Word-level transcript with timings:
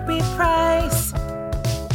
happy 0.00 0.20
price. 0.36 1.12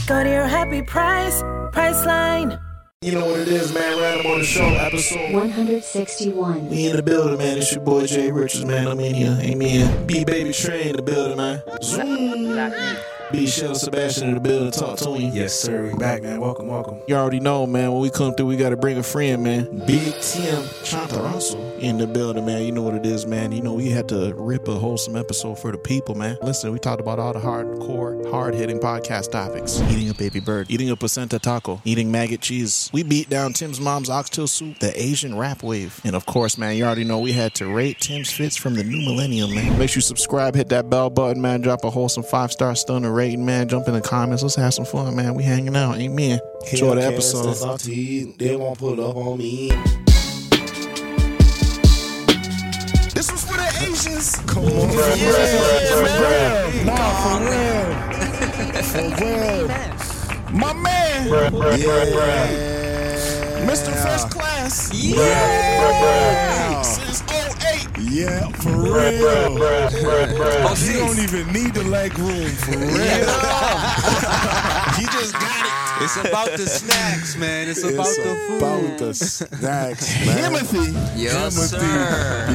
Go 0.06 0.24
to 0.24 0.30
your 0.30 0.48
happy 0.48 0.82
price, 0.84 1.42
Priceline. 1.72 2.60
You 3.02 3.14
know 3.14 3.26
what 3.26 3.40
it 3.40 3.48
is, 3.48 3.74
man. 3.74 4.00
Random 4.00 4.32
on 4.32 4.40
the 4.40 4.46
show, 4.46 4.66
episode 4.66 5.34
161. 5.34 6.70
We 6.70 6.88
in 6.88 6.96
the 6.96 7.04
building, 7.04 7.38
man. 7.38 7.58
It's 7.58 7.72
your 7.72 7.84
boy 7.84 8.06
Jay 8.06 8.32
Richards, 8.32 8.66
man. 8.66 8.88
I'm 8.88 9.00
in 9.00 9.14
here. 9.14 9.38
Amen. 9.42 10.08
B 10.08 10.24
Baby 10.24 10.54
Trey 10.54 10.90
in 10.90 10.96
the 10.96 11.04
building, 11.04 11.38
man. 11.38 11.62
Zoom. 11.84 12.56
B 13.32 13.48
Shell 13.48 13.76
Sebastian 13.76 14.30
in 14.30 14.34
the 14.36 14.40
building. 14.40 14.72
Talk 14.72 14.98
to 15.00 15.14
him. 15.14 15.32
Yes, 15.34 15.60
sir. 15.60 15.90
We 15.92 15.98
back, 15.98 16.22
man. 16.22 16.40
Welcome, 16.40 16.68
welcome. 16.68 17.00
You 17.08 17.16
already 17.16 17.40
know, 17.40 17.66
man. 17.66 17.92
When 17.92 18.02
we 18.02 18.10
come 18.10 18.34
through, 18.36 18.46
we 18.46 18.56
got 18.58 18.70
to 18.70 18.78
bring 18.78 18.98
a 18.98 19.04
friend, 19.04 19.44
man. 19.44 19.66
Big 19.86 20.14
Tim 20.22 20.62
Chantarangsu 20.84 21.80
in 21.80 21.98
the 21.98 22.08
building, 22.08 22.46
man. 22.46 22.64
You 22.64 22.72
know 22.72 22.84
what 22.84 22.94
it 22.94 23.06
is, 23.06 23.26
man. 23.26 23.52
You 23.52 23.62
know, 23.62 23.74
we 23.74 23.90
had 23.90 24.08
to 24.10 24.34
rip 24.36 24.68
a 24.68 24.76
wholesome 24.76 25.16
episode 25.16 25.56
for 25.56 25.72
the 25.72 25.78
people, 25.78 26.14
man. 26.16 26.38
Listen, 26.44 26.72
we 26.72 26.80
talked 26.80 27.02
about 27.02 27.20
all 27.20 27.34
the 27.34 27.40
hardcore, 27.40 28.30
hard 28.30 28.54
hitting 28.54 28.80
podcast 28.80 29.32
topics 29.32 29.82
eating 29.90 30.10
a 30.10 30.14
baby 30.14 30.40
bird, 30.40 30.70
eating 30.70 30.90
a 30.90 30.96
placenta 30.96 31.40
taco, 31.40 31.82
eating 31.84 32.12
maggot 32.12 32.42
cheese. 32.42 32.90
We 32.94 33.04
beat 33.04 33.30
down 33.30 33.54
Tim's 33.54 33.80
mom's 33.80 34.10
oxtail 34.10 34.48
soup, 34.48 34.80
the 34.80 35.00
Asian 35.02 35.38
rap 35.38 35.64
wave. 35.64 36.00
And 36.04 36.16
of 36.16 36.26
course, 36.26 36.58
man, 36.58 36.76
you 36.76 36.86
already 36.86 37.04
know 37.04 37.20
we 37.20 37.32
had 37.32 37.54
to 37.56 37.68
rate 37.68 38.00
Tim's 38.00 38.32
fits 38.32 38.56
from 38.56 38.76
the 38.76 38.84
new 38.84 39.04
millennium, 39.04 39.54
man. 39.54 39.78
Make 39.80 39.90
sure 39.90 39.98
you 39.98 40.02
subscribe, 40.02 40.56
hit 40.56 40.70
that 40.70 40.90
bell 40.90 41.10
button, 41.10 41.42
man. 41.42 41.62
Drop 41.62 41.84
a 41.84 41.90
wholesome 41.90 42.24
five 42.24 42.52
star 42.52 42.76
stunner 42.76 43.12
rating, 43.12 43.25
man. 43.34 43.68
Jump 43.68 43.88
in 43.88 43.94
the 43.94 44.02
comments. 44.02 44.44
Let's 44.44 44.56
have 44.56 44.74
some 44.74 44.86
fun, 44.86 45.16
man. 45.16 45.34
We 45.36 45.44
hanging 45.44 45.76
out. 45.76 45.98
Amen. 45.98 46.40
Enjoy 46.72 46.96
the 46.96 47.04
episode. 47.06 47.48
That's 47.48 47.62
all 47.64 47.78
tea. 47.78 48.34
They 48.38 48.56
won't 48.56 48.78
pull 48.78 49.00
up 49.04 49.16
on 49.16 49.38
me. 49.38 49.70
This 53.14 53.32
was 53.32 53.44
for 53.46 53.56
the 53.58 53.68
Asians. 53.82 54.36
Come 54.48 54.66
on, 54.66 54.72
Yeah, 55.18 56.02
man. 56.04 56.86
Nah, 56.86 57.12
for 57.24 57.40
real. 57.50 57.86
For 58.84 59.02
real. 59.26 59.68
My 60.58 60.74
man, 60.74 61.28
Mr. 63.68 63.92
First 64.04 64.30
Class. 64.30 64.94
Yeah. 64.94 66.75
Since 68.16 68.30
08. 68.30 68.32
Yeah, 68.32 68.48
for 68.50 68.70
real. 68.70 69.54
You 70.78 70.94
don't 71.00 71.20
even 71.20 71.52
need 71.52 71.74
the 71.74 71.84
leg 71.84 72.18
room, 72.18 72.50
for 72.50 72.78
real. 72.78 74.62
He 74.98 75.04
just 75.06 75.34
got 75.34 75.66
it. 75.66 76.04
It's 76.04 76.18
about 76.18 76.52
the 76.52 76.66
snacks, 76.68 77.36
man. 77.38 77.70
It's 77.70 77.84
about 77.84 78.06
It's 78.08 78.18
the 78.18 78.24
food. 78.24 78.60
It's 78.60 78.62
about 78.62 78.98
the 79.00 79.14
snacks, 79.14 80.20
man. 80.26 80.38
Timothy. 80.38 80.92
Yes, 81.20 81.56
Timothy. 81.56 81.86
sir. 81.88 82.48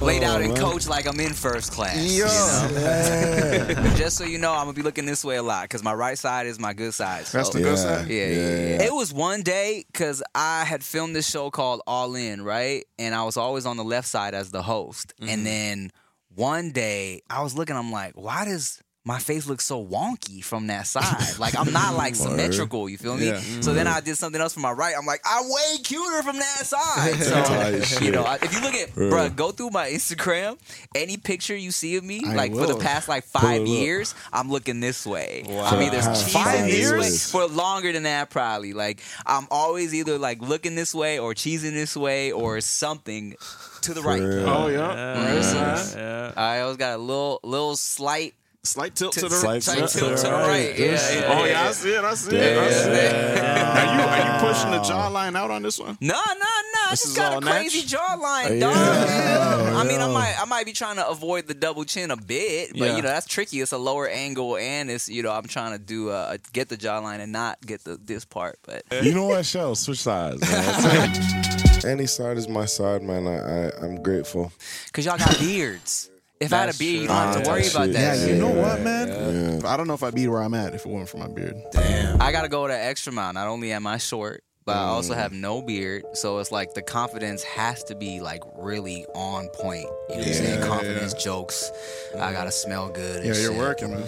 Yo. 0.00 0.04
Laid 0.04 0.22
out 0.22 0.40
Oh, 0.40 0.44
in 0.44 0.54
coach 0.54 0.88
like 0.88 1.06
I'm 1.06 1.18
in 1.20 1.32
first 1.32 1.72
class. 1.72 1.96
Yo. 1.96 2.26
You 2.26 2.74
know? 2.74 2.80
Yeah. 2.80 3.94
Just 3.96 4.16
so 4.16 4.24
you 4.24 4.38
know, 4.38 4.52
I'm 4.52 4.60
gonna 4.62 4.72
be 4.74 4.82
looking 4.82 5.06
this 5.06 5.24
way 5.24 5.36
a 5.36 5.42
lot 5.42 5.62
because 5.64 5.82
my 5.82 5.92
right 5.94 6.16
side 6.18 6.46
is 6.46 6.58
my 6.60 6.72
good 6.72 6.94
side. 6.94 7.26
So. 7.26 7.38
That's 7.38 7.50
the 7.50 7.60
good 7.60 7.78
side. 7.78 8.08
Yeah, 8.08 8.26
yeah, 8.26 8.34
yeah. 8.36 8.82
It 8.84 8.92
was 8.92 9.12
one 9.12 9.42
day 9.42 9.84
because 9.92 10.22
I 10.34 10.64
had 10.64 10.82
filmed 10.84 11.14
this 11.16 11.28
show 11.28 11.50
called 11.50 11.82
All 11.86 12.14
In, 12.14 12.42
right? 12.42 12.84
And 12.98 13.14
I 13.14 13.24
was 13.24 13.36
always 13.36 13.66
on 13.66 13.76
the 13.76 13.84
left 13.84 14.06
side 14.08 14.34
as 14.34 14.50
the 14.50 14.62
host. 14.62 15.14
Mm-hmm. 15.20 15.30
And 15.30 15.46
then 15.46 15.90
one 16.34 16.70
day 16.72 17.22
I 17.30 17.42
was 17.42 17.56
looking, 17.56 17.74
I'm 17.76 17.90
like, 17.90 18.12
why 18.14 18.44
does 18.44 18.80
my 19.08 19.18
face 19.18 19.46
looks 19.46 19.64
so 19.64 19.82
wonky 19.82 20.44
from 20.44 20.66
that 20.66 20.86
side? 20.86 21.38
Like 21.38 21.58
I'm 21.58 21.72
not 21.72 21.96
like 21.96 22.14
symmetrical, 22.26 22.90
you 22.90 22.98
feel 22.98 23.16
me? 23.16 23.28
Yeah. 23.28 23.40
So 23.62 23.72
then 23.72 23.86
I 23.86 24.00
did 24.00 24.16
something 24.16 24.38
else 24.38 24.52
from 24.52 24.62
my 24.64 24.72
right. 24.72 24.94
I'm 24.96 25.06
like, 25.06 25.22
I'm 25.24 25.46
way 25.46 25.78
cuter 25.82 26.22
from 26.22 26.36
that 26.36 26.66
side. 26.66 27.14
So 27.28 28.00
you 28.04 28.10
know, 28.10 28.26
if 28.42 28.52
you 28.52 28.60
look 28.60 28.74
at, 28.74 28.90
bruh, 28.90 29.34
go 29.34 29.50
through 29.50 29.70
my 29.70 29.88
Instagram, 29.88 30.58
any 30.94 31.16
picture 31.16 31.56
you 31.56 31.70
see 31.70 31.96
of 31.96 32.04
me, 32.04 32.22
I 32.26 32.34
like 32.34 32.52
for 32.52 32.66
the 32.66 32.76
past 32.76 33.08
like 33.08 33.24
five 33.24 33.66
years, 33.66 34.14
I'm 34.32 34.50
looking 34.50 34.80
this 34.80 35.06
way. 35.06 35.44
Wow. 35.48 35.64
I'm 35.64 35.82
either 35.82 36.02
Five 36.02 36.60
cheesing 36.60 36.72
years? 36.72 37.00
way 37.00 37.10
for 37.32 37.46
longer 37.54 37.92
than 37.92 38.02
that, 38.02 38.28
probably. 38.28 38.74
Like 38.74 39.00
I'm 39.24 39.46
always 39.50 39.94
either 39.94 40.18
like 40.18 40.42
looking 40.42 40.74
this 40.74 40.94
way 40.94 41.18
or 41.18 41.32
cheesing 41.32 41.72
this 41.72 41.96
way 41.96 42.30
or 42.30 42.60
something 42.60 43.34
to 43.82 43.94
the 43.94 44.02
right. 44.02 44.20
real. 44.20 44.48
Oh, 44.48 44.68
yeah. 44.68 44.78
Mm-hmm. 44.78 45.34
Right 45.34 45.44
side. 45.44 46.32
I 46.36 46.60
always 46.60 46.76
got 46.76 46.94
a 46.94 46.98
little 46.98 47.40
little 47.42 47.76
slight 47.76 48.34
Slight 48.68 48.94
tilt 48.94 49.12
to 49.14 49.22
the 49.28 49.30
Slight 49.30 49.62
slight 49.62 49.78
tilt 49.78 49.90
tilt 49.90 50.16
to 50.18 50.22
the 50.24 50.30
right. 50.32 50.46
right. 50.48 50.78
Yeah, 50.78 50.86
This- 50.92 51.14
yeah, 51.14 51.24
Oh 51.28 51.44
yeah, 51.44 51.50
yeah, 51.62 51.68
I 51.68 51.72
see 51.72 51.90
it. 51.94 52.04
I 52.04 52.14
see 52.14 52.36
it. 52.36 52.58
I 52.58 52.70
see 52.70 52.90
it. 52.90 53.14
Are 53.38 53.94
you 53.94 54.00
are 54.02 54.18
you 54.18 54.46
pushing 54.46 54.70
the 54.70 54.78
jawline 54.78 55.36
out 55.36 55.50
on 55.50 55.62
this 55.62 55.78
one? 55.78 55.96
No, 56.00 56.14
no, 56.14 56.14
no. 56.14 56.80
I 56.86 56.90
This 56.90 57.02
just 57.02 57.16
got 57.16 57.42
a 57.42 57.46
crazy 57.46 57.80
natch? 57.80 57.92
jawline, 57.92 58.60
Yeah. 58.60 58.60
dog. 58.60 58.74
Yeah. 58.76 59.76
I 59.78 59.84
mean, 59.84 60.00
I 60.00 60.06
might, 60.08 60.34
I 60.40 60.44
might 60.46 60.64
be 60.66 60.72
trying 60.72 60.96
to 60.96 61.06
avoid 61.08 61.46
the 61.46 61.54
double 61.54 61.84
chin 61.84 62.10
a 62.10 62.16
bit, 62.16 62.70
but 62.70 62.78
Yeah. 62.78 62.96
you 62.96 63.02
know 63.02 63.08
that's 63.08 63.26
tricky. 63.26 63.60
It's 63.60 63.72
a 63.72 63.78
lower 63.78 64.08
angle, 64.08 64.56
and 64.56 64.90
it's 64.90 65.08
you 65.08 65.22
know 65.22 65.32
I'm 65.32 65.46
trying 65.46 65.72
to 65.72 65.78
do 65.78 66.10
uh, 66.10 66.36
get 66.52 66.68
the 66.68 66.76
jawline 66.76 67.20
and 67.20 67.32
not 67.32 67.58
get 67.64 67.84
the 67.84 67.98
this 68.02 68.24
part. 68.24 68.58
But 68.64 68.84
You 69.02 69.14
know 69.14 69.26
what, 69.26 69.44
Shell? 69.46 69.74
Switch 69.74 70.00
sides, 70.00 70.40
man. 70.40 71.84
Any 71.86 72.06
side 72.06 72.36
is 72.38 72.48
my 72.48 72.64
side, 72.64 73.02
man. 73.02 73.26
I, 73.26 73.68
I 73.68 73.70
I'm 73.84 74.02
grateful. 74.02 74.52
because 74.86 75.04
y'all 75.06 75.16
got 75.18 75.38
beards. 75.38 76.10
If 76.40 76.52
I 76.52 76.58
had 76.58 76.74
a 76.74 76.78
beard, 76.78 77.02
you 77.02 77.08
don't 77.08 77.16
have 77.16 77.42
to 77.42 77.48
Ah, 77.48 77.52
worry 77.52 77.66
about 77.66 77.92
that. 77.92 78.18
Yeah, 78.18 78.26
you 78.26 78.36
know 78.36 78.50
what, 78.50 78.80
man? 78.80 79.64
I 79.64 79.76
don't 79.76 79.88
know 79.88 79.94
if 79.94 80.02
I'd 80.04 80.14
be 80.14 80.28
where 80.28 80.40
I'm 80.42 80.54
at 80.54 80.74
if 80.74 80.86
it 80.86 80.88
weren't 80.88 81.08
for 81.08 81.16
my 81.18 81.26
beard. 81.28 81.56
Damn. 81.72 82.22
I 82.22 82.30
gotta 82.32 82.48
go 82.48 82.66
that 82.68 82.86
extra 82.88 83.12
mile. 83.12 83.32
Not 83.32 83.48
only 83.48 83.72
am 83.72 83.86
I 83.88 83.98
short, 83.98 84.44
but 84.64 84.76
I 84.76 84.82
also 84.82 85.14
Mm. 85.14 85.16
have 85.16 85.32
no 85.32 85.62
beard, 85.62 86.04
so 86.12 86.38
it's 86.38 86.52
like 86.52 86.74
the 86.74 86.82
confidence 86.82 87.42
has 87.42 87.82
to 87.84 87.94
be 87.96 88.20
like 88.20 88.42
really 88.56 89.04
on 89.14 89.48
point. 89.48 89.80
You 90.10 90.14
know 90.14 90.18
what 90.18 90.26
I'm 90.28 90.32
saying? 90.34 90.60
Yeah, 90.60 90.66
Confidence, 90.66 91.14
jokes. 91.14 91.72
I 92.16 92.32
gotta 92.32 92.52
smell 92.52 92.88
good. 92.90 93.24
and 93.24 93.26
Yeah, 93.34 93.40
you're 93.40 93.50
shit. 93.52 93.58
working, 93.58 93.90
man. 93.92 94.06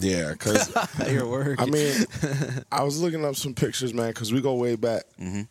Yeah, 0.00 0.34
cause 0.34 0.70
You're 1.10 1.26
working. 1.28 1.56
I 1.60 1.66
mean, 1.70 2.04
I 2.72 2.82
was 2.84 3.00
looking 3.00 3.24
up 3.24 3.36
some 3.36 3.54
pictures, 3.54 3.94
man, 3.94 4.12
cause 4.12 4.32
we 4.32 4.40
go 4.42 4.54
way 4.54 4.76
back. 4.76 5.04
Mm-hmm. 5.20 5.42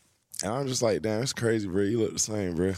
And 0.43 0.53
I'm 0.53 0.67
just 0.67 0.83
like, 0.83 1.01
damn, 1.01 1.23
it's 1.23 1.33
crazy, 1.33 1.67
bro. 1.67 1.81
You 1.81 1.99
look 1.99 2.13
the 2.13 2.19
same, 2.19 2.53
bro. 2.55 2.73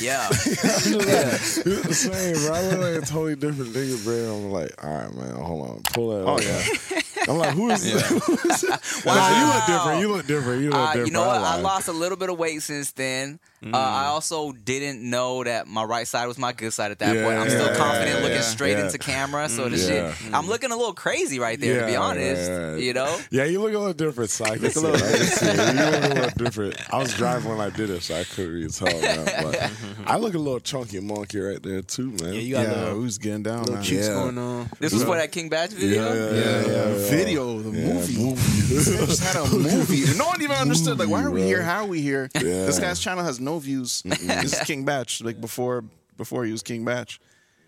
Yeah. 0.00 0.28
you 0.86 0.98
look 0.98 1.82
the 1.84 1.94
same, 1.94 2.34
bro. 2.46 2.54
I 2.54 2.62
look 2.68 2.80
like 2.80 3.02
a 3.02 3.06
totally 3.06 3.34
different 3.36 3.72
nigga, 3.72 4.04
bro. 4.04 4.36
I'm 4.36 4.52
like, 4.52 4.84
all 4.84 4.90
right, 4.94 5.14
man, 5.14 5.34
hold 5.34 5.68
on, 5.68 5.82
pull 5.92 6.10
that. 6.10 6.24
Oh, 6.24 6.36
up. 6.36 6.42
yeah. 6.42 7.00
I'm 7.28 7.38
like, 7.38 7.50
who 7.54 7.70
is 7.70 7.82
this? 7.82 8.10
This? 8.70 9.04
Wow. 9.04 9.14
Nah, 9.14 9.40
you 9.40 9.46
look 9.54 9.66
different. 9.66 10.00
You 10.00 10.08
look 10.12 10.26
different. 10.26 10.62
You 10.62 10.70
look 10.70 10.78
Uh, 10.78 10.86
different. 10.92 11.06
you 11.08 11.12
know 11.12 11.26
what? 11.26 11.36
I 11.36 11.54
lied. 11.54 11.62
lost 11.62 11.88
a 11.88 11.92
little 11.92 12.16
bit 12.16 12.30
of 12.30 12.38
weight 12.38 12.62
since 12.62 12.92
then. 12.92 13.38
Uh, 13.62 13.76
I 13.76 14.06
also 14.06 14.52
didn't 14.52 15.02
know 15.08 15.44
that 15.44 15.66
my 15.68 15.84
right 15.84 16.06
side 16.08 16.26
was 16.26 16.38
my 16.38 16.52
good 16.52 16.72
side 16.72 16.92
at 16.92 16.98
that 17.00 17.14
Yeah, 17.14 17.24
point. 17.24 17.38
I'm 17.38 17.50
still 17.50 17.66
yeah, 17.66 17.76
confident 17.76 18.20
looking 18.22 18.36
yeah, 18.36 18.40
straight 18.40 18.78
yeah. 18.78 18.86
into 18.86 18.96
camera. 18.96 19.50
So 19.50 19.68
the 19.68 19.76
Yeah. 19.76 20.14
shit, 20.14 20.34
I'm 20.34 20.46
looking 20.46 20.70
a 20.72 20.76
little 20.76 20.94
crazy 20.94 21.38
right 21.38 21.60
there, 21.60 21.80
to 21.82 21.86
be 21.86 21.94
honest. 21.94 22.50
yeah, 22.50 22.70
yeah. 22.70 22.76
You 22.76 22.92
know? 22.94 23.18
Yeah, 23.30 23.44
you 23.44 23.60
look 23.60 23.74
a 23.74 23.78
little 23.78 23.92
different, 23.92 24.30
so 24.30 24.46
I 24.46 24.56
can 24.56 24.70
see 24.70 24.80
it. 24.80 24.94
I 25.02 25.12
can 25.18 25.26
see. 25.26 25.46
You 25.46 25.52
look 25.52 26.04
a 26.04 26.08
little 26.14 26.30
different. 26.38 26.76
I 26.90 26.98
was 26.98 27.14
driving 27.14 27.50
when 27.50 27.60
I 27.60 27.68
did 27.68 27.90
it, 27.90 28.02
so 28.02 28.14
I 28.18 28.24
couldn't 28.24 28.50
really 28.54 28.68
tell 28.70 28.88
now. 28.98 29.70
I 30.06 30.16
look 30.16 30.32
a 30.34 30.38
little 30.38 30.60
chunky 30.60 31.00
monkey 31.00 31.40
right 31.40 31.62
there 31.62 31.82
too, 31.82 32.12
man. 32.12 32.32
Yeah, 32.32 32.40
you 32.40 32.54
got 32.54 32.62
yeah, 32.62 32.90
who's 32.92 33.18
getting 33.18 33.42
down, 33.42 33.58
little 33.60 33.74
man? 33.74 33.84
cheeks 33.84 34.06
Yeah. 34.06 34.14
going 34.14 34.38
on. 34.38 34.70
This 34.78 34.94
was 34.94 35.04
for 35.04 35.16
that 35.16 35.32
King 35.32 35.50
Bach 35.50 35.68
video. 35.68 36.14
yeah, 36.14 36.14
yeah, 36.14 36.32
Yeah, 36.32 36.66
yeah, 36.66 36.88
yeah. 36.96 37.10
Video, 37.10 37.58
the 37.60 37.78
Yeah, 37.78 37.92
movie. 37.94 38.34
just 38.70 39.22
had 39.22 39.36
a 39.36 39.46
movie. 39.54 40.16
No 40.16 40.28
one 40.28 40.40
even 40.40 40.56
understood. 40.56 40.98
Like, 40.98 41.10
why 41.10 41.22
are 41.24 41.30
we 41.30 41.40
bro. 41.40 41.46
here? 41.48 41.62
How 41.62 41.84
are 41.84 41.86
we 41.86 42.00
here? 42.00 42.30
This 42.32 42.78
guy's 42.78 42.98
channel 43.00 43.22
has 43.24 43.38
no 43.38 43.49
views. 43.58 44.02
this 44.04 44.52
is 44.52 44.60
King 44.60 44.84
Bach. 44.84 45.08
Like 45.20 45.40
before, 45.40 45.84
before 46.16 46.44
he 46.44 46.52
was 46.52 46.62
King 46.62 46.84
Bach. 46.84 47.08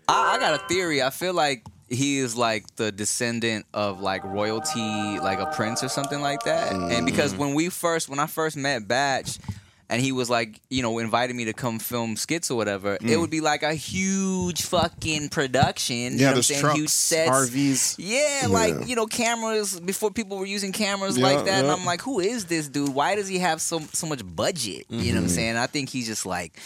I, 0.07 0.35
I 0.35 0.39
got 0.39 0.53
a 0.53 0.67
theory. 0.67 1.01
I 1.01 1.09
feel 1.09 1.33
like 1.33 1.63
he 1.89 2.17
is 2.17 2.35
like 2.35 2.75
the 2.75 2.91
descendant 2.91 3.65
of 3.73 4.01
like 4.01 4.23
royalty, 4.23 5.19
like 5.19 5.39
a 5.39 5.47
prince 5.47 5.83
or 5.83 5.89
something 5.89 6.21
like 6.21 6.43
that. 6.43 6.71
And 6.71 6.91
mm-hmm. 6.91 7.05
because 7.05 7.35
when 7.35 7.53
we 7.53 7.69
first, 7.69 8.09
when 8.09 8.19
I 8.19 8.27
first 8.27 8.57
met 8.57 8.87
Bach, 8.87 9.25
and 9.93 10.01
he 10.01 10.11
was 10.11 10.27
like, 10.27 10.59
you 10.71 10.81
know, 10.81 10.97
inviting 10.97 11.37
me 11.37 11.45
to 11.45 11.53
come 11.53 11.77
film 11.77 12.15
skits 12.15 12.49
or 12.49 12.55
whatever, 12.57 12.97
Mm. 12.97 13.09
it 13.11 13.17
would 13.17 13.29
be 13.29 13.41
like 13.41 13.61
a 13.61 13.75
huge 13.75 14.63
fucking 14.63 15.29
production. 15.29 15.95
you 15.95 16.09
know 16.09 16.15
Yeah, 16.17 16.25
what 16.25 16.29
I'm 16.29 16.33
there's 16.35 16.47
saying? 16.47 16.61
trucks, 16.61 16.77
huge 16.79 16.89
sets. 16.89 17.29
RVs. 17.29 17.95
Yeah, 17.99 18.47
like, 18.49 18.87
you 18.87 18.95
know, 18.95 19.05
cameras 19.05 19.79
before 19.79 20.09
people 20.09 20.37
were 20.37 20.47
using 20.57 20.71
cameras 20.71 21.17
Yeah, 21.17 21.25
like 21.27 21.45
that. 21.45 21.63
And. 21.63 21.71
I'm 21.71 21.85
like, 21.85 22.01
who 22.01 22.19
is 22.19 22.45
this 22.45 22.67
dude? 22.67 22.89
Why 22.89 23.13
does 23.15 23.27
he 23.27 23.37
have 23.39 23.61
so 23.61 23.79
so 23.93 24.07
much 24.07 24.21
budget? 24.25 24.85
You 24.89 24.97
Mm-hmm. 24.97 25.07
know 25.09 25.13
what 25.15 25.23
I'm 25.23 25.29
saying? 25.29 25.57
I 25.57 25.67
think 25.67 25.89
he's 25.89 26.07
just 26.07 26.25
like, 26.25 26.57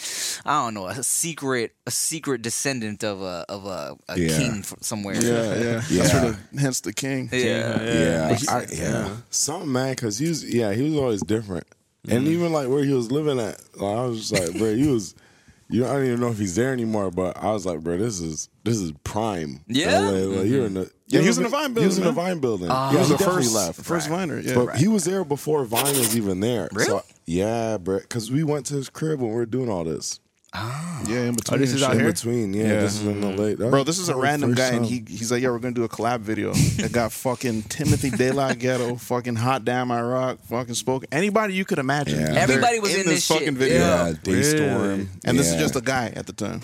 I 0.46 0.64
don't 0.64 0.74
know, 0.74 0.86
a 0.86 1.02
secret 1.02 1.72
a 1.86 1.90
secret 1.90 2.40
descendant 2.42 3.04
of 3.04 3.20
a 3.20 3.44
of 3.48 3.66
a, 3.66 3.96
a 4.08 4.18
Yeah. 4.18 4.38
king 4.38 4.64
somewhere. 4.80 5.16
Yeah, 5.16 5.20
yeah. 5.30 5.80
That's 5.80 5.90
Yeah. 5.90 6.22
where 6.24 6.32
the, 6.52 6.60
hence 6.60 6.80
the 6.80 6.92
king. 6.94 7.28
Yeah. 7.32 7.82
Yeah, 7.82 8.28
Makes 8.30 8.48
I, 8.48 8.64
sense. 8.66 8.78
yeah. 8.80 9.16
Something, 9.30 9.72
man, 9.72 9.90
because 9.94 10.18
he 10.18 10.28
was, 10.28 10.44
yeah, 10.44 10.72
he 10.72 10.82
was 10.82 10.94
always 10.96 11.22
different. 11.22 11.66
And 12.10 12.26
even 12.28 12.52
like 12.52 12.68
where 12.68 12.84
he 12.84 12.92
was 12.92 13.10
living 13.10 13.38
at, 13.38 13.60
like, 13.76 13.96
I 13.96 14.04
was 14.06 14.28
just 14.28 14.32
like, 14.32 14.58
bro, 14.58 14.74
he 14.74 14.86
was, 14.88 15.14
you 15.68 15.82
know, 15.82 15.88
I 15.88 15.92
don't 15.94 16.06
even 16.06 16.20
know 16.20 16.28
if 16.28 16.38
he's 16.38 16.54
there 16.54 16.72
anymore, 16.72 17.10
but 17.10 17.36
I 17.36 17.52
was 17.52 17.66
like, 17.66 17.80
bro, 17.80 17.96
this 17.98 18.20
is 18.20 18.48
this 18.64 18.78
is 18.78 18.92
prime. 19.04 19.64
Yeah? 19.66 19.98
LA. 20.00 20.10
Like, 20.10 20.46
you're 20.46 20.66
in 20.66 20.74
the, 20.74 20.90
Yeah, 21.06 21.20
he 21.20 21.26
was 21.28 21.38
in 21.38 21.44
the 21.44 21.48
Vine 21.48 21.74
He 21.74 21.84
was 21.84 21.98
in 21.98 22.04
building, 22.04 22.04
the. 22.04 22.12
Vine 22.12 22.38
building. 22.40 22.68
Ah. 22.70 22.90
He 22.90 22.96
was 22.98 23.08
the 23.08 23.16
definitely 23.16 23.42
first, 23.44 23.54
left. 23.54 23.80
first 23.82 24.08
viner. 24.08 24.38
Yeah. 24.40 24.54
But 24.54 24.76
he 24.76 24.88
was 24.88 25.04
there 25.04 25.24
before 25.24 25.64
Vine 25.64 25.84
was 25.98 26.16
even 26.16 26.40
there. 26.40 26.68
Really? 26.72 26.86
So, 26.86 27.02
yeah, 27.26 27.78
bro. 27.78 27.98
Because 28.00 28.30
we 28.30 28.44
went 28.44 28.66
to 28.66 28.74
his 28.74 28.88
crib 28.90 29.20
when 29.20 29.30
we 29.30 29.36
were 29.36 29.46
doing 29.46 29.68
all 29.70 29.84
this. 29.84 30.20
Ah. 30.54 31.02
yeah, 31.06 31.20
in 31.20 31.28
oh, 31.28 31.32
between. 31.32 31.60
this 31.60 31.74
is 31.74 31.82
out. 31.82 31.92
In 31.92 32.00
here? 32.00 32.12
between, 32.12 32.54
yeah. 32.54 32.62
Yeah. 32.62 32.80
This 32.80 33.00
is 33.00 33.06
in 33.06 33.20
LA. 33.20 33.54
That 33.54 33.70
Bro, 33.70 33.84
this 33.84 33.98
is 33.98 34.08
a 34.08 34.16
random 34.16 34.54
first 34.54 34.70
guy, 34.70 34.76
and 34.76 34.86
he 34.86 35.04
he's 35.06 35.30
like, 35.30 35.42
"Yeah, 35.42 35.50
we're 35.50 35.58
gonna 35.58 35.74
do 35.74 35.84
a 35.84 35.88
collab 35.88 36.20
video." 36.20 36.52
It 36.54 36.90
got 36.90 37.12
fucking 37.12 37.64
Timothy 37.64 38.10
DeLaGhetto, 38.10 38.98
fucking 39.08 39.36
Hot 39.36 39.64
Damn 39.64 39.90
I 39.90 40.00
Rock, 40.00 40.38
fucking 40.48 40.74
spoke 40.74 41.04
anybody 41.12 41.52
you 41.54 41.66
could 41.66 41.78
imagine. 41.78 42.20
Yeah. 42.20 42.40
Everybody 42.40 42.80
was 42.80 42.94
in 42.96 43.06
this 43.06 43.26
shit. 43.26 43.38
fucking 43.38 43.56
video, 43.56 43.78
yeah, 43.78 44.12
DeStorm. 44.22 45.08
and 45.24 45.38
this 45.38 45.52
is 45.52 45.56
just 45.56 45.76
a 45.76 45.82
guy 45.82 46.12
at 46.16 46.26
the 46.26 46.32
time. 46.32 46.62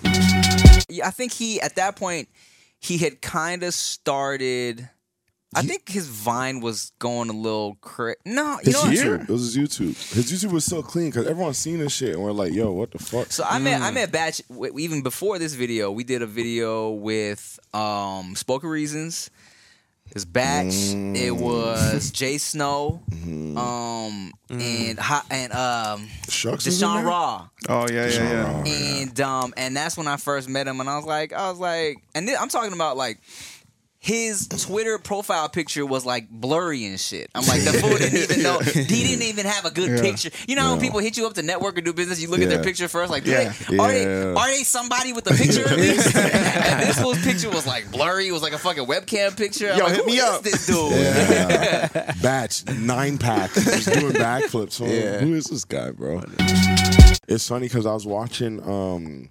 Yeah, 0.88 1.06
I 1.06 1.10
think 1.10 1.32
he 1.32 1.60
at 1.60 1.76
that 1.76 1.96
point 1.96 2.28
he 2.80 2.98
had 2.98 3.20
kind 3.20 3.62
of 3.62 3.75
started. 3.75 4.88
I 5.56 5.62
think 5.62 5.88
his 5.88 6.06
Vine 6.08 6.60
was 6.60 6.92
going 6.98 7.28
a 7.30 7.32
little 7.32 7.76
cra 7.80 8.14
No, 8.26 8.52
you 8.64 8.72
His 8.72 8.74
know. 8.74 8.80
what? 8.82 8.90
YouTube. 8.90 9.22
It 9.22 9.28
was 9.30 9.54
his 9.54 9.56
YouTube. 9.56 10.14
His 10.14 10.32
YouTube 10.32 10.52
was 10.52 10.64
so 10.64 10.82
clean 10.82 11.10
because 11.10 11.26
everyone's 11.26 11.58
seen 11.58 11.78
this 11.78 11.92
shit, 11.92 12.14
and 12.14 12.22
we're 12.22 12.32
like, 12.32 12.52
"Yo, 12.52 12.72
what 12.72 12.90
the 12.90 12.98
fuck?" 12.98 13.30
So 13.32 13.44
I 13.44 13.58
met 13.58 13.80
I 13.80 13.90
met 13.90 14.10
Bach 14.12 14.34
even 14.78 15.02
before 15.02 15.38
this 15.38 15.54
video. 15.54 15.90
We 15.92 16.04
did 16.04 16.22
a 16.22 16.26
video 16.26 16.90
with 16.90 17.58
um 17.72 18.34
Spoken 18.36 18.68
Reasons. 18.68 19.30
It 20.06 20.14
was 20.14 20.24
Bach. 20.26 20.66
It 20.68 21.30
was 21.34 22.10
Jay 22.12 22.36
Snow. 22.38 23.02
Um 23.56 24.32
and 24.50 24.98
Hot 24.98 25.24
and 25.30 25.52
um 25.52 26.08
Shucks 26.28 26.66
was 26.66 26.80
Deshaun? 26.82 27.04
Raw. 27.04 27.48
Oh 27.68 27.86
yeah, 27.90 28.06
yeah, 28.06 28.10
yeah. 28.30 28.42
Raw. 28.52 28.62
And 28.66 29.20
um 29.20 29.54
and 29.56 29.74
that's 29.76 29.96
when 29.96 30.06
I 30.06 30.16
first 30.18 30.48
met 30.48 30.66
him 30.68 30.80
and 30.80 30.90
I 30.90 30.96
was 30.96 31.06
like 31.06 31.32
I 31.32 31.48
was 31.48 31.58
like 31.58 31.98
and 32.14 32.28
then 32.28 32.36
I'm 32.38 32.48
talking 32.50 32.72
about 32.74 32.96
like 32.98 33.18
his 34.04 34.48
Twitter 34.48 34.98
profile 34.98 35.48
picture 35.48 35.86
was 35.86 36.04
like 36.04 36.28
blurry 36.28 36.84
and 36.84 37.00
shit. 37.00 37.30
I'm 37.34 37.46
like, 37.46 37.62
the 37.64 37.72
fool 37.72 37.96
didn't 37.96 38.18
even 38.22 38.42
know. 38.42 38.58
He 38.74 38.84
didn't 39.02 39.22
even 39.22 39.46
have 39.46 39.64
a 39.64 39.70
good 39.70 39.92
Yeah. 39.96 40.02
picture. 40.02 40.28
You 40.46 40.56
know 40.56 40.62
how 40.62 40.70
when 40.72 40.80
Yeah. 40.80 40.86
people 40.88 41.00
hit 41.00 41.16
you 41.16 41.26
up 41.26 41.32
to 41.34 41.42
network 41.42 41.78
or 41.78 41.80
do 41.80 41.94
business, 41.94 42.20
you 42.20 42.28
look 42.28 42.40
at 42.42 42.50
their 42.50 42.62
picture 42.62 42.86
first, 42.86 43.10
like, 43.10 43.24
Yeah. 43.24 43.54
they, 43.70 43.78
are 43.78 43.88
they 43.90 44.04
are 44.34 44.46
they 44.48 44.62
somebody 44.62 45.14
with 45.14 45.26
a 45.30 45.34
picture 45.34 45.66
at 45.66 45.78
least? 45.78 46.14
and 46.16 46.82
this 46.86 47.00
fool's 47.00 47.22
picture 47.24 47.48
was 47.48 47.66
like 47.66 47.90
blurry. 47.90 48.28
It 48.28 48.32
was 48.32 48.42
like 48.42 48.52
a 48.52 48.58
fucking 48.58 48.84
webcam 48.84 49.34
picture. 49.38 49.70
I'm 49.72 49.78
Yo, 49.78 49.84
like, 49.84 49.94
hit 49.94 50.04
who 50.04 50.10
me 50.10 50.18
is 50.18 50.24
up. 50.24 50.42
this 50.42 50.66
dude? 50.66 50.92
Yeah. 50.92 52.12
Bach 52.22 52.50
nine 52.76 53.16
pack, 53.16 53.54
just 53.54 53.90
doing 53.90 54.12
backflips. 54.12 54.80
Yeah. 54.80 55.20
Who 55.20 55.32
is 55.34 55.44
this 55.46 55.64
guy, 55.64 55.92
bro? 55.92 56.20
It's 57.26 57.48
funny 57.48 57.68
because 57.68 57.86
I 57.86 57.94
was 57.94 58.04
watching. 58.04 58.62
um 58.68 59.30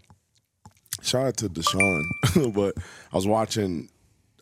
Shout 1.03 1.25
out 1.27 1.37
to 1.37 1.49
Deshaun, 1.49 2.01
but 2.53 2.75
I 3.11 3.15
was 3.15 3.27
watching 3.27 3.89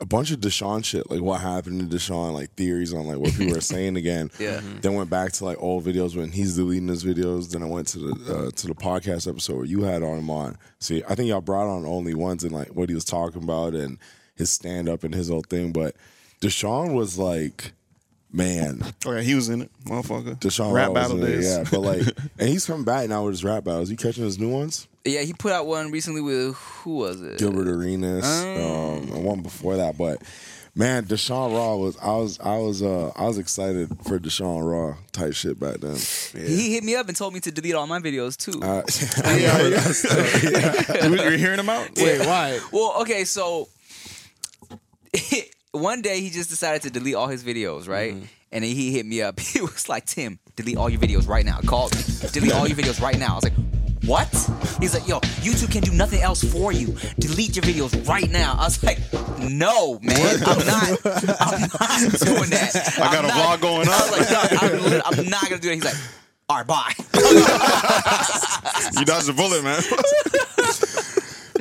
a 0.02 0.06
bunch 0.06 0.32
of 0.32 0.40
Deshaun 0.40 0.84
shit, 0.84 1.10
like 1.12 1.22
what 1.22 1.40
happened 1.42 1.80
to 1.90 1.96
Deshaun, 1.98 2.34
like 2.34 2.52
theories 2.56 2.92
on 2.92 3.06
like 3.08 3.18
what 3.20 3.34
people 3.36 3.56
are 3.56 3.62
saying 3.76 3.96
again. 3.98 4.32
Yeah. 4.40 4.60
Then 4.82 4.96
went 4.96 5.10
back 5.12 5.32
to 5.34 5.46
like 5.46 5.58
old 5.62 5.86
videos 5.86 6.16
when 6.18 6.32
he's 6.32 6.56
deleting 6.56 6.88
his 6.88 7.04
videos. 7.04 7.52
Then 7.52 7.62
I 7.62 7.68
went 7.68 7.88
to 7.90 8.00
the 8.00 8.36
uh, 8.48 8.52
to 8.52 8.68
the 8.68 8.74
podcast 8.76 9.30
episode 9.30 9.58
where 9.58 9.66
you 9.66 9.84
had 9.84 10.02
on 10.04 10.18
him 10.18 10.30
on. 10.32 10.58
See, 10.80 11.04
I 11.08 11.14
think 11.16 11.30
y'all 11.30 11.40
brought 11.42 11.68
on 11.68 11.86
only 11.86 12.16
ones 12.16 12.44
and 12.44 12.52
like 12.52 12.70
what 12.70 12.90
he 12.90 12.96
was 12.96 13.06
talking 13.06 13.44
about 13.44 13.74
and 13.76 14.00
his 14.36 14.50
stand 14.50 14.90
up 14.90 15.04
and 15.04 15.14
his 15.14 15.30
whole 15.30 15.44
thing. 15.48 15.72
But 15.72 15.96
Deshaun 16.42 16.94
was 16.96 17.20
like, 17.20 17.74
man, 18.32 18.82
Oh 19.06 19.12
yeah, 19.12 19.22
he 19.22 19.36
was 19.36 19.50
in 19.50 19.62
it, 19.62 19.72
motherfucker. 19.86 20.40
Deshaun 20.40 20.74
rap 20.74 20.88
Raw 20.88 20.94
battle 20.96 21.18
in 21.18 21.22
there, 21.22 21.36
days. 21.36 21.46
yeah. 21.46 21.64
But 21.70 21.80
like, 21.82 22.08
and 22.40 22.50
he's 22.50 22.66
coming 22.66 22.86
back 22.86 23.08
now 23.08 23.24
with 23.26 23.34
his 23.34 23.44
rap 23.44 23.64
battles. 23.66 23.92
You 23.92 23.98
catching 23.98 24.24
his 24.24 24.40
new 24.40 24.50
ones? 24.50 24.88
Yeah, 25.06 25.22
he 25.22 25.34
put 25.34 25.52
out 25.52 25.66
one 25.66 25.90
recently 25.92 26.22
with 26.22 26.56
who 26.56 26.98
was 26.98 27.22
it? 27.22 27.40
Gilbert 27.40 27.68
Arenas, 27.68 28.24
um, 28.26 29.12
and 29.16 29.24
one 29.26 29.42
before 29.42 29.78
that. 29.78 29.98
But 29.98 30.22
man, 30.76 31.06
Deshaun 31.06 31.54
Raw 31.56 31.76
was 31.76 31.98
I 31.98 32.12
was 32.18 32.40
I 32.40 32.58
was 32.58 32.84
uh 32.84 33.12
I 33.16 33.26
was 33.26 33.40
excited 33.40 33.90
for 34.08 34.20
Deshaun 34.20 34.64
Raw 34.64 34.98
type 35.12 35.34
shit 35.34 35.60
back 35.60 35.78
then. 35.78 35.96
He 36.36 36.74
hit 36.74 36.84
me 36.84 36.96
up 36.96 37.08
and 37.08 37.18
told 37.18 37.34
me 37.34 37.40
to 37.40 37.52
delete 37.52 37.74
all 37.74 37.88
my 37.88 38.00
videos 38.00 38.38
too. 38.38 38.62
Uh, 38.62 38.84
You- 41.10 41.24
You're 41.24 41.38
hearing 41.38 41.60
him 41.60 41.70
out? 41.70 41.90
Wait, 41.98 42.20
why? 42.26 42.60
Well, 42.72 43.02
okay, 43.02 43.26
so 43.26 43.68
one 45.72 46.02
day 46.02 46.22
he 46.22 46.30
just 46.30 46.50
decided 46.50 46.82
to 46.84 46.90
delete 46.92 47.16
all 47.16 47.28
his 47.28 47.44
videos, 47.44 47.88
right? 47.88 48.14
And 48.54 48.64
then 48.64 48.72
he 48.76 48.92
hit 48.92 49.06
me 49.06 49.22
up. 49.22 49.40
He 49.40 49.62
was 49.62 49.88
like, 49.90 50.06
"Tim, 50.06 50.40
delete 50.58 50.78
all 50.78 50.90
your 50.90 51.00
videos 51.00 51.28
right 51.28 51.46
now." 51.46 51.60
Called 51.66 51.96
me, 51.96 52.02
delete 52.34 52.52
all 52.54 52.68
your 52.68 52.78
videos 52.78 53.02
right 53.02 53.18
now. 53.18 53.32
I 53.32 53.36
was 53.36 53.44
like, 53.46 53.54
"What?" 54.06 54.28
He's 54.80 54.94
like, 54.94 55.08
"Yo, 55.08 55.20
YouTube 55.42 55.72
can 55.72 55.82
do 55.84 55.92
nothing 55.94 56.22
else 56.22 56.44
for 56.44 56.72
you. 56.72 56.96
Delete 57.20 57.56
your 57.56 57.64
videos 57.64 58.08
right 58.08 58.30
now." 58.30 58.56
I 58.60 58.64
was 58.66 58.84
like, 58.84 59.00
"No, 59.40 60.00
man, 60.02 60.42
I'm 60.46 60.58
not. 60.68 61.00
I'm 61.40 61.62
not 61.62 62.20
doing 62.20 62.50
that. 62.52 62.94
I 62.98 63.12
got 63.14 63.20
I'm 63.20 63.26
a 63.26 63.28
not- 63.28 63.60
vlog 63.60 63.62
going 63.62 63.88
on. 63.88 63.94
I 63.94 64.02
was 64.02 64.12
like, 64.12 64.30
"No, 64.32 65.02
I'm, 65.06 65.20
I'm 65.20 65.30
not 65.30 65.44
gonna 65.50 65.60
do 65.62 65.70
that." 65.70 65.76
He's 65.76 65.84
like, 65.86 65.96
"All 66.50 66.58
right, 66.58 66.68
bye." 66.68 66.94
You 69.00 69.06
dodged 69.06 69.30
a 69.30 69.34
bullet, 69.34 69.64
man. 69.64 69.82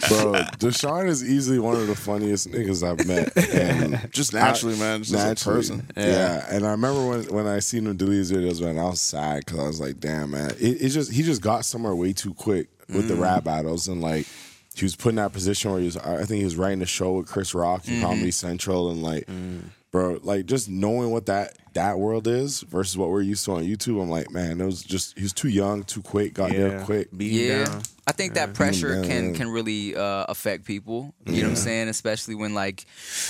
Bro, 0.08 0.32
Deshaun 0.58 1.06
is 1.06 1.28
easily 1.28 1.58
one 1.58 1.76
of 1.76 1.86
the 1.86 1.94
funniest 1.94 2.50
niggas 2.50 2.86
I've 2.86 3.06
met. 3.06 3.36
And 3.54 4.10
Just 4.12 4.32
naturally, 4.32 4.78
man. 4.78 5.02
Just 5.02 5.14
as 5.14 5.42
a 5.42 5.44
person. 5.44 5.90
Yeah. 5.96 6.46
And 6.50 6.66
I 6.66 6.70
remember 6.70 7.06
when 7.06 7.24
when 7.24 7.46
I 7.46 7.60
seen 7.60 7.86
him 7.86 7.96
delete 7.96 8.18
his 8.18 8.32
videos, 8.32 8.60
man, 8.60 8.78
I 8.78 8.84
was 8.84 9.00
sad 9.00 9.44
because 9.44 9.58
I 9.58 9.66
was 9.66 9.80
like, 9.80 10.00
damn, 10.00 10.32
man. 10.32 10.50
It, 10.58 10.82
it 10.82 10.88
just 10.90 11.12
he 11.12 11.22
just 11.22 11.42
got 11.42 11.64
somewhere 11.64 11.94
way 11.94 12.12
too 12.12 12.34
quick 12.34 12.68
with 12.88 13.08
the 13.08 13.14
mm. 13.14 13.20
rap 13.20 13.44
battles 13.44 13.86
and 13.86 14.00
like 14.00 14.26
he 14.74 14.84
was 14.84 14.96
put 14.96 15.10
in 15.10 15.16
that 15.16 15.32
position 15.32 15.70
where 15.70 15.80
he 15.80 15.86
was 15.86 15.96
I 15.96 16.24
think 16.24 16.38
he 16.38 16.44
was 16.44 16.56
writing 16.56 16.82
a 16.82 16.86
show 16.86 17.12
with 17.12 17.28
Chris 17.28 17.54
Rock 17.54 17.86
and 17.86 18.02
Comedy 18.02 18.22
mm-hmm. 18.22 18.30
Central 18.30 18.90
and 18.90 19.02
like 19.02 19.26
mm. 19.26 19.62
Bro, 19.90 20.18
like 20.22 20.46
just 20.46 20.68
knowing 20.68 21.10
what 21.10 21.26
that 21.26 21.56
that 21.74 21.98
world 21.98 22.26
is 22.26 22.60
versus 22.62 22.96
what 22.98 23.10
we're 23.10 23.22
used 23.22 23.44
to 23.44 23.52
on 23.52 23.62
YouTube, 23.64 24.02
I'm 24.02 24.10
like, 24.10 24.30
man, 24.30 24.60
it 24.60 24.64
was 24.64 24.82
just 24.82 25.16
he 25.16 25.22
was 25.22 25.32
too 25.32 25.48
young, 25.48 25.84
too 25.84 26.02
quick, 26.02 26.34
got 26.34 26.50
there 26.50 26.82
quick. 26.84 27.08
Beat 27.16 27.32
Yeah, 27.32 27.68
down. 27.68 27.82
I 28.06 28.12
think 28.12 28.34
that 28.34 28.54
pressure 28.54 28.94
down, 28.96 29.04
can 29.04 29.34
can 29.34 29.48
really 29.48 29.94
uh, 29.94 30.24
affect 30.28 30.64
people. 30.64 31.14
You 31.26 31.42
know 31.42 31.48
what 31.50 31.58
I'm 31.58 31.64
saying? 31.64 31.88
Especially 31.88 32.34
when 32.34 32.54
like 32.54 32.86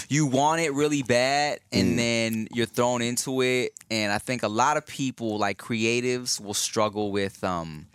you 0.08 0.26
want 0.26 0.60
it 0.62 0.72
really 0.72 1.02
bad, 1.02 1.60
Mm. 1.72 1.78
and 1.80 1.98
then 1.98 2.48
you're 2.54 2.66
thrown 2.66 3.02
into 3.02 3.42
it. 3.42 3.72
And 3.90 4.10
I 4.12 4.18
think 4.18 4.42
a 4.42 4.48
lot 4.48 4.76
of 4.78 4.86
people, 4.86 5.36
like 5.38 5.58
creatives, 5.58 6.40
will 6.40 6.54
struggle 6.54 7.12
with. 7.12 7.42
um 7.44 7.86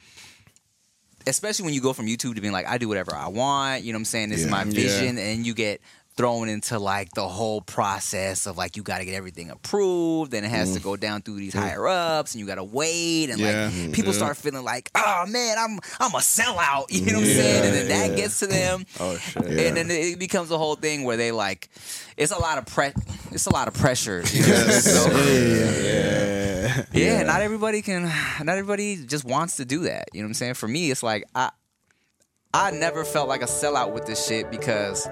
Especially 1.28 1.66
when 1.66 1.74
you 1.74 1.82
go 1.82 1.92
from 1.92 2.06
YouTube 2.06 2.36
to 2.36 2.42
being 2.42 2.54
like, 2.54 2.68
I 2.68 2.78
do 2.78 2.88
whatever 2.88 3.16
I 3.16 3.30
want, 3.30 3.82
you 3.84 3.92
know 3.92 3.98
what 3.98 4.02
I'm 4.02 4.06
saying? 4.06 4.30
This 4.30 4.42
is 4.42 4.46
Yeah. 4.46 4.52
my 4.52 4.64
Yeah. 4.64 4.72
vision, 4.72 5.18
and 5.18 5.44
you 5.44 5.56
get 5.56 5.82
thrown 6.18 6.48
into 6.48 6.80
like 6.80 7.12
the 7.12 7.28
whole 7.28 7.60
process 7.60 8.46
of 8.46 8.58
like 8.58 8.78
you 8.78 8.84
got 8.84 9.00
to 9.00 9.06
get 9.06 9.16
everything 9.16 9.50
approved 9.50 10.34
and 10.34 10.46
it 10.46 10.50
has 10.50 10.70
Mm. 10.72 10.74
to 10.76 10.80
go 10.80 10.96
down 10.96 11.22
through 11.22 11.36
these 11.36 11.54
higher 11.54 11.86
ups 11.90 12.34
and 12.34 12.40
you 12.40 12.48
got 12.48 12.56
to 12.56 12.64
wait 12.64 13.30
and 13.30 13.38
Yeah. 13.40 13.70
like 13.76 13.92
people 13.92 14.14
start 14.14 14.38
feeling 14.38 14.64
like 14.64 14.90
oh 14.96 15.26
man 15.28 15.58
I'm 15.60 15.80
I'm 16.00 16.14
a 16.14 16.20
sellout 16.20 16.86
you 16.90 17.02
know 17.06 17.20
what 17.20 17.26
I'm 17.28 17.34
saying 17.34 17.66
and 17.66 17.74
then 17.76 17.88
that 17.90 18.10
yeah. 18.12 18.16
gets 18.16 18.40
to 18.40 18.48
them 18.48 18.86
Oh 19.02 19.18
shit. 19.18 19.44
and 19.46 19.76
then 19.76 19.92
it 19.92 20.18
becomes 20.18 20.52
a 20.52 20.58
whole 20.58 20.76
thing 20.76 21.04
where 21.04 21.18
they 21.18 21.32
like 21.34 21.68
it's 22.16 22.32
a 22.32 22.40
lot 22.40 22.58
of 22.60 22.66
pre 22.66 22.94
it's 23.32 23.46
a 23.48 23.54
lot 23.54 23.68
of 23.68 23.74
pressure 23.74 24.24
you 24.32 24.42
know? 24.48 24.68
So- 24.70 25.12
yeah. 25.12 26.86
yeah, 26.94 27.24
not 27.24 27.42
everybody 27.42 27.82
can 27.82 28.04
not 28.42 28.50
everybody 28.58 29.06
just 29.06 29.26
wants 29.26 29.58
to 29.58 29.66
do 29.66 29.82
that. 29.82 30.06
You 30.14 30.22
know 30.22 30.26
what 30.28 30.30
I'm 30.30 30.34
saying? 30.36 30.54
For 30.56 30.68
me, 30.68 30.92
it's 30.92 31.04
like 31.04 31.26
I 31.36 31.52
I 32.54 32.72
never 32.72 33.04
felt 33.04 33.28
like 33.28 33.42
a 33.42 33.46
sellout 33.48 33.92
with 33.94 34.06
this 34.06 34.26
shit 34.26 34.50
because 34.50 35.08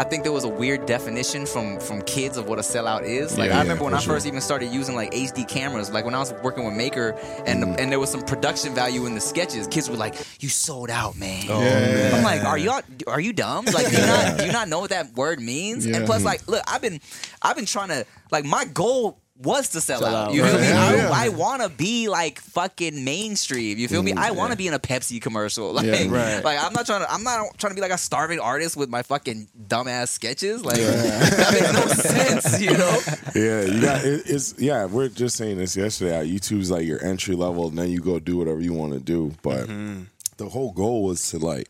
I 0.00 0.04
think 0.04 0.22
there 0.22 0.32
was 0.32 0.44
a 0.44 0.48
weird 0.48 0.86
definition 0.86 1.44
from 1.44 1.78
from 1.78 2.00
kids 2.02 2.38
of 2.38 2.48
what 2.48 2.58
a 2.58 2.62
sellout 2.62 3.02
is. 3.04 3.36
Like 3.36 3.50
Yeah, 3.50 3.58
I 3.58 3.62
remember 3.62 3.84
yeah, 3.84 3.90
when 3.90 4.00
for 4.00 4.10
I 4.12 4.14
first 4.14 4.26
even 4.26 4.40
started 4.40 4.68
using 4.72 4.94
like 4.96 5.10
HD 5.12 5.46
cameras, 5.46 5.90
like 5.90 6.06
when 6.06 6.14
I 6.14 6.18
was 6.20 6.32
working 6.42 6.64
with 6.64 6.74
Maker 6.74 7.08
and 7.44 7.62
Mm. 7.62 7.78
and 7.80 7.92
there 7.92 8.00
was 8.00 8.10
some 8.10 8.22
production 8.22 8.74
value 8.74 9.04
in 9.04 9.14
the 9.14 9.20
sketches, 9.20 9.66
kids 9.66 9.90
were 9.90 9.98
like, 9.98 10.14
"You 10.40 10.48
sold 10.48 10.88
out, 10.88 11.16
man." 11.18 11.44
Oh, 11.50 11.60
Yeah. 11.60 12.16
I'm 12.16 12.24
like, 12.24 12.42
"Are 12.44 12.56
you 12.56 12.70
are 13.06 13.20
you 13.20 13.32
dumb? 13.34 13.66
Like, 13.66 13.90
do 13.90 13.96
you 14.00 14.06
not 14.06 14.38
do 14.38 14.44
you 14.46 14.52
not 14.52 14.68
know 14.68 14.80
what 14.80 14.90
that 14.90 15.12
word 15.14 15.38
means?" 15.38 15.84
Yeah. 15.86 15.96
And 15.98 16.06
plus, 16.06 16.24
like, 16.24 16.48
look, 16.48 16.62
I've 16.66 16.80
been 16.80 16.98
I've 17.42 17.56
been 17.56 17.66
trying 17.66 17.88
to 17.88 18.06
like 18.30 18.46
my 18.46 18.64
goal 18.64 19.18
was 19.42 19.70
to 19.70 19.80
sell, 19.80 20.00
Sell 20.00 20.14
out. 20.14 20.28
out, 20.28 20.34
You 20.34 20.42
feel 20.44 20.52
right. 20.52 20.60
me? 20.60 20.66
Yeah, 20.68 20.80
I, 20.84 20.94
yeah. 20.96 21.10
I 21.12 21.28
want 21.30 21.62
to 21.62 21.68
be 21.70 22.08
like 22.08 22.38
fucking 22.40 23.04
mainstream. 23.04 23.78
You 23.78 23.88
feel 23.88 24.02
me? 24.02 24.12
I 24.12 24.32
want 24.32 24.52
to 24.52 24.56
be 24.58 24.66
in 24.66 24.74
a 24.74 24.78
Pepsi 24.78 25.20
commercial. 25.20 25.72
Like, 25.72 25.86
Yeah, 25.86 26.08
right. 26.08 26.44
like 26.44 26.62
I'm 26.62 26.72
not 26.72 26.84
trying 26.86 27.00
to. 27.00 27.10
I'm 27.12 27.22
not 27.22 27.56
trying 27.58 27.70
to 27.70 27.74
be 27.74 27.80
like 27.80 27.90
a 27.92 27.98
starving 27.98 28.38
artist 28.40 28.76
with 28.76 28.88
my 28.90 29.02
fucking 29.02 29.48
dumbass 29.68 30.08
sketches. 30.08 30.64
Like 30.64 30.76
that 30.78 31.52
makes 31.52 31.72
no 31.72 31.86
sense. 32.10 32.60
You 32.60 32.72
know? 32.76 32.98
Yeah, 33.34 33.62
you 33.62 33.80
got 33.80 34.04
it, 34.04 34.22
it's 34.26 34.54
yeah. 34.58 34.84
We're 34.84 35.08
just 35.08 35.36
saying 35.36 35.56
this 35.58 35.76
yesterday. 35.76 36.14
how 36.16 36.22
YouTube's 36.22 36.70
like 36.70 36.86
your 36.86 37.02
entry 37.04 37.34
level, 37.34 37.68
and 37.68 37.78
then 37.78 37.90
you 37.90 38.00
go 38.00 38.18
do 38.18 38.36
whatever 38.36 38.60
you 38.60 38.74
want 38.74 38.92
to 38.92 39.00
do. 39.00 39.32
But 39.42 39.68
Mm-hmm. 39.68 40.02
the 40.36 40.48
whole 40.48 40.72
goal 40.72 41.04
was 41.04 41.30
to 41.30 41.38
like, 41.38 41.68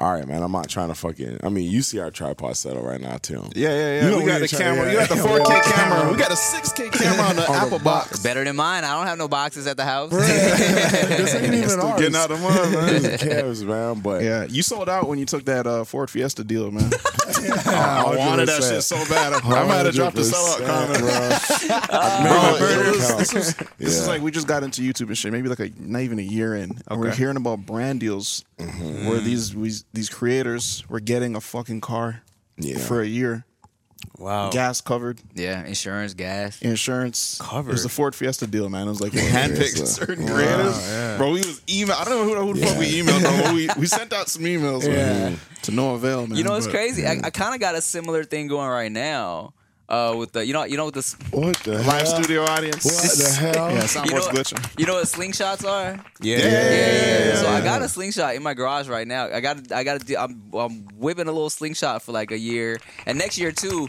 all 0.00 0.12
right, 0.12 0.26
man. 0.28 0.42
I'm 0.44 0.52
not 0.52 0.68
trying 0.68 0.88
to 0.88 0.94
fucking. 0.94 1.38
I 1.42 1.48
mean, 1.48 1.70
you 1.70 1.82
see 1.82 1.98
our 1.98 2.10
tripod 2.12 2.56
setup 2.56 2.84
right 2.84 3.00
now 3.00 3.16
too. 3.16 3.42
Yeah, 3.56 3.70
yeah, 3.70 3.74
yeah. 3.76 4.04
You 4.04 4.10
know 4.12 4.18
we 4.18 4.24
we 4.24 4.30
got 4.30 4.40
the 4.40 4.48
try- 4.48 4.58
camera. 4.60 4.84
yeah. 4.86 4.92
You 4.92 4.98
got 4.98 5.08
the 5.08 5.14
4K 5.16 5.62
camera. 5.72 6.10
We 6.12 6.16
got 6.18 6.30
a 6.30 6.34
6K 6.34 6.92
camera 6.92 7.24
on 7.26 7.36
the 7.36 7.42
Apple 7.50 7.80
box. 7.80 8.20
Better 8.22 8.44
than 8.44 8.54
mine. 8.54 8.84
I 8.84 8.96
don't 8.96 9.06
have 9.08 9.18
no 9.18 9.26
boxes 9.26 9.66
at 9.66 9.76
the 9.76 9.84
house. 9.84 10.10
this 10.10 11.34
ain't 11.34 11.52
even 11.54 11.68
Still 11.68 11.82
ours. 11.86 12.00
getting 12.00 12.14
out 12.16 12.30
of 12.30 12.40
mud, 12.40 12.72
man. 12.72 12.94
It's 13.04 13.22
Cavs, 13.22 13.64
man. 13.66 14.00
But 14.00 14.22
Yeah, 14.22 14.44
you 14.48 14.62
sold 14.62 14.88
out 14.88 15.08
when 15.08 15.18
you 15.18 15.26
took 15.26 15.44
that 15.46 15.66
uh, 15.66 15.82
Ford 15.84 16.10
Fiesta 16.10 16.44
deal, 16.44 16.70
man. 16.70 16.90
I 17.66 18.02
I 18.06 18.16
wanted 18.16 18.48
that 18.48 18.62
shit 18.62 18.82
so 18.82 18.96
bad. 19.08 19.32
I, 19.32 19.38
I 19.38 19.66
might 19.66 19.86
have 19.86 19.94
dropped 19.94 20.16
the 20.16 20.22
sellout 20.22 20.64
comment, 20.66 20.98
bro. 21.00 21.78
Bro, 21.78 22.58
Bro, 22.58 22.68
it 22.68 22.96
was- 22.96 23.18
this 23.18 23.34
was 23.34 23.54
this 23.78 23.98
is 24.00 24.08
like 24.08 24.22
we 24.22 24.30
just 24.30 24.46
got 24.46 24.62
into 24.62 24.82
YouTube 24.82 25.08
and 25.08 25.18
shit. 25.18 25.32
Maybe 25.32 25.48
like 25.48 25.60
a 25.60 25.70
not 25.78 26.02
even 26.02 26.18
a 26.18 26.22
year 26.22 26.54
in, 26.54 26.78
and 26.88 27.00
we're 27.00 27.10
hearing 27.14 27.36
about 27.36 27.64
brand 27.66 28.00
deals 28.00 28.44
where 28.58 29.18
these 29.20 29.54
we, 29.54 29.72
these 29.92 30.08
creators 30.08 30.84
were 30.88 31.00
getting 31.00 31.34
a 31.36 31.40
fucking 31.40 31.80
car 31.80 32.22
Yeah. 32.58 32.78
for 32.78 33.00
a 33.00 33.06
year, 33.06 33.44
Wow. 34.18 34.50
gas 34.50 34.80
covered, 34.80 35.18
yeah, 35.34 35.64
insurance, 35.64 36.14
gas. 36.14 36.60
insurance 36.62 37.38
Covered. 37.40 37.70
It 37.70 37.74
was 37.74 37.82
the 37.84 37.88
Ford 37.88 38.14
Fiesta 38.14 38.46
deal, 38.46 38.68
man. 38.68 38.86
It 38.86 38.90
was 38.90 39.00
like 39.00 39.12
we 39.12 39.20
handpicked 39.20 39.56
Fiesta. 39.76 39.86
certain 39.86 40.26
creators, 40.26 41.16
bro. 41.18 41.28
We 41.32 41.40
was 41.40 41.62
email. 41.68 41.96
I 41.98 42.04
don't 42.04 42.14
know 42.14 42.24
who, 42.44 42.52
who 42.52 42.54
the 42.60 42.66
fuck 42.66 42.78
we 42.78 43.00
emailed, 43.02 43.22
bro. 43.22 43.42
but 43.42 43.54
We 43.54 43.68
we 43.78 43.86
sent 43.98 44.12
out 44.12 44.28
some 44.28 44.42
emails, 44.42 44.86
man, 44.88 45.38
to 45.62 45.70
no 45.72 45.94
avail, 45.94 46.26
man. 46.26 46.36
You 46.38 46.44
know 46.44 46.52
what's 46.52 46.66
but- 46.66 46.74
crazy? 46.74 47.06
I, 47.06 47.20
I 47.24 47.30
kind 47.30 47.54
of 47.54 47.60
got 47.60 47.74
a 47.74 47.80
similar 47.82 48.24
thing 48.24 48.46
going 48.48 48.68
right 48.68 48.92
now. 48.92 49.52
Uh, 49.88 50.14
with 50.18 50.32
the 50.32 50.44
you 50.44 50.52
know 50.52 50.64
you 50.64 50.76
know 50.76 50.84
what 50.84 50.92
this 50.92 51.14
what 51.30 51.56
the 51.64 51.78
Live 51.78 51.84
hell? 52.02 52.06
studio 52.06 52.42
audience. 52.44 52.84
What 52.84 52.94
the 52.94 53.58
hell? 53.58 53.70
Yeah, 53.74 53.84
soundboard's 53.84 54.10
you 54.10 54.14
know, 54.14 54.20
glitching. 54.28 54.78
you 54.80 54.84
know 54.86 54.94
what 54.94 55.04
slingshots 55.06 55.66
are? 55.66 55.98
Yeah. 56.20 56.36
Yeah, 56.38 56.44
yeah, 56.44 57.24
yeah. 57.28 57.34
So 57.36 57.48
I 57.48 57.60
got 57.62 57.80
a 57.80 57.88
slingshot 57.88 58.34
in 58.34 58.42
my 58.42 58.52
garage 58.52 58.86
right 58.86 59.06
now. 59.08 59.28
I 59.32 59.40
got 59.40 59.72
I 59.72 59.84
got 59.84 60.04
to 60.06 60.14
I'm 60.20 60.42
I'm 60.52 60.84
whipping 60.98 61.26
a 61.26 61.32
little 61.32 61.48
slingshot 61.48 62.02
for 62.02 62.12
like 62.12 62.32
a 62.32 62.38
year, 62.38 62.78
and 63.06 63.16
next 63.16 63.38
year 63.38 63.50
too. 63.52 63.88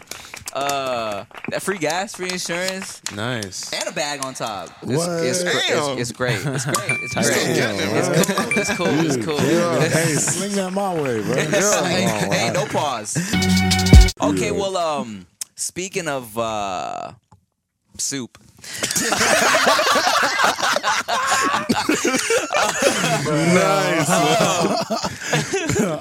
Uh, 0.52 1.24
that 1.50 1.62
free 1.62 1.78
gas, 1.78 2.16
free 2.16 2.28
insurance, 2.28 3.00
Nice. 3.14 3.72
and 3.72 3.88
a 3.88 3.92
bag 3.92 4.24
on 4.24 4.34
top. 4.34 4.68
It's, 4.82 4.96
What? 4.98 5.24
it's, 5.24 5.44
gr- 5.44 5.50
it's, 5.54 6.00
it's 6.00 6.12
great. 6.12 6.44
It's 6.44 6.64
great. 6.66 6.90
It's 6.90 7.12
Still 7.12 7.22
great. 7.22 7.54
getting 7.54 7.78
it, 7.80 7.92
man. 7.92 8.58
It's 8.58 8.74
cool. 8.74 8.88
It's 8.88 9.16
cool. 9.16 9.16
It's 9.16 9.24
cool. 9.24 9.36
Yeah, 9.48 9.80
hey, 9.88 10.14
sling 10.14 10.52
that 10.56 10.72
my 10.72 10.92
way, 10.92 11.22
bro. 11.22 11.36
hey, 11.84 12.02
hey, 12.32 12.50
no 12.52 12.66
pause. 12.66 13.16
Okay, 14.20 14.50
well, 14.50 14.76
um, 14.76 15.24
speaking 15.60 16.08
of 16.08 16.36
uh, 16.38 17.12
soup. 17.98 18.38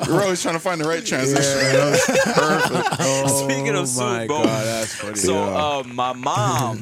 We're 0.08 0.22
always 0.24 0.42
trying 0.42 0.56
to 0.56 0.60
find 0.60 0.82
the 0.82 0.88
right 0.88 1.06
transition. 1.06 1.44
man. 1.78 3.30
Speaking 3.30 3.76
of 3.76 3.88
soup, 3.88 4.04
Oh 4.04 4.10
my 4.10 4.28
bro. 4.28 4.44
God, 4.44 4.66
that's 4.66 4.96
funny. 4.96 5.16
So, 5.16 5.38
uh, 5.38 5.84
my 5.86 6.14
mom, 6.14 6.82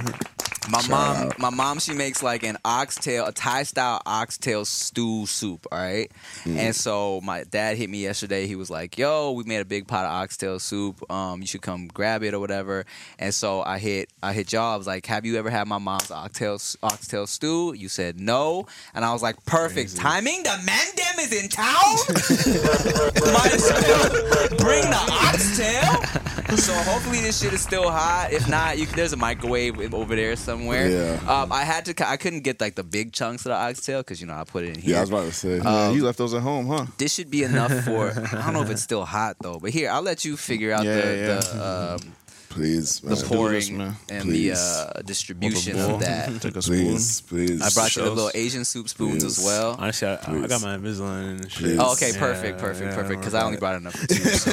my 0.69 0.88
mom, 0.88 1.31
my 1.38 1.50
mom, 1.50 1.79
she 1.79 1.93
makes 1.93 2.21
like 2.21 2.43
an 2.43 2.57
oxtail, 2.65 3.25
a 3.25 3.31
Thai 3.31 3.63
style 3.63 4.01
oxtail 4.05 4.65
stew 4.65 5.25
soup. 5.25 5.65
All 5.71 5.77
right, 5.77 6.12
and 6.45 6.75
so 6.75 7.21
my 7.21 7.43
dad 7.43 7.77
hit 7.77 7.89
me 7.89 8.03
yesterday. 8.03 8.47
He 8.47 8.55
was 8.55 8.69
like, 8.69 8.97
"Yo, 8.97 9.31
we 9.31 9.43
made 9.43 9.59
a 9.59 9.65
big 9.65 9.88
pot 9.88 10.05
of 10.05 10.12
oxtail 10.12 10.59
soup. 10.59 11.09
Um, 11.12 11.41
you 11.41 11.47
should 11.47 11.62
come 11.62 11.88
grab 11.88 12.24
it 12.24 12.33
or 12.33 12.39
whatever." 12.39 12.86
And 13.19 13.33
so 13.33 13.62
I 13.62 13.79
hit, 13.79 14.09
I 14.21 14.33
hit 14.33 14.53
y'all. 14.53 14.74
I 14.74 14.75
was 14.75 14.88
like, 14.88 15.05
"Have 15.05 15.25
you 15.25 15.38
ever 15.38 15.50
had 15.50 15.67
my 15.67 15.77
mom's 15.77 16.12
oxtail 16.12 16.59
oxtail 16.83 17.27
stew?" 17.27 17.74
You 17.74 17.89
said 17.89 18.19
no, 18.19 18.67
and 18.93 19.05
I 19.05 19.13
was 19.13 19.21
like, 19.21 19.43
"Perfect 19.45 19.95
timing. 19.95 20.43
The 20.43 20.57
man 20.65 20.86
dem 20.95 21.19
is 21.19 21.33
in 21.33 21.50
town. 21.50 21.74
Might 23.33 23.53
as 23.53 23.69
well 23.69 24.50
bring 24.57 24.83
the 24.83 25.07
oxtail." 25.12 26.27
So 26.57 26.74
hopefully 26.74 27.21
this 27.21 27.41
shit 27.41 27.53
is 27.53 27.62
still 27.62 27.89
hot. 27.89 28.29
If 28.31 28.50
not, 28.50 28.77
you, 28.77 28.86
there's 28.88 29.13
a 29.13 29.17
microwave 29.17 29.93
over 29.93 30.15
there 30.15 30.36
somewhere. 30.36 30.56
Yeah. 30.65 31.19
Um, 31.27 31.51
I 31.51 31.63
had 31.63 31.85
to. 31.85 32.07
I 32.09 32.17
couldn't 32.17 32.41
get 32.41 32.59
like 32.61 32.75
the 32.75 32.83
big 32.83 33.13
chunks 33.13 33.45
of 33.45 33.49
the 33.51 33.55
oxtail 33.55 33.99
because 34.01 34.19
you 34.21 34.27
know 34.27 34.33
I 34.35 34.43
put 34.43 34.63
it 34.63 34.75
in 34.75 34.81
here. 34.81 34.91
Yeah, 34.93 34.97
I 34.97 35.01
was 35.01 35.09
about 35.09 35.25
to 35.25 35.31
say. 35.31 35.57
Yeah, 35.57 35.91
you 35.91 36.03
left 36.03 36.17
those 36.17 36.33
at 36.33 36.41
home, 36.41 36.67
huh? 36.67 36.85
this 36.97 37.13
should 37.13 37.29
be 37.29 37.43
enough 37.43 37.71
for. 37.85 38.09
I 38.33 38.41
don't 38.43 38.53
know 38.53 38.61
if 38.63 38.69
it's 38.69 38.81
still 38.83 39.05
hot 39.05 39.37
though, 39.41 39.59
but 39.59 39.71
here 39.71 39.89
I'll 39.89 40.01
let 40.01 40.25
you 40.25 40.37
figure 40.37 40.71
out 40.73 40.83
Yeah, 40.85 40.95
the 41.01 41.17
yeah. 41.17 41.39
the, 41.39 41.97
um, 42.03 42.13
please, 42.49 42.99
the 43.01 43.09
man. 43.15 43.25
pouring 43.25 43.53
this, 43.53 43.69
man. 43.69 43.95
and 44.09 44.23
Please. 44.23 44.57
the 44.57 44.91
uh, 44.97 45.01
distribution 45.03 45.79
of 45.79 45.99
that. 45.99 46.41
Take 46.41 46.55
a 46.55 46.61
spoon. 46.61 46.85
Please, 46.87 47.21
please. 47.21 47.61
I 47.61 47.69
brought 47.69 47.95
you 47.95 48.03
the 48.03 48.09
little 48.09 48.31
Asian 48.33 48.65
soup 48.65 48.89
spoons 48.89 49.23
as 49.23 49.37
well. 49.43 49.75
Honestly, 49.77 50.07
I, 50.07 50.13
I 50.15 50.47
got 50.47 50.61
my 50.61 50.75
Invisalign 50.77 51.29
and 51.41 51.51
shit. 51.51 51.77
Oh, 51.79 51.93
okay, 51.93 52.11
Yeah, 52.13 52.19
perfect, 52.19 52.57
perfect, 52.59 52.89
yeah, 52.91 52.95
perfect. 52.95 53.19
Because 53.21 53.33
worry 53.33 53.41
I 53.41 53.45
only 53.45 53.57
brought 53.57 53.75
enough 53.75 53.95
for 53.95 54.07
two. 54.07 54.15
So. 54.15 54.51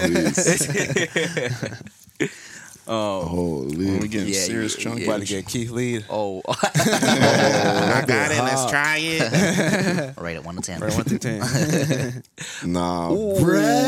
Please. 2.85 2.93
oh, 2.93 3.23
Holy. 3.25 3.99
We 3.99 4.09
getting 4.09 4.29
Yeah, 4.33 4.41
serious 4.41 4.76
yeah, 4.76 4.85
chunk. 4.85 5.00
yeah. 5.00 5.07
About 5.07 5.21
to 5.21 5.26
get 5.26 5.47
Keith 5.47 5.71
Lead. 5.71 6.05
oh. 6.11 6.43
I 6.49 8.05
got 8.07 8.31
it. 8.31 8.38
Let's 8.43 8.71
try 8.71 8.99
it. 9.00 10.19
Rate 10.21 10.37
it 10.37 10.45
one 10.45 10.57
to 10.57 10.61
ten. 10.62 10.81
Right, 10.81 10.95
one 10.95 11.05
through 11.05 11.19
ten. 11.19 12.23
Nah, 12.64 13.14
bread. 13.41 13.84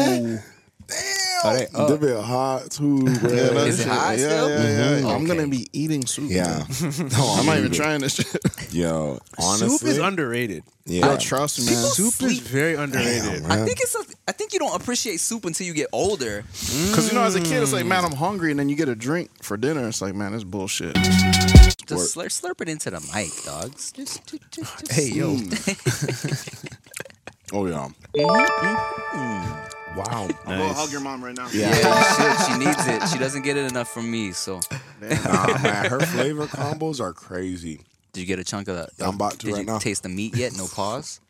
They 1.77 1.83
Damn, 1.83 1.93
up. 1.95 2.01
they 2.01 2.07
been 2.07 2.23
hot 2.23 2.71
too, 2.71 2.99
bro. 3.05 3.13
Yeah, 3.31 3.49
that 3.49 3.67
Is 3.69 3.81
it 3.81 3.83
shit- 3.85 3.93
hot 3.93 4.19
yeah, 4.19 4.27
still? 4.29 4.49
Yeah, 4.51 4.57
yeah, 4.57 4.63
mm-hmm. 4.63 5.07
yeah. 5.07 5.13
I'm 5.15 5.23
Okay. 5.25 5.37
gonna 5.37 5.49
be 5.49 5.67
eating 5.73 6.07
soup. 6.07 6.31
Yeah. 6.31 6.65
No, 7.17 7.35
I'm 7.39 7.47
not 7.47 7.59
even 7.59 7.73
trying 7.73 8.01
this 8.01 8.15
shit. 8.15 8.27
Yo, 8.73 9.19
honestly, 9.39 9.69
Soup 9.69 9.89
is 9.89 9.99
underrated. 9.99 10.65
yeah. 10.87 11.13
Yo, 11.13 11.17
trust 11.19 11.59
me, 11.61 11.67
man. 11.67 11.75
Soup 11.85 12.15
is 12.29 12.39
very 12.41 12.75
underrated. 12.75 13.43
Damn, 13.43 13.51
I 13.53 13.65
think 13.65 13.81
it's. 13.81 13.95
A, 13.95 14.05
I 14.29 14.33
think 14.33 14.53
you 14.53 14.59
don't 14.59 14.75
appreciate 14.81 15.21
soup 15.21 15.45
until 15.45 15.67
you 15.67 15.73
get 15.75 15.89
older. 15.93 16.43
Because 16.43 17.09
you 17.09 17.15
know, 17.15 17.25
as 17.25 17.35
a 17.37 17.41
kid, 17.41 17.63
it's 17.63 17.73
like, 17.73 17.87
man, 17.87 18.03
mm. 18.03 18.07
I'm 18.11 18.17
hungry, 18.17 18.51
and 18.51 18.59
then 18.59 18.69
you 18.69 18.77
get 18.77 18.89
a 18.89 18.95
drink 18.97 19.31
for 19.43 19.57
dinner. 19.57 19.87
It's 19.89 20.01
like, 20.03 20.15
man, 20.15 20.33
this 20.33 20.45
bullshit. 20.45 20.95
Just 20.95 22.17
slurp, 22.17 22.33
slurp 22.41 22.61
it 22.61 22.69
into 22.69 22.91
the 22.91 23.01
mic, 23.15 23.31
dogs. 23.45 23.93
Just, 23.93 24.27
just, 24.27 24.51
just, 24.51 24.79
just 24.81 24.93
Hey, 24.93 25.09
yo. 25.11 25.37
Oh 27.53 27.67
yeah. 27.67 27.89
Mm-hmm. 28.17 29.97
Wow. 29.97 30.29
I 30.47 30.59
go 30.59 30.73
hug 30.75 30.91
your 30.93 31.01
mom 31.01 31.25
right 31.25 31.35
now. 31.35 31.49
Yeah, 31.53 31.73
she, 31.73 31.83
should. 31.83 32.53
she 32.53 32.59
needs 32.67 32.87
it. 32.87 33.09
She 33.09 33.19
doesn't 33.19 33.43
get 33.43 33.57
it 33.57 33.71
enough 33.71 33.89
from 33.89 34.11
me. 34.11 34.33
So, 34.33 34.61
Nah, 35.01 35.59
man, 35.63 35.87
her 35.87 36.01
flavor 36.01 36.47
combos 36.47 37.01
are 37.01 37.15
crazy. 37.15 37.81
did 38.13 38.21
you 38.21 38.27
get 38.27 38.39
a 38.39 38.45
chunk 38.45 38.69
of 38.69 38.77
the? 38.77 39.05
I'm 39.05 39.15
about 39.15 39.33
to 39.33 39.39
Did 39.47 39.53
right 39.53 39.61
you 39.61 39.67
now. 39.67 39.79
taste 39.79 40.03
the 40.03 40.11
meat 40.11 40.37
yet? 40.37 40.53
No 40.57 40.67
pause. 40.67 41.21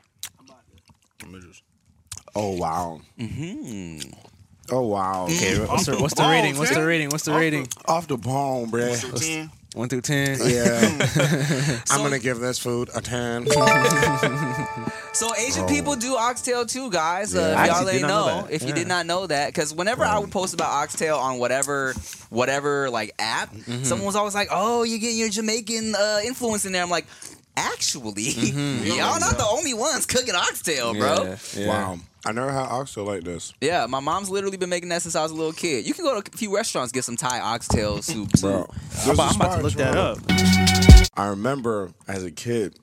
Oh 2.35 2.57
wow. 2.57 3.01
Mm-hmm. 3.19 4.11
Oh 4.71 4.87
wow. 4.89 5.25
Okay, 5.25 5.59
what's 5.65 5.87
the, 5.87 5.97
what's 5.99 6.15
the 6.15 6.25
rating? 6.25 6.59
What's 6.59 6.75
the 6.75 6.85
rating? 6.85 7.09
What's 7.11 7.25
the 7.25 7.33
rating? 7.33 7.69
Off 7.87 8.09
the 8.09 8.17
bone, 8.19 8.71
bruh. 8.71 9.49
One 9.77 9.91
through 9.91 10.01
ten. 10.01 10.39
Yeah. 10.43 11.81
I'm 11.91 12.03
gonna 12.03 12.19
give 12.19 12.39
this 12.41 12.59
food 12.59 12.89
a 12.95 13.01
ten. 13.03 13.47
So 15.13 15.35
Asian 15.35 15.67
people 15.67 15.97
do 15.97 16.15
oxtail 16.15 16.67
too, 16.67 16.91
guys. 16.91 17.35
Uh, 17.35 17.41
I 17.57 17.63
if 17.65 17.69
y'all 17.69 17.77
actually 17.77 17.93
ain't 17.95 18.03
did 18.03 18.09
not 18.09 18.09
know, 18.09 18.27
know 18.41 18.43
that. 18.47 18.53
if 18.53 18.63
you 18.63 18.69
Yeah. 18.69 18.75
did 18.75 18.87
not 18.89 19.07
know 19.07 19.27
that, 19.27 19.47
because 19.47 19.73
whenever 19.73 20.05
I 20.05 20.19
would 20.19 20.31
post 20.31 20.53
about 20.53 20.69
oxtail 20.71 21.17
on 21.17 21.39
whatever, 21.39 21.95
whatever 22.29 22.91
like 22.91 23.13
app, 23.19 23.51
Mm-hmm. 23.55 23.85
someone 23.85 24.05
was 24.05 24.15
always 24.17 24.35
like, 24.35 24.49
"Oh, 24.51 24.83
you 24.83 24.99
get 24.99 25.15
your 25.15 25.31
Jamaican 25.31 25.95
uh, 25.95 26.21
influence 26.27 26.67
in 26.67 26.73
there." 26.73 26.83
I'm 26.83 26.91
like, 26.91 27.07
actually, 27.57 28.23
y'all 28.25 29.19
not 29.19 29.39
the 29.39 29.47
only 29.51 29.73
ones 29.73 30.05
cooking 30.05 30.35
oxtail, 30.35 30.93
bro. 30.93 31.17
Mm-hmm. 31.17 31.61
Yeah, 31.61 31.67
yeah. 31.67 31.69
Wow. 31.69 31.99
I 32.27 32.33
never 32.33 32.51
had 32.51 32.67
oxtail 32.67 33.05
like 33.05 33.23
this. 33.23 33.55
Yeah, 33.61 33.87
my 33.87 34.01
mom's 34.01 34.29
literally 34.29 34.57
been 34.57 34.69
making 34.69 34.89
that 34.89 35.01
since 35.03 35.15
I 35.15 35.23
was 35.23 35.31
a 35.31 35.35
little 35.37 35.53
kid. 35.53 35.87
You 35.87 35.95
can 35.95 36.05
go 36.05 36.21
to 36.21 36.29
a 36.29 36.37
few 36.37 36.53
restaurants 36.53 36.91
get 36.91 37.05
some 37.05 37.17
Thai 37.17 37.39
oxtail 37.39 38.03
soup. 38.03 38.31
Bro. 38.41 38.69
I'm 39.05 39.11
about, 39.11 39.31
I'm 39.31 39.37
about 39.37 39.57
to 39.59 39.63
look 39.63 39.75
that 39.75 39.97
up. 39.97 40.19
I 41.17 41.29
remember 41.29 41.93
as 42.09 42.25
a 42.25 42.33
kid 42.33 42.81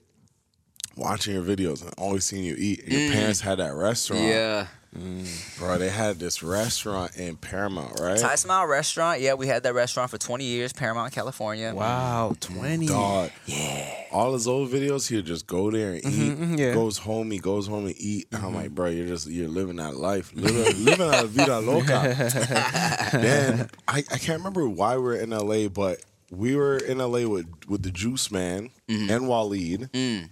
watching 0.95 1.33
your 1.33 1.43
videos 1.43 1.81
and 1.81 1.91
always 1.97 2.25
seeing 2.25 2.43
you 2.43 2.55
eat. 2.57 2.83
And 2.83 2.91
your 2.93 3.12
parents 3.12 3.41
had 3.41 3.59
that 3.59 3.73
restaurant. 3.73 4.23
Yeah, 4.23 4.67
Bro, 5.57 5.79
they 5.79 5.89
had 5.89 6.19
this 6.19 6.43
restaurant 6.43 7.15
in 7.17 7.35
Paramount, 7.35 8.00
right? 8.00 8.19
Thai 8.19 8.35
Smile 8.35 8.67
Restaurant. 8.67 9.21
Yeah, 9.21 9.33
we 9.33 9.47
had 9.47 9.63
that 9.63 9.73
restaurant 9.73 10.12
for 10.12 10.19
20 10.19 10.43
years, 10.43 10.71
Paramount, 10.71 11.12
California. 11.13 11.73
Wow, 11.73 12.35
twenty. 12.39 12.85
God. 12.85 13.31
Yeah. 13.47 13.89
All 14.12 14.33
his 14.33 14.47
old 14.47 14.69
videos, 14.69 15.09
he'd 15.09 15.25
just 15.25 15.47
go 15.47 15.71
there 15.71 15.93
and 15.93 16.05
eat. 16.05 16.38
mhm, 16.38 16.59
yeah. 16.59 16.73
Goes 16.75 17.00
home, 17.00 17.31
he 17.31 17.39
goes 17.39 17.65
home 17.65 17.88
and 17.88 17.95
eat. 17.97 18.27
And 18.31 18.45
I'm 18.45 18.53
like, 18.53 18.69
bro, 18.69 18.89
you're 18.89 19.07
just 19.07 19.27
you're 19.27 19.47
living 19.47 19.77
that 19.77 19.95
life. 19.95 20.31
Living, 20.35 20.85
living 20.85 21.09
a 21.12 21.25
vida 21.25 21.59
loca. 21.59 22.13
then 23.13 23.69
I, 23.88 23.97
I 24.12 24.17
can't 24.19 24.38
remember 24.38 24.69
why 24.69 24.97
we 24.97 25.15
are 25.15 25.19
in 25.19 25.31
LA, 25.31 25.69
but 25.69 26.01
we 26.29 26.55
were 26.55 26.77
in 26.77 27.00
LA 27.00 27.27
with 27.27 27.47
with 27.67 27.81
the 27.81 27.91
Juice 27.91 28.29
Man 28.31 28.69
Mm-hmm. 28.88 29.09
and 29.12 29.23
Waleed. 29.23 29.89
Mm. 29.91 30.29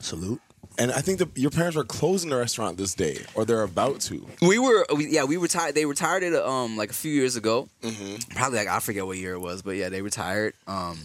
Salute. 0.00 0.40
And 0.78 0.90
I 0.92 1.00
think 1.00 1.18
that 1.18 1.36
your 1.36 1.50
parents 1.50 1.76
are 1.76 1.84
closing 1.84 2.30
the 2.30 2.36
restaurant 2.36 2.78
this 2.78 2.94
day, 2.94 3.24
or 3.34 3.44
they're 3.44 3.62
about 3.62 4.00
to. 4.02 4.26
We 4.40 4.58
were, 4.58 4.86
we, 4.96 5.08
yeah, 5.08 5.24
we 5.24 5.36
retired. 5.36 5.74
They 5.74 5.84
retired 5.84 6.22
it 6.22 6.34
um 6.34 6.76
like 6.76 6.90
a 6.90 6.94
few 6.94 7.12
years 7.12 7.36
ago. 7.36 7.68
Mm-hmm. 7.82 8.34
Probably 8.34 8.58
like 8.58 8.68
I 8.68 8.80
forget 8.80 9.06
what 9.06 9.18
year 9.18 9.34
it 9.34 9.40
was, 9.40 9.62
but 9.62 9.72
yeah, 9.72 9.88
they 9.90 10.00
retired. 10.00 10.54
Um, 10.66 10.98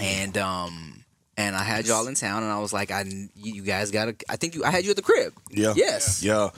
and 0.00 0.36
um, 0.38 1.04
and 1.36 1.54
I 1.54 1.62
had 1.62 1.86
y'all 1.86 2.06
in 2.06 2.14
town, 2.14 2.42
and 2.42 2.50
I 2.50 2.58
was 2.58 2.72
like, 2.72 2.90
I, 2.90 3.04
you 3.36 3.62
guys 3.62 3.90
got 3.90 4.06
to. 4.06 4.16
I 4.28 4.36
think 4.36 4.54
you, 4.54 4.64
I 4.64 4.70
had 4.70 4.84
you 4.84 4.90
at 4.90 4.96
the 4.96 5.02
crib. 5.02 5.32
Yeah. 5.50 5.74
Yes. 5.76 6.22
Yeah. 6.22 6.50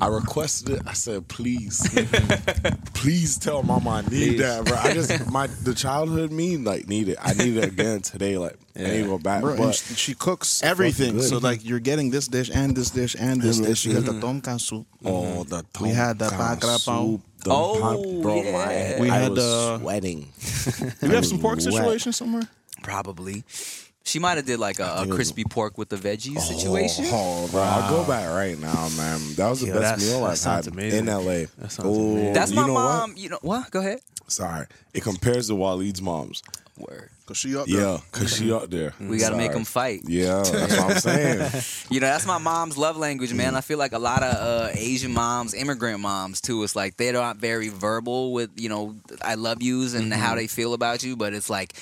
I 0.00 0.08
requested 0.08 0.70
it. 0.70 0.82
I 0.86 0.92
said, 0.92 1.28
please, 1.28 1.78
please 2.94 3.38
tell 3.38 3.62
mama 3.62 3.90
I 3.90 4.10
need 4.10 4.38
that, 4.38 4.64
bro. 4.64 4.76
I 4.76 4.92
just 4.92 5.30
my 5.30 5.46
the 5.46 5.74
childhood 5.74 6.32
me 6.32 6.56
like 6.56 6.88
need 6.88 7.08
it. 7.08 7.18
I 7.22 7.32
need 7.34 7.56
it 7.56 7.64
again 7.64 8.00
today. 8.02 8.36
Like 8.36 8.56
I 8.76 8.80
need 8.80 9.02
to 9.02 9.06
go 9.06 9.18
back. 9.18 9.42
Bro, 9.42 9.56
but 9.56 9.74
she, 9.74 9.94
she 9.94 10.14
cooks 10.14 10.62
everything. 10.62 11.20
So 11.22 11.38
like 11.38 11.64
you're 11.64 11.78
getting 11.80 12.10
this 12.10 12.26
dish 12.28 12.50
and 12.52 12.76
this 12.76 12.90
dish 12.90 13.14
and 13.18 13.40
this 13.40 13.58
And 13.58 13.66
dish. 13.66 13.78
She 13.80 13.92
got 13.92 14.04
the 14.04 14.20
tom 14.20 14.40
kha 14.40 14.58
soup. 14.58 14.86
oh, 15.04 15.44
the 15.44 15.64
We 15.80 15.90
had 15.90 16.18
the 16.18 16.28
tom 16.28 16.38
bak 16.38 16.60
kha 16.60 16.66
rapao. 16.66 16.80
soup, 17.12 17.20
the 17.44 17.50
Oh, 17.52 17.78
pom- 17.80 18.20
bro, 18.22 18.42
yeah. 18.42 18.52
my 18.96 19.00
We 19.00 19.10
I 19.10 19.16
had 19.18 19.30
was 19.30 19.38
the- 19.44 19.78
sweating. 19.78 20.32
Do 21.00 21.08
we 21.08 21.14
have 21.14 21.26
some 21.26 21.38
pork 21.38 21.56
Wet. 21.60 21.72
situation 21.72 22.12
somewhere? 22.12 22.48
Probably. 22.82 23.44
She 24.06 24.18
might 24.18 24.36
have 24.36 24.44
did 24.46 24.58
like 24.58 24.78
a, 24.80 24.84
a 24.84 24.86
think 24.96 25.06
it 25.06 25.08
was- 25.08 25.16
crispy 25.16 25.44
pork 25.44 25.78
with 25.78 25.88
the 25.88 25.96
veggies 25.96 26.40
situation. 26.40 27.06
Oh, 27.08 27.48
bro, 27.50 27.62
I'll 27.62 27.90
go 27.90 28.06
back 28.06 28.28
right 28.30 28.58
now, 28.58 28.88
man. 28.96 29.18
That 29.36 29.48
was 29.48 29.60
the 29.60 29.68
Yo, 29.68 29.72
best 29.72 29.82
that's- 29.82 30.08
meal 30.10 30.20
that 30.20 30.30
I've 30.32 30.38
sounds 30.38 30.64
had 30.66 30.74
amazing. 30.74 31.00
in 31.00 31.06
LA. 31.06 31.46
That 31.58 31.72
sounds 31.72 31.80
Oh, 31.84 32.12
amazing. 32.12 32.32
That's 32.34 32.50
you 32.50 32.56
my 32.60 32.66
know 32.66 32.74
mom. 32.74 33.10
What? 33.10 33.18
You 33.18 33.28
know 33.30 33.38
what? 33.42 33.70
Go 33.70 33.80
ahead. 33.80 34.00
Sorry, 34.28 34.66
it 34.92 35.02
compares 35.02 35.48
to 35.48 35.54
Waleed's 35.54 36.00
mom's. 36.02 36.42
Word. 36.76 37.08
Cause 37.26 37.36
she 37.38 37.56
up 37.56 37.66
there. 37.66 37.80
Yeah, 37.80 37.98
cause 38.10 38.36
she 38.36 38.52
up 38.52 38.68
there. 38.68 38.92
We 39.00 39.16
got 39.18 39.30
to 39.30 39.36
make 39.36 39.46
Sorry. 39.52 39.54
them 39.54 39.64
fight. 39.64 40.00
Yeah, 40.08 40.42
that's 40.42 40.76
what 40.76 40.90
I'm 40.90 40.98
saying. 40.98 41.62
You 41.90 42.00
know, 42.00 42.08
that's 42.08 42.26
my 42.26 42.38
mom's 42.38 42.76
love 42.76 42.96
language, 42.96 43.30
Mm. 43.30 43.36
man. 43.36 43.54
I 43.56 43.60
feel 43.60 43.78
like 43.78 43.92
a 43.92 43.98
lot 43.98 44.22
of 44.24 44.34
uh, 44.34 44.68
Asian 44.74 45.12
moms, 45.14 45.54
immigrant 45.54 46.00
moms 46.00 46.40
too. 46.40 46.62
It's 46.64 46.74
like 46.74 46.96
they're 46.96 47.12
not 47.12 47.36
very 47.36 47.68
verbal 47.68 48.32
with, 48.32 48.50
you 48.56 48.68
know, 48.68 48.96
I 49.22 49.36
love 49.36 49.62
yous 49.62 49.94
and 49.94 50.10
Mm-hmm. 50.12 50.20
how 50.20 50.34
they 50.34 50.48
feel 50.48 50.74
about 50.74 51.02
you. 51.04 51.16
But 51.16 51.32
it's 51.32 51.48
like, 51.48 51.74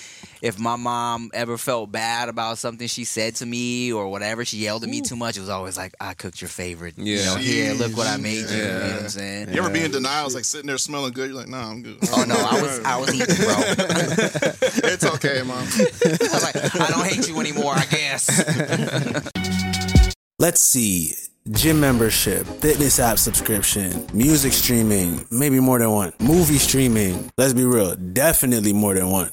if 0.43 0.59
my 0.59 0.75
mom 0.75 1.31
ever 1.33 1.57
felt 1.57 1.93
bad 1.93 2.29
about 2.29 2.59
something 2.59 2.89
she 2.89 3.05
said 3.05 3.37
to 3.37 3.47
me 3.47 3.93
or 3.93 4.09
whatever, 4.09 4.45
she 4.45 4.57
yelled 4.59 4.83
at 4.83 4.91
me 4.91 5.01
too 5.01 5.15
much. 5.15 5.37
It 5.37 5.41
was 5.41 5.49
always 5.49 5.77
like, 5.77 5.95
I 6.01 6.15
cooked 6.15 6.43
your 6.43 6.49
favorite. 6.49 6.99
You 6.99 7.19
Yeah. 7.19 7.25
know, 7.27 7.37
here, 7.37 7.73
look 7.75 7.97
what 7.97 8.09
I 8.09 8.17
made 8.17 8.51
you. 8.51 8.57
You 8.57 8.65
know 8.65 8.79
Yeah. 8.79 8.95
what 8.95 9.03
I'm 9.05 9.09
saying? 9.09 9.53
You 9.55 9.61
ever 9.63 9.71
be 9.71 9.85
in 9.85 9.93
denial? 9.93 10.27
It's 10.27 10.35
like 10.35 10.45
sitting 10.45 10.67
there 10.67 10.79
smelling 10.79 11.13
good. 11.13 11.29
You're 11.31 11.39
like, 11.39 11.49
nah, 11.49 11.71
I'm 11.71 11.83
good. 11.83 11.97
Oh 12.13 12.25
no, 12.25 12.35
I 12.35 12.61
was 12.61 12.81
I 12.85 12.97
was 12.99 13.15
eating, 13.15 13.37
bro. 13.37 13.55
it's 14.91 15.05
okay, 15.05 15.43
mom. 15.47 15.59
I 15.59 15.63
was 16.33 16.43
like, 16.43 16.57
I 16.75 16.91
don't 16.91 17.07
hate 17.07 17.29
you 17.29 17.39
anymore. 17.39 17.75
I 17.77 17.85
guess. 17.87 18.29
Let's 20.41 20.61
see. 20.61 21.15
Gym 21.51 21.81
membership, 21.81 22.47
fitness 22.47 23.01
app 23.01 23.19
subscription, 23.19 24.07
music 24.13 24.53
streaming, 24.53 25.27
maybe 25.33 25.59
more 25.59 25.77
than 25.81 25.91
one. 25.91 26.13
Movie 26.21 26.59
streaming, 26.59 27.33
let's 27.37 27.53
be 27.53 27.65
real, 27.65 27.97
definitely 27.97 28.73
more 28.73 28.95
than 28.95 29.11
one. 29.11 29.33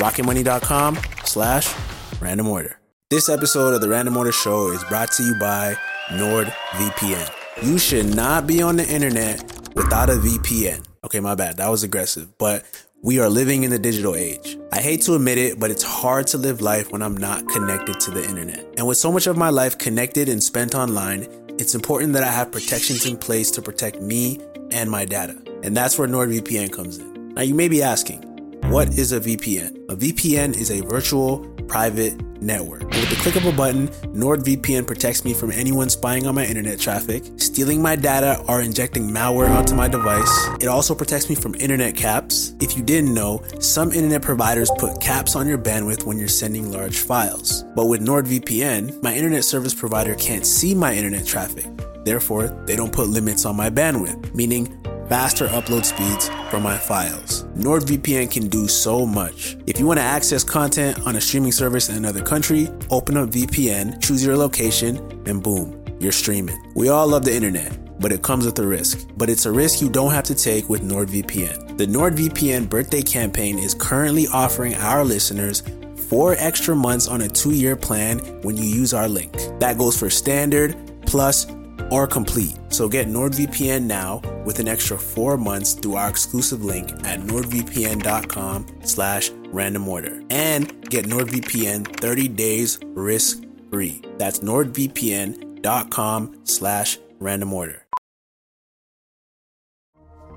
rocketmoney.com 0.00 0.98
slash 1.24 1.72
random 2.20 2.48
order. 2.48 2.78
This 3.10 3.28
episode 3.28 3.74
of 3.74 3.80
the 3.80 3.88
Random 3.88 4.16
Order 4.16 4.32
Show 4.32 4.70
is 4.70 4.82
brought 4.84 5.10
to 5.12 5.22
you 5.22 5.34
by 5.38 5.76
NordVPN. 6.08 7.30
You 7.62 7.78
should 7.78 8.14
not 8.14 8.46
be 8.46 8.62
on 8.62 8.76
the 8.76 8.88
internet 8.88 9.42
without 9.74 10.08
a 10.08 10.14
VPN. 10.14 10.86
Okay, 11.04 11.20
my 11.20 11.34
bad. 11.34 11.56
That 11.56 11.68
was 11.68 11.82
aggressive, 11.82 12.38
but 12.38 12.64
we 13.02 13.18
are 13.18 13.28
living 13.28 13.64
in 13.64 13.70
the 13.70 13.78
digital 13.78 14.14
age. 14.14 14.58
I 14.72 14.80
hate 14.80 15.02
to 15.02 15.14
admit 15.14 15.38
it, 15.38 15.58
but 15.58 15.70
it's 15.70 15.82
hard 15.82 16.26
to 16.28 16.38
live 16.38 16.60
life 16.60 16.92
when 16.92 17.02
I'm 17.02 17.16
not 17.16 17.48
connected 17.48 17.98
to 18.00 18.10
the 18.10 18.22
internet. 18.22 18.64
And 18.76 18.86
with 18.86 18.98
so 18.98 19.10
much 19.10 19.26
of 19.26 19.36
my 19.36 19.50
life 19.50 19.78
connected 19.78 20.28
and 20.28 20.42
spent 20.42 20.74
online, 20.74 21.26
it's 21.58 21.74
important 21.74 22.12
that 22.12 22.22
I 22.22 22.30
have 22.30 22.52
protections 22.52 23.06
in 23.06 23.16
place 23.16 23.50
to 23.52 23.62
protect 23.62 24.00
me 24.00 24.38
and 24.70 24.90
my 24.90 25.04
data. 25.04 25.36
And 25.62 25.76
that's 25.76 25.98
where 25.98 26.06
NordVPN 26.06 26.72
comes 26.72 26.98
in. 26.98 27.34
Now, 27.34 27.42
you 27.42 27.54
may 27.54 27.68
be 27.68 27.82
asking, 27.82 28.24
what 28.70 28.96
is 28.96 29.10
a 29.10 29.18
VPN? 29.18 29.90
A 29.90 29.96
VPN 29.96 30.56
is 30.56 30.70
a 30.70 30.80
virtual 30.82 31.40
private 31.66 32.14
network. 32.40 32.84
With 32.84 33.10
the 33.10 33.16
click 33.16 33.34
of 33.34 33.44
a 33.44 33.50
button, 33.50 33.88
NordVPN 34.14 34.86
protects 34.86 35.24
me 35.24 35.34
from 35.34 35.50
anyone 35.50 35.90
spying 35.90 36.24
on 36.28 36.36
my 36.36 36.46
internet 36.46 36.78
traffic, 36.78 37.24
stealing 37.36 37.82
my 37.82 37.96
data, 37.96 38.40
or 38.46 38.62
injecting 38.62 39.10
malware 39.10 39.50
onto 39.50 39.74
my 39.74 39.88
device. 39.88 40.30
It 40.60 40.68
also 40.68 40.94
protects 40.94 41.28
me 41.28 41.34
from 41.34 41.56
internet 41.56 41.96
caps. 41.96 42.54
If 42.60 42.76
you 42.76 42.84
didn't 42.84 43.12
know, 43.12 43.42
some 43.58 43.90
internet 43.90 44.22
providers 44.22 44.70
put 44.78 45.00
caps 45.00 45.34
on 45.34 45.48
your 45.48 45.58
bandwidth 45.58 46.04
when 46.04 46.16
you're 46.16 46.28
sending 46.28 46.70
large 46.70 46.98
files. 46.98 47.64
But 47.74 47.86
with 47.86 48.00
NordVPN, 48.00 49.02
my 49.02 49.12
internet 49.12 49.42
service 49.42 49.74
provider 49.74 50.14
can't 50.14 50.46
see 50.46 50.76
my 50.76 50.94
internet 50.94 51.26
traffic. 51.26 51.66
Therefore, 52.04 52.46
they 52.66 52.76
don't 52.76 52.92
put 52.92 53.08
limits 53.08 53.44
on 53.44 53.56
my 53.56 53.68
bandwidth, 53.68 54.32
meaning 54.32 54.80
faster 55.10 55.48
upload 55.48 55.84
speeds 55.84 56.28
for 56.50 56.60
my 56.60 56.78
files. 56.78 57.42
NordVPN 57.56 58.30
can 58.30 58.46
do 58.46 58.68
so 58.68 59.04
much. 59.04 59.56
If 59.66 59.80
you 59.80 59.84
want 59.86 59.98
to 59.98 60.04
access 60.04 60.44
content 60.44 61.04
on 61.04 61.16
a 61.16 61.20
streaming 61.20 61.50
service 61.50 61.88
in 61.88 61.96
another 61.96 62.22
country, 62.22 62.68
open 62.90 63.16
up 63.16 63.30
VPN, 63.30 64.00
choose 64.00 64.24
your 64.24 64.36
location, 64.36 64.98
and 65.26 65.42
boom, 65.42 65.84
you're 65.98 66.12
streaming. 66.12 66.56
We 66.76 66.90
all 66.90 67.08
love 67.08 67.24
the 67.24 67.34
internet, 67.34 67.76
but 68.00 68.12
it 68.12 68.22
comes 68.22 68.46
with 68.46 68.56
a 68.60 68.66
risk. 68.66 69.08
But 69.16 69.28
it's 69.28 69.46
a 69.46 69.52
risk 69.52 69.82
you 69.82 69.90
don't 69.90 70.12
have 70.12 70.24
to 70.24 70.34
take 70.34 70.68
with 70.68 70.88
NordVPN. 70.88 71.76
The 71.76 71.86
NordVPN 71.86 72.68
birthday 72.68 73.02
campaign 73.02 73.58
is 73.58 73.74
currently 73.74 74.28
offering 74.28 74.76
our 74.76 75.04
listeners 75.04 75.64
four 75.96 76.36
extra 76.38 76.76
months 76.76 77.08
on 77.08 77.22
a 77.22 77.28
two 77.28 77.52
year 77.52 77.74
plan 77.74 78.20
when 78.42 78.56
you 78.56 78.64
use 78.64 78.94
our 78.94 79.08
link. 79.08 79.32
That 79.58 79.76
goes 79.76 79.98
for 79.98 80.08
standard, 80.08 80.76
plus, 81.04 81.46
or 81.90 82.06
complete. 82.06 82.56
So 82.68 82.88
get 82.88 83.08
NordVPN 83.08 83.82
now 83.82 84.22
with 84.44 84.58
an 84.58 84.68
extra 84.68 84.98
four 84.98 85.36
months 85.36 85.74
through 85.74 85.96
our 85.96 86.08
exclusive 86.08 86.64
link 86.64 86.90
at 87.04 87.20
nordvpn.com 87.20 88.66
slash 88.84 89.30
random 89.52 89.88
order 89.88 90.22
and 90.30 90.88
get 90.88 91.06
NordVPN 91.06 92.00
30 92.00 92.28
days 92.28 92.78
risk 92.84 93.42
free. 93.70 94.02
That's 94.18 94.40
nordvpn.com 94.40 96.40
slash 96.44 96.98
random 97.18 97.52
order. 97.52 97.86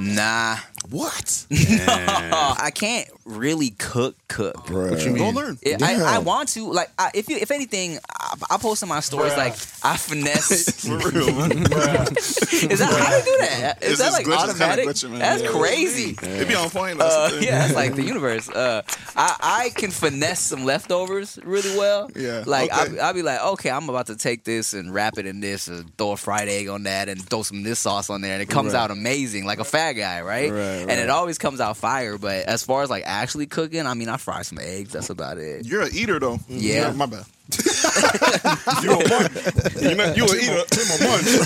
Nah. 0.00 0.56
What? 0.88 1.44
no, 1.50 1.58
I 2.58 2.70
can't 2.74 3.06
really 3.26 3.70
cook 3.70 4.16
cook. 4.28 4.54
Bruh. 4.66 5.18
Go 5.18 5.28
learn. 5.28 5.58
Yeah, 5.62 5.76
I, 5.82 6.16
I 6.16 6.18
want 6.20 6.48
to 6.50 6.72
like 6.72 6.88
I, 6.98 7.10
if 7.14 7.28
you 7.28 7.36
if 7.36 7.50
anything 7.50 7.98
I, 8.18 8.34
I 8.52 8.56
post 8.56 8.82
in 8.82 8.88
my 8.88 9.00
stories 9.00 9.36
like 9.36 9.52
I 9.84 9.96
finesse. 9.98 10.84
For 10.88 10.96
real. 11.10 11.28
Is 11.28 12.78
that 12.78 12.88
how 12.90 13.16
you 13.16 13.24
do 13.24 13.36
that? 13.40 13.78
Is 13.82 13.92
It's 13.92 13.98
that 14.00 14.12
like 14.12 14.24
glitches, 14.26 14.38
kinda 14.38 14.64
automatic? 14.64 14.86
glitching, 14.86 15.10
man. 15.10 15.18
That's 15.20 15.42
Yeah. 15.42 15.48
crazy. 15.50 16.16
It'd 16.22 16.48
be 16.48 16.54
on 16.54 16.70
point. 16.70 16.98
That's 16.98 17.14
Uh, 17.14 17.28
the 17.28 17.34
thing. 17.36 17.42
yeah, 17.48 17.66
it's 17.66 17.74
like 17.74 17.94
the 17.94 18.02
universe. 18.02 18.48
Uh, 18.48 18.82
I 19.16 19.36
I 19.42 19.70
can 19.78 19.90
finesse 19.90 20.40
some 20.40 20.64
leftovers 20.64 21.38
really 21.44 21.76
well. 21.78 22.10
Yeah, 22.16 22.44
like 22.46 22.72
okay. 22.72 22.98
I'll, 22.98 23.06
I'll 23.08 23.14
be 23.14 23.22
like, 23.22 23.40
okay, 23.52 23.70
I'm 23.70 23.88
about 23.90 24.06
to 24.06 24.16
take 24.16 24.44
this 24.44 24.72
and 24.72 24.94
wrap 24.94 25.18
it 25.18 25.26
in 25.26 25.40
this, 25.40 25.68
and 25.68 25.94
throw 25.98 26.12
a 26.12 26.16
fried 26.16 26.48
egg 26.48 26.68
on 26.68 26.84
that, 26.84 27.10
and 27.10 27.20
throw 27.22 27.42
some 27.42 27.58
of 27.58 27.64
this 27.64 27.78
sauce 27.80 28.08
on 28.08 28.22
there, 28.22 28.32
and 28.32 28.42
it 28.42 28.48
comes 28.48 28.72
out 28.72 28.90
amazing, 28.90 29.44
like 29.44 29.58
a 29.58 29.64
fat 29.94 30.00
guy, 30.00 30.22
right? 30.22 30.50
Right, 30.50 30.58
And 30.58 30.88
right. 30.88 30.98
it 30.98 31.10
always 31.10 31.38
comes 31.38 31.60
out 31.60 31.76
fire. 31.76 32.18
But 32.18 32.46
as 32.46 32.62
far 32.62 32.82
as 32.82 32.90
like 32.90 33.04
actually 33.06 33.46
cooking, 33.46 33.86
I 33.86 33.94
mean, 33.94 34.08
I 34.08 34.16
fry 34.16 34.42
some 34.42 34.58
eggs. 34.58 34.92
That's 34.92 35.10
about 35.10 35.38
it. 35.38 35.66
You're 35.66 35.82
an 35.82 35.90
eater 35.92 36.18
though. 36.18 36.38
Yeah. 36.48 36.92
my 36.92 37.06
bad. 37.06 37.24
you 38.82 38.92
a 38.92 39.08
munch. 39.08 39.82
You 39.82 39.94
know, 39.96 40.14
you 40.14 40.24
an 40.24 40.36
eater. 40.36 40.64
Tim 40.70 40.86
a 40.86 41.04
munch. 41.04 41.26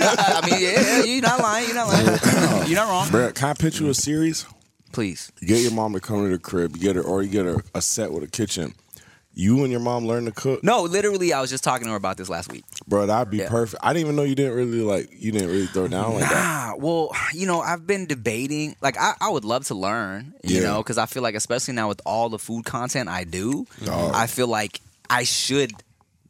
I 0.00 0.40
mean, 0.48 0.62
yeah, 0.62 0.80
yeah, 0.80 1.02
you're 1.02 1.22
not 1.22 1.40
lying. 1.40 1.66
You're 1.66 1.74
not 1.74 1.88
lying. 1.88 2.68
You're 2.68 2.76
not 2.76 2.88
wrong. 2.88 3.06
Bruh, 3.08 3.34
can 3.34 3.48
I 3.48 3.54
pitch 3.54 3.80
you 3.80 3.86
a 3.86 3.90
mm. 3.90 3.96
series? 3.96 4.46
Please. 4.92 5.32
You 5.40 5.48
get 5.48 5.62
your 5.62 5.72
mom 5.72 5.94
to 5.94 6.00
come 6.00 6.22
to 6.22 6.28
the 6.28 6.38
crib. 6.38 6.76
You 6.76 6.82
get 6.82 6.96
her, 6.96 7.02
or 7.02 7.22
you 7.22 7.30
get 7.30 7.46
her 7.46 7.64
a 7.74 7.82
set 7.82 8.12
with 8.12 8.22
a 8.22 8.28
kitchen. 8.28 8.74
You 9.34 9.62
and 9.62 9.70
your 9.70 9.80
mom 9.80 10.06
learn 10.06 10.26
to 10.26 10.30
cook, 10.32 10.62
No, 10.62 10.82
literally, 10.82 11.32
I 11.32 11.40
was 11.40 11.48
just 11.48 11.64
talking 11.64 11.86
to 11.86 11.90
her 11.92 11.96
about 11.96 12.16
this 12.18 12.28
last 12.28 12.52
week. 12.52 12.64
bro. 12.86 13.06
That'd 13.06 13.30
be 13.30 13.38
Yeah. 13.38 13.48
perfect. 13.48 13.82
I 13.82 13.92
didn't 13.94 14.04
even 14.06 14.16
know 14.16 14.24
you 14.24 14.34
didn't 14.34 14.54
really 14.54 14.82
like. 14.82 15.08
You 15.18 15.32
didn't 15.32 15.48
really 15.48 15.66
throw 15.66 15.88
down 15.88 16.14
like 16.14 16.28
that. 16.28 16.74
Nah, 16.74 16.76
well, 16.76 17.10
you 17.32 17.46
know, 17.46 17.60
I've 17.60 17.86
been 17.86 18.06
debating. 18.06 18.76
Like, 18.82 18.98
I, 18.98 19.14
I 19.20 19.30
would 19.30 19.44
love 19.44 19.64
to 19.68 19.74
learn, 19.74 20.34
you 20.44 20.56
Yeah. 20.60 20.64
know, 20.64 20.78
because 20.82 20.98
I 20.98 21.06
feel 21.06 21.22
like, 21.22 21.34
especially 21.34 21.72
now 21.74 21.88
with 21.88 22.00
all 22.04 22.28
the 22.28 22.38
food 22.38 22.64
content 22.66 23.08
I 23.08 23.24
do, 23.24 23.66
Dog. 23.82 24.12
I 24.14 24.26
feel 24.26 24.48
like 24.48 24.80
I 25.08 25.24
should 25.24 25.72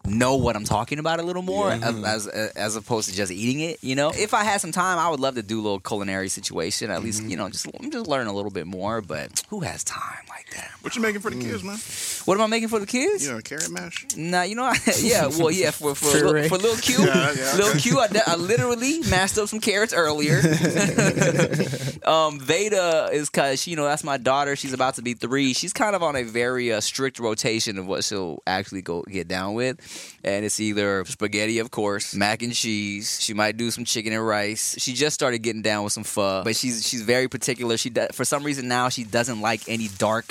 know 0.07 0.37
what 0.37 0.57
I'm 0.57 0.65
talking 0.65 0.99
about 0.99 1.21
a 1.21 1.23
little 1.23 1.43
more 1.43 1.71
Mm-hmm. 1.71 2.05
as, 2.05 2.27
as 2.27 2.51
as 2.53 2.77
opposed 2.77 3.09
to 3.09 3.15
just 3.15 3.31
eating 3.33 3.61
it. 3.61 3.83
You 3.83 3.95
know, 3.95 4.11
if 4.15 4.35
I 4.35 4.43
had 4.45 4.61
some 4.61 4.73
time, 4.73 4.99
I 4.99 5.09
would 5.09 5.21
love 5.21 5.35
to 5.37 5.43
do 5.43 5.61
a 5.61 5.63
little 5.63 5.81
culinary 5.81 6.29
situation. 6.29 6.91
At 6.91 6.97
Mm-hmm. 6.97 7.05
least, 7.05 7.23
you 7.25 7.37
know, 7.37 7.49
just 7.49 7.67
just 7.91 8.07
learn 8.07 8.27
a 8.27 8.33
little 8.33 8.51
bit 8.51 8.67
more. 8.67 9.01
But 9.01 9.43
who 9.49 9.61
has 9.61 9.85
time 9.85 10.25
like 10.29 10.51
that? 10.55 10.71
What 10.83 10.97
you 10.97 11.03
making 11.03 11.21
for 11.21 11.31
the 11.31 11.39
kids, 11.41 11.63
man? 11.63 11.79
What 12.25 12.35
am 12.37 12.43
I 12.43 12.47
making 12.49 12.69
for 12.69 12.79
the 12.81 12.87
kids? 12.87 13.25
You 13.27 13.33
know, 13.35 13.41
carrot 13.41 13.71
mash. 13.71 14.07
Nah, 14.17 14.43
you 14.43 14.55
know, 14.57 14.65
I, 14.65 14.77
yeah, 15.01 15.27
well, 15.29 15.51
yeah, 15.51 15.71
for 15.71 15.95
for, 15.95 16.11
Puree. 16.11 16.49
for 16.49 16.59
little 16.59 16.77
Q, 16.77 17.05
Yeah, 17.05 17.33
yeah, 17.37 17.53
little 17.55 17.71
okay. 17.71 17.79
Q, 17.81 18.01
I, 18.01 18.35
literally 18.37 19.01
mashed 19.09 19.39
up 19.39 19.49
some 19.49 19.61
carrots 19.61 19.93
earlier. 19.93 20.39
um, 22.05 22.39
Veda 22.41 23.11
is 23.13 23.29
cause 23.29 23.67
you 23.67 23.77
know 23.77 23.85
that's 23.85 24.05
my 24.05 24.17
daughter. 24.17 24.57
She's 24.57 24.73
about 24.73 24.95
to 24.97 25.03
be 25.03 25.15
three. 25.15 25.53
She's 25.55 25.73
kind 25.73 25.95
of 25.95 26.03
on 26.03 26.17
a 26.17 26.23
very 26.25 26.73
uh, 26.73 26.81
strict 26.81 27.19
rotation 27.19 27.79
of 27.79 27.87
what 27.87 28.05
she'll 28.05 28.43
actually 28.47 28.83
go 28.83 29.03
get 29.03 29.29
down 29.29 29.55
with, 29.55 29.79
and 30.25 30.45
it's 30.45 30.61
either 30.61 31.05
spaghetti, 31.07 31.59
of 31.59 31.71
course, 31.71 32.15
mac 32.15 32.43
and 32.43 32.53
cheese. 32.55 33.21
She 33.21 33.35
might 33.35 33.57
do 33.57 33.71
some 33.71 33.85
chicken 33.85 34.13
and 34.13 34.27
rice. 34.27 34.77
She 34.79 34.93
just 34.95 35.15
started 35.15 35.39
getting 35.39 35.63
down 35.63 35.85
with 35.85 35.93
some 35.93 36.05
pho, 36.05 36.43
but 36.45 36.55
she's 36.57 36.87
she's 36.87 37.03
very 37.03 37.29
particular. 37.29 37.77
She 37.77 37.91
does, 37.91 38.09
for 38.13 38.25
some 38.25 38.45
reason 38.45 38.69
now 38.69 38.89
she 38.89 39.05
doesn't 39.05 39.41
like 39.41 39.69
any 39.69 39.89
dark. 39.99 40.27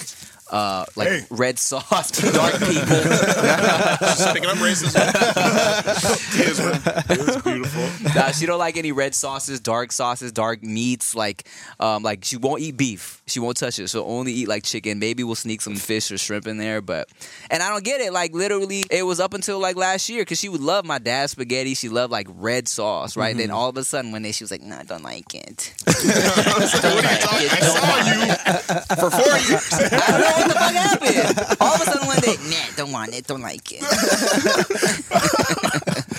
Uh, 0.49 0.83
like 0.97 1.07
Hey. 1.07 1.25
red 1.29 1.57
sauce, 1.69 2.11
dark 2.11 2.51
people. 2.59 2.83
Just 4.01 4.33
picking 4.33 4.49
up 4.49 4.57
racism. 4.57 4.99
kids, 8.11 8.23
man. 8.23 8.29
It's 8.29 8.31
beautiful. 8.31 8.31
Nah, 8.31 8.31
she 8.31 8.45
don't 8.45 8.59
like 8.59 8.77
any 8.77 8.91
red 8.91 9.15
sauces, 9.15 9.59
dark 9.59 9.91
sauces, 9.91 10.31
dark 10.31 10.63
meats. 10.63 11.15
Like, 11.15 11.47
um, 11.79 12.03
like 12.03 12.23
she 12.25 12.37
won't 12.37 12.61
eat 12.61 12.77
beef. 12.77 13.21
She 13.27 13.39
won't 13.39 13.57
touch 13.57 13.79
it. 13.79 13.89
She'll 13.89 14.03
only 14.03 14.33
eat 14.33 14.47
like 14.47 14.63
chicken. 14.63 14.99
Maybe 14.99 15.23
we'll 15.23 15.35
sneak 15.35 15.61
some 15.61 15.75
fish 15.75 16.11
or 16.11 16.17
shrimp 16.17 16.47
in 16.47 16.57
there. 16.57 16.81
But, 16.81 17.09
and 17.49 17.63
I 17.63 17.69
don't 17.69 17.83
get 17.83 18.01
it. 18.01 18.13
Like 18.13 18.33
literally, 18.33 18.83
it 18.89 19.03
was 19.03 19.19
up 19.19 19.33
until 19.33 19.59
like 19.59 19.75
last 19.75 20.09
year 20.09 20.21
because 20.21 20.39
she 20.39 20.49
would 20.49 20.61
love 20.61 20.85
my 20.85 20.99
dad's 20.99 21.31
spaghetti. 21.33 21.73
She 21.75 21.89
loved 21.89 22.11
like 22.11 22.27
red 22.29 22.67
sauce, 22.67 23.15
right? 23.17 23.35
Then 23.35 23.51
all 23.51 23.69
of 23.69 23.77
a 23.77 23.83
sudden, 23.83 24.11
one 24.11 24.21
day 24.23 24.31
she 24.31 24.43
was 24.43 24.51
like, 24.51 24.61
"No, 24.61 24.77
I 24.77 24.83
don't 24.83 25.03
like 25.03 25.33
it." 25.33 25.73
what 25.85 26.05
are 26.05 26.61
you 26.61 27.19
talking? 27.19 27.49
I 27.49 27.59
saw 27.61 27.97
you 28.07 28.35
for 28.95 29.11
four 29.11 29.37
years. 29.37 29.73
I 29.73 29.79
don't 30.11 30.21
know 30.21 30.31
what 30.37 30.47
the 30.47 30.53
fuck 30.53 30.73
happened. 30.73 31.57
All 31.59 31.75
of 31.75 31.81
a 31.81 31.85
sudden, 31.85 32.07
one 32.07 32.19
day, 32.19 32.35
nah, 32.49 32.75
don't 32.75 32.91
want 32.91 33.13
it, 33.13 33.27
don't 33.27 33.41
like 33.41 33.71
it. 33.71 33.81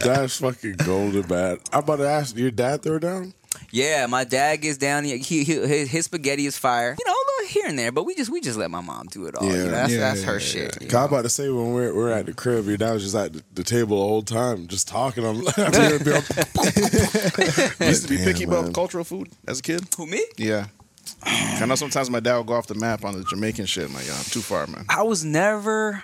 That's 0.00 0.38
fucking 0.38 0.76
golden, 0.84 1.26
man. 1.28 1.58
I'm 1.72 1.80
about 1.80 1.96
to 1.96 2.08
ask, 2.08 2.36
your 2.36 2.50
dad 2.50 2.82
throw 2.82 2.98
down? 2.98 3.34
Yeah, 3.72 4.06
my 4.06 4.24
dad 4.24 4.56
gets 4.56 4.78
down. 4.78 5.04
He, 5.04 5.18
he, 5.18 5.44
he 5.44 5.54
his, 5.54 5.88
his 5.90 6.04
spaghetti 6.06 6.46
is 6.46 6.56
fire. 6.56 6.96
You 6.98 7.04
know, 7.06 7.12
a 7.12 7.24
little 7.32 7.48
here 7.48 7.66
and 7.66 7.78
there, 7.78 7.90
but 7.92 8.04
we 8.04 8.14
just 8.14 8.30
we 8.30 8.40
just 8.40 8.56
let 8.58 8.70
my 8.70 8.80
mom 8.80 9.06
do 9.08 9.26
it 9.26 9.34
all. 9.34 9.44
you 9.46 9.52
Yeah. 9.52 9.64
know, 9.64 9.70
that's 9.72 9.92
Yeah, 9.92 9.98
that's 10.00 10.22
her 10.24 10.32
yeah, 10.34 10.38
shit. 10.38 10.82
you 10.82 10.88
Cause 10.88 10.94
I'm 10.94 11.08
about 11.08 11.22
to 11.22 11.28
say 11.28 11.48
when 11.48 11.72
we're 11.72 11.92
we're 11.94 12.10
at 12.10 12.26
the 12.26 12.32
crib, 12.32 12.66
your 12.66 12.76
dad 12.76 12.92
was 12.92 13.02
just 13.02 13.14
at 13.16 13.32
the, 13.32 13.42
the 13.54 13.64
table 13.64 14.00
the 14.00 14.08
whole 14.08 14.22
time, 14.22 14.66
just 14.68 14.86
talking. 14.88 15.24
I'm 15.26 15.42
like, 15.42 15.58
I'm 15.58 15.72
here 15.72 15.98
to 15.98 16.04
be 16.04 16.12
on- 16.12 17.88
used 17.88 18.02
to 18.04 18.08
be 18.08 18.16
Damn, 18.16 18.24
picky 18.24 18.44
about 18.44 18.72
cultural 18.72 19.04
food 19.04 19.28
as 19.46 19.58
a 19.58 19.62
kid. 19.62 19.82
Who 19.96 20.06
me? 20.06 20.24
Yeah. 20.36 20.66
I 21.22 21.66
know 21.66 21.74
sometimes 21.74 22.08
my 22.08 22.20
dad 22.20 22.36
will 22.36 22.44
go 22.44 22.54
off 22.54 22.66
the 22.66 22.74
map 22.76 23.04
on 23.04 23.18
the 23.18 23.24
Jamaican 23.24 23.66
shit. 23.66 23.86
I'm 23.88 23.94
like, 23.94 24.06
yeah, 24.06 24.14
too 24.30 24.40
far, 24.40 24.66
man. 24.68 24.84
I 24.88 25.02
was 25.02 25.24
never. 25.24 26.02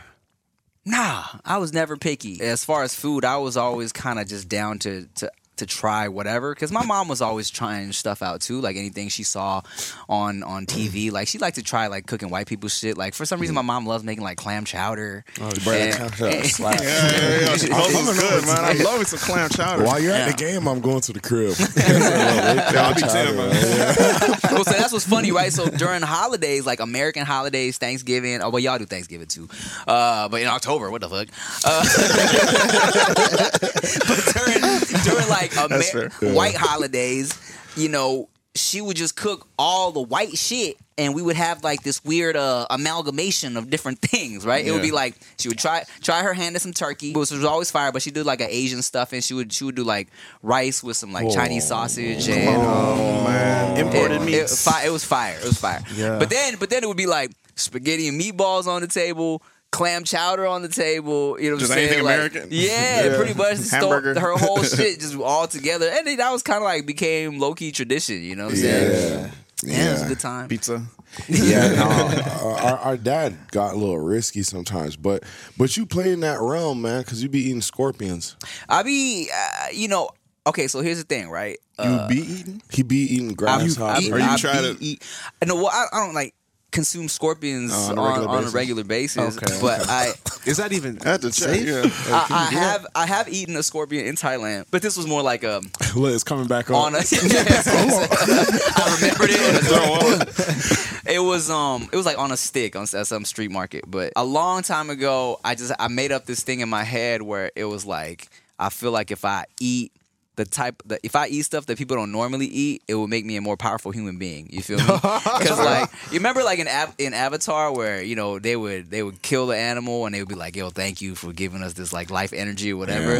Nah, 0.86 1.24
I 1.44 1.58
was 1.58 1.72
never 1.72 1.96
picky. 1.96 2.40
As 2.40 2.64
far 2.64 2.84
as 2.84 2.94
food, 2.94 3.24
I 3.24 3.38
was 3.38 3.56
always 3.56 3.92
kind 3.92 4.20
of 4.20 4.28
just 4.28 4.48
down 4.48 4.78
to 4.80 5.08
to 5.16 5.32
to 5.56 5.66
try 5.66 6.08
whatever 6.08 6.54
because 6.54 6.72
my 6.72 6.84
mom 6.84 7.08
was 7.08 7.20
always 7.20 7.50
trying 7.50 7.92
stuff 7.92 8.22
out 8.22 8.40
too 8.40 8.60
like 8.60 8.76
anything 8.76 9.08
she 9.08 9.22
saw 9.22 9.60
on 10.08 10.42
on 10.42 10.66
tv 10.66 11.10
like 11.10 11.28
she 11.28 11.38
liked 11.38 11.56
to 11.56 11.62
try 11.62 11.86
like 11.86 12.06
cooking 12.06 12.30
white 12.30 12.46
people 12.46 12.68
shit 12.68 12.96
like 12.96 13.14
for 13.14 13.24
some 13.24 13.40
reason 13.40 13.54
my 13.54 13.62
mom 13.62 13.86
loves 13.86 14.04
making 14.04 14.22
like 14.24 14.36
clam 14.36 14.64
chowder 14.64 15.24
Oh, 15.40 15.50
bro, 15.64 15.90
clam 15.90 16.10
chowder 16.10 16.44
slaps. 16.44 16.82
Yeah, 16.82 16.88
yeah, 16.88 17.40
yeah. 17.40 17.46
Those 17.46 17.64
is 17.64 18.20
good, 18.20 18.44
man. 18.46 18.64
I 18.64 18.72
love 18.82 19.00
it 19.00 19.08
some 19.08 19.18
clam 19.18 19.48
chowder. 19.50 19.84
While 19.84 20.00
you're 20.00 20.14
at 20.14 20.30
the 20.30 20.36
game, 20.36 20.66
I'm 20.66 20.80
going 20.80 21.00
to 21.02 21.12
the 21.12 21.20
crib. 21.20 21.54
I'll 22.76 22.94
be 22.94 23.00
Tim, 23.02 23.36
well, 23.36 24.64
so 24.64 24.70
that's 24.72 24.92
what's 24.92 25.06
funny, 25.06 25.32
right? 25.32 25.52
So 25.52 25.66
during 25.68 26.02
holidays, 26.02 26.64
like 26.66 26.80
American 26.80 27.24
holidays, 27.26 27.78
Thanksgiving. 27.78 28.40
Oh, 28.42 28.50
well, 28.50 28.60
y'all 28.60 28.78
do 28.78 28.86
Thanksgiving 28.86 29.26
too, 29.26 29.48
uh, 29.86 30.28
but 30.28 30.40
in 30.40 30.48
October, 30.48 30.90
what 30.90 31.00
the 31.02 31.08
fuck? 31.08 31.28
Uh, 31.64 31.82
but 34.06 34.20
during 34.34 34.60
during 35.04 35.28
like 35.28 35.45
That's 35.68 35.94
Amer- 35.94 36.10
fair. 36.10 36.32
white 36.34 36.54
holidays, 36.56 37.32
you 37.76 37.88
know, 37.88 38.28
she 38.54 38.80
would 38.80 38.96
just 38.96 39.16
cook 39.16 39.46
all 39.58 39.92
the 39.92 40.00
white 40.00 40.36
shit. 40.38 40.76
And 40.98 41.14
we 41.14 41.20
would 41.20 41.36
have 41.36 41.62
like 41.62 41.82
this 41.82 42.02
weird 42.02 42.36
uh, 42.36 42.66
amalgamation 42.70 43.58
of 43.58 43.68
different 43.68 43.98
things, 44.00 44.46
right? 44.46 44.64
It 44.64 44.72
would 44.72 44.80
be 44.80 44.92
like 44.92 45.14
she 45.38 45.48
would 45.48 45.58
try 45.58 45.84
try 46.00 46.22
her 46.22 46.32
hand 46.32 46.56
at 46.56 46.62
some 46.62 46.72
turkey, 46.72 47.12
which 47.12 47.30
was 47.30 47.44
always 47.44 47.70
fire. 47.70 47.92
But 47.92 48.00
she 48.00 48.10
did 48.10 48.24
like 48.24 48.40
an 48.40 48.48
Asian 48.48 48.80
stuff, 48.80 49.12
and 49.12 49.22
she 49.22 49.34
would 49.34 49.52
she 49.52 49.64
would 49.64 49.74
do 49.74 49.84
like 49.84 50.08
rice 50.42 50.82
with 50.82 50.96
some 50.96 51.12
like 51.12 51.30
Chinese 51.30 51.66
sausage 51.68 52.26
and 52.30 52.48
Oh 52.48 53.24
man, 53.24 53.76
imported 53.78 54.22
it. 54.22 54.28
It, 54.32 54.48
fi- 54.48 54.86
it 54.86 54.90
was 54.90 55.04
fire. 55.04 55.36
It 55.38 55.44
was 55.44 55.58
fire. 55.60 55.82
Yeah. 55.94 56.18
But 56.18 56.30
then, 56.30 56.56
but 56.58 56.70
then 56.70 56.82
it 56.82 56.86
would 56.86 56.96
be 56.96 57.04
like 57.06 57.30
spaghetti 57.56 58.08
and 58.08 58.18
meatballs 58.18 58.66
on 58.66 58.80
the 58.80 58.88
table, 58.88 59.42
clam 59.76 60.04
chowder 60.04 60.46
on 60.46 60.62
the 60.62 60.68
table. 60.68 61.38
You 61.40 61.50
know 61.50 61.56
what 61.56 61.60
Just 61.60 61.72
I'm 61.72 61.76
saying? 61.76 61.88
anything 61.88 62.04
Like, 62.04 62.14
American? 62.16 62.48
Yeah, 62.50 63.04
Yeah. 63.10 63.16
pretty 63.16 63.34
much. 63.34 63.56
Just 63.58 63.70
throw 63.70 63.90
Hamburger. 63.90 64.18
her 64.20 64.32
whole 64.36 64.62
shit 64.62 65.00
just 65.00 65.14
all 65.16 65.46
together, 65.46 65.88
and 65.92 66.06
then 66.06 66.16
that 66.16 66.30
was 66.32 66.42
kind 66.42 66.58
of 66.58 66.64
like 66.64 66.86
became 66.86 67.38
low 67.38 67.54
key 67.54 67.72
tradition. 67.72 68.22
You 68.22 68.36
know 68.36 68.44
what 68.46 68.54
I'm 68.54 68.58
saying? 68.58 68.90
Yeah. 69.22 69.30
Yeah, 69.64 69.88
it 69.88 69.92
was 69.92 70.02
a 70.02 70.08
good 70.08 70.20
time. 70.20 70.48
Pizza. 70.48 70.82
Yeah, 71.28 71.68
no, 71.76 71.88
uh, 71.88 72.58
our, 72.62 72.78
our 72.78 72.96
dad 72.98 73.34
got 73.50 73.72
a 73.72 73.76
little 73.76 73.98
risky 73.98 74.42
sometimes, 74.42 74.96
but 74.96 75.22
but 75.56 75.76
you 75.78 75.86
play 75.86 76.12
in 76.12 76.20
that 76.20 76.40
realm, 76.40 76.82
man, 76.82 77.00
because 77.02 77.22
you 77.22 77.28
be 77.30 77.40
eating 77.40 77.62
scorpions. 77.62 78.36
I 78.68 78.82
be, 78.82 79.30
uh, 79.34 79.68
you 79.72 79.88
know. 79.88 80.10
Okay, 80.46 80.68
so 80.68 80.80
here's 80.80 80.98
the 80.98 81.04
thing, 81.04 81.28
right? 81.30 81.58
You 81.82 82.00
be 82.08 82.18
eating? 82.18 82.62
He 82.70 82.82
be 82.84 82.98
eating 82.98 83.30
I- 83.30 83.34
grasshoppers. 83.34 84.08
Or 84.10 84.18
you 84.18 84.24
I 84.24 84.36
try 84.36 84.60
to- 84.60 84.76
eat- 84.78 85.02
No, 85.44 85.56
well, 85.56 85.66
I, 85.72 85.86
I 85.92 86.04
don't 86.04 86.14
like 86.14 86.34
consume 86.76 87.08
scorpions 87.08 87.72
Oh, 87.74 87.92
on, 87.92 87.98
on 87.98 88.04
a 88.06 88.10
regular 88.10 88.28
on 88.28 88.36
a 88.38 88.40
basis? 88.42 88.54
regular 88.54 88.84
basis, 88.84 89.36
Okay, 89.38 89.58
but 89.60 89.88
I. 89.88 90.12
Is 90.46 90.58
that 90.58 90.72
even 90.72 91.00
I 91.04 91.08
had 91.10 91.22
to 91.22 91.32
check. 91.32 91.48
safe? 91.56 91.66
Yeah. 91.66 91.90
I, 92.14 92.26
I 92.30 92.54
have 92.54 92.86
I 92.94 93.06
have 93.06 93.28
eaten 93.28 93.56
a 93.56 93.62
scorpion 93.64 94.06
in 94.06 94.14
Thailand, 94.14 94.66
but 94.70 94.80
this 94.82 94.96
was 94.96 95.06
more 95.08 95.22
like 95.22 95.42
a 95.52 95.60
Look, 95.96 96.14
it's 96.14 96.22
coming 96.22 96.46
back 96.46 96.70
on. 96.70 96.76
on 96.76 96.94
a. 96.94 96.98
I 97.02 98.96
remembered 99.00 99.30
it. 99.32 101.14
It 101.14 101.18
was 101.20 101.50
um 101.50 101.88
it 101.92 101.96
was 101.96 102.06
like 102.06 102.18
on 102.18 102.30
a 102.32 102.36
stick 102.36 102.76
on 102.76 102.82
at 102.82 103.06
some 103.06 103.24
street 103.24 103.50
market, 103.50 103.84
but 103.90 104.12
a 104.16 104.24
long 104.24 104.62
time 104.62 104.90
ago, 104.90 105.40
I 105.44 105.54
just 105.54 105.72
I 105.78 105.88
made 105.88 106.12
up 106.12 106.26
this 106.26 106.42
thing 106.42 106.60
in 106.60 106.68
my 106.68 106.84
head 106.84 107.22
where 107.22 107.50
it 107.56 107.64
was 107.64 107.84
like 107.86 108.28
I 108.58 108.68
feel 108.70 108.90
like 108.92 109.10
if 109.10 109.24
I 109.24 109.44
eat 109.60 109.92
the 110.36 110.44
type 110.44 110.82
that 110.86 111.00
if 111.02 111.16
I 111.16 111.28
eat 111.28 111.42
stuff 111.42 111.66
that 111.66 111.78
people 111.78 111.96
don't 111.96 112.12
normally 112.12 112.46
eat, 112.46 112.82
it 112.86 112.94
will 112.94 113.08
make 113.08 113.24
me 113.24 113.36
a 113.36 113.40
more 113.40 113.56
powerful 113.56 113.90
human 113.90 114.18
being. 114.18 114.48
You 114.50 114.62
feel 114.62 114.78
me? 114.78 114.84
Because 114.86 115.58
like 115.58 115.90
you 116.12 116.18
remember 116.18 116.42
like 116.44 116.58
in 116.58 116.68
Av- 116.68 116.94
in 116.98 117.14
Avatar 117.14 117.72
where 117.74 118.02
you 118.02 118.14
know 118.16 118.38
they 118.38 118.54
would 118.56 118.90
they 118.90 119.02
would 119.02 119.20
kill 119.22 119.46
the 119.46 119.56
animal 119.56 120.06
and 120.06 120.14
they 120.14 120.20
would 120.20 120.28
be 120.28 120.34
like, 120.34 120.54
"Yo, 120.56 120.70
thank 120.70 121.00
you 121.00 121.14
for 121.14 121.32
giving 121.32 121.62
us 121.62 121.72
this 121.72 121.92
like 121.92 122.10
life 122.10 122.32
energy 122.32 122.72
or 122.72 122.76
whatever." 122.76 123.16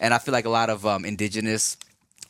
And 0.00 0.14
I 0.14 0.18
feel 0.18 0.32
like 0.32 0.46
a 0.46 0.50
lot 0.50 0.70
of 0.70 0.86
um, 0.86 1.04
indigenous 1.04 1.76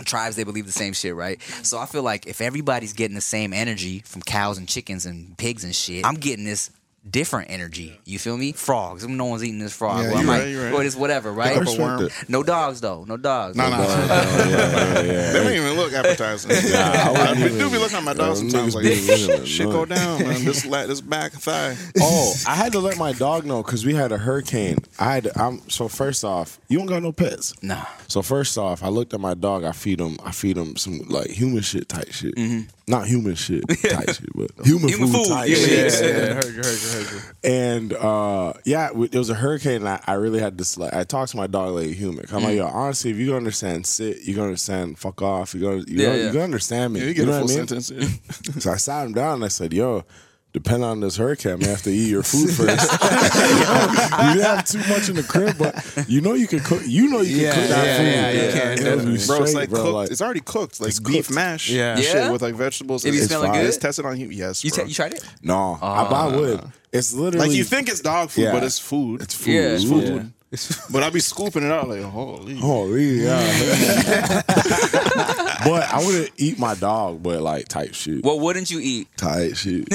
tribes 0.05 0.35
they 0.37 0.45
believe 0.45 0.65
the 0.65 0.73
same 0.73 0.95
shit, 0.95 1.15
right? 1.15 1.41
So 1.63 1.79
I 1.79 1.85
feel 1.87 2.03
like 2.03 2.27
if 2.27 2.41
everybody's 2.41 2.95
getting 2.95 3.15
the 3.15 3.21
same 3.21 3.53
energy 3.53 3.99
from 4.07 4.23
cows 4.23 4.57
and 4.57 4.67
chickens 4.67 5.05
and 5.05 5.37
pigs 5.37 5.63
and 5.65 5.75
shit, 5.75 6.07
I'm 6.07 6.15
getting 6.15 6.45
this 6.47 6.71
different 7.09 7.51
energy. 7.51 7.99
You 8.05 8.19
feel 8.19 8.37
me? 8.37 8.53
Frogs. 8.53 9.07
No 9.07 9.25
one's 9.25 9.43
eating 9.43 9.59
this 9.59 9.75
frog. 9.75 10.03
Yeah, 10.05 10.09
well, 10.11 10.19
I 10.19 10.21
you 10.23 10.29
right, 10.29 10.49
you 10.49 10.63
right. 10.65 10.73
Or 10.75 10.83
this 10.83 10.95
whatever, 10.97 11.33
right? 11.33 11.57
I 11.57 11.61
respect 11.61 12.03
it. 12.03 12.29
No 12.29 12.43
dogs 12.43 12.81
though. 12.81 13.05
No 13.05 13.17
dogs. 13.17 13.57
No, 13.57 13.71
No 13.71 13.79
no, 13.79 13.83
dogs. 13.85 13.95
yeah, 14.11 15.01
yeah. 15.03 15.33
They 15.33 15.45
don't 15.45 15.53
even 15.53 15.77
look 15.77 15.93
appetizing. 15.93 16.51
I 16.53 17.05
I, 17.07 17.11
wouldn't 17.11 17.39
even- 17.39 17.59
do 17.59 17.71
be 17.71 17.79
looking 17.79 17.97
at 17.97 18.05
my 18.05 18.13
dog 18.15 18.37
sometimes 18.37 18.75
niggas 18.75 19.31
like, 19.31 19.41
be 19.41 19.47
shit 19.47 19.67
go 19.69 19.85
down, 19.85 20.23
man. 20.23 20.45
This, 20.45 20.67
la- 20.67 20.87
this 20.87 21.01
back 21.01 21.33
thigh. 21.33 21.77
Oh, 22.03 22.35
I 22.47 22.55
had 22.55 22.73
to 22.73 22.79
let 22.81 22.99
my 22.99 23.13
dog 23.13 23.45
know 23.45 23.63
because 23.63 23.85
we 23.85 23.95
had 23.95 24.13
a 24.13 24.19
hurricane. 24.19 24.79
I 24.99 25.15
had 25.15 25.25
to, 25.25 25.39
I'm 25.43 25.69
so 25.69 25.89
first 25.89 26.25
off, 26.25 26.59
you 26.69 26.79
don't 26.79 26.87
got 26.87 27.03
no 27.03 27.13
pets. 27.13 27.53
Nah. 27.63 27.85
So 28.09 28.23
first 28.23 28.57
off, 28.59 28.83
I 28.83 28.89
looked 28.89 29.13
at 29.15 29.21
my 29.21 29.35
dog. 29.35 29.65
I 29.65 29.73
feed 29.73 30.01
him. 30.01 30.17
I 30.25 30.33
feed 30.33 30.57
him 30.57 30.77
some 30.77 30.99
like 31.09 31.31
human 31.31 31.63
shit 31.63 31.89
type 31.89 32.11
shit. 32.13 32.35
Mm-hmm. 32.37 32.69
Not 32.91 33.07
human 33.07 33.35
shit 33.37 33.63
type 33.69 34.11
shit, 34.11 34.29
but 34.35 34.51
human, 34.67 34.89
Human 34.89 35.09
food, 35.09 35.25
food, 35.27 35.29
type 35.29 35.49
yeah, 35.49 35.55
shit. 35.55 35.93
Yeah, 35.93 36.09
yeah, 36.09 36.35
heard 36.35 36.45
you, 36.45 36.53
heard 36.55 36.65
you, 36.83 36.89
heard 36.89 37.13
you. 37.13 37.21
And 37.45 37.93
uh, 37.95 38.53
yeah, 38.65 38.89
it 38.91 39.15
was 39.15 39.31
a 39.31 39.35
hurricane. 39.35 39.77
And 39.77 39.89
I, 39.89 40.01
I 40.07 40.15
really 40.15 40.41
had 40.41 40.59
this. 40.59 40.77
Like, 40.77 40.93
I 40.93 41.05
talked 41.05 41.31
to 41.31 41.37
my 41.37 41.47
dog 41.47 41.75
like 41.75 41.87
a 41.87 41.93
human. 41.93 42.25
I'm 42.33 42.43
like, 42.43 42.57
yo, 42.57 42.67
honestly, 42.67 43.11
if 43.13 43.17
you 43.17 43.27
gonna 43.27 43.39
understand, 43.39 43.87
sit. 43.87 44.23
You 44.25 44.35
gonna 44.35 44.49
understand, 44.49 44.99
fuck 44.99 45.23
off. 45.23 45.55
You 45.55 45.61
gonna, 45.61 45.77
you 45.79 45.85
Yeah, 45.89 46.07
gonna, 46.07 46.19
yeah. 46.19 46.25
you 46.27 46.33
gonna 46.33 46.45
understand 46.45 46.93
me. 46.95 47.01
Yeah, 47.01 47.07
you 47.07 47.15
get 47.15 47.27
know 47.27 47.33
a 47.33 47.47
full 47.47 47.49
what 47.49 47.55
I 47.55 47.75
mean? 47.75 47.81
sentence. 47.81 48.61
So 48.65 48.73
I 48.73 48.77
sat 48.77 49.07
him 49.07 49.13
down 49.15 49.35
and 49.37 49.45
I 49.45 49.49
said, 49.49 49.73
yo, 49.73 50.05
depending 50.53 50.85
on 50.89 51.01
this 51.01 51.17
hurricane, 51.17 51.53
I'm 51.53 51.61
have 51.63 51.83
to 51.83 51.91
eat 51.91 52.09
your 52.11 52.23
food 52.23 52.51
first. 52.55 52.93
you 54.35 54.41
have 54.43 54.65
too 54.67 54.79
much 54.89 55.09
in 55.09 55.17
the 55.17 55.23
crib, 55.29 55.57
but 55.59 56.05
you 56.09 56.21
know 56.21 56.35
you 56.35 56.47
can 56.47 56.61
cook. 56.61 56.83
You 56.85 57.09
know 57.11 57.21
you 57.21 57.37
can 57.37 57.45
Yeah, 57.45 57.55
cook 57.55 57.69
that 57.69 57.87
yeah, 57.87 57.97
food. 57.97 58.05
yeah, 58.07 58.31
you 58.47 58.53
can, 58.53 58.73
It'll 58.73 58.85
definitely. 58.97 59.27
Bro, 59.27 59.43
it's 59.45 59.55
like 59.55 59.71
bro, 59.71 59.83
cooked. 59.83 59.95
like- 59.95 60.11
it's 60.11 60.23
already 60.23 60.41
cooked, 60.41 60.81
like 60.81 60.89
It's 60.91 61.01
beef 61.01 61.27
cooked. 61.27 61.35
mash. 61.35 61.71
Yeah. 61.71 61.95
and 61.95 62.03
shit 62.05 62.15
Yeah? 62.15 62.31
with 62.31 62.43
like 62.43 62.55
vegetables. 62.55 63.05
It 63.05 63.13
be 63.13 63.19
It's 63.19 63.27
smelling 63.29 63.53
good. 63.53 63.67
It's 63.67 63.77
tested 63.77 64.05
on 64.07 64.19
you. 64.19 64.29
Yes, 64.29 64.65
You, 64.65 64.71
bro. 64.71 64.85
t- 64.85 64.89
you 64.91 64.95
tried 64.95 65.15
it? 65.15 65.25
no, 65.43 65.79
I, 65.81 66.05
but 66.05 66.13
I 66.15 66.19
ah. 66.35 66.37
would. 66.37 66.61
It's 66.93 67.13
literally 67.15 67.49
like 67.49 67.57
you 67.57 67.65
think 67.65 67.89
it's 67.89 68.01
dog 68.01 68.31
food, 68.31 68.43
Yeah. 68.45 68.53
but 68.53 68.65
it's 68.65 68.79
food. 68.79 69.23
it's 69.23 69.35
food. 69.35 69.53
Yeah, 69.55 69.61
it's 69.75 69.85
it's 69.85 69.91
food. 69.93 70.33
Food. 70.53 70.77
But 70.93 71.03
I 71.05 71.11
be 71.11 71.21
scooping 71.21 71.63
it 71.65 71.71
out 71.71 71.89
like 71.89 72.03
holy. 72.03 72.57
Holy 72.57 73.23
yeah. 73.23 74.43
but 75.65 75.89
I 75.93 76.03
wouldn't 76.05 76.31
eat 76.37 76.59
my 76.59 76.75
dog, 76.75 77.23
but 77.23 77.41
like 77.41 77.69
type 77.69 77.95
shit. 77.95 78.25
What 78.25 78.41
wouldn't 78.41 78.71
you 78.71 78.81
eat? 78.81 79.09
Type 79.17 79.55
shit. 79.57 79.87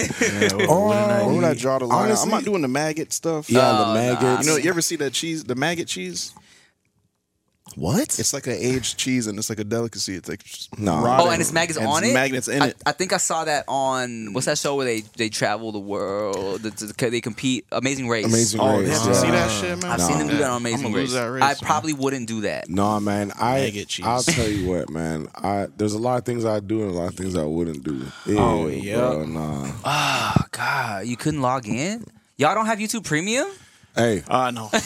Oh, 0.70 0.90
where 0.90 1.22
um, 1.24 1.36
would 1.36 1.44
I 1.44 1.54
draw 1.54 1.80
the 1.80 1.86
line? 1.86 2.06
honestly- 2.06 2.24
I'm 2.24 2.30
not 2.32 2.46
doing 2.46 2.62
the 2.62 2.68
maggot 2.68 3.12
stuff. 3.12 3.50
Yeah, 3.50 3.60
Oh, 3.60 3.78
the 3.80 3.86
nah. 3.86 3.94
maggots. 3.94 4.46
You 4.48 4.54
know, 4.54 4.58
you 4.58 4.70
ever 4.70 4.82
see 4.82 4.96
that 4.98 5.14
cheese, 5.14 5.44
the 5.44 5.56
maggot 5.56 5.88
cheese? 5.88 6.34
What? 7.76 8.20
It's 8.20 8.34
like 8.34 8.48
an 8.48 8.54
aged 8.58 8.98
cheese 8.98 9.28
and 9.28 9.38
it's 9.38 9.50
like 9.50 9.60
a 9.60 9.64
delicacy. 9.64 10.16
It's 10.16 10.30
like 10.30 10.44
just 10.44 10.78
Nah. 10.80 11.02
rotting 11.04 11.28
Oh, 11.28 11.30
and 11.32 11.42
it's 11.42 11.52
maggots 11.52 11.78
and 11.78 11.88
on 11.88 12.04
it's 12.04 12.12
it. 12.12 12.14
Magnets 12.14 12.48
in 12.48 12.62
I, 12.62 12.68
it. 12.68 12.78
I 12.86 12.92
think 12.94 13.14
I 13.14 13.18
saw 13.18 13.46
that 13.46 13.66
on 13.68 14.34
what's 14.34 14.46
that 14.48 14.58
show 14.58 14.76
where 14.76 14.86
they 14.86 15.02
they 15.18 15.30
travel 15.30 15.72
the 15.72 15.80
world. 15.80 16.62
The, 16.62 16.70
the- 16.72 17.10
they 17.10 17.22
compete. 17.22 17.66
Amazing 17.72 18.08
Race. 18.08 18.26
Amazing 18.26 18.60
Oh, 18.62 18.80
Race. 18.80 18.88
yeah, 18.90 19.06
yeah. 19.08 19.14
see 19.14 19.32
that 19.32 19.52
shit, 19.52 19.82
man? 19.82 19.92
I've 19.92 20.00
Nah. 20.00 20.08
seen 20.08 20.18
them 20.20 20.28
do 20.30 20.38
that 20.38 20.50
on 20.50 20.56
I'm 20.58 20.66
Amazing 20.66 20.94
Race. 20.94 21.14
that 21.14 21.26
race, 21.26 21.44
I 21.44 21.48
man. 21.48 21.56
probably 21.62 21.94
wouldn't 21.94 22.28
do 22.28 22.42
that. 22.42 22.70
Nah, 22.70 23.00
man. 23.00 23.32
I 23.40 23.60
Maggot 23.62 23.88
cheese. 23.90 24.06
I'll 24.06 24.24
tell 24.24 24.48
you 24.50 24.70
what, 24.70 24.90
man. 24.90 25.28
I 25.36 25.68
there's 25.78 25.94
a 25.94 26.00
lot 26.00 26.18
of 26.18 26.26
things 26.26 26.46
I 26.46 26.60
do 26.60 26.82
and 26.84 26.92
a 26.92 26.94
lot 26.94 27.10
of 27.10 27.16
things 27.16 27.36
I 27.36 27.44
wouldn't 27.44 27.84
do. 27.84 28.06
Yeah, 28.26 28.40
Oh, 28.40 28.68
yeah. 28.68 29.24
nah. 29.26 29.72
Oh 29.84 30.34
God, 30.52 31.06
you 31.08 31.18
couldn't 31.18 31.42
log 31.42 31.68
in. 31.68 32.06
Y'all 32.38 32.54
don't 32.56 32.66
have 32.66 32.80
YouTube 32.80 33.04
Premium? 33.06 33.48
Hey, 33.96 34.24
Ah, 34.30 34.52
no. 34.52 34.70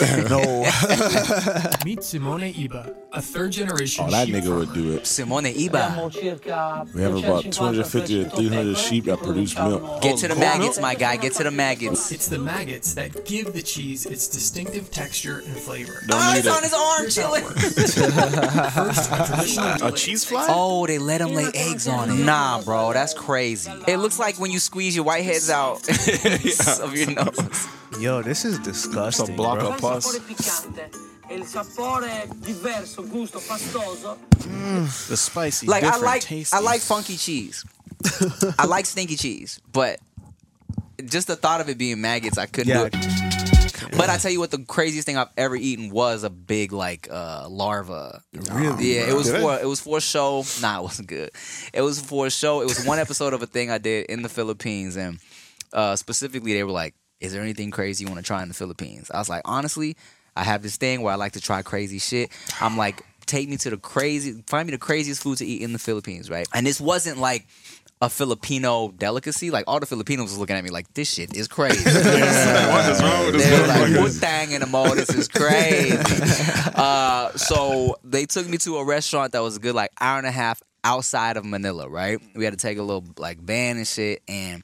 no. 0.28 0.62
Meet 1.84 2.02
Simone 2.02 2.52
Iba, 2.52 2.94
a 3.12 3.22
third 3.22 3.52
generation 3.52 4.04
Oh, 4.06 4.10
that 4.10 4.26
sheep 4.26 4.34
nigga 4.36 4.42
farmer. 4.44 4.58
would 4.60 4.72
do 4.72 4.92
it. 4.96 5.06
Simone 5.06 5.44
Iba. 5.44 6.94
We 6.94 7.02
have 7.02 7.16
about 7.16 7.44
250 7.52 8.24
to 8.24 8.30
300 8.30 8.76
sheep 8.76 9.04
that 9.04 9.18
produce 9.18 9.54
milk. 9.56 10.02
Get 10.02 10.18
to 10.18 10.28
the 10.28 10.34
maggots, 10.34 10.80
my 10.80 10.94
guy. 10.94 11.16
Get 11.16 11.34
to 11.34 11.44
the 11.44 11.50
maggots. 11.50 12.10
It's 12.12 12.28
the 12.28 12.38
maggots 12.38 12.94
that 12.94 13.24
give 13.24 13.52
the 13.52 13.62
cheese 13.62 14.06
its 14.06 14.28
distinctive 14.28 14.90
texture 14.90 15.38
and 15.38 15.56
flavor. 15.56 16.00
Oh, 16.10 16.32
he's 16.34 16.46
on 16.46 16.62
his 16.62 16.74
arm 16.74 17.08
chilling. 17.10 17.44
First, 18.74 19.10
a 19.10 19.86
A 19.86 19.92
cheese 19.92 20.24
fly? 20.24 20.46
Oh, 20.48 20.86
they 20.86 20.98
let 20.98 21.20
him 21.20 21.34
lay 21.34 21.50
eggs 21.54 21.86
on 21.86 22.10
it. 22.10 22.14
Nah, 22.24 22.62
bro, 22.62 22.92
that's 22.92 23.14
crazy. 23.14 23.70
It 23.86 23.98
looks 23.98 24.18
like 24.18 24.38
when 24.40 24.50
you 24.50 24.58
squeeze 24.58 24.96
your 24.96 25.04
whiteheads 25.04 25.50
out 25.50 25.86
of 26.80 26.96
your 26.96 27.10
nose. 27.10 27.68
Yo, 28.00 28.22
this 28.22 28.44
is 28.44 28.58
disgusting. 28.58 29.24
It's 29.26 29.32
a 29.34 29.36
block 29.36 29.60
bro. 29.60 29.68
of 29.72 29.80
pus. 29.92 30.04
The 35.08 35.16
spicy, 35.16 35.66
Like 35.66 35.82
I 35.82 35.86
different, 35.86 36.04
like 36.04 36.22
tasty. 36.22 36.56
I 36.56 36.60
like 36.60 36.80
funky 36.80 37.16
cheese. 37.16 37.64
I 38.58 38.66
like 38.66 38.86
stinky 38.86 39.16
cheese, 39.16 39.60
but 39.72 39.98
just 41.06 41.26
the 41.26 41.36
thought 41.36 41.60
of 41.60 41.68
it 41.68 41.78
being 41.78 42.00
maggots, 42.00 42.36
I 42.38 42.46
couldn't 42.46 42.68
Yeah. 42.68 42.88
do 42.88 42.98
it. 42.98 43.96
But 43.96 44.10
I 44.10 44.16
tell 44.18 44.30
you 44.30 44.40
what, 44.40 44.50
the 44.50 44.58
craziest 44.58 45.06
thing 45.06 45.16
I've 45.16 45.28
ever 45.36 45.54
eaten 45.56 45.90
was 45.90 46.24
a 46.24 46.30
big 46.30 46.72
like 46.72 47.08
uh, 47.10 47.46
larva. 47.48 48.22
Really? 48.50 48.94
Yeah, 48.96 49.08
it 49.08 49.14
was 49.14 49.26
Did 49.26 49.36
it? 49.36 49.40
for 49.40 49.58
it 49.58 49.66
was 49.66 49.80
for 49.80 49.98
a 49.98 50.00
show. 50.00 50.44
Nah, 50.60 50.80
it 50.80 50.82
wasn't 50.82 51.08
good. 51.08 51.30
It 51.72 51.80
was 51.82 52.00
for 52.00 52.26
a 52.26 52.30
show. 52.30 52.60
It 52.60 52.64
was 52.66 52.84
one 52.84 52.98
episode 52.98 53.32
of 53.34 53.42
a 53.42 53.46
thing 53.46 53.70
I 53.70 53.78
did 53.78 54.06
in 54.06 54.22
the 54.22 54.28
Philippines, 54.28 54.96
and 54.96 55.18
uh, 55.72 55.94
specifically 55.96 56.54
they 56.54 56.64
were 56.64 56.72
like, 56.72 56.94
"Is 57.20 57.32
there 57.32 57.42
anything 57.42 57.70
crazy 57.70 58.04
you 58.04 58.10
want 58.10 58.24
to 58.24 58.26
try 58.26 58.42
in 58.42 58.48
the 58.48 58.54
Philippines?" 58.54 59.10
I 59.12 59.18
was 59.18 59.28
like, 59.28 59.42
honestly, 59.44 59.96
I 60.36 60.44
have 60.44 60.62
this 60.62 60.76
thing 60.76 61.02
where 61.02 61.12
I 61.12 61.16
like 61.16 61.32
to 61.32 61.40
try 61.40 61.62
crazy 61.62 61.98
shit. 61.98 62.30
I'm 62.60 62.76
like, 62.76 63.02
take 63.26 63.48
me 63.48 63.56
to 63.58 63.70
the 63.70 63.76
crazy, 63.76 64.42
find 64.46 64.66
me 64.66 64.72
the 64.72 64.78
craziest 64.78 65.22
food 65.22 65.38
to 65.38 65.46
eat 65.46 65.62
in 65.62 65.72
the 65.72 65.78
Philippines, 65.78 66.30
right? 66.30 66.46
And 66.52 66.66
this 66.66 66.80
wasn't 66.80 67.18
like 67.18 67.46
a 68.02 68.10
Filipino 68.10 68.90
delicacy. 68.90 69.50
Like 69.50 69.64
all 69.66 69.80
the 69.80 69.86
Filipinos 69.86 70.30
was 70.30 70.38
looking 70.38 70.56
at 70.56 70.64
me 70.64 70.70
like, 70.70 70.92
this 70.94 71.12
shit 71.12 71.36
is 71.36 71.48
crazy. 71.48 71.84
What 71.84 72.90
is 72.90 73.02
wrong 73.02 73.26
with 73.26 73.34
this 73.34 73.48
They 73.48 73.60
were 73.60 73.66
like? 73.66 74.12
Wu-Tang 74.12 74.50
in 74.50 74.60
the 74.60 74.66
mall, 74.66 74.94
this 74.94 75.10
is 75.10 75.28
crazy. 75.28 75.96
uh, 76.74 77.30
so 77.32 77.96
they 78.02 78.26
took 78.26 78.48
me 78.48 78.58
to 78.58 78.78
a 78.78 78.84
restaurant 78.84 79.32
that 79.32 79.40
was 79.40 79.56
a 79.56 79.60
good 79.60 79.74
like 79.74 79.90
hour 80.00 80.18
and 80.18 80.26
a 80.26 80.32
half 80.32 80.60
outside 80.84 81.36
of 81.36 81.44
Manila, 81.44 81.88
right? 81.88 82.20
We 82.34 82.44
had 82.44 82.52
to 82.52 82.58
take 82.58 82.78
a 82.78 82.82
little 82.82 83.04
like 83.18 83.40
van 83.40 83.78
and 83.78 83.86
shit. 83.86 84.22
And 84.28 84.62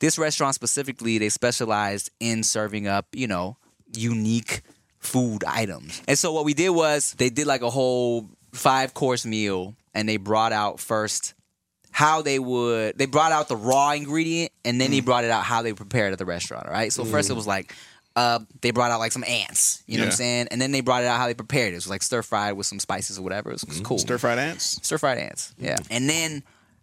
this 0.00 0.18
restaurant 0.18 0.54
specifically, 0.54 1.18
they 1.18 1.28
specialized 1.28 2.10
in 2.18 2.42
serving 2.42 2.88
up, 2.88 3.06
you 3.12 3.28
know, 3.28 3.56
unique 3.94 4.62
food 4.98 5.44
items. 5.44 6.02
And 6.08 6.18
so 6.18 6.32
what 6.32 6.44
we 6.44 6.54
did 6.54 6.70
was 6.70 7.14
they 7.18 7.30
did 7.30 7.46
like 7.46 7.62
a 7.62 7.70
whole 7.70 8.28
five 8.52 8.94
course 8.94 9.24
meal 9.24 9.74
and 9.94 10.08
they 10.08 10.16
brought 10.16 10.52
out 10.52 10.80
first 10.80 11.34
how 11.90 12.22
they 12.22 12.38
would 12.38 12.96
they 12.96 13.06
brought 13.06 13.32
out 13.32 13.48
the 13.48 13.56
raw 13.56 13.92
ingredient 13.92 14.52
and 14.64 14.80
then 14.80 14.90
they 14.90 15.00
mm. 15.00 15.04
brought 15.04 15.24
it 15.24 15.30
out 15.30 15.42
how 15.42 15.62
they 15.62 15.72
prepared 15.72 16.12
at 16.12 16.18
the 16.18 16.24
restaurant 16.24 16.66
all 16.66 16.72
right 16.72 16.92
so 16.92 17.04
first 17.04 17.28
it 17.28 17.32
mm. 17.32 17.36
was 17.36 17.46
like 17.46 17.74
uh, 18.18 18.40
they 18.62 18.72
brought 18.72 18.90
out 18.90 18.98
like 18.98 19.12
some 19.12 19.22
ants 19.24 19.84
you 19.86 19.96
know 19.96 20.02
what 20.04 20.08
i'm 20.08 20.16
saying? 20.16 20.48
And 20.50 20.60
then 20.60 20.72
they 20.72 20.80
brought 20.80 21.02
it 21.02 21.06
out 21.06 21.18
how 21.18 21.26
they 21.26 21.34
prepared 21.34 21.68
it. 21.68 21.72
It 21.72 21.76
was 21.76 21.88
like 21.88 22.02
stir 22.02 22.22
fried 22.22 22.56
with 22.56 22.66
some 22.66 22.80
spices 22.80 23.18
or 23.18 23.22
whatever. 23.22 23.50
It 23.50 23.54
was, 23.54 23.62
it 23.62 23.68
was 23.68 23.80
cool. 23.80 23.98
Stir 23.98 24.18
fried 24.18 24.38
ants. 24.38 24.80
stir 24.82 24.98
fried 24.98 25.18
ants 25.18 25.54
yeah. 25.58 25.76
And 25.90 26.08
then 26.10 26.42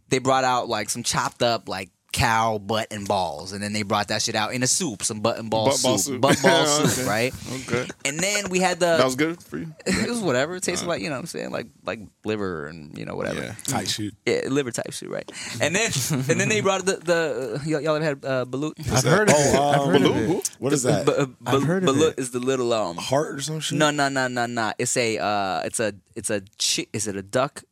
they 0.10 0.20
brought 0.20 0.44
out 0.46 0.70
like 0.70 0.90
some 0.90 1.04
chopped 1.04 1.44
up 1.44 1.68
like 1.68 1.90
cow 2.16 2.58
butt 2.58 2.88
and 2.92 3.06
balls 3.10 3.52
and 3.52 3.62
then 3.62 3.74
they 3.74 3.84
brought 3.84 4.08
that 4.08 4.22
shit 4.22 4.36
out 4.36 4.54
in 4.54 4.64
a 4.64 4.68
soup 4.68 5.04
some 5.04 5.20
butt 5.20 5.38
and 5.38 5.50
ball 5.50 5.66
Butt 5.66 5.82
ball 5.84 5.98
soup 5.98 6.14
soup. 6.14 6.22
butt 6.22 6.42
ball 6.42 6.62
Okay. 6.80 6.88
soup 6.88 7.08
right 7.08 7.34
Okay. 7.68 7.86
and 8.06 8.18
then 8.20 8.50
we 8.50 8.60
had 8.60 8.80
the 8.80 8.96
That 8.96 9.04
was 9.04 9.16
good 9.16 9.44
for 9.44 9.58
you? 9.58 9.76
it 9.86 10.08
was 10.10 10.22
whatever 10.22 10.56
it 10.56 10.64
tasted 10.64 10.88
like 10.88 11.02
you 11.02 11.10
know 11.10 11.16
what 11.16 11.20
i'm 11.20 11.26
saying 11.28 11.52
like 11.52 11.68
like 11.84 12.00
liver 12.24 12.68
and 12.68 12.98
you 12.98 13.04
know 13.06 13.16
whatever 13.16 13.42
Yeah. 13.42 13.56
Type 13.66 13.88
shit. 13.88 14.14
yeah, 14.26 14.42
liver 14.48 14.72
type 14.72 14.92
shit, 14.94 15.10
right? 15.10 15.30
And 15.60 15.76
then 15.76 15.92
and 16.30 16.40
then 16.40 16.48
they 16.48 16.62
brought 16.62 16.86
the 16.86 16.96
the 17.04 17.62
y'all, 17.70 17.82
y'all 17.82 17.96
ever 17.96 18.06
had 18.06 18.24
uh, 18.24 18.46
balut? 18.46 18.74
I've 18.92 19.04
heard 19.04 19.30
of 19.30 19.36
it. 19.36 19.56
Oh, 19.56 19.70
I've 19.70 19.82
um, 19.82 19.90
heard 19.90 20.02
of 20.04 20.16
it. 20.18 20.50
What 20.60 20.72
is 20.74 20.84
that? 20.84 21.06
Ba- 21.06 21.20
uh, 21.20 21.26
I've 21.46 21.60
ba- 21.62 21.66
heard 21.66 21.84
of 21.84 21.96
balut 21.96 22.12
it. 22.14 22.20
is 22.20 22.32
the 22.32 22.40
little 22.40 22.72
um. 22.74 22.96
Heart 22.98 23.36
or 23.36 23.42
some 23.42 23.60
shit? 23.60 23.78
No, 23.78 23.92
no, 23.92 24.08
no, 24.10 24.28
no, 24.28 24.46
no. 24.46 24.72
It's 24.80 24.96
a 24.96 25.18
uh, 25.18 25.62
it's 25.66 25.80
a 25.80 25.94
it's 26.16 26.30
a 26.30 26.42
chi- 26.58 26.88
Is 26.94 27.08
it 27.08 27.16
a 27.18 27.22
duck? 27.24 27.64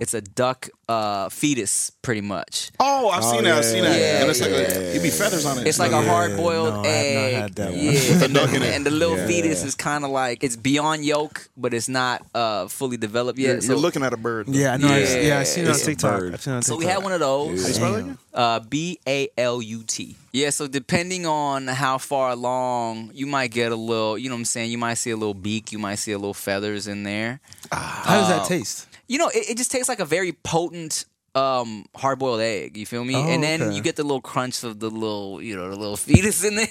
It's 0.00 0.14
a 0.14 0.20
duck 0.20 0.68
uh 0.88 1.28
fetus, 1.28 1.90
pretty 2.02 2.20
much. 2.22 2.72
Oh, 2.80 3.10
I've 3.10 3.22
Oh, 3.22 3.32
seen 3.32 3.44
that. 3.44 3.58
I've 3.58 3.64
yeah, 3.64 3.70
seen 3.70 3.84
that. 3.84 4.00
yeah, 4.00 4.20
and 4.22 4.30
it's 4.30 4.40
like 4.40 4.50
yeah, 4.50 4.56
a, 4.56 4.90
it'd 4.90 5.02
be 5.02 5.10
feathers 5.10 5.44
on 5.46 5.58
it. 5.58 5.66
It's 5.68 5.78
like 5.78 5.92
a 5.92 6.02
hard 6.02 6.36
boiled 6.36 6.74
no, 6.74 6.80
I 6.82 6.86
have 6.86 7.14
not 7.14 7.22
egg. 7.22 7.34
had 7.34 7.54
that 7.56 7.70
one. 7.70 7.78
Yeah, 7.80 8.24
and, 8.24 8.34
duck 8.34 8.50
the, 8.50 8.56
in 8.56 8.62
it. 8.62 8.74
and 8.74 8.86
the 8.86 8.90
little 8.90 9.16
Yeah. 9.16 9.26
fetus 9.28 9.62
is 9.62 9.74
kind 9.76 10.04
of 10.04 10.10
like 10.10 10.42
it's 10.42 10.56
beyond 10.56 11.04
yolk, 11.04 11.48
but 11.56 11.74
it's 11.74 11.88
not 11.88 12.26
uh 12.34 12.66
fully 12.68 12.96
developed 12.96 13.38
yet. 13.38 13.52
You're, 13.52 13.60
so, 13.60 13.72
you're 13.74 13.80
looking 13.82 14.02
at 14.02 14.12
a 14.12 14.16
bird. 14.16 14.48
Yeah, 14.48 14.72
I 14.72 14.76
know. 14.78 14.88
I, 14.88 14.98
Yeah, 14.98 15.20
yeah, 15.20 15.38
I 15.38 15.44
seen 15.44 15.64
it 15.64 15.68
on 15.70 15.76
a 15.76 15.78
TikTok. 15.78 16.22
I've 16.34 16.40
seen 16.42 16.54
it 16.54 16.56
on 16.56 16.62
So 16.62 16.76
we 16.76 16.86
had 16.86 17.02
one 17.04 17.12
of 17.12 17.20
those. 17.20 17.60
How 17.62 17.68
you 17.68 17.74
spell 17.74 17.94
it 17.94 18.00
again? 18.00 18.18
Uh, 18.34 18.60
B 18.60 18.98
A 19.06 19.28
L 19.38 19.60
U 19.62 19.82
T. 19.86 20.16
Yeah, 20.32 20.50
so 20.50 20.66
depending 20.66 21.26
on 21.26 21.66
how 21.66 21.98
far 21.98 22.30
along, 22.30 23.10
you 23.14 23.26
might 23.26 23.50
get 23.50 23.70
a 23.72 23.76
little, 23.76 24.16
you 24.16 24.28
know 24.28 24.34
what 24.36 24.40
I'm 24.40 24.44
saying? 24.44 24.70
You 24.70 24.78
might 24.78 24.94
see 24.94 25.10
a 25.10 25.16
little 25.16 25.34
beak, 25.34 25.72
you 25.72 25.78
might 25.78 25.96
see 25.96 26.12
a 26.12 26.18
little 26.18 26.34
feathers 26.34 26.86
in 26.86 27.02
there. 27.02 27.40
How 27.72 28.20
does 28.20 28.28
that 28.28 28.46
taste? 28.46 28.86
You 29.10 29.18
know, 29.18 29.28
it, 29.28 29.50
it 29.50 29.56
just 29.56 29.72
tastes 29.72 29.88
like 29.88 29.98
a 30.00 30.04
very 30.04 30.32
potent 30.32 31.04
um 31.34 31.84
hard 31.96 32.18
boiled 32.20 32.40
egg, 32.40 32.76
you 32.76 32.86
feel 32.86 33.04
me? 33.04 33.14
Oh, 33.16 33.28
and 33.28 33.42
then 33.42 33.60
okay. 33.62 33.74
you 33.76 33.82
get 33.82 33.96
the 33.96 34.02
little 34.04 34.20
crunch 34.20 34.62
of 34.64 34.78
the 34.78 34.88
little, 34.88 35.42
you 35.42 35.56
know, 35.56 35.68
the 35.68 35.76
little 35.76 35.96
fetus 35.96 36.44
in 36.44 36.54
there. 36.56 36.68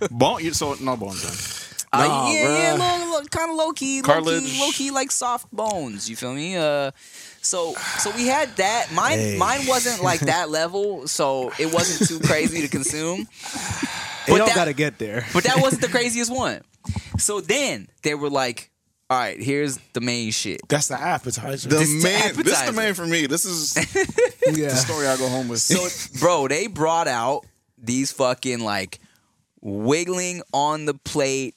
Bone. 0.10 0.42
You, 0.42 0.52
so 0.54 0.74
no 0.80 0.96
bones. 0.96 1.22
Then. 1.22 1.32
Uh, 1.94 2.08
Nah, 2.08 2.30
yeah, 2.30 2.46
bruh. 2.46 2.58
yeah, 2.58 2.72
little, 2.72 3.10
little, 3.12 3.28
kind 3.28 3.50
of 3.50 3.56
low 3.56 3.72
key, 3.72 4.00
low 4.00 4.06
Cartilage. 4.06 4.44
key, 4.44 4.60
low 4.62 4.70
key, 4.70 4.90
like 4.90 5.10
soft 5.10 5.50
bones. 5.52 6.08
You 6.08 6.16
feel 6.16 6.32
me? 6.32 6.56
Uh, 6.56 6.90
so, 7.42 7.74
so 7.98 8.10
we 8.16 8.26
had 8.26 8.48
that. 8.56 8.90
Mine, 8.94 9.36
mine 9.36 9.66
wasn't 9.66 10.02
like 10.02 10.20
that 10.20 10.48
level, 10.48 11.06
so 11.06 11.52
it 11.58 11.70
wasn't 11.70 12.08
too 12.08 12.18
crazy 12.26 12.62
to 12.62 12.68
consume. 12.68 13.20
It 13.20 13.28
But 14.28 14.38
don't 14.38 14.46
that- 14.48 14.56
gotta 14.56 14.72
get 14.72 14.98
there. 14.98 15.26
But 15.34 15.44
that 15.44 15.60
wasn't 15.60 15.82
the 15.82 15.88
craziest 15.96 16.32
one. 16.32 16.62
So 17.18 17.42
then 17.42 17.88
they 18.02 18.14
were 18.14 18.30
like, 18.30 18.70
"All 19.12 19.18
right, 19.18 19.40
here's 19.40 19.78
the 19.92 20.00
main 20.00 20.30
shit." 20.30 20.60
That's 20.68 20.88
the 20.88 21.00
appetizer. 21.00 21.68
The 21.68 21.76
This 21.76 21.88
is 21.88 22.02
the 22.02 22.08
main, 22.08 22.44
this 22.44 22.60
is 22.60 22.66
the 22.66 22.72
main 22.72 22.94
for 22.94 23.06
me. 23.06 23.26
This 23.26 23.44
is 23.44 23.76
yeah. 24.46 24.68
the 24.68 24.76
story 24.76 25.06
I 25.06 25.16
go 25.16 25.28
home 25.28 25.48
with. 25.48 25.60
So, 25.60 25.86
bro, 26.18 26.48
they 26.48 26.66
brought 26.66 27.08
out 27.08 27.44
these 27.76 28.10
fucking 28.12 28.60
like 28.60 29.00
wiggling 29.60 30.42
on 30.52 30.86
the 30.86 30.94
plate 30.94 31.54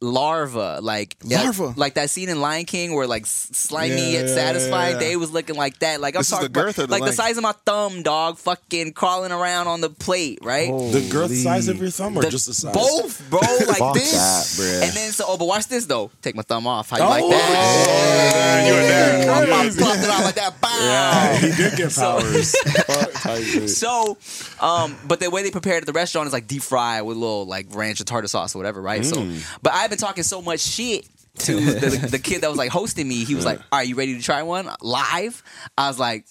larva, 0.00 0.80
like 0.82 1.16
Larva? 1.24 1.74
like 1.76 1.94
that 1.94 2.08
scene 2.10 2.28
in 2.28 2.40
Lion 2.40 2.64
King 2.64 2.94
where 2.94 3.06
like 3.06 3.26
slimy 3.26 3.96
Yeah, 3.96 4.20
yet 4.20 4.28
yeah, 4.28 4.34
satisfied. 4.34 4.90
yeah. 4.92 4.98
They 4.98 5.16
was 5.16 5.30
looking 5.30 5.56
like 5.56 5.78
that. 5.80 6.00
Like 6.00 6.14
I'm 6.14 6.20
This 6.20 6.28
is 6.32 6.38
the 6.38 6.48
talking 6.48 6.62
about, 6.62 6.78
or 6.78 6.86
the 6.86 6.92
like 6.92 7.04
the 7.04 7.12
size 7.12 7.36
of 7.36 7.42
my 7.42 7.52
thumb, 7.66 8.02
dog, 8.02 8.38
fucking 8.38 8.92
crawling 8.94 9.32
around 9.32 9.68
on 9.68 9.80
the 9.80 9.90
plate, 9.90 10.38
right? 10.42 10.68
the 10.70 11.06
girth 11.10 11.34
size 11.34 11.68
of 11.68 11.78
your 11.78 11.90
thumb 11.90 12.16
or 12.16 12.22
The- 12.22 12.30
just 12.30 12.46
the 12.46 12.54
size? 12.54 12.72
Both, 12.74 13.28
bro, 13.30 13.40
like 13.68 13.94
this. 13.94 14.12
that, 14.12 14.62
bruh. 14.62 14.82
And 14.88 14.92
then 14.96 15.12
so, 15.12 15.24
oh, 15.28 15.36
but 15.36 15.44
watch 15.46 15.66
this 15.68 15.86
though. 15.86 16.10
Take 16.22 16.34
my 16.34 16.42
thumb 16.42 16.66
off. 16.66 16.90
How 16.90 16.96
you 16.96 17.02
Oh, 17.04 17.08
like 17.08 17.30
that? 17.30 18.66
you 18.66 18.72
were 18.74 18.80
there. 18.80 19.30
I'm 19.30 19.52
I'm 19.52 19.72
plucked 19.74 20.02
it 20.02 20.08
out 20.10 20.24
like 20.24 20.34
that. 20.36 20.60
Bow. 20.60 20.68
Yeah, 20.80 21.36
he 21.38 21.50
did 21.56 21.76
get 21.76 21.94
powers. 21.94 22.54
Fuck. 22.86 23.68
So, 23.68 24.16
um, 24.60 24.96
but 25.06 25.20
the 25.20 25.30
way 25.30 25.42
they 25.42 25.50
prepare 25.50 25.74
it 25.76 25.82
at 25.82 25.86
the 25.86 25.92
restaurant 25.92 26.26
is 26.26 26.32
like 26.32 26.46
deep 26.46 26.62
fry 26.62 27.02
with 27.02 27.16
a 27.16 27.20
little 27.20 27.44
like 27.46 27.66
ranch 27.74 28.00
or 28.00 28.04
tartar 28.04 28.28
sauce 28.28 28.54
or 28.54 28.58
whatever, 28.58 28.80
right? 28.80 29.04
So, 29.04 29.26
but 29.62 29.72
I've 29.90 29.98
been 29.98 30.06
talking 30.06 30.22
so 30.22 30.40
much 30.40 30.60
shit 30.60 31.04
to 31.38 31.54
the, 31.60 32.08
the 32.12 32.18
kid 32.20 32.42
that 32.42 32.48
was 32.48 32.56
like 32.56 32.70
hosting 32.70 33.08
me. 33.08 33.24
He 33.24 33.34
was 33.34 33.44
like, 33.44 33.58
"Are 33.72 33.82
you 33.82 33.96
ready 33.96 34.14
to 34.16 34.22
try 34.22 34.44
one 34.44 34.70
live?" 34.80 35.42
I 35.76 35.88
was 35.88 35.98
like. 35.98 36.26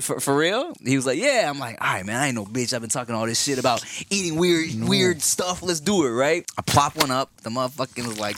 For, 0.00 0.20
for 0.20 0.36
real? 0.36 0.72
He 0.82 0.96
was 0.96 1.06
like, 1.06 1.18
yeah. 1.18 1.48
I'm 1.48 1.58
like, 1.58 1.80
all 1.80 1.92
right, 1.92 2.04
man. 2.04 2.16
I 2.16 2.26
ain't 2.26 2.34
no 2.34 2.44
bitch. 2.44 2.72
I've 2.72 2.80
been 2.80 2.90
talking 2.90 3.14
all 3.14 3.26
this 3.26 3.42
shit 3.42 3.58
about 3.58 3.84
eating 4.10 4.38
weird, 4.38 4.88
weird 4.88 5.22
stuff. 5.22 5.62
Let's 5.62 5.80
do 5.80 6.06
it, 6.06 6.10
right? 6.10 6.44
I 6.58 6.62
plop 6.62 6.96
one 6.96 7.10
up. 7.10 7.30
The 7.42 7.50
motherfucking 7.50 8.06
was 8.06 8.18
like 8.18 8.36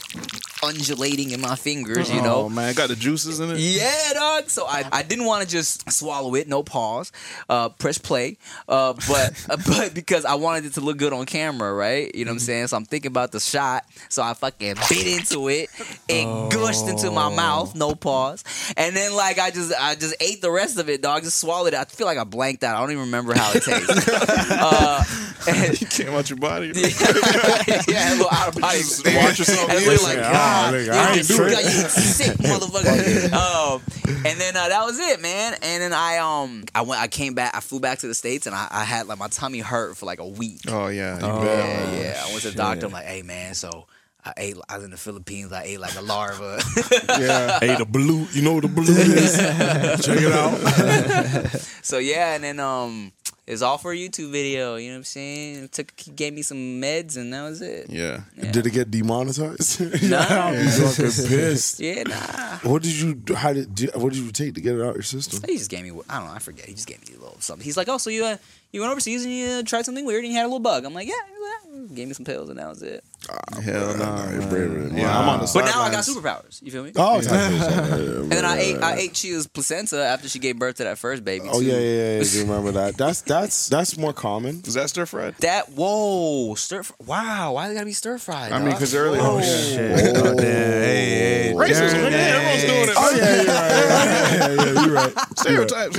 undulating 0.63 1.31
in 1.31 1.41
my 1.41 1.55
fingers, 1.57 2.11
you 2.11 2.23
know. 2.23 2.43
oh 2.43 2.49
man, 2.49 2.75
got 2.75 2.89
the 2.89 2.97
juices 2.97 3.41
in 3.41 3.51
it. 3.51 3.59
Yeah, 3.59 4.13
dog. 4.15 4.51
So 4.51 4.67
I, 4.67 4.85
I 4.93 5.03
didn't 5.03 5.25
want 5.25 5.43
to 5.43 5.49
just 5.49 5.91
swallow 5.91 6.35
it, 6.35 6.49
no 6.49 6.63
pause, 6.63 7.13
uh, 7.49 7.69
press 7.71 7.99
play, 7.99 8.39
uh, 8.69 8.95
but 9.09 9.47
uh, 9.51 9.57
but 9.67 9.95
because 9.95 10.25
I 10.25 10.35
wanted 10.35 10.67
it 10.67 10.75
to 10.75 10.81
look 10.81 10.99
good 10.99 11.13
on 11.13 11.27
camera, 11.27 11.73
right? 11.73 12.15
You 12.15 12.25
know 12.25 12.31
what 12.31 12.35
I'm 12.35 12.41
saying? 12.41 12.67
So 12.69 12.77
I'm 12.77 12.85
thinking 12.85 13.11
about 13.11 13.33
the 13.33 13.41
shot. 13.41 13.85
So 14.09 14.23
I 14.23 14.35
fucking 14.35 14.75
bit 14.89 15.07
into 15.07 15.49
it. 15.49 15.71
It 16.09 16.53
gushed 16.53 16.89
into 16.89 17.11
my 17.11 17.35
mouth, 17.35 17.75
no 17.75 17.95
pause, 17.95 18.45
and 18.77 18.95
then 18.95 19.15
like 19.15 19.39
I 19.39 19.51
just 19.51 19.73
I 19.79 19.95
just 19.95 20.17
ate 20.21 20.41
the 20.41 20.51
rest 20.51 20.79
of 20.79 20.89
it, 20.89 21.03
dog. 21.03 21.23
Just 21.23 21.38
swallowed 21.39 21.73
it. 21.75 21.77
I 21.79 21.85
feel 21.85 22.07
like 22.07 22.19
I 22.19 22.25
blanked 22.25 22.65
out. 22.65 22.77
I 22.77 22.81
don't 22.81 22.91
even 22.93 23.05
remember 23.05 23.35
how 23.35 23.53
it 23.55 23.63
tastes. 23.63 24.09
uh, 24.51 25.05
and- 25.49 25.81
You 25.81 25.87
came 25.87 26.09
out 26.15 26.29
your 26.29 26.39
body. 26.39 26.67
yeah, 26.75 26.83
a 26.83 28.13
little 28.15 28.29
out 28.31 28.55
of 28.55 28.61
body 28.61 28.79
experience. 28.79 29.25
Watch 29.25 29.39
yourself 29.39 29.71
And 29.71 29.81
eat 29.81 29.87
we're 29.87 29.97
like, 29.99 30.17
Yeah, 30.17 30.33
God, 30.33 30.75
oh, 30.75 30.77
nigga, 30.77 30.91
I 30.93 31.09
ain't 31.09 31.17
just 31.27 31.31
it. 31.31 31.51
got 31.51 31.63
you 31.65 31.71
sick 31.71 32.37
motherfucker. 32.39 33.33
um, 33.33 33.83
and 34.27 34.41
then 34.41 34.57
uh, 34.57 34.69
that 34.69 34.83
was 34.85 34.99
it, 34.99 35.21
man. 35.21 35.55
And 35.63 35.83
then 35.83 35.93
I 35.93 36.19
um 36.19 36.65
I 36.75 36.83
went, 36.83 37.01
I 37.01 37.09
came 37.09 37.35
back, 37.35 37.55
I 37.55 37.61
flew 37.61 37.81
back 37.81 37.99
to 38.01 38.09
the 38.09 38.15
states, 38.15 38.47
and 38.47 38.55
I, 38.55 38.67
I 38.71 38.85
had 38.85 39.07
like 39.07 39.19
my 39.19 39.29
tummy 39.29 39.61
hurt 39.61 39.97
for 39.97 40.07
like 40.07 40.19
a 40.19 40.27
week. 40.27 40.61
Oh 40.69 40.89
yeah, 40.89 41.19
Oh. 41.23 41.45
yeah, 41.45 41.93
yeah. 42.01 42.23
I 42.25 42.31
went 42.31 42.43
to 42.43 42.51
the 42.51 42.57
doctor. 42.57 42.87
I'm 42.87 42.93
like, 42.93 43.07
hey 43.07 43.23
man, 43.23 43.55
so. 43.55 43.87
I 44.29 44.33
ate. 44.37 44.57
I 44.69 44.77
was 44.77 44.85
in 44.85 44.91
the 44.91 44.97
Philippines. 44.97 45.53
I 45.53 45.63
ate 45.65 45.81
like 45.81 45.97
a 45.97 46.03
larva. 46.03 46.61
Yeah. 47.19 47.59
ate 47.63 47.81
a 47.81 47.87
balut. 47.87 48.35
You 48.35 48.43
know 48.43 48.55
what 48.55 48.63
the 48.63 48.69
balut 48.69 48.89
is? 49.25 49.37
Check 50.07 50.19
it 50.21 50.33
out. 50.33 51.51
so 51.83 51.99
yeah, 51.99 52.35
and 52.35 52.45
then 52.45 52.61
um, 52.61 53.13
it's 53.47 53.63
all 53.63 53.79
for 53.79 53.93
a 53.93 53.97
YouTube 53.97 54.31
video. 54.31 54.77
You 54.77 54.89
know 54.89 54.95
what 54.95 54.99
I'm 54.99 55.05
saying? 55.05 55.65
It 55.65 55.73
took 55.73 55.93
gave 56.15 56.33
me 56.35 56.43
some 56.43 56.59
meds, 56.83 57.17
and 57.17 57.33
that 57.33 57.43
was 57.43 57.63
it. 57.63 57.89
Yeah. 57.91 58.23
Did 58.53 58.67
it 58.67 58.71
get 58.73 58.91
demonetized? 58.91 59.81
Nah. 60.09 60.51
You 60.51 60.69
fucking 60.71 61.05
pissed. 61.29 61.81
Yeah, 61.81 62.03
nah. 62.05 62.59
What 62.71 62.83
did 62.83 62.93
you? 62.95 63.23
How 63.35 63.53
did? 63.53 63.75
do- 63.75 63.91
What 63.95 64.13
did 64.13 64.23
you 64.23 64.31
take 64.33 64.55
to 64.55 64.61
get 64.61 64.75
it 64.77 64.83
out 64.83 64.95
your 64.95 65.03
system? 65.03 65.41
He 65.47 65.57
just 65.59 65.71
gave 65.71 65.83
me. 65.85 65.91
I 66.09 66.19
don't 66.19 66.29
know. 66.29 66.35
I 66.35 66.39
forget. 66.41 66.67
He 66.67 66.75
just 66.75 66.87
gave 66.87 67.01
me 67.09 67.15
a 67.17 67.19
little 67.21 67.41
something. 67.41 67.65
He's 67.65 67.77
like, 67.77 67.89
"Oh, 67.89 67.99
so 67.99 68.11
you 68.11 68.25
uh, 68.25 68.37
you 68.73 68.81
went 68.81 68.91
overseas 68.93 69.25
and 69.25 69.33
you 69.35 69.47
uh, 69.47 69.63
tried 69.63 69.85
something 69.87 70.05
weird 70.05 70.25
and 70.25 70.33
you 70.33 70.37
had 70.39 70.45
a 70.45 70.51
little 70.53 70.61
bug." 70.61 70.85
I'm 70.85 70.95
like, 70.95 71.09
"Yeah." 71.09 71.15
yeah." 71.15 71.87
Gave 71.95 72.09
me 72.09 72.15
some 72.15 72.25
pills 72.27 72.51
and 72.51 72.59
that 72.59 72.69
was 72.69 72.83
it. 72.83 73.03
Ah, 73.31 73.61
Hell 73.61 73.97
no. 73.97 74.29
you're 74.33 74.49
braver 74.49 74.79
than 74.85 74.97
Yeah, 74.97 75.19
I'm 75.19 75.29
on 75.29 75.41
the 75.41 75.47
side. 75.47 75.61
But 75.63 75.67
now 75.67 75.83
I 75.83 75.91
got 75.91 76.05
superpowers. 76.05 76.63
You 76.63 76.71
feel 76.71 76.85
me? 76.85 76.93
Oh, 76.97 77.21
tight. 77.21 77.35
And 78.29 78.31
then 78.33 78.45
I 78.45 78.59
ate 78.59 78.77
I 78.83 78.95
ate 78.97 79.13
Chia's 79.15 79.47
placenta 79.47 80.03
after 80.03 80.29
she 80.29 80.39
gave 80.39 80.59
birth 80.59 80.77
to 80.77 80.85
that 80.85 80.99
first 80.99 81.25
baby. 81.25 81.49
Oh 81.51 81.61
too. 81.61 81.67
yeah, 81.67 81.79
yeah, 81.79 82.15
yeah. 82.15 82.21
I 82.21 82.25
do 82.25 82.41
remember 82.47 82.73
that. 82.73 82.97
That's 82.97 83.23
that's 83.23 83.69
that's 83.69 83.99
more 83.99 84.13
common. 84.13 84.63
Is 84.65 84.75
that 84.75 84.89
stir 84.91 85.05
fried? 85.07 85.35
That 85.39 85.71
whoa 85.71 86.55
stir. 86.55 86.85
fr- 86.85 86.93
Wow, 87.05 87.55
why 87.55 87.69
they 87.69 87.75
gotta 87.75 87.87
be 87.87 87.93
stir 87.93 88.19
fried? 88.19 88.53
I 88.53 88.59
mean, 88.61 88.71
because 88.73 88.95
earlier. 88.95 89.21
Oh, 89.23 89.41
shit. 89.41 90.17
Oh, 90.17 90.35
damn. 90.35 90.37
Hey, 90.37 91.49
hey, 91.49 91.53
Racism, 91.55 92.11
man. 92.11 92.13
Everyone's 92.13 92.65
doing 92.65 92.89
it. 92.89 92.95
Oh 92.97 93.17
yeah. 93.17 93.43
Yeah, 93.43 94.57
yeah, 94.57 94.73
yeah, 94.75 94.85
you're 94.87 94.95
right. 94.95 95.13
Stereotypes. 95.39 95.97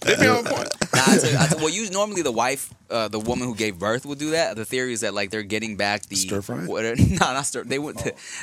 they 0.00 0.16
be 0.16 0.26
on 0.26 0.44
point. 0.44 0.68
Nah, 0.94 1.02
I 1.06 1.18
took, 1.18 1.34
I 1.40 1.46
took, 1.48 1.58
well, 1.58 1.68
you 1.70 1.90
normally 1.90 2.22
the 2.22 2.32
wife, 2.32 2.72
uh, 2.94 3.08
the 3.08 3.18
woman 3.18 3.48
who 3.48 3.54
gave 3.54 3.78
birth 3.78 4.06
would 4.06 4.18
do 4.18 4.30
that. 4.30 4.56
The 4.56 4.64
theory 4.64 4.92
is 4.92 5.00
that 5.00 5.12
like 5.14 5.30
they're 5.30 5.42
getting 5.42 5.76
back 5.76 6.02
the 6.06 6.16
Stir 6.16 6.40
fry? 6.42 6.64
What, 6.66 6.84
no, 6.98 7.16
not 7.18 7.44
stir. 7.44 7.64
They 7.64 7.78
would. 7.78 7.96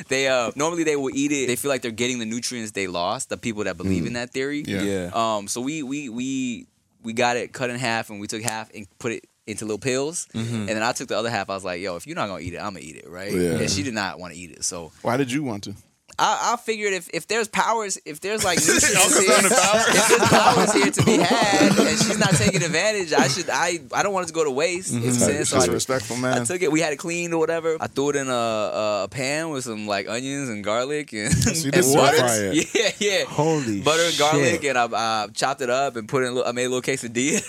They 0.08 0.28
uh 0.28 0.52
normally 0.54 0.84
they 0.84 0.96
will 0.96 1.14
eat 1.14 1.32
it. 1.32 1.46
They 1.46 1.56
feel 1.56 1.70
like 1.70 1.82
they're 1.82 1.90
getting 1.90 2.18
the 2.18 2.26
nutrients 2.26 2.72
they 2.72 2.86
lost. 2.86 3.30
The 3.30 3.36
people 3.38 3.64
that 3.64 3.76
believe 3.76 4.06
in 4.06 4.12
that 4.12 4.30
theory. 4.30 4.62
Yeah. 4.66 4.82
Yeah. 4.82 5.10
Um. 5.14 5.48
So 5.48 5.60
we 5.60 5.82
we 5.82 6.08
we 6.08 6.66
we 7.02 7.12
got 7.12 7.36
it 7.36 7.52
cut 7.52 7.70
in 7.70 7.76
half, 7.78 8.10
and 8.10 8.20
we 8.20 8.26
took 8.26 8.42
half 8.42 8.70
and 8.74 8.86
put 8.98 9.12
it 9.12 9.26
into 9.46 9.64
little 9.64 9.78
pills, 9.78 10.28
and 10.34 10.68
then 10.68 10.82
I 10.82 10.92
took 10.92 11.08
the 11.08 11.16
other 11.18 11.30
half. 11.30 11.50
I 11.50 11.54
was 11.54 11.64
like, 11.64 11.80
"Yo, 11.80 11.96
if 11.96 12.06
you're 12.06 12.14
not 12.16 12.28
gonna 12.28 12.40
eat 12.42 12.54
it, 12.54 12.58
I'm 12.58 12.74
gonna 12.74 12.80
eat 12.80 12.96
it, 12.96 13.08
right?" 13.08 13.32
Yeah. 13.32 13.58
And 13.58 13.70
she 13.70 13.82
did 13.82 13.94
not 13.94 14.20
want 14.20 14.34
to 14.34 14.38
eat 14.38 14.52
it, 14.52 14.64
so 14.64 14.92
Why 15.02 15.16
did 15.16 15.32
you 15.32 15.42
want 15.42 15.64
to? 15.64 15.74
I, 16.22 16.52
I 16.52 16.56
figured 16.56 16.92
if, 16.92 17.10
if 17.12 17.26
there's 17.26 17.48
powers, 17.48 17.98
if 18.04 18.20
there's 18.20 18.44
like 18.44 18.58
nutrients 18.66 19.18
here, 19.18 19.28
power? 19.50 19.82
if 19.88 20.08
there's 20.08 20.28
powers 20.30 20.72
here 20.72 20.90
to 20.92 21.04
be 21.04 21.16
had, 21.18 21.72
and 21.78 21.98
she's 21.98 22.18
not 22.18 22.30
taking 22.34 22.62
advantage, 22.62 23.12
I 23.12 23.26
should 23.28 23.50
I 23.50 23.80
I 23.92 24.02
don't 24.04 24.12
want 24.12 24.24
it 24.24 24.28
to 24.28 24.32
go 24.34 24.44
to 24.44 24.50
waste. 24.50 24.92
You 24.92 25.00
know 25.00 25.06
what 25.06 25.14
I'm 25.14 25.18
saying? 25.20 25.44
So 25.46 25.56
Just 25.56 25.68
a 25.68 25.70
I, 25.70 25.74
respectful 25.74 26.24
I 26.24 26.44
took 26.44 26.62
it. 26.62 26.70
We 26.70 26.80
had 26.80 26.92
it 26.92 26.96
cleaned 26.98 27.34
or 27.34 27.38
whatever. 27.38 27.76
I 27.80 27.88
threw 27.88 28.10
it 28.10 28.16
in 28.16 28.28
a, 28.28 28.32
a, 28.32 29.04
a 29.04 29.08
pan 29.08 29.50
with 29.50 29.64
some 29.64 29.86
like 29.86 30.08
onions 30.08 30.48
and 30.48 30.62
garlic 30.62 31.12
and, 31.12 31.32
So 31.34 31.50
you 31.50 31.72
and 31.74 31.82
did 31.82 31.94
butter. 31.94 32.16
fry 32.18 32.36
it. 32.52 32.68
Yeah, 32.74 32.90
yeah. 33.18 33.24
Holy 33.24 33.80
butter 33.80 34.02
and 34.04 34.18
garlic, 34.18 34.62
shit. 34.62 34.76
and 34.76 34.78
I 34.94 35.24
uh, 35.24 35.28
chopped 35.28 35.60
it 35.60 35.70
up 35.70 35.96
and 35.96 36.08
put 36.08 36.22
in. 36.24 36.40
I 36.44 36.52
made 36.52 36.66
a 36.66 36.68
little 36.68 36.82
quesadilla. 36.82 37.42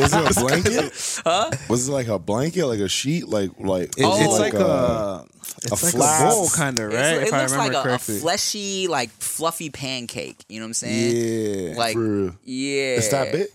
Was 0.00 0.12
it 0.12 0.36
a 0.36 0.40
blanket? 0.40 1.20
Huh? 1.24 1.50
Was 1.68 1.88
it 1.88 1.92
like 1.92 2.08
a 2.08 2.18
blanket, 2.18 2.66
like 2.66 2.80
a 2.80 2.88
sheet, 2.88 3.28
like 3.28 3.50
like? 3.58 3.90
It- 3.96 4.04
Oh. 4.06 4.22
it's 4.22 4.38
like 4.38 4.54
a, 4.54 5.26
it's 5.62 5.82
like 5.82 5.92
flap. 5.94 6.20
a 6.20 6.34
bowl 6.34 6.48
kind 6.48 6.78
of, 6.78 6.92
right? 6.92 6.94
It's- 6.94 7.22
if 7.22 7.28
it 7.28 7.34
I 7.34 7.40
looks 7.40 7.52
remember 7.52 7.74
like 7.74 7.86
a, 7.86 7.94
a 7.94 7.98
fleshy, 7.98 8.88
like 8.88 9.10
fluffy 9.10 9.70
pancake. 9.70 10.44
You 10.48 10.60
know 10.60 10.64
what 10.66 10.68
I'm 10.68 10.74
saying? 10.74 11.68
yeah, 11.70 11.76
Like 11.76 11.94
for 11.94 12.00
real. 12.00 12.36
yeah, 12.44 12.96
It's 12.96 13.08
that 13.08 13.32
big. 13.32 13.48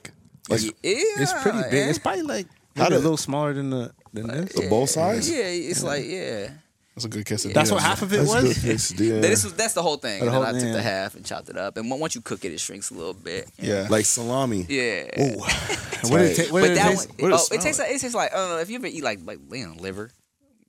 Like 0.49 0.61
yeah, 0.63 0.71
it's 0.83 1.33
pretty 1.41 1.61
big. 1.69 1.89
It's 1.89 1.99
probably 1.99 2.23
like 2.23 2.47
How 2.75 2.83
maybe 2.83 2.95
a 2.95 2.99
little 2.99 3.17
smaller 3.17 3.53
than 3.53 3.69
the 3.69 3.91
than 4.13 4.27
this. 4.27 4.53
the 4.53 4.67
bowl 4.69 4.87
size. 4.87 5.29
Yeah, 5.29 5.43
it's 5.45 5.83
like 5.83 6.05
yeah. 6.05 6.49
That's 6.95 7.05
a 7.05 7.07
good 7.07 7.25
quesadilla. 7.25 7.53
That's 7.53 7.71
what 7.71 7.81
half 7.81 8.01
of 8.01 8.11
it 8.11 8.17
That's 8.17 8.29
was. 8.33 8.43
good 8.61 8.75
quesadilla. 8.75 9.21
This 9.21 9.43
was 9.45 9.53
that's 9.53 9.73
the 9.73 9.81
whole 9.81 9.95
thing. 9.95 10.19
The 10.19 10.25
And 10.25 10.35
then 10.35 10.43
I 10.43 10.51
took 10.51 10.63
yeah. 10.67 10.73
the 10.73 10.81
half 10.81 11.15
and 11.15 11.25
chopped 11.25 11.47
it 11.47 11.57
up. 11.57 11.77
And 11.77 11.89
once 11.89 12.15
you 12.15 12.21
cook 12.21 12.43
it, 12.43 12.51
it 12.51 12.59
shrinks 12.59 12.89
a 12.89 12.95
little 12.95 13.13
bit. 13.13 13.49
Yeah. 13.57 13.87
like 13.89 14.05
salami. 14.05 14.65
Yeah. 14.67 15.03
What 16.03 16.17
did 16.17 16.39
it, 16.39 16.47
ta- 16.47 16.51
what 16.53 16.61
but 16.61 16.67
did 16.69 16.77
it 16.77 16.81
taste? 16.81 17.09
one, 17.09 17.17
what 17.19 17.29
does 17.29 17.51
oh, 17.51 17.53
it 17.53 17.57
it 17.59 17.61
tastes 17.61 17.77
smell 17.77 17.87
like 17.87 17.95
it 17.95 17.99
tastes 18.01 18.15
like 18.15 18.33
I 18.33 18.35
don't 18.37 18.49
know 18.49 18.57
if 18.57 18.69
you 18.71 18.75
ever 18.77 18.87
eat 18.87 19.03
like 19.03 19.19
like 19.23 19.37
you 19.51 19.67
know 19.67 19.75
liver, 19.79 20.09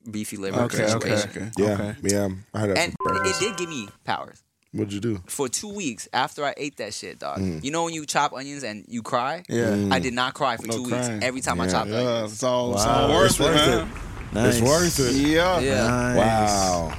beefy 0.09 0.37
liver 0.37 0.61
Okay, 0.61 0.83
okay. 0.93 1.15
situation. 1.15 1.51
Yeah, 1.57 1.65
Okay. 1.73 1.95
yeah. 2.03 2.29
I 2.53 2.59
had 2.59 2.69
that 2.71 2.77
And 2.77 2.93
for 3.01 3.15
it 3.25 3.35
did 3.39 3.57
give 3.57 3.69
me 3.69 3.87
powers 4.03 4.43
What'd 4.71 4.91
you 4.93 4.99
do? 4.99 5.21
for 5.27 5.47
two 5.49 5.69
weeks 5.73 6.07
after 6.13 6.43
I 6.43 6.53
ate 6.57 6.77
that 6.77 6.93
shit, 6.93 7.19
dog. 7.19 7.39
Mm. 7.39 7.63
You 7.63 7.71
know 7.71 7.83
when 7.85 7.93
you 7.93 8.05
chop 8.05 8.33
onions 8.33 8.63
and 8.63 8.85
you 8.87 9.01
cry? 9.03 9.43
Yeah. 9.47 9.89
I 9.91 9.99
did 9.99 10.13
not 10.13 10.33
cry 10.33 10.57
for 10.57 10.67
No 10.67 10.77
two 10.77 10.87
crying. 10.89 11.13
weeks 11.13 11.25
every 11.25 11.41
time 11.41 11.61
I 11.61 11.65
Yeah. 11.65 11.71
chopped 11.71 11.89
Yeah, 11.91 11.97
onions. 11.99 12.33
it's 12.33 12.43
all, 12.43 12.73
it's 12.73 12.83
all 12.85 13.09
worth 13.09 13.25
It's 13.31 13.39
it, 13.39 13.43
worth 13.43 13.55
man. 13.55 13.91
Nice. 14.33 14.57
It's 14.57 14.67
worth 14.67 14.99
it. 14.99 15.13
Yeah. 15.15 15.59
Yeah. 15.59 15.87
Nice. 15.87 16.17
Wow. 16.17 16.97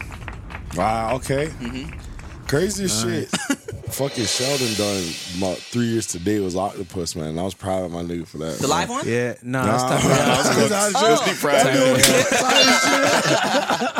Wow. 0.76 1.14
Okay. 1.16 1.46
Mm-hmm. 1.48 2.46
Crazy 2.46 2.84
as 2.84 3.00
shit. 3.02 3.28
Fucking 3.94 4.24
Sheldon 4.24 4.74
done 4.74 5.04
about 5.38 5.56
three 5.58 5.86
years 5.86 6.06
today 6.08 6.40
was 6.40 6.56
Octopus, 6.56 7.14
man. 7.14 7.28
And 7.28 7.38
I 7.40 7.44
was 7.44 7.54
proud 7.54 7.84
of 7.84 7.92
my 7.92 8.02
nigga 8.02 8.26
for 8.26 8.38
that. 8.38 8.58
The 8.58 8.66
live 8.66 8.88
one? 8.90 9.06
Yeah, 9.06 9.34
no, 9.42 9.64
Nah, 9.64 9.76
that's 9.88 10.02
tough. 10.02 10.04
I 10.96 11.08
was 11.10 11.20
just 11.20 11.24
be 11.26 11.32
proud. 11.40 11.66
Oh. 11.66 11.94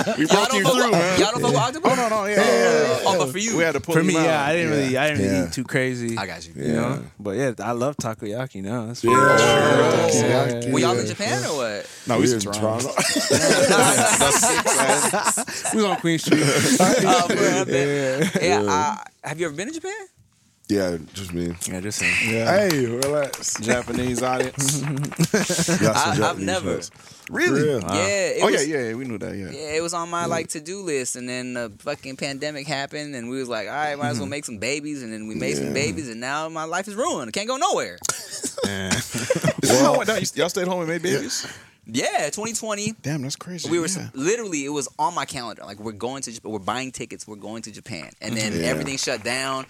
We 0.19 0.27
broke 0.27 0.49
Y'all 0.53 0.59
you 0.59 0.65
don't 0.65 0.81
through, 0.83 0.91
man. 0.93 1.19
Y'all 1.19 1.31
don't 1.33 1.41
fuck 1.41 1.51
with 1.53 1.61
octopus? 1.61 1.93
Oh 1.93 1.95
no, 1.97 2.09
no, 2.09 2.27
yeah, 2.27 2.37
yeah, 2.37 2.43
yeah. 2.45 2.99
Oh, 3.07 3.19
but 3.19 3.31
for 3.33 3.39
you. 3.39 3.57
We 3.57 3.63
had 3.63 3.73
to 3.75 3.81
pull 3.81 3.95
For 3.95 4.03
me, 4.05 4.17
out. 4.17 4.25
yeah, 4.25 4.45
I 4.45 4.53
didn't 4.55 4.71
really, 4.71 4.97
I 4.99 5.09
didn't 5.11 5.25
Yeah. 5.25 5.47
eat 5.47 5.53
too 5.53 5.65
crazy. 5.65 6.19
I 6.19 6.27
got 6.27 6.47
you. 6.47 6.53
You 6.57 6.73
know, 6.73 7.03
but 7.19 7.37
yeah, 7.37 7.53
I 7.61 7.73
love 7.73 7.97
takoyaki 7.97 8.63
now. 8.63 8.87
That's 8.87 9.03
Yeah, 9.03 9.13
yeah. 10.61 10.71
Were 10.73 10.79
y'all 10.79 10.99
in 10.99 11.07
Japan 11.07 11.43
or 11.47 11.57
what? 11.57 11.87
No, 12.07 12.17
we 12.19 12.25
we 12.27 12.29
in 12.33 12.35
in 12.35 12.41
Toronto. 12.41 12.89
we 15.75 15.77
was 15.77 15.85
on 15.85 15.97
Queen 16.01 16.19
Street. 16.19 16.43
Oh, 16.45 17.27
bro, 17.29 17.37
I 17.39 17.65
yeah. 18.41 19.05
I, 19.25 19.29
have 19.29 19.41
you 19.41 19.47
ever 19.47 19.55
been 19.57 19.69
to 19.69 19.75
Japan? 19.75 20.07
yeah, 20.69 20.97
just 21.13 21.35
me. 21.35 21.55
yeah, 21.67 21.81
just 21.81 21.99
saying. 21.99 22.15
Yeah. 22.35 22.69
Hey, 22.69 22.87
relax. 22.87 23.61
Japanese 23.61 24.23
audience. 24.23 24.81
Got 24.81 25.47
some 25.47 25.87
I- 25.87 26.11
I've 26.11 26.17
Japanese 26.17 26.47
never. 26.47 26.71
friends. 26.81 26.91
really? 27.31 27.63
Real. 27.63 27.81
Yeah. 27.81 28.07
It 28.07 28.43
Oh 28.43 28.47
was, 28.51 28.67
yeah, 28.67 28.77
yeah, 28.77 28.89
yeah, 28.89 28.95
we 28.95 29.05
knew 29.05 29.19
that. 29.19 29.37
Yeah. 29.37 29.51
Yeah, 29.51 29.77
it 29.77 29.83
was 29.83 29.93
on 29.93 30.09
my 30.09 30.25
like 30.27 30.49
to 30.49 30.61
do 30.61 30.81
list, 30.81 31.17
and 31.17 31.29
then 31.29 31.55
the 31.55 31.73
fucking 31.81 32.17
pandemic 32.17 32.67
happened, 32.67 33.15
and 33.15 33.29
we 33.29 33.39
was 33.39 33.49
like, 33.49 33.69
all 33.69 33.75
right, 33.75 33.99
might 33.99 34.09
as 34.09 34.17
well 34.19 34.25
mm-hmm. 34.25 34.31
make 34.31 34.45
some 34.47 34.59
babies, 34.59 35.03
and 35.03 35.13
then 35.13 35.27
we 35.27 35.35
made 35.35 35.57
some 35.57 35.75
babies, 35.75 36.09
and 36.09 36.21
now 36.21 36.49
my 36.49 36.65
life 36.65 36.89
is 36.89 36.95
ruined. 36.95 37.29
I 37.29 37.33
can't 37.33 37.49
go 37.49 37.57
nowhere. 37.57 37.99
Well, 39.65 40.05
y'all 40.35 40.49
stayed 40.49 40.69
home 40.69 40.81
and 40.81 40.89
made 40.89 41.03
babies. 41.03 41.47
Yeah, 41.87 42.31
2020. 42.31 42.93
Damn, 43.03 43.23
that's 43.23 43.37
crazy. 43.37 43.71
We 43.71 43.79
were 43.79 43.87
yeah. 43.87 44.09
literally 44.15 44.65
it 44.65 44.71
was 44.71 44.89
on 44.99 45.15
my 45.15 45.25
calendar. 45.25 45.65
Like 45.65 45.79
we're 45.79 45.93
going 45.93 46.23
to, 46.23 46.31
Jap- 46.31 46.45
we're 46.51 46.59
buying 46.59 46.93
tickets. 46.93 47.27
We're 47.29 47.37
going 47.37 47.63
to 47.63 47.71
Japan, 47.73 48.11
and 48.21 48.37
then 48.37 48.53
Yeah. 48.53 48.67
everything 48.69 48.97
shut 48.97 49.23
down. 49.23 49.67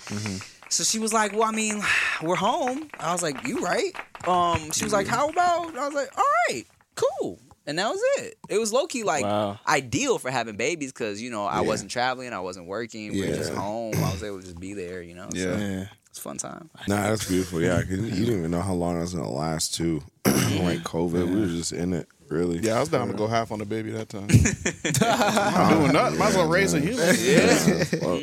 So 0.71 0.83
she 0.85 0.99
was 0.99 1.13
like, 1.13 1.33
"Well, 1.33 1.45
I 1.45 1.51
mean, 1.53 1.83
we're 2.23 2.37
home." 2.37 2.89
I 2.99 3.13
was 3.13 3.23
like, 3.23 3.47
"You 3.47 3.59
right?" 3.61 3.93
Um, 4.27 4.71
she 4.73 4.85
was 4.85 4.93
like, 4.93 5.07
"How 5.07 5.29
about?" 5.29 5.77
I 5.77 5.87
was 5.87 5.95
like, 5.95 6.17
"All 6.17 6.25
right, 6.49 6.65
cool." 6.95 7.39
And 7.67 7.79
that 7.79 7.89
was 7.89 8.01
it. 8.19 8.37
It 8.51 8.59
was 8.59 8.73
low 8.73 8.87
key 8.87 9.05
like 9.05 9.23
Wow. 9.25 9.59
ideal 9.67 10.19
for 10.19 10.31
having 10.31 10.57
babies 10.57 10.93
because 10.93 11.21
you 11.23 11.31
know 11.31 11.45
I 11.47 11.57
Yeah. 11.63 11.67
wasn't 11.67 11.91
traveling, 11.91 12.33
I 12.33 12.41
wasn't 12.41 12.67
working. 12.67 13.13
We 13.13 13.23
were 13.23 13.35
just 13.35 13.53
home. 13.55 13.95
I 13.97 14.13
was 14.13 14.23
able 14.23 14.39
to 14.41 14.45
just 14.45 14.61
be 14.61 14.75
there. 14.75 15.03
You 15.03 15.15
know. 15.15 15.29
So 15.33 15.39
Yeah. 15.39 15.59
Yeah. 15.59 15.85
It's 16.15 16.21
a 16.21 16.23
fun 16.23 16.37
time. 16.37 16.71
Nah, 16.89 17.09
that's 17.09 17.27
beautiful. 17.29 17.61
Yeah, 17.61 17.81
you 17.81 17.97
didn't 17.97 18.15
even 18.39 18.51
know 18.53 18.61
how 18.61 18.73
long 18.73 18.97
it 18.97 19.01
was 19.01 19.15
gonna 19.15 19.29
last 19.29 19.75
too. 19.75 20.01
like 20.25 20.79
COVID, 20.85 21.29
we 21.29 21.41
were 21.41 21.47
just 21.49 21.73
in 21.73 21.93
it. 21.93 22.07
Really. 22.29 22.59
Yeah, 22.59 22.77
I 22.77 22.81
was 22.81 22.89
down 22.89 23.09
to 23.09 23.15
go 23.15 23.27
half 23.27 23.51
on 23.51 23.59
the 23.59 23.65
baby 23.67 23.91
that 23.91 24.09
time. 24.09 24.29
I'm 25.03 25.79
doing 25.81 25.93
nothing. 25.93 26.19
Might 26.19 26.29
as 26.29 26.37
well 26.37 26.49
raise 26.49 26.73
a 26.73 26.81
human. 26.81 27.15
Yeah. 27.19 27.85
Well, 28.01 28.21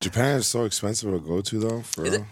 Japan 0.00 0.38
is 0.38 0.46
so 0.48 0.64
expensive 0.64 1.12
to 1.12 1.20
go 1.20 1.40
to 1.42 1.58
though. 1.58 1.82
For 1.82 2.06
Is 2.06 2.12
real. 2.12 2.26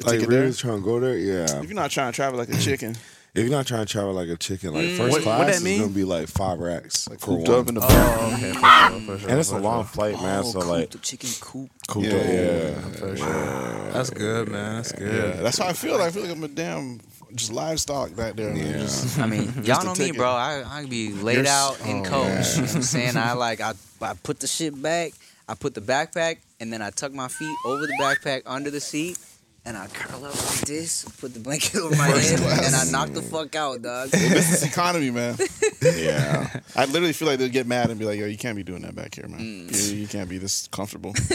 it? 0.00 0.06
Like 0.06 0.28
really 0.28 0.52
trying 0.52 0.78
to 0.80 0.84
go 0.84 0.98
there, 0.98 1.16
yeah. 1.16 1.60
If 1.60 1.64
you're 1.66 1.74
not 1.74 1.90
trying 1.92 2.10
to 2.12 2.16
travel 2.16 2.38
like 2.38 2.48
a 2.48 2.58
chicken, 2.58 2.96
If 3.34 3.42
you're 3.42 3.50
not 3.50 3.66
trying 3.66 3.84
to 3.84 3.90
travel 3.92 4.12
like 4.12 4.28
a 4.28 4.36
chicken, 4.36 4.72
like 4.74 4.84
Mm. 4.84 4.96
first 4.96 5.10
What- 5.12 5.22
class 5.22 5.38
what 5.40 5.46
that 5.48 5.54
is 5.56 5.64
mean? 5.64 5.80
gonna 5.80 5.92
be 5.92 6.04
like 6.04 6.28
five 6.28 6.58
racks 6.60 7.08
like 7.08 7.18
for 7.18 7.36
cooped 7.36 7.48
one. 7.48 7.58
up 7.60 7.68
in 7.68 7.74
the 7.74 7.80
Oh, 7.82 8.32
okay. 8.34 8.52
For 8.52 8.60
sure, 8.60 9.00
for 9.00 9.18
sure, 9.18 9.30
and 9.30 9.40
it's 9.40 9.48
a 9.50 9.54
for 9.54 9.60
long 9.60 9.82
sure. 9.84 9.88
flight, 9.92 10.14
man. 10.22 10.42
Oh, 10.44 10.50
so 10.52 10.60
coop, 10.60 10.68
like 10.70 10.90
the 10.90 10.98
chicken 10.98 11.30
coop. 11.40 11.70
cooped 11.88 12.06
Yeah. 12.06 12.14
up, 12.14 12.26
yeah. 12.28 12.98
For 13.00 13.16
sure. 13.16 13.90
That's 13.92 14.10
good, 14.10 14.48
man. 14.48 14.76
That's 14.76 14.92
good. 14.92 15.34
Yeah, 15.36 15.42
that's 15.42 15.58
how 15.58 15.66
I 15.66 15.72
feel. 15.72 16.00
I 16.00 16.10
feel 16.10 16.22
like 16.22 16.30
I'm 16.30 16.44
a 16.44 16.48
damn 16.48 17.00
just 17.34 17.52
livestock 17.52 18.14
back 18.14 18.36
there. 18.36 18.54
man. 18.54 18.64
Yeah. 18.66 18.78
Just- 18.78 19.18
I 19.24 19.26
mean, 19.26 19.52
y'all 19.64 19.80
a 19.80 19.84
know 19.84 19.90
me, 19.92 19.96
ticket. 19.98 20.16
bro. 20.16 20.30
I 20.30 20.62
I 20.64 20.86
be 20.86 21.10
laid 21.12 21.34
You're 21.38 21.46
s- 21.46 21.50
out 21.50 21.80
in 21.88 22.06
oh, 22.06 22.08
coach. 22.08 22.28
yeah. 22.28 22.50
You 22.54 22.60
know 22.60 22.66
what 22.68 22.74
I'm 22.76 22.82
saying? 22.82 23.16
I 23.16 23.32
like 23.32 23.60
I 23.60 23.72
I 24.00 24.14
put 24.22 24.38
the 24.38 24.46
shit 24.46 24.80
back. 24.80 25.12
I 25.48 25.54
put 25.54 25.74
the 25.74 25.80
backpack, 25.82 26.36
and 26.60 26.72
then 26.72 26.80
I 26.80 26.90
tuck 26.90 27.12
my 27.12 27.28
feet 27.28 27.54
over 27.66 27.84
the 27.86 27.92
backpack 28.00 28.42
under 28.46 28.70
the 28.70 28.80
seat, 28.80 29.18
and 29.66 29.76
I 29.76 29.86
curl 29.86 30.24
up 30.26 30.34
like 30.34 30.60
this, 30.62 31.04
put 31.20 31.32
the 31.34 31.40
blanket 31.40 31.76
over 31.80 31.94
my 31.96 32.08
head, 32.08 32.38
and 32.40 32.74
I 32.74 32.84
knock 32.90 33.10
the 33.10 33.22
fuck 33.22 33.54
out, 33.54 33.80
dog. 33.82 34.10
this 34.10 34.52
is 34.52 34.62
economy, 34.62 35.10
man. 35.10 35.36
yeah. 35.82 36.60
I 36.76 36.84
literally 36.86 37.12
feel 37.14 37.28
like 37.28 37.38
they'd 37.38 37.50
get 37.52 37.66
mad 37.66 37.88
and 37.90 37.98
be 37.98 38.04
like, 38.04 38.18
"Yo, 38.18 38.26
you 38.26 38.36
can't 38.36 38.56
be 38.56 38.62
doing 38.62 38.82
that 38.82 38.94
back 38.94 39.14
here, 39.14 39.26
man. 39.28 39.40
Mm. 39.40 39.90
You, 39.90 39.96
you 40.00 40.06
can't 40.08 40.28
be 40.28 40.38
this 40.38 40.68
comfortable." 40.68 41.14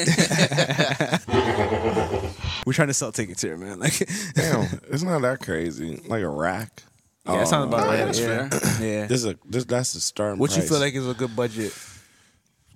We're 2.66 2.74
trying 2.74 2.88
to 2.90 2.94
sell 2.94 3.12
tickets 3.12 3.42
here, 3.42 3.58
man. 3.58 3.80
Like, 3.80 3.98
Damn, 4.36 4.68
it's 4.90 5.04
not 5.04 5.22
that 5.22 5.40
crazy. 5.40 6.02
Like 6.08 6.22
a 6.24 6.30
rack. 6.30 6.84
yeah, 7.26 7.38
that 7.38 7.48
sounds 7.48 7.68
about 7.68 7.86
Oh, 7.86 7.90
right. 7.90 7.98
yeah, 8.00 8.06
that's 8.06 8.80
yeah. 8.80 8.88
yeah. 9.02 9.06
This 9.08 9.24
is 9.24 9.26
a 9.26 9.36
this, 9.46 9.66
that's 9.66 9.94
the 9.94 10.00
starting 10.00 10.40
What 10.40 10.56
you 10.56 10.62
feel 10.62 10.80
like 10.80 10.94
is 10.94 11.08
a 11.08 11.14
good 11.14 11.36
budget? 11.36 11.74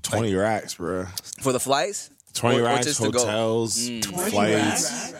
Twenty 0.02 0.34
racks, 0.36 0.76
bro. 0.76 1.06
For 1.42 1.52
the 1.54 1.60
flights, 1.60 2.10
Twenty 2.34 2.58
Or- 2.60 2.62
or 2.62 2.66
racks, 2.66 2.86
just 2.88 3.02
to 3.02 3.12
go. 3.12 3.20
hotels, 3.20 3.78
Mm. 3.78 4.30
flights, 4.32 5.14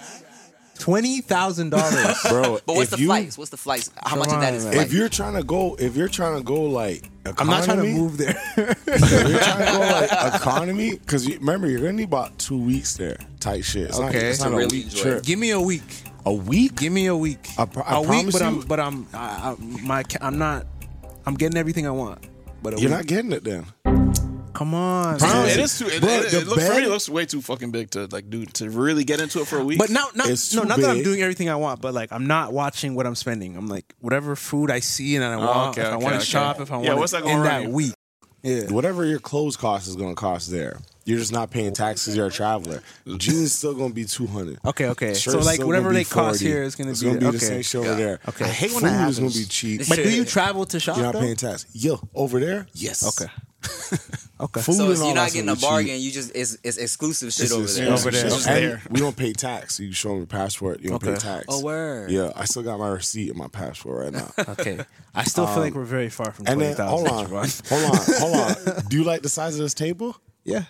Twenty 0.80 1.22
thousand 1.22 1.70
dollars. 1.70 2.18
bro. 2.30 2.60
but 2.66 2.76
what's 2.76 2.82
if 2.84 2.90
the 2.92 2.98
you, 3.00 3.06
flights? 3.08 3.38
What's 3.38 3.52
the 3.52 3.58
flights? 3.58 3.92
How 4.04 4.16
much 4.18 4.30
of 4.30 4.42
that 4.42 4.54
is 4.54 4.66
on, 4.66 4.74
flight? 4.74 4.88
If 4.88 4.94
you're 4.94 5.08
trying 5.10 5.36
to 5.36 5.44
go, 5.44 5.76
if 5.80 5.96
you're 5.96 6.08
trying 6.08 6.38
to 6.38 6.44
go 6.44 6.64
like 6.64 7.10
economy, 7.26 7.36
I'm 7.40 7.48
not 7.48 7.64
trying 7.64 7.78
to 7.78 7.84
move 7.84 8.18
there. 8.18 8.36
if 8.58 9.30
you're 9.30 9.40
trying 9.40 9.66
to 9.66 9.72
go 9.72 9.80
like 9.80 10.34
economy, 10.36 10.92
because 10.98 11.28
you, 11.28 11.38
remember 11.40 11.68
you're 11.70 11.80
gonna 11.80 11.94
need 11.94 12.04
about 12.08 12.38
two 12.40 12.58
weeks 12.58 12.98
there. 12.98 13.18
Tight 13.40 13.64
shit. 13.64 13.90
It's 13.90 14.00
not, 14.00 14.10
Okay. 14.10 14.28
it's 14.30 14.40
not 14.42 14.52
a 14.54 14.56
really 14.56 14.80
week 14.84 14.94
trip. 14.94 15.24
Give 15.24 15.40
me 15.40 15.52
a 15.52 15.60
week. 15.62 15.84
A 16.26 16.34
week? 16.34 16.76
Give 16.76 16.92
me 16.92 17.06
a 17.08 17.16
week. 17.16 17.50
I 17.58 17.66
pro- 17.66 17.84
I 17.84 17.98
a 17.98 18.02
week, 18.02 18.32
but 18.32 18.42
you- 18.42 18.48
I'm, 18.48 18.60
but 18.62 18.80
I'm, 18.80 19.08
I, 19.14 19.52
I, 19.52 19.56
my, 19.60 20.04
I'm 20.22 20.38
not. 20.38 20.66
I'm 21.26 21.36
getting 21.36 21.58
everything 21.58 21.86
I 21.88 21.92
want. 21.92 22.20
But 22.62 22.74
a 22.74 22.78
You're 22.82 22.90
week. 22.90 22.98
not 22.98 23.06
getting 23.08 23.32
it 23.34 23.44
then. 23.44 23.66
Come 24.54 24.74
on. 24.76 25.18
Promise 25.18 25.56
it 25.56 25.60
is 25.60 25.80
too. 25.80 25.88
It, 25.88 26.02
Bro, 26.02 26.10
it, 26.10 26.32
the 26.32 26.38
it 26.42 26.48
looks 26.48 26.68
for 26.68 26.76
me. 26.76 26.84
It 26.84 26.90
looks 26.90 27.10
way 27.10 27.26
too 27.26 27.42
fucking 27.42 27.72
big 27.72 27.90
to 27.92 28.08
like 28.12 28.30
do 28.30 28.46
to 28.46 28.70
really 28.70 29.04
get 29.04 29.20
into 29.20 29.42
it 29.42 29.48
for 29.48 29.58
a 29.58 29.66
week. 29.66 29.80
But 29.80 29.90
not, 29.90 30.16
not, 30.16 30.30
It's 30.30 30.54
no, 30.54 30.62
too 30.62 30.68
not 30.68 30.80
that 30.80 30.90
I'm 30.90 31.04
doing 31.04 31.22
everything 31.22 31.50
I 31.50 31.56
want, 31.56 31.82
but 31.82 31.94
like 31.94 32.12
I'm 32.12 32.28
not 32.28 32.54
watching 32.54 32.96
what 32.96 33.08
I'm 33.08 33.16
spending. 33.16 33.58
I'm 33.58 33.68
like 33.68 33.94
whatever 34.00 34.36
food 34.36 34.70
I 34.70 34.80
see 34.80 35.16
and 35.16 35.26
I 35.26 35.34
oh, 35.36 35.40
want. 35.40 35.50
Oh, 35.52 35.70
okay, 35.70 35.82
if 35.82 35.88
I 35.88 35.96
want 35.98 36.10
to 36.10 36.16
okay. 36.16 36.26
shop, 36.26 36.60
if 36.60 36.72
I 36.72 36.82
Yeah, 36.82 36.90
want 36.90 37.00
what's 37.00 37.12
that 37.14 37.24
gonna 37.24 37.36
in 37.36 37.42
run 37.42 37.48
that 37.48 37.64
you? 37.70 37.74
week. 37.76 37.94
Yeah. 38.44 38.72
Whatever 38.72 39.06
your 39.06 39.20
clothes 39.20 39.56
cost 39.56 39.88
is 39.88 39.96
gonna 39.96 40.16
cost 40.16 40.52
there. 40.52 40.80
You're 41.06 41.20
just 41.20 41.34
not 41.34 41.52
paying 41.52 41.74
taxes. 41.74 42.16
You're 42.16 42.28
a 42.28 42.32
traveler. 42.32 42.82
Jeans 43.18 43.54
still 43.54 43.74
gonna 43.74 43.94
be 43.94 44.06
two 44.06 44.28
hundred. 44.28 44.60
Okay, 44.66 44.88
okay. 44.88 45.14
so 45.14 45.40
like 45.40 45.62
whatever 45.64 45.92
they 45.92 46.02
be 46.02 46.06
cost 46.06 46.42
here 46.42 46.64
is 46.64 46.76
gonna 46.76 46.92
it's 46.92 47.02
be 47.02 47.08
gonna 47.08 47.20
be 47.20 47.26
okay. 47.28 47.38
the 47.38 47.46
same 47.46 47.62
shit 47.62 47.82
over 47.82 47.96
there. 47.96 48.20
Okay. 48.30 48.46
I 48.46 48.50
hate 48.50 48.74
when 48.74 48.84
that 48.84 49.10
is 49.10 49.20
gonna 49.20 49.32
be 49.32 49.46
cheap. 49.46 49.82
But 49.90 49.98
do 49.98 50.14
you 50.14 50.24
travel 50.26 50.66
to 50.68 50.80
shop? 50.80 50.98
You're 50.98 51.06
not 51.06 51.14
though? 51.14 51.22
paying 51.22 51.36
tax. 51.36 51.66
Yo, 51.74 52.00
over 52.14 52.40
there, 52.40 52.68
yes. 52.74 53.20
Okay. 53.20 53.32
okay. 54.40 54.62
Food 54.62 54.76
so 54.76 54.84
and 54.84 54.92
it's, 54.92 55.02
all 55.02 55.08
you're 55.08 55.16
not 55.16 55.32
getting 55.32 55.50
a 55.50 55.54
be 55.54 55.60
cheap. 55.62 55.70
bargain. 55.70 56.00
You 56.02 56.12
just 56.12 56.32
it's, 56.36 56.58
it's 56.64 56.78
exclusive 56.78 57.32
shit 57.34 57.46
It's 57.46 57.54
over 57.54 57.64
just- 57.64 57.78
there. 57.78 57.94
Over 57.94 58.12
there. 58.12 58.24
just- 58.24 58.48
Okay. 58.48 58.72
and 58.72 58.82
we 58.90 59.00
don't 59.00 59.16
pay 59.16 59.34
tax. 59.34 59.80
You 59.80 59.92
show 59.94 60.10
me 60.12 60.18
your 60.18 60.26
passport. 60.26 60.82
You 60.82 60.90
don't 60.90 61.02
pay 61.04 61.16
tax. 61.16 61.46
Oh, 61.50 61.62
word. 61.62 62.12
Yeah, 62.12 62.32
I 62.36 62.46
still 62.46 62.64
got 62.64 62.80
my 62.80 62.90
receipt 62.90 63.30
and 63.30 63.38
my 63.38 63.48
passport 63.48 64.04
right 64.06 64.14
now. 64.14 64.32
Okay. 64.54 64.80
I 65.16 65.24
still 65.24 65.46
feel 65.46 65.56
um, 65.56 65.62
like 65.62 65.74
we're 65.76 65.84
very 65.84 66.10
far 66.10 66.32
from 66.32 66.48
and 66.48 66.60
twenty 66.60 66.74
then 66.76 66.88
hold 66.88 67.08
on, 67.08 67.26
hold 67.26 67.36
on, 67.36 67.98
hold 68.20 68.36
on. 68.68 68.86
Do 68.90 68.98
you 68.98 69.04
like 69.04 69.22
the 69.22 69.30
size 69.30 69.56
of 69.56 69.62
this 69.62 69.74
table? 69.74 70.16
Yeah. 70.44 70.64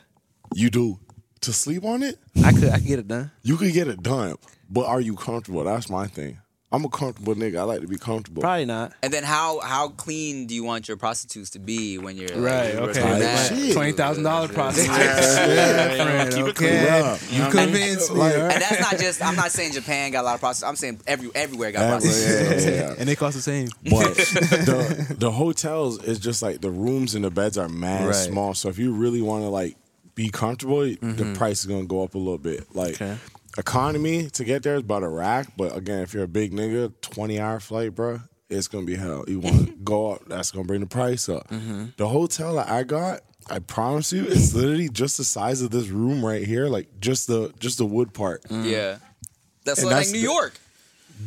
You 0.54 0.70
do. 0.70 1.00
To 1.42 1.52
sleep 1.52 1.84
on 1.84 2.04
it, 2.04 2.20
I 2.44 2.54
could 2.54 2.70
I 2.70 2.78
could 2.78 2.88
get 2.88 3.00
it 3.00 3.08
done. 3.10 3.30
you 3.42 3.58
could 3.58 3.74
get 3.74 3.90
it 3.90 4.02
done. 4.02 4.36
But 4.70 4.86
are 4.86 5.02
you 5.02 5.16
comfortable? 5.16 5.64
That's 5.66 5.90
my 5.90 6.08
thing. 6.08 6.40
I'm 6.74 6.84
a 6.84 6.90
comfortable 6.90 7.36
nigga. 7.36 7.60
I 7.60 7.64
like 7.64 7.82
to 7.82 7.88
be 7.88 8.00
comfortable. 8.00 8.42
Probably 8.42 8.66
not. 8.66 8.94
And 9.04 9.14
then 9.14 9.24
how 9.24 9.60
how 9.60 9.90
clean 9.90 10.48
do 10.48 10.56
you 10.56 10.64
want 10.64 10.88
your 10.88 10.98
prostitutes 10.98 11.52
to 11.52 11.60
be 11.60 12.00
when 12.00 12.18
you're 12.18 12.36
Right. 12.36 12.74
Like, 12.74 12.98
Okay. 12.98 13.54
Like. 13.54 13.74
Twenty 13.74 13.92
thousand 13.92 14.24
dollar 14.24 14.48
process. 14.48 14.88
Yeah, 14.88 16.30
keep 16.30 16.48
it 16.48 16.62
okay. 16.62 17.18
clean. 17.20 17.40
You 17.40 17.52
convinced 17.52 18.12
me. 18.12 18.20
all 18.20 18.28
right? 18.28 18.54
And 18.54 18.62
that's 18.62 18.80
not 18.80 19.00
just. 19.00 19.24
I'm 19.24 19.36
not 19.36 19.52
saying 19.52 19.74
Japan 19.74 20.12
got 20.12 20.22
a 20.22 20.26
lot 20.26 20.34
of 20.34 20.40
prostitutes. 20.40 20.68
I'm 20.68 20.76
saying 20.76 21.02
every 21.06 21.30
everywhere 21.36 21.72
got 21.72 21.90
prostitutes. 21.90 22.66
yeah, 22.66 22.72
yeah, 22.72 22.88
yeah. 22.88 22.96
And 22.98 23.08
they 23.08 23.16
cost 23.16 23.36
the 23.36 23.44
same. 23.44 23.70
But 23.84 24.16
the 24.16 25.16
the 25.20 25.32
hotels 25.32 26.04
is 26.04 26.18
just 26.18 26.42
like 26.42 26.62
the 26.62 26.72
rooms 26.72 27.14
and 27.14 27.24
the 27.24 27.32
beds 27.32 27.58
are 27.58 27.70
mad 27.70 28.08
Right. 28.08 28.16
small. 28.16 28.56
So 28.56 28.70
if 28.70 28.80
you 28.80 28.94
really 28.94 29.22
want 29.22 29.44
to 29.44 29.50
like 29.50 29.78
be 30.16 30.30
comfortable, 30.30 30.82
the 30.82 30.96
mm-hmm. 30.96 31.34
price 31.34 31.60
is 31.60 31.66
gonna 31.68 31.86
go 31.86 32.04
up 32.04 32.16
a 32.16 32.18
little 32.18 32.40
bit. 32.40 32.76
Like 32.76 32.96
Okay. 32.96 33.16
Economy 33.58 34.30
to 34.32 34.44
get 34.44 34.64
there 34.64 34.76
is 34.76 34.82
about 34.82 35.04
a 35.04 35.08
rack, 35.10 35.48
but 35.58 35.76
again, 35.76 36.00
if 36.00 36.14
you're 36.14 36.24
a 36.24 36.28
big 36.28 36.52
nigga, 36.54 36.94
twenty 37.02 37.40
hour 37.40 37.60
flight, 37.60 37.94
bro, 37.96 38.20
it's 38.50 38.68
gonna 38.68 38.86
be 38.86 38.96
hell. 38.96 39.24
You 39.28 39.40
want 39.40 39.68
to 39.68 39.74
go 39.84 40.12
up, 40.14 40.22
that's 40.28 40.52
gonna 40.52 40.66
bring 40.66 40.82
the 40.82 40.88
price 40.88 41.30
up. 41.30 41.48
Mm-hmm. 41.50 41.86
The 41.98 42.08
hotel 42.08 42.56
that 42.56 42.70
I 42.70 42.84
got. 42.84 43.22
I 43.50 43.60
promise 43.60 44.14
you, 44.14 44.24
it's 44.26 44.54
literally 44.54 44.88
just 44.88 45.18
the 45.18 45.26
size 45.26 45.62
of 45.62 45.70
this 45.70 45.90
room 45.90 46.26
right 46.26 46.48
here, 46.48 46.68
like 46.68 46.88
just 47.02 47.28
the 47.28 47.52
just 47.60 47.78
the 47.78 47.86
wood 47.86 48.14
part. 48.14 48.42
Yeah. 48.50 49.00
That's 49.66 49.80
And 49.82 49.88
like 49.90 49.98
that's 49.98 50.12
New 50.14 50.20
the- 50.20 50.24
York. 50.24 50.54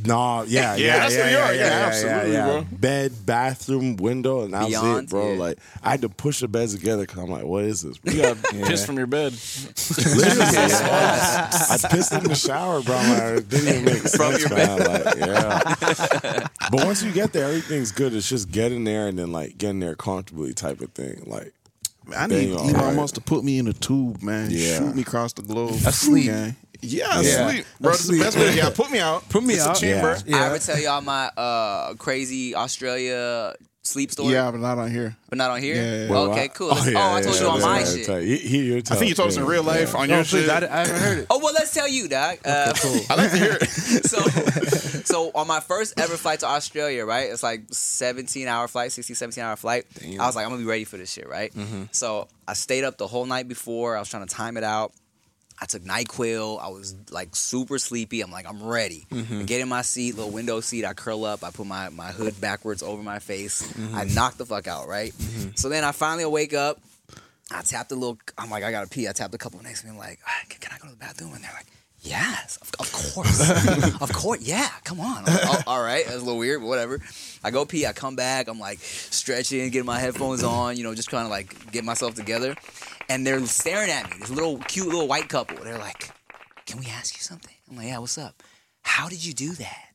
Nah, 0.04 0.42
yeah, 0.42 0.74
yeah, 0.76 0.84
Yeah, 0.86 0.98
that's 0.98 1.14
yeah, 1.14 1.24
New 1.26 1.30
yeah, 1.30 1.38
York. 1.38 1.54
yeah, 1.54 1.60
Yeah, 1.60 1.66
yeah, 1.80 1.86
absolutely, 1.86 2.32
yeah, 2.32 2.44
bro. 2.46 2.66
Bed, 2.72 3.12
bathroom, 3.26 3.96
window, 3.96 4.42
and 4.42 4.52
that 4.54 4.60
was 4.62 4.68
Beyond, 4.70 5.04
it, 5.04 5.10
bro. 5.10 5.32
yeah. 5.32 5.38
Like 5.38 5.58
I 5.82 5.90
had 5.92 6.02
to 6.02 6.08
push 6.08 6.40
the 6.40 6.48
beds 6.48 6.74
together 6.74 7.02
because 7.02 7.18
I'm 7.18 7.30
like, 7.30 7.44
what 7.44 7.64
is 7.64 7.82
this? 7.82 7.98
Bro? 7.98 8.12
You 8.12 8.22
got 8.22 8.42
piss 8.66 8.84
from 8.84 8.96
your 8.98 9.06
bed. 9.06 9.32
Literally, 9.32 10.40
I 10.50 11.78
pissed 11.90 12.12
in 12.12 12.24
the 12.24 12.34
shower, 12.34 12.82
bro. 12.82 12.96
I'm 12.96 13.10
like, 13.10 13.38
it 13.42 13.48
didn't 13.48 13.68
even 13.68 13.84
make 13.84 14.02
sense, 14.08 14.40
your 14.40 14.50
man. 14.50 14.78
Like, 14.78 15.16
yeah. 15.16 16.46
but 16.70 16.84
once 16.84 17.02
you 17.02 17.12
get 17.12 17.32
there, 17.32 17.46
everything's 17.48 17.92
good. 17.92 18.14
It's 18.14 18.28
just 18.28 18.50
getting 18.50 18.84
there 18.84 19.08
and 19.08 19.18
then 19.18 19.32
like 19.32 19.58
getting 19.58 19.80
there 19.80 19.94
comfortably, 19.94 20.52
type 20.54 20.80
of 20.80 20.90
thing. 20.92 21.22
Like, 21.26 21.52
I 22.16 22.26
need 22.28 22.54
Bang, 22.54 22.58
Elon 22.58 22.76
alright. 22.76 22.94
Musk 22.96 23.14
to 23.16 23.20
put 23.20 23.42
me 23.42 23.58
in 23.58 23.66
a 23.66 23.72
tube, 23.72 24.22
man. 24.22 24.48
Yeah. 24.50 24.78
Shoot 24.78 24.94
me 24.94 25.02
across 25.02 25.32
the 25.32 25.42
globe. 25.42 25.72
Asleep. 25.84 26.30
Okay. 26.30 26.54
Yeah, 26.82 27.20
Yeah. 27.20 27.48
asleep. 27.48 27.66
Bro, 27.80 27.90
that's 27.92 28.04
the 28.06 28.12
Asleep. 28.14 28.22
best 28.22 28.36
way. 28.36 28.56
Yeah, 28.56 28.70
put 28.74 28.90
me 28.90 28.98
out. 28.98 29.28
Put 29.28 29.42
me 29.44 29.54
it's 29.54 29.66
out. 29.66 29.76
A 29.78 29.80
chamber. 29.80 30.16
Yeah. 30.26 30.44
I 30.44 30.52
would 30.52 30.60
tell 30.62 30.78
y'all 30.78 31.00
my 31.00 31.26
uh, 31.36 31.94
crazy 31.94 32.54
Australia 32.54 33.54
sleep 33.82 34.10
story? 34.10 34.32
Yeah, 34.32 34.50
but 34.50 34.58
not 34.58 34.78
on 34.78 34.90
here. 34.90 35.16
But 35.28 35.38
not 35.38 35.52
on 35.52 35.60
here? 35.62 35.76
Yeah, 35.76 36.04
yeah, 36.06 36.10
Well, 36.10 36.32
okay, 36.32 36.44
I- 36.44 36.48
cool. 36.48 36.68
Let's- 36.68 36.88
Oh, 36.88 36.90
yeah, 36.90 37.14
I 37.14 37.22
told 37.22 37.34
yeah, 37.36 37.40
you 37.42 37.48
on 37.48 37.60
my 37.60 37.78
yeah, 37.78 37.84
shit. 37.84 38.06
tell. 38.06 38.16
He, 38.18 38.36
he, 38.38 38.58
you're 38.66 38.78
I 38.78 38.96
think 38.96 39.08
you 39.10 39.14
told 39.14 39.28
us 39.28 39.36
in 39.36 39.44
real 39.46 39.62
life 39.62 39.92
yeah. 39.94 40.00
on 40.00 40.08
No, 40.08 40.16
your 40.16 40.24
please, 40.24 40.44
shit. 40.46 40.50
I, 40.50 40.56
I 40.66 40.78
haven't 40.86 41.00
heard 41.00 41.18
it. 41.20 41.26
Oh 41.30 41.38
well, 41.38 41.54
let's 41.54 41.72
tell 41.72 41.88
you, 41.88 42.08
Doc. 42.08 42.38
Uh, 42.44 42.74
I 43.10 43.14
like 43.14 43.30
to 43.30 43.36
hear 43.36 43.58
it. 43.60 43.68
so, 44.04 44.18
so 45.04 45.30
on 45.36 45.46
my 45.46 45.60
first 45.60 46.00
ever 46.00 46.16
flight 46.16 46.40
to 46.40 46.46
Australia, 46.46 47.04
right? 47.04 47.30
It's 47.30 47.44
like 47.44 47.62
17 47.70 48.48
hour 48.48 48.66
flight, 48.66 48.90
16, 48.90 49.14
17 49.14 49.44
hour 49.44 49.54
flight. 49.54 49.86
I 50.02 50.26
was 50.26 50.34
like, 50.34 50.44
I'm 50.44 50.50
gonna 50.50 50.62
be 50.62 50.68
ready 50.68 50.84
for 50.84 50.96
this 50.96 51.12
shit, 51.12 51.28
right? 51.28 51.52
So 51.92 52.26
I 52.48 52.54
stayed 52.54 52.82
up 52.84 52.98
the 52.98 53.06
whole 53.06 53.24
night 53.26 53.46
before. 53.48 53.96
I 53.96 54.00
was 54.00 54.08
trying 54.08 54.26
to 54.26 54.34
time 54.34 54.56
it 54.56 54.64
out. 54.64 54.92
I 55.60 55.66
took 55.66 55.82
NyQuil. 55.82 56.60
I 56.62 56.68
was 56.68 56.94
like 57.10 57.34
super 57.34 57.78
sleepy. 57.78 58.20
I'm 58.20 58.30
like, 58.30 58.46
I'm 58.46 58.62
ready. 58.62 59.06
I 59.10 59.42
get 59.44 59.60
in 59.60 59.68
my 59.68 59.82
seat, 59.82 60.14
little 60.16 60.30
window 60.30 60.60
seat. 60.60 60.84
I 60.84 60.92
curl 60.92 61.24
up. 61.24 61.42
I 61.42 61.50
put 61.50 61.66
my, 61.66 61.88
my 61.88 62.08
hood 62.12 62.38
backwards 62.40 62.82
over 62.82 63.02
my 63.02 63.18
face. 63.18 63.62
I 63.94 64.04
knock 64.04 64.36
the 64.36 64.44
fuck 64.46 64.66
out, 64.66 64.86
right? 64.88 65.12
So 65.54 65.68
then 65.68 65.82
I 65.84 65.92
finally 65.92 66.26
wake 66.26 66.52
up. 66.52 66.78
I 67.50 67.62
tapped 67.62 67.92
a 67.92 67.94
little. 67.94 68.18
I'm 68.36 68.50
like, 68.50 68.64
I 68.64 68.70
gotta 68.70 68.88
pee. 68.88 69.08
I 69.08 69.12
tapped 69.12 69.34
a 69.34 69.38
couple 69.38 69.62
next 69.62 69.80
to 69.82 69.86
me. 69.86 69.92
I'm 69.92 69.98
like, 69.98 70.18
"Ah, 70.26 70.30
can, 70.48 70.60
can 70.60 70.72
I 70.74 70.78
go 70.78 70.86
to 70.88 70.90
the 70.92 70.98
bathroom? 70.98 71.32
And 71.32 71.42
they're 71.44 71.52
like, 71.52 71.66
Yes, 72.06 72.58
of, 72.62 72.70
of 72.78 72.92
course, 72.92 74.00
of 74.00 74.12
course, 74.12 74.40
yeah. 74.40 74.68
Come 74.84 75.00
on. 75.00 75.24
Like, 75.24 75.40
"Oh, 75.44 75.62
all 75.66 75.82
right, 75.82 76.04
that's 76.04 76.16
a 76.18 76.24
little 76.24 76.38
weird, 76.38 76.60
but 76.60 76.68
whatever. 76.68 77.00
I 77.42 77.50
go 77.50 77.64
pee. 77.64 77.84
I 77.86 77.92
come 77.92 78.14
back. 78.14 78.48
I'm 78.48 78.60
like 78.60 78.78
stretching, 78.80 79.68
getting 79.70 79.86
my 79.86 79.98
headphones 79.98 80.44
on. 80.44 80.76
You 80.76 80.84
know, 80.84 80.94
just 80.94 81.10
kind 81.10 81.24
of 81.24 81.30
like 81.30 81.72
get 81.72 81.84
myself 81.84 82.14
together. 82.14 82.54
And 83.08 83.26
they're 83.26 83.44
staring 83.46 83.90
at 83.90 84.08
me. 84.10 84.18
This 84.20 84.30
little 84.30 84.58
cute 84.58 84.86
little 84.86 85.08
white 85.08 85.28
couple. 85.28 85.56
They're 85.64 85.78
like, 85.78 86.10
"Can 86.66 86.78
we 86.78 86.86
ask 86.86 87.14
you 87.16 87.22
something?" 87.22 87.54
I'm 87.68 87.76
like, 87.76 87.86
"Yeah, 87.86 87.98
what's 87.98 88.18
up? 88.18 88.42
How 88.82 89.08
did 89.08 89.24
you 89.24 89.32
do 89.32 89.52
that?" 89.54 89.88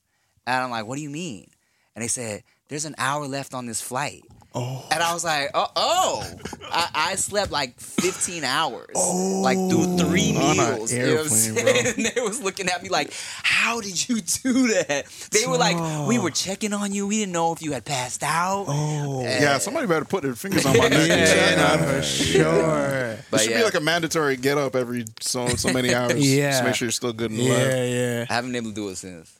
And 0.46 0.64
I'm 0.64 0.72
like, 0.72 0.86
"What 0.86 0.98
do 0.98 1.02
you 1.02 1.10
mean?" 1.10 1.50
And 1.96 2.04
they 2.04 2.10
said, 2.10 2.44
"There's 2.68 2.86
an 2.86 2.96
hour 2.98 3.26
left 3.26 3.54
on 3.54 3.66
this 3.68 3.82
flight." 3.82 4.24
Oh. 4.54 4.86
And 4.92 5.02
I 5.02 5.14
was 5.14 5.24
like, 5.24 5.50
oh, 5.54 5.68
oh. 5.78 6.30
I, 6.70 6.90
I 6.94 7.16
slept 7.16 7.52
like 7.52 7.80
15 7.80 8.44
hours, 8.44 8.90
like 8.96 9.58
through 9.58 9.86
oh. 9.86 9.98
three 9.98 10.36
On 10.36 10.60
a 10.60 10.76
meals. 10.76 10.92
You 10.92 11.00
know 11.00 11.06
what 11.06 11.12
I'm 11.12 11.18
airplane, 11.22 11.30
saying? 11.30 11.56
bro. 11.56 11.74
And 11.96 12.06
they 12.06 12.22
was 12.22 12.42
looking 12.44 12.68
at 12.68 12.84
me 12.84 12.90
like, 12.90 13.14
how 13.44 13.80
did 13.80 14.10
you 14.10 14.20
do 14.22 14.68
that? 14.74 15.06
They 15.32 15.48
were 15.48 15.58
like, 15.58 16.08
we 16.08 16.20
were 16.20 16.32
checking 16.32 16.74
on 16.74 16.92
you. 16.94 17.08
We 17.08 17.20
didn't 17.20 17.32
know 17.32 17.54
if 17.54 17.62
you 17.62 17.72
had 17.72 17.86
passed 17.86 18.24
out. 18.24 18.66
Oh. 18.68 19.22
Yeah, 19.22 19.58
somebody 19.60 19.88
better 19.88 20.06
put 20.06 20.24
their 20.24 20.36
fingers 20.36 20.66
on 20.66 20.78
my 20.78 20.88
neck. 20.90 21.10
and 21.10 21.30
check. 21.30 21.58
Yeah, 21.58 21.78
for 21.78 22.02
sure. 22.04 23.18
It 23.34 23.40
should 23.40 23.52
yeah, 23.52 23.58
be 23.60 23.64
like 23.64 23.76
a 23.76 23.80
mandatory 23.80 24.36
get 24.38 24.58
up 24.58 24.76
every 24.76 25.06
so 25.22 25.48
so 25.48 25.72
many 25.72 25.94
hours. 25.96 26.14
Yeah. 26.16 26.52
Just 26.52 26.64
make 26.66 26.76
sure 26.76 26.86
you're 26.88 26.92
still 26.92 27.14
good 27.14 27.32
and 27.32 27.40
the 27.40 27.44
Yeah, 27.44 27.54
lab. 27.54 27.90
yeah. 27.90 28.26
I 28.30 28.34
haven't 28.34 28.52
been 28.52 28.58
able 28.64 28.72
to 28.72 28.76
do 28.76 28.90
it 28.90 28.98
since. 28.98 29.34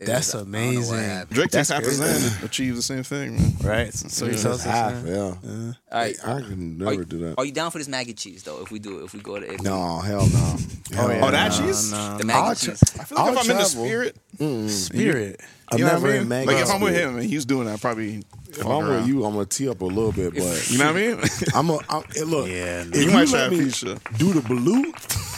It 0.00 0.06
That's 0.06 0.32
was- 0.32 0.34
I 0.34 0.38
don't 0.44 0.52
know 0.52 0.58
what 0.58 0.68
amazing. 0.98 1.26
Drake 1.30 1.50
takes 1.50 1.68
That's 1.68 1.70
half 1.70 1.82
his 1.84 1.98
crazy. 1.98 2.26
end 2.26 2.38
to 2.38 2.44
achieve 2.46 2.76
the 2.76 2.82
same 2.82 3.02
thing, 3.02 3.34
man. 3.34 3.56
Right. 3.62 3.92
So 3.92 4.26
you 4.26 4.38
tell 4.38 4.52
us 4.52 4.62
Half, 4.62 5.02
that. 5.02 5.08
yeah. 5.10 5.18
All 5.50 5.74
right. 5.92 6.16
I 6.24 6.40
can 6.40 6.78
never 6.78 6.92
you, 6.92 7.04
do 7.04 7.18
that. 7.18 7.34
are 7.36 7.44
you 7.44 7.50
down 7.52 7.70
for 7.72 7.78
this 7.78 7.88
mac 7.88 8.06
and 8.06 8.16
cheese 8.16 8.44
though? 8.44 8.62
If 8.62 8.70
we 8.70 8.78
do 8.78 9.00
it, 9.00 9.04
if 9.06 9.12
we 9.14 9.20
go 9.20 9.40
to 9.40 9.52
if 9.54 9.60
No, 9.62 9.98
hell 9.98 10.26
no. 10.28 10.56
Oh, 10.56 10.94
hell 10.94 11.10
yeah. 11.12 11.20
Oh, 11.26 11.30
that 11.32 11.50
no. 11.58 11.66
cheese? 11.66 11.90
the 11.90 12.22
mac 12.24 12.36
I'll 12.36 12.50
and 12.50 12.58
tr- 12.58 12.66
cheese. 12.70 12.82
I 13.00 13.04
feel 13.04 13.18
like 13.18 13.26
I'll 13.26 13.32
if 13.32 13.38
I'm 13.38 13.50
in 13.50 13.56
the 13.56 13.62
travel. 13.64 13.84
spirit, 13.84 14.16
mm. 14.38 14.70
Spirit. 14.70 15.40
I'm 15.70 15.78
you 15.78 15.84
know 15.84 15.90
never 15.92 16.06
what 16.06 16.10
I 16.10 16.14
in 16.14 16.20
mean? 16.20 16.28
Mag 16.28 16.46
Like 16.46 16.56
if 16.58 16.70
I'm 16.70 16.80
with 16.80 16.94
him 16.94 17.16
and 17.18 17.28
he's 17.28 17.44
doing 17.44 17.66
that, 17.66 17.80
probably. 17.80 18.22
If 18.50 18.64
I'm 18.66 18.88
with 18.88 19.06
you, 19.06 19.24
I'm 19.24 19.34
gonna 19.34 19.44
tee 19.44 19.68
up 19.68 19.82
a 19.82 19.84
little 19.84 20.10
bit, 20.12 20.32
but 20.34 20.42
You 20.70 20.78
know 20.78 20.92
what 20.92 20.96
I 20.96 21.06
mean? 21.06 21.20
I'm 21.54 21.68
a 21.70 21.78
I'm, 21.90 22.02
eh, 22.16 22.24
look. 22.24 22.48
Yeah, 22.48 22.84
if 22.86 22.96
You 22.96 23.10
might 23.10 23.28
let 23.28 23.30
try 23.30 23.40
a 23.42 23.50
me 23.50 23.58
piece 23.58 23.82
of- 23.82 24.02
do 24.16 24.32
the 24.32 24.40
balut. 24.40 24.92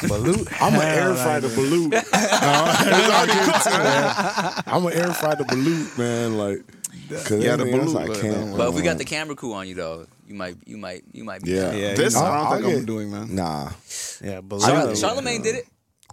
Balut. 0.09 0.47
I'm 0.63 0.73
gonna 0.75 0.85
air 0.85 1.15
fry 1.17 1.41
the 1.41 1.49
like- 1.49 1.59
balut. 1.59 1.93
I'm 4.67 4.83
gonna 4.85 4.95
air 4.95 5.13
fry 5.13 5.35
the 5.35 5.45
balut, 5.45 5.99
man. 5.99 6.37
Like, 6.39 6.59
cause 7.25 7.43
Yeah, 7.43 7.57
the 7.57 7.63
anything 7.65 7.81
else 7.81 7.95
balut, 7.95 8.17
I 8.17 8.21
can't. 8.21 8.57
But 8.57 8.69
if 8.69 8.75
we 8.75 8.83
got 8.83 8.95
uh, 8.95 8.99
the 8.99 9.05
camera 9.05 9.37
crew 9.37 9.53
on 9.55 9.69
you 9.69 9.75
though, 9.75 10.07
you 10.27 10.35
might, 10.35 10.57
you 10.67 10.77
might, 10.77 11.03
you 11.13 11.25
might 11.25 11.43
be. 11.43 11.53
yeah. 11.53 11.73
Yeah, 11.73 11.95
This 11.95 12.15
you 12.15 12.21
I 12.21 12.25
don't 12.25 12.35
I'll 12.47 12.53
think 12.55 12.67
I'm 12.67 12.75
get- 12.79 12.87
doing, 12.87 13.11
man. 13.11 13.35
Nah, 13.35 13.71
Yeah, 14.23 14.41
balut. 14.41 15.01
Charlemagne 15.01 15.43
did 15.43 15.57
it. 15.57 15.67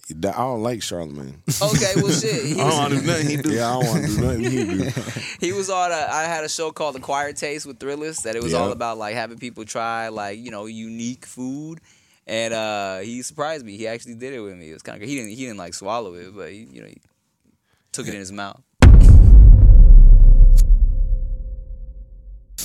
That- 0.09 0.35
I 0.35 0.39
don't 0.41 0.63
like 0.63 0.81
Charlemagne. 0.81 1.41
Okay, 1.61 1.93
well, 1.97 2.11
shit. 2.11 2.45
He 2.45 2.53
I 2.53 2.57
don't 2.57 2.65
was, 2.65 2.75
want 2.77 2.93
to 2.93 2.99
do 3.01 3.05
nothing. 3.07 3.27
He 3.29 3.35
do. 3.37 3.51
yeah, 3.53 3.67
I 3.69 3.73
don't 3.81 3.87
want 3.91 4.05
to 4.05 4.15
do 4.15 4.21
nothing 4.21 4.43
he 4.43 4.65
do. 4.65 5.01
he 5.47 5.51
was 5.53 5.69
on. 5.69 5.91
A, 5.91 5.95
I 6.09 6.23
had 6.23 6.43
a 6.45 6.49
show 6.49 6.71
called 6.71 6.95
The 6.95 6.99
Acquired 6.99 7.35
Taste 7.35 7.65
with 7.65 7.77
Thrillist 7.79 8.23
that 8.23 8.35
it 8.35 8.41
was 8.43 8.53
Yeah. 8.53 8.59
all 8.59 8.71
about 8.71 8.97
like 8.97 9.15
having 9.15 9.37
people 9.37 9.65
try 9.65 10.07
like 10.07 10.39
you 10.39 10.49
know 10.51 10.65
unique 10.65 11.25
food, 11.25 11.79
and 12.25 12.53
uh 12.53 12.99
he 12.99 13.21
surprised 13.21 13.65
me. 13.65 13.75
He 13.77 13.85
actually 13.87 14.15
did 14.15 14.33
it 14.33 14.39
with 14.39 14.55
me. 14.55 14.69
It 14.69 14.73
was 14.73 14.81
kind 14.81 15.01
of 15.01 15.07
he 15.09 15.15
didn't 15.15 15.31
he 15.31 15.35
didn't 15.45 15.57
like 15.57 15.73
swallow 15.73 16.13
it, 16.15 16.33
but 16.35 16.51
he, 16.51 16.67
you 16.71 16.81
know 16.81 16.87
he 16.87 17.01
took 17.91 18.07
it 18.07 18.13
in 18.13 18.19
his 18.19 18.31
mouth. 18.31 18.61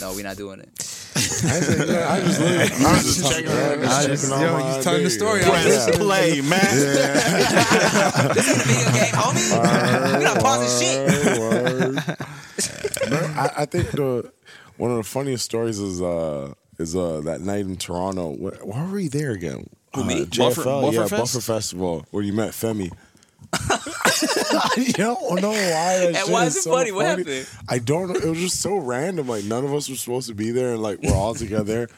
No, 0.02 0.12
we're 0.14 0.24
not 0.24 0.36
doing 0.36 0.58
it. 0.58 0.68
I, 1.14 1.20
said, 1.20 1.88
yeah, 1.88 2.12
I 2.12 2.20
just, 2.20 2.40
literally- 2.44 2.84
I 2.84 2.92
was 2.92 3.04
just 3.04 3.32
checking. 3.32 3.48
I 3.50 4.06
just- 4.06 4.28
yo, 4.28 4.56
he's 4.74 4.84
telling 4.84 5.04
the 5.04 5.10
story. 5.10 5.42
I 5.44 5.48
Press 5.48 5.86
was- 5.86 5.96
play, 5.96 6.40
man. 6.40 6.60
This 8.34 8.48
ain't 8.48 8.58
a 8.58 8.64
video 8.66 8.90
game, 8.92 9.14
homie. 9.14 10.12
We're 10.18 10.24
not 10.24 10.40
pausing 10.40 10.88
shit. 10.88 11.38
Word, 11.38 11.94
word. 11.94 12.16
I, 13.36 13.50
I 13.58 13.64
think 13.66 13.90
the 13.92 14.32
one 14.76 14.90
of 14.90 14.96
the 14.96 15.02
funniest 15.04 15.44
stories 15.44 15.78
is 15.78 16.02
uh 16.02 16.52
is 16.80 16.96
uh 16.96 17.20
that 17.24 17.40
night 17.42 17.60
in 17.60 17.76
Toronto. 17.76 18.30
Where, 18.30 18.54
why 18.64 18.82
were 18.84 18.94
we 18.94 19.06
there 19.08 19.30
again? 19.30 19.68
Who, 19.94 20.02
me? 20.04 20.22
Uh, 20.22 20.24
JFL, 20.24 20.38
Buffer- 20.56 20.64
Buffer 20.64 20.92
yeah, 20.94 21.06
Fest? 21.06 21.34
Buffer 21.34 21.40
Festival, 21.40 22.06
where 22.10 22.24
you 22.24 22.32
met 22.32 22.50
Femi. 22.50 22.90
I 23.54 24.92
don't 24.94 25.40
know 25.42 25.50
why 25.50 25.56
that 25.56 26.14
And 26.16 26.32
why 26.32 26.46
is 26.46 26.56
it 26.56 26.62
so 26.62 26.72
funny? 26.72 26.92
What 26.92 27.06
happened? 27.06 27.48
I 27.68 27.78
don't 27.78 28.08
know. 28.08 28.14
It 28.14 28.24
was 28.24 28.38
just 28.38 28.60
so 28.60 28.76
random. 28.76 29.28
Like 29.28 29.44
none 29.44 29.64
of 29.64 29.74
us 29.74 29.88
were 29.88 29.96
supposed 29.96 30.28
to 30.28 30.34
be 30.34 30.50
there, 30.50 30.72
and 30.72 30.82
like 30.82 31.00
we're 31.02 31.14
all 31.14 31.34
together. 31.34 31.88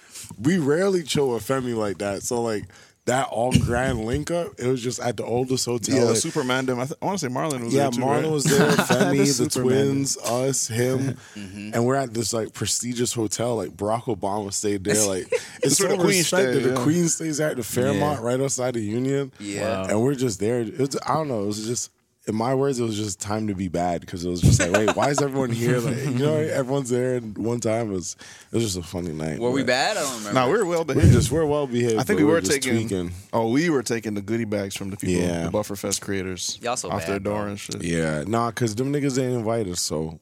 We 0.41 0.59
rarely 0.59 1.03
chill 1.03 1.31
with 1.31 1.47
Femi 1.47 1.77
like 1.77 1.99
that. 1.99 2.23
So 2.23 2.43
like 2.43 2.65
that 3.07 3.29
all 3.29 3.53
grand 3.53 4.05
link 4.07 4.31
up. 4.31 4.49
It 4.59 4.67
was 4.67 4.83
just 4.83 4.99
at 5.01 5.17
the 5.19 5.25
oldest 5.25 5.67
hotel. 5.67 5.95
Yeah, 5.97 6.05
Like, 6.05 6.17
Superman. 6.17 6.65
Them. 6.67 6.81
I, 6.81 6.87
th- 6.87 6.97
I 7.03 7.05
want 7.05 7.19
to 7.19 7.27
say 7.29 7.33
Marlon 7.35 7.65
was 7.65 7.75
yeah, 7.75 7.83
there 7.83 7.91
too. 7.91 8.01
Marlon 8.01 8.23
right? 8.23 8.31
was 8.31 8.45
there, 8.45 8.71
Femi, 8.71 9.19
the, 9.19 9.27
Superman. 9.27 9.63
twins, 9.85 10.17
us, 10.19 10.69
him, 10.69 11.19
Mm-hmm. 11.35 11.71
and 11.75 11.85
we're 11.85 11.97
at 11.97 12.15
this 12.15 12.33
like 12.33 12.53
prestigious 12.55 13.13
hotel. 13.13 13.57
Like 13.57 13.71
Barack 13.71 14.05
Obama 14.05 14.53
stayed 14.53 14.85
there. 14.85 15.07
Like 15.07 15.27
it's 15.33 15.61
That's 15.63 15.81
where 15.81 15.91
so 15.91 15.97
the 15.97 16.03
Queen 16.03 16.19
respected. 16.19 16.63
stayed, 16.63 16.71
The. 16.75 16.81
Queen 16.83 17.09
stays 17.09 17.41
at 17.41 17.57
the 17.57 17.63
Fairmont, 17.63 18.21
right 18.23 18.41
outside 18.41 18.75
the 18.75 18.81
Union. 18.81 19.33
Yeah. 19.39 19.87
and 19.89 20.01
we're 20.03 20.15
just 20.15 20.41
there. 20.41 20.61
It 20.61 20.79
was, 20.79 20.97
I 21.07 21.15
don't 21.15 21.29
know. 21.29 21.43
It 21.43 21.47
was 21.47 21.67
just. 21.67 21.91
In 22.27 22.35
my 22.35 22.55
words, 22.55 22.81
it 22.81 22.85
was 22.85 22.97
just 22.97 23.21
time 23.21 23.49
to 23.49 23.55
be 23.55 23.69
bad 23.69 24.01
because 24.01 24.25
it 24.25 24.31
was 24.31 24.41
just 24.41 24.59
like, 24.59 24.73
wait, 24.73 24.97
why 24.97 25.11
is 25.11 25.21
everyone 25.21 25.51
here? 25.51 25.79
Like, 25.79 25.97
you 25.99 26.11
know, 26.13 26.35
everyone's 26.61 26.89
there. 26.89 27.17
And 27.17 27.37
one 27.37 27.61
time 27.61 27.91
it 27.91 27.95
was, 27.95 28.17
it 28.51 28.55
was 28.55 28.65
just 28.65 28.79
a 28.79 28.83
funny 28.83 29.13
night. 29.13 29.39
Were 29.39 29.51
we 29.51 29.63
bad? 29.63 29.99
I 29.99 30.01
don't 30.01 30.17
remember. 30.21 30.33
No, 30.41 30.47
we 30.51 30.57
were 30.57 30.65
well 30.65 30.85
We 30.85 30.95
behaved. 30.95 31.13
just 31.13 31.31
we're 31.31 31.45
well 31.45 31.67
behaved. 31.67 31.99
I 31.99 32.03
think 32.03 32.21
we 32.21 32.25
were 32.25 32.41
just 32.41 32.63
taking. 32.63 32.79
tweaking. 32.89 33.13
Oh, 33.35 33.51
we 33.51 33.69
were 33.69 33.83
taking 33.83 34.15
the 34.15 34.23
goodie 34.23 34.47
bags 34.47 34.75
from 34.75 34.89
the 34.89 34.97
people, 34.97 35.23
Yeah. 35.23 35.45
the 35.45 35.51
Bufferfest 35.51 36.01
creators, 36.01 36.59
Y'all 36.63 36.77
so 36.79 36.91
off 36.91 37.01
bad, 37.01 37.09
their 37.11 37.19
door 37.19 37.43
bro. 37.43 37.51
and 37.51 37.61
shit. 37.61 37.83
Yeah, 37.85 38.25
nah, 38.27 38.49
because 38.49 38.75
them 38.75 38.91
niggas 38.91 39.17
didn't 39.17 39.35
invite 39.35 39.67
us, 39.69 39.83
so 39.83 40.19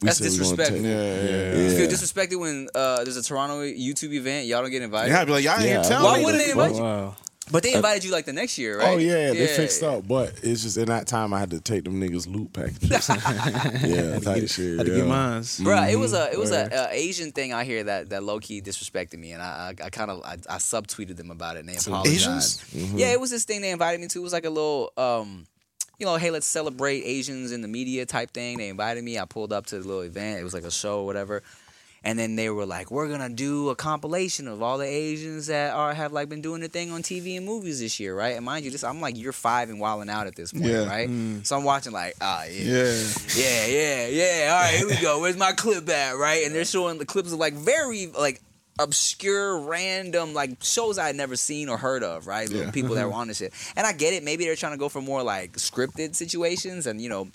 we 0.00 0.06
That's 0.06 0.20
we 0.20 0.26
gonna 0.28 0.38
disrespectful. 0.38 0.76
take- 0.76 0.86
Yeah, 0.86 1.14
yeah, 1.24 1.56
You 1.56 1.62
Yeah. 1.64 1.76
feel 1.76 1.88
disrespected 1.88 2.38
when 2.38 2.68
uh, 2.72 3.02
there's 3.02 3.16
a 3.16 3.22
Toronto 3.24 3.62
YouTube 3.62 4.12
event, 4.12 4.46
y'all 4.46 4.62
don't 4.62 4.70
get 4.70 4.82
invited. 4.82 5.10
Yeah, 5.10 5.20
I'd 5.22 5.24
be 5.26 5.32
like, 5.32 5.44
y'all 5.44 5.60
Yeah, 5.60 5.78
ain't 5.78 5.88
tell 5.88 6.04
Why 6.04 6.18
me. 6.18 6.24
wouldn't 6.24 6.44
they 6.44 6.50
invite 6.52 6.74
you? 6.76 6.82
Wow. 6.82 7.16
But 7.52 7.62
they 7.62 7.74
invited 7.74 8.02
you 8.02 8.10
like 8.10 8.24
the 8.24 8.32
next 8.32 8.56
year, 8.56 8.78
right? 8.78 8.88
Oh 8.88 8.96
yeah, 8.96 9.32
they 9.32 9.46
fixed 9.46 9.82
up, 9.82 10.08
but 10.08 10.32
it's 10.42 10.62
just 10.62 10.78
in 10.78 10.86
that 10.86 11.06
time 11.06 11.34
I 11.34 11.38
had 11.38 11.50
to 11.50 11.60
take 11.60 11.84
them 11.84 12.00
niggas 12.00 12.26
loot 12.26 12.52
packages. 12.52 13.08
yeah, 13.86 14.18
type 14.18 14.48
shit. 14.48 14.78
Had 14.78 14.86
to 14.86 14.92
yeah. 14.92 14.98
get 14.98 15.06
mine. 15.06 15.44
Bro, 15.60 15.82
it 15.84 15.96
was 15.96 16.14
a 16.14 16.32
it 16.32 16.38
was 16.38 16.50
Word. 16.50 16.72
a, 16.72 16.88
a 16.88 16.94
Asian 16.94 17.30
thing 17.30 17.52
out 17.52 17.66
here 17.66 17.84
that, 17.84 18.08
that 18.08 18.22
low 18.24 18.40
key 18.40 18.62
disrespected 18.62 19.18
me, 19.18 19.32
and 19.32 19.42
I 19.42 19.74
I, 19.78 19.84
I 19.84 19.90
kind 19.90 20.10
of 20.10 20.22
I, 20.24 20.38
I 20.48 20.56
subtweeted 20.56 21.16
them 21.16 21.30
about 21.30 21.56
it, 21.56 21.60
and 21.60 21.68
they 21.68 21.76
apologized. 21.76 22.16
Asians? 22.16 22.64
Mm-hmm. 22.74 22.98
Yeah, 22.98 23.12
it 23.12 23.20
was 23.20 23.30
this 23.30 23.44
thing 23.44 23.60
they 23.60 23.70
invited 23.70 24.00
me 24.00 24.06
to. 24.08 24.18
It 24.18 24.22
was 24.22 24.32
like 24.32 24.46
a 24.46 24.50
little 24.50 24.90
um, 24.96 25.46
you 25.98 26.06
know, 26.06 26.16
hey, 26.16 26.30
let's 26.30 26.46
celebrate 26.46 27.02
Asians 27.02 27.52
in 27.52 27.60
the 27.60 27.68
media 27.68 28.06
type 28.06 28.32
thing. 28.32 28.58
They 28.58 28.70
invited 28.70 29.04
me. 29.04 29.18
I 29.18 29.24
pulled 29.24 29.52
up 29.52 29.66
to 29.66 29.78
the 29.78 29.86
little 29.86 30.02
event. 30.02 30.40
It 30.40 30.44
was 30.44 30.54
like 30.54 30.64
a 30.64 30.70
show 30.70 31.00
or 31.00 31.06
whatever. 31.06 31.42
And 32.04 32.18
then 32.18 32.34
they 32.34 32.50
were 32.50 32.66
like, 32.66 32.90
"We're 32.90 33.06
gonna 33.08 33.28
do 33.28 33.68
a 33.70 33.76
compilation 33.76 34.48
of 34.48 34.60
all 34.60 34.76
the 34.76 34.84
Asians 34.86 35.46
that 35.46 35.72
are 35.72 35.94
have 35.94 36.12
like 36.12 36.28
been 36.28 36.40
doing 36.42 36.58
their 36.60 36.68
thing 36.68 36.90
on 36.90 37.02
TV 37.02 37.36
and 37.36 37.46
movies 37.46 37.78
this 37.78 38.00
year, 38.00 38.14
right?" 38.16 38.34
And 38.36 38.44
mind 38.44 38.64
you, 38.64 38.72
this 38.72 38.82
I'm 38.82 39.00
like 39.00 39.16
year 39.16 39.32
five 39.32 39.70
and 39.70 39.78
wilding 39.78 40.10
out 40.10 40.26
at 40.26 40.34
this 40.34 40.50
point, 40.52 40.64
Yeah. 40.64 40.86
right? 40.88 41.08
So 41.44 41.56
I'm 41.56 41.62
watching 41.62 41.92
like, 41.92 42.14
ah, 42.20 42.42
yeah, 42.44 42.92
Yeah. 43.36 43.66
yeah, 43.66 43.66
yeah, 43.66 44.06
yeah. 44.08 44.52
All 44.52 44.60
right, 44.62 44.74
here 44.76 44.88
we 44.88 44.96
go. 44.96 45.20
Where's 45.20 45.36
my 45.36 45.52
clip 45.52 45.88
at? 45.88 46.16
Right, 46.16 46.44
and 46.44 46.52
they're 46.54 46.64
showing 46.64 46.98
the 46.98 47.06
clips 47.06 47.32
of 47.32 47.38
like 47.38 47.54
very 47.54 48.08
like 48.08 48.40
obscure, 48.80 49.58
random 49.60 50.34
like 50.34 50.62
shows 50.62 50.98
I 50.98 51.06
had 51.06 51.14
never 51.14 51.36
seen 51.36 51.68
or 51.68 51.76
heard 51.76 52.02
of. 52.02 52.26
Right, 52.26 52.50
Yeah. 52.50 52.70
people 52.72 52.96
that 52.96 53.06
were 53.06 53.12
on 53.14 53.28
this 53.28 53.36
shit. 53.38 53.52
And 53.76 53.86
I 53.86 53.92
get 53.92 54.12
it. 54.12 54.24
Maybe 54.24 54.44
they're 54.44 54.56
trying 54.56 54.72
to 54.72 54.78
go 54.78 54.88
for 54.88 55.00
more 55.00 55.22
like 55.22 55.52
scripted 55.52 56.16
situations 56.16 56.86
and 56.88 57.00
you 57.00 57.08
know, 57.08 57.28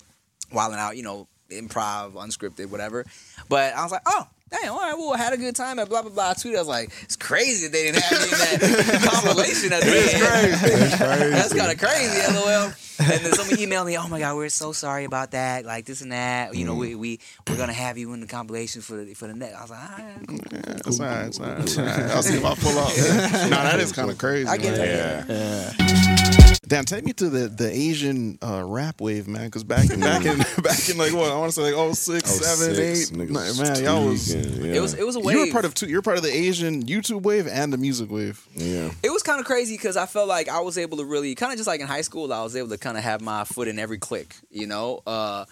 wilding 0.52 0.78
out. 0.78 0.96
You 0.98 1.04
know, 1.04 1.26
improv, 1.50 2.12
unscripted, 2.12 2.66
whatever. 2.68 3.06
But 3.48 3.74
I 3.74 3.82
was 3.82 3.92
like, 3.92 4.02
oh. 4.04 4.26
Damn, 4.50 4.72
all 4.72 4.78
right, 4.78 4.94
well, 4.96 5.14
I 5.14 5.18
had 5.18 5.32
a 5.32 5.36
good 5.36 5.56
time 5.56 5.78
at 5.78 5.88
blah 5.88 6.02
blah 6.02 6.10
blah. 6.10 6.30
I 6.30 6.34
tweeted, 6.34 6.56
I 6.56 6.58
was 6.60 6.68
like, 6.68 6.90
it's 7.02 7.16
crazy 7.16 7.66
that 7.66 7.72
they 7.72 7.84
didn't 7.90 8.02
have 8.02 8.18
me 8.18 8.24
in 8.24 8.30
that 8.30 9.10
compilation 9.12 9.72
at 9.72 9.82
the 9.82 9.88
end. 9.88 11.34
That's 11.34 11.54
kind 11.54 11.72
of 11.72 11.78
crazy, 11.78 12.32
lol. 12.34 12.72
And 12.98 13.24
then 13.24 13.32
somebody 13.32 13.64
emailed 13.64 13.86
me, 13.86 13.96
oh 13.96 14.08
my 14.08 14.18
god, 14.18 14.36
we're 14.36 14.48
so 14.48 14.72
sorry 14.72 15.04
about 15.04 15.30
that, 15.30 15.64
like 15.64 15.84
this 15.84 16.00
and 16.00 16.12
that. 16.12 16.54
You 16.54 16.64
know, 16.64 16.74
we 16.74 16.94
we 16.94 17.20
we're 17.48 17.56
gonna 17.56 17.72
have 17.72 17.96
you 17.96 18.12
in 18.12 18.20
the 18.20 18.26
compilation 18.26 18.82
for 18.82 19.04
the 19.04 19.14
for 19.14 19.26
the 19.28 19.34
next. 19.34 19.56
I 19.56 19.62
was 19.62 19.70
like, 19.70 19.80
all 19.80 20.04
right, 20.04 20.26
cool. 20.26 20.38
That's 20.50 21.00
all 21.00 21.06
right. 21.06 21.24
That's 21.24 21.40
all 21.40 21.46
right. 21.46 21.58
That's 21.58 21.78
all 21.78 21.84
right. 21.84 22.00
I'll 22.10 22.22
see 22.22 22.36
if 22.36 22.44
I 22.44 22.54
pull 22.54 22.78
up. 22.78 22.88
no, 22.96 23.62
that 23.62 23.80
is 23.80 23.92
kind 23.92 24.10
of 24.10 24.18
crazy. 24.18 24.48
I 24.48 24.56
get 24.56 24.78
man. 24.78 25.26
it. 25.28 26.48
Dan, 26.68 26.84
take 26.84 27.06
me 27.06 27.14
to 27.14 27.30
the, 27.30 27.48
the 27.48 27.70
Asian 27.70 28.38
uh, 28.42 28.62
rap 28.62 29.00
wave, 29.00 29.26
man. 29.26 29.46
Because 29.46 29.64
back 29.64 29.88
in 29.88 30.00
back 30.00 30.26
in 30.26 30.36
back 30.62 30.88
in 30.90 30.98
like 30.98 31.14
what 31.14 31.30
I 31.30 31.38
want 31.38 31.50
to 31.50 31.52
say 31.52 31.62
like 31.62 31.74
oh 31.74 31.94
six, 31.94 32.30
seven, 32.30 32.74
06, 32.74 33.10
eight, 33.10 33.16
niggas 33.16 33.62
man, 33.62 33.84
y'all 33.84 34.04
was. 34.04 34.34
yeah. 34.34 34.74
It 34.74 34.80
was 34.80 34.92
it 34.92 35.06
was 35.06 35.16
a 35.16 35.20
wave. 35.20 35.34
You 35.34 35.42
wave. 35.44 35.48
were 35.48 35.52
part 35.52 35.64
of 35.64 35.72
two. 35.72 35.88
You're 35.88 36.02
part 36.02 36.18
of 36.18 36.22
the 36.22 36.30
Asian 36.30 36.84
YouTube 36.84 37.22
wave 37.22 37.48
and 37.48 37.72
the 37.72 37.78
music 37.78 38.10
wave. 38.10 38.46
Yeah. 38.54 38.90
it 39.02 39.10
was 39.10 39.22
kind 39.22 39.40
of 39.40 39.46
crazy 39.46 39.74
because 39.74 39.96
I 39.96 40.04
felt 40.04 40.28
like 40.28 40.50
I 40.50 40.60
was 40.60 40.76
able 40.76 40.98
to 40.98 41.06
really 41.06 41.34
kind 41.34 41.52
of 41.52 41.58
just 41.58 41.66
like 41.66 41.80
in 41.80 41.86
high 41.86 42.02
school, 42.02 42.30
I 42.34 42.42
was 42.42 42.54
able 42.54 42.68
to 42.68 42.78
kind 42.88 42.96
of 42.98 43.04
have 43.04 43.20
my 43.20 43.44
foot 43.44 43.68
in 43.68 43.78
every 43.78 43.98
click, 43.98 44.34
you 44.50 44.66
know. 44.66 45.02
Uh, 45.06 45.44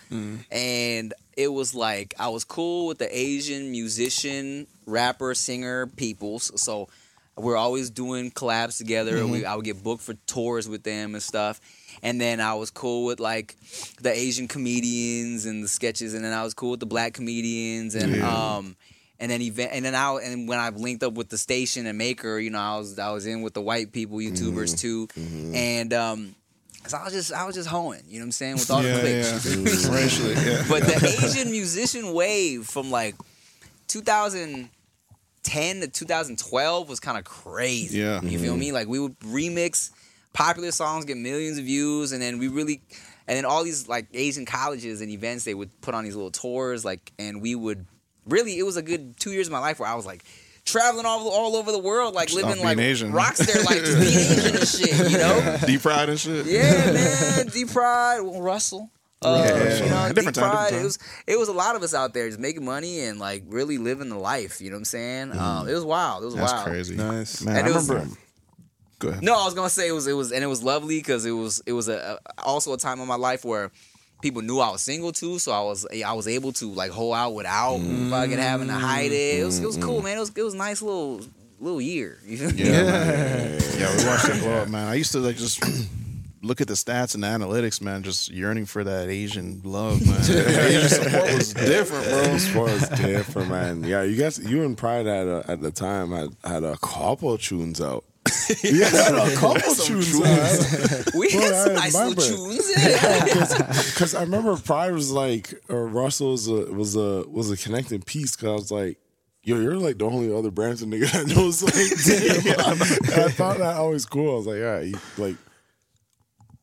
And 0.50 1.12
it 1.36 1.48
was 1.52 1.74
like 1.74 2.14
I 2.18 2.28
was 2.28 2.44
cool 2.44 2.86
with 2.88 2.98
the 2.98 3.08
Asian 3.16 3.70
musician, 3.70 4.66
rapper, 4.86 5.34
singer 5.34 5.86
peoples. 5.86 6.50
So 6.60 6.88
we're 7.36 7.56
always 7.58 7.90
doing 7.90 8.30
collabs 8.30 8.78
together. 8.78 9.26
We, 9.26 9.44
I 9.44 9.54
would 9.56 9.64
get 9.66 9.82
booked 9.82 10.02
for 10.02 10.14
tours 10.26 10.66
with 10.66 10.82
them 10.82 11.14
and 11.14 11.22
stuff. 11.22 11.60
And 12.02 12.18
then 12.18 12.40
I 12.40 12.54
was 12.54 12.70
cool 12.70 13.04
with 13.04 13.20
like 13.20 13.54
the 14.00 14.12
Asian 14.12 14.48
comedians 14.48 15.44
and 15.44 15.62
the 15.62 15.68
sketches, 15.68 16.14
and 16.14 16.24
then 16.24 16.32
I 16.32 16.42
was 16.42 16.54
cool 16.54 16.70
with 16.72 16.80
the 16.80 16.86
black 16.86 17.12
comedians 17.14 17.94
and 17.94 18.22
um 18.22 18.76
and 19.18 19.30
then 19.30 19.40
event 19.42 19.70
and 19.74 19.82
then 19.84 19.94
I 19.94 20.14
and 20.24 20.48
when 20.48 20.58
I 20.58 20.68
linked 20.70 21.02
up 21.02 21.14
with 21.14 21.28
the 21.28 21.38
station 21.38 21.86
and 21.86 21.98
Maker, 21.98 22.38
you 22.38 22.50
know, 22.50 22.58
I 22.60 22.76
was 22.78 22.98
I 22.98 23.10
was 23.12 23.26
in 23.26 23.42
with 23.42 23.52
the 23.54 23.62
white 23.62 23.92
people 23.92 24.16
YouTubers 24.18 24.72
too, 24.80 25.08
and 25.54 25.92
um. 25.92 26.34
So 26.88 26.98
I 26.98 27.04
was 27.04 27.12
just 27.12 27.32
I 27.32 27.44
was 27.44 27.54
just 27.54 27.68
hoeing, 27.68 28.02
you 28.06 28.18
know 28.18 28.22
what 28.22 28.26
I'm 28.26 28.32
saying, 28.32 28.54
with 28.54 28.70
all 28.70 28.82
the 28.82 28.98
clicks. 29.00 29.88
Racially, 29.88 30.34
yeah. 30.46 30.64
But 30.68 30.84
the 30.84 31.24
Asian 31.24 31.50
musician 31.50 32.12
wave 32.12 32.66
from 32.66 32.90
like 32.90 33.14
2010 33.88 35.80
to 35.80 35.88
2012 35.88 36.88
was 36.88 37.00
kind 37.00 37.18
of 37.18 37.24
crazy. 37.24 37.98
Yeah. 37.98 38.20
You 38.22 38.38
feel 38.38 38.52
mm-hmm. 38.52 38.60
me? 38.60 38.72
Like 38.72 38.88
we 38.88 38.98
would 38.98 39.18
remix 39.20 39.90
popular 40.32 40.70
songs, 40.70 41.04
get 41.04 41.16
millions 41.16 41.58
of 41.58 41.64
views, 41.64 42.12
and 42.12 42.22
then 42.22 42.38
we 42.38 42.48
really 42.48 42.82
and 43.28 43.36
then 43.36 43.44
all 43.44 43.64
these 43.64 43.88
like 43.88 44.06
Asian 44.14 44.46
colleges 44.46 45.00
and 45.00 45.10
events 45.10 45.44
they 45.44 45.54
would 45.54 45.80
put 45.80 45.94
on 45.94 46.04
these 46.04 46.14
little 46.14 46.30
tours, 46.30 46.84
like 46.84 47.12
and 47.18 47.42
we 47.42 47.54
would 47.54 47.86
really 48.26 48.58
it 48.58 48.64
was 48.64 48.76
a 48.76 48.82
good 48.82 49.18
two 49.18 49.32
years 49.32 49.46
of 49.48 49.52
my 49.52 49.58
life 49.58 49.80
where 49.80 49.88
I 49.88 49.94
was 49.94 50.06
like 50.06 50.24
traveling 50.66 51.06
all, 51.06 51.26
all 51.30 51.56
over 51.56 51.72
the 51.72 51.78
world, 51.78 52.14
like 52.14 52.28
Stop 52.28 52.44
living 52.44 52.62
like 52.62 52.76
Asian. 52.78 53.12
rockstar, 53.12 53.64
like 53.64 53.78
just 53.84 53.98
being 53.98 54.18
Asian 54.18 54.56
and 54.56 54.68
shit, 54.68 55.10
you 55.10 55.16
know? 55.18 55.58
Deep 55.66 55.80
pride 55.80 56.08
and 56.10 56.20
shit. 56.20 56.44
Yeah, 56.46 56.92
man. 56.92 57.46
D 57.48 57.64
Pride, 57.64 58.20
well, 58.20 58.40
Russell. 58.42 58.90
Uh, 59.22 59.42
Yeah. 59.48 59.82
you 59.84 59.88
know, 59.90 60.12
Different 60.12 60.34
time, 60.36 60.50
Pride. 60.50 60.64
different 60.70 60.82
It 60.82 60.84
was 60.84 60.98
it 61.26 61.38
was 61.38 61.48
a 61.48 61.52
lot 61.52 61.74
of 61.76 61.82
us 61.82 61.94
out 61.94 62.12
there 62.12 62.28
just 62.28 62.38
making 62.38 62.64
money 62.66 63.00
and 63.00 63.18
like 63.18 63.44
really 63.48 63.78
living 63.78 64.10
the 64.10 64.18
life. 64.18 64.60
You 64.60 64.68
know 64.68 64.76
what 64.76 64.80
I'm 64.80 64.84
saying? 64.84 65.32
Um, 65.32 65.66
it 65.68 65.72
was 65.72 65.84
wild. 65.84 66.22
It 66.22 66.26
was 66.26 66.34
Mm. 66.34 66.38
That's 66.38 66.52
wild. 66.52 66.66
crazy. 66.66 66.96
Nice. 66.96 67.42
Man, 67.42 67.56
And 67.56 67.66
I 67.66 67.70
it 67.70 67.74
was- 67.74 67.88
remember. 67.88 68.16
Go 68.98 69.08
ahead. 69.08 69.22
No, 69.22 69.34
I 69.38 69.44
was 69.44 69.52
gonna 69.54 69.68
say 69.70 69.88
it 69.88 69.92
was 69.92 70.06
it 70.06 70.14
was 70.14 70.32
and 70.32 70.42
it 70.42 70.46
was 70.46 70.62
lovely 70.62 70.98
because 70.98 71.24
it 71.26 71.30
was 71.30 71.62
it 71.66 71.72
was 71.74 71.88
a, 71.88 72.18
a 72.38 72.42
also 72.44 72.72
a 72.72 72.78
time 72.78 72.98
in 73.00 73.06
my 73.06 73.16
life 73.16 73.44
where 73.44 73.70
people 74.26 74.42
knew 74.42 74.58
I 74.58 74.70
was 74.70 74.82
single 74.82 75.12
too, 75.12 75.38
so 75.38 75.52
I 75.52 75.60
was 75.60 75.86
I 76.04 76.12
was 76.12 76.26
able 76.26 76.52
to 76.54 76.72
like 76.72 76.90
hold 76.90 77.14
out 77.14 77.34
without 77.34 77.78
mm. 77.78 78.10
fucking 78.10 78.38
having 78.38 78.66
to 78.66 78.74
hide 78.74 79.12
it. 79.12 79.40
It 79.40 79.44
was 79.44 79.60
it 79.60 79.66
was 79.66 79.76
cool, 79.76 79.98
mm-hmm. 79.98 80.04
man. 80.06 80.16
It 80.16 80.20
was 80.20 80.32
it 80.34 80.42
was 80.42 80.54
a 80.54 80.56
nice 80.56 80.82
little 80.82 81.20
little 81.60 81.80
year. 81.80 82.18
You 82.26 82.36
feel? 82.38 82.66
Yeah, 82.66 83.58
yeah, 83.78 83.96
we 83.96 84.04
watched 84.04 84.28
it 84.28 84.42
blow 84.42 84.62
up, 84.62 84.68
man. 84.68 84.88
I 84.88 84.94
used 84.94 85.12
to 85.12 85.20
like 85.20 85.36
just 85.36 85.62
look 86.42 86.60
at 86.60 86.66
the 86.66 86.74
stats 86.74 87.14
and 87.14 87.22
the 87.22 87.28
analytics, 87.28 87.80
man. 87.80 88.02
Just 88.02 88.32
yearning 88.32 88.66
for 88.66 88.82
that 88.82 89.08
Asian 89.08 89.60
love, 89.62 90.04
man. 90.04 90.20
Asian 90.20 90.88
support 90.88 91.32
was 91.32 91.54
different, 91.72 92.04
bro. 92.08 92.38
Sport 92.38 92.72
was 92.72 92.88
different, 92.88 93.48
man. 93.48 93.84
Yeah, 93.84 94.02
you 94.02 94.16
guys, 94.16 94.40
you 94.40 94.64
and 94.64 94.76
Pride 94.76 95.06
at 95.06 95.28
a, 95.28 95.44
at 95.48 95.60
the 95.60 95.70
time 95.70 96.10
had 96.10 96.30
had 96.42 96.64
a 96.64 96.76
couple 96.78 97.38
tunes 97.38 97.80
out. 97.80 98.04
You 98.62 98.80
guys 98.80 98.92
had 98.92 99.14
a 99.14 99.34
couple 99.36 99.74
tunes 99.74 100.14
out. 100.20 101.14
We 101.14 101.30
had 101.30 101.40
Bro, 101.40 101.64
some 101.64 101.70
I 101.70 101.74
nice 101.74 101.94
little 101.94 102.10
remember. 102.10 102.22
tunes. 102.22 102.72
Yeah. 102.76 103.66
Because 103.66 104.14
I 104.16 104.22
remember 104.22 104.56
Pride 104.56 104.92
was 104.92 105.10
like, 105.10 105.54
or 105.68 105.86
Russell 105.86 106.32
was 106.32 106.48
a 106.48 106.72
was 106.72 106.96
a 106.96 107.24
was 107.28 107.50
a 107.50 107.56
connecting 107.56 108.02
piece. 108.02 108.36
Because 108.36 108.48
I 108.48 108.52
was 108.52 108.70
like, 108.70 108.98
yo, 109.42 109.58
you're 109.58 109.76
like 109.76 109.98
the 109.98 110.04
only 110.06 110.34
other 110.34 110.50
Brampton 110.50 110.90
nigga 110.90 111.10
that 111.12 111.26
knows 111.34 111.62
like. 111.62 112.44
damn. 112.44 112.80
And 113.14 113.24
I 113.24 113.28
thought 113.32 113.58
that 113.58 113.76
always 113.76 114.06
cool. 114.06 114.32
I 114.34 114.36
was 114.36 114.46
like, 114.46 114.58
yeah, 114.58 114.80
you, 114.80 114.98
like 115.18 115.36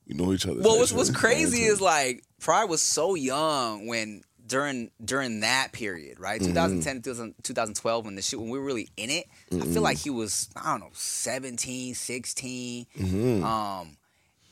we 0.08 0.16
know 0.16 0.34
each 0.34 0.46
other. 0.46 0.62
Well, 0.62 0.78
what's 0.78 0.92
what's 0.94 1.12
crazy 1.12 1.64
is 1.64 1.80
like 1.82 2.24
Pride 2.40 2.66
was 2.66 2.82
so 2.82 3.16
young 3.16 3.88
when 3.88 4.22
during 4.54 4.92
during 5.04 5.40
that 5.40 5.72
period, 5.72 6.20
right? 6.20 6.40
Mm-hmm. 6.40 6.50
2010 6.54 6.96
to 6.98 7.02
2000 7.02 7.34
2012 7.44 8.06
when 8.06 8.16
the 8.16 8.22
shit 8.22 8.40
when 8.40 8.50
we 8.50 8.60
were 8.60 8.66
really 8.66 8.90
in 8.98 9.10
it, 9.10 9.26
I 9.52 9.56
Mm-hmm. 9.56 9.74
feel 9.74 9.82
like 9.82 9.98
he 9.98 10.10
was 10.12 10.50
I 10.56 10.72
don't 10.72 10.82
know 10.82 10.92
17, 10.94 11.96
16. 11.96 12.86
Mm-hmm. 12.98 13.44
Um 13.44 13.98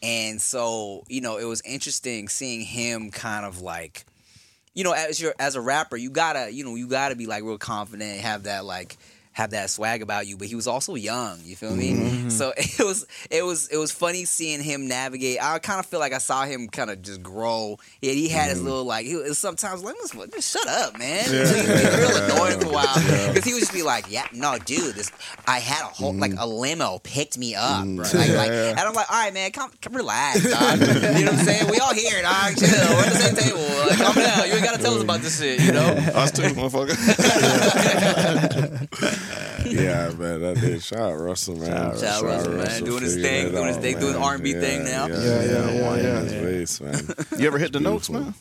and 0.04 0.42
so, 0.42 1.04
you 1.08 1.22
know, 1.22 1.38
it 1.38 1.44
was 1.46 1.62
interesting 1.62 2.28
seeing 2.28 2.62
him 2.62 3.12
kind 3.12 3.46
of 3.46 3.62
like 3.62 4.06
you 4.74 4.84
know, 4.84 4.94
as 4.94 5.20
your 5.22 5.36
as 5.38 5.56
a 5.56 5.62
rapper, 5.62 5.98
you 5.98 6.10
gotta, 6.10 6.50
you 6.52 6.64
know, 6.64 6.76
you 6.76 6.88
gotta 6.88 7.16
be 7.16 7.28
like 7.28 7.44
real 7.44 7.58
confident, 7.60 8.22
have 8.22 8.44
that 8.44 8.66
like 8.66 8.98
have 9.34 9.52
that 9.52 9.70
swag 9.70 10.02
about 10.02 10.28
you. 10.28 10.38
But 10.38 10.48
he 10.48 10.56
was 10.56 10.68
also 10.68 10.96
young, 10.96 11.40
you 11.44 11.56
feel 11.56 11.76
me? 11.76 11.94
Mm-hmm. 11.94 12.30
So 12.30 12.54
it 12.58 12.80
was 12.80 13.06
it 13.30 13.44
was 13.44 13.68
it 13.70 13.78
was 13.78 13.92
funny 13.92 14.26
seeing 14.26 14.62
him 14.62 14.88
navigate. 14.88 15.42
I 15.42 15.60
kind 15.60 15.80
of 15.80 15.86
feel 15.86 16.00
like 16.00 16.14
I 16.14 16.20
saw 16.20 16.46
him 16.46 16.68
kind 16.68 16.90
of 16.90 17.02
just 17.02 17.24
grow. 17.24 17.78
Yeah, 18.02 18.14
he 18.14 18.28
had 18.28 18.50
his 18.50 18.60
mm-hmm. 18.60 18.68
little 18.68 18.86
like 18.86 19.06
he 19.06 19.16
was 19.16 19.38
sometimes 19.38 19.84
like 19.84 19.96
just, 20.32 20.52
shut 20.52 20.68
up, 20.68 20.98
man. 20.98 21.30
Was 21.32 21.54
real 21.54 22.24
annoying 22.24 22.60
for 22.60 22.68
a 22.68 22.72
while 22.72 22.96
because 23.28 23.44
he 23.44 23.54
would 23.54 23.60
just 23.60 23.74
be 23.74 23.84
like, 23.84 24.06
yeah, 24.10 24.28
no, 24.34 24.58
dude, 24.58 24.96
this 24.96 25.12
I 25.48 25.60
had 25.60 25.84
a 25.84 25.88
whole 25.88 26.14
like 26.14 26.32
mm-hmm. 26.32 26.42
a 26.42 26.46
limo 26.46 27.00
picked 27.00 27.38
me 27.38 27.56
up, 27.56 27.86
mm. 27.86 27.96
bro. 27.98 28.06
Like, 28.20 28.30
like, 28.30 28.52
and 28.52 28.80
I'm 28.80 28.94
like, 28.94 29.10
all 29.10 29.24
right, 29.24 29.34
man, 29.34 29.52
come, 29.52 29.72
come 29.82 29.94
relax, 29.94 30.44
dog. 30.50 30.80
you 30.80 30.86
know 31.26 31.32
what 31.32 31.40
I'm 31.40 31.46
saying? 31.46 31.70
We 31.70 31.80
all 31.80 31.94
here, 31.94 32.22
dog. 32.22 32.56
Chill. 32.58 32.68
We're 32.70 33.04
at 33.04 33.14
the 33.14 33.20
same 33.20 33.36
table. 33.36 33.62
Like, 33.88 33.98
calm 33.98 34.16
down. 34.16 34.48
You 34.48 34.54
ain't 34.54 34.64
gotta 34.64 34.82
tell 34.82 34.94
us 34.96 35.04
about 35.04 35.22
this 35.22 35.40
shit, 35.40 35.60
you 35.62 35.72
know? 35.72 35.82
Us 36.16 36.32
too, 36.32 36.44
motherfucker. 36.44 36.98
yeah, 39.66 40.12
man, 40.18 40.42
that 40.42 40.58
did. 40.60 40.82
Shout 40.82 41.00
out 41.00 41.14
Russell, 41.20 41.56
man. 41.56 41.70
Shout 41.98 42.04
out 42.04 42.24
Russell, 42.24 42.54
man. 42.54 42.84
Doing 42.84 43.04
his 43.04 43.16
thing, 43.16 43.52
doing 43.52 43.68
his 43.68 43.78
thing, 43.78 44.00
doing 44.00 44.14
man. 44.14 44.22
R&B 44.22 44.54
thing 44.54 44.84
now. 44.84 45.08
Yeah, 45.08 45.16
Yeah, 45.16 45.24
yeah, 45.24 45.42
yeah, 45.44 45.72
yeah. 45.72 45.96
yeah, 45.96 46.02
yeah. 46.02 46.20
his 46.22 46.80
waist, 46.80 46.82
man. 46.82 47.16
You 47.40 47.48
ever 47.48 47.58
hit 47.58 47.72
the 47.74 47.80
notes, 47.80 48.10
man? 48.10 48.34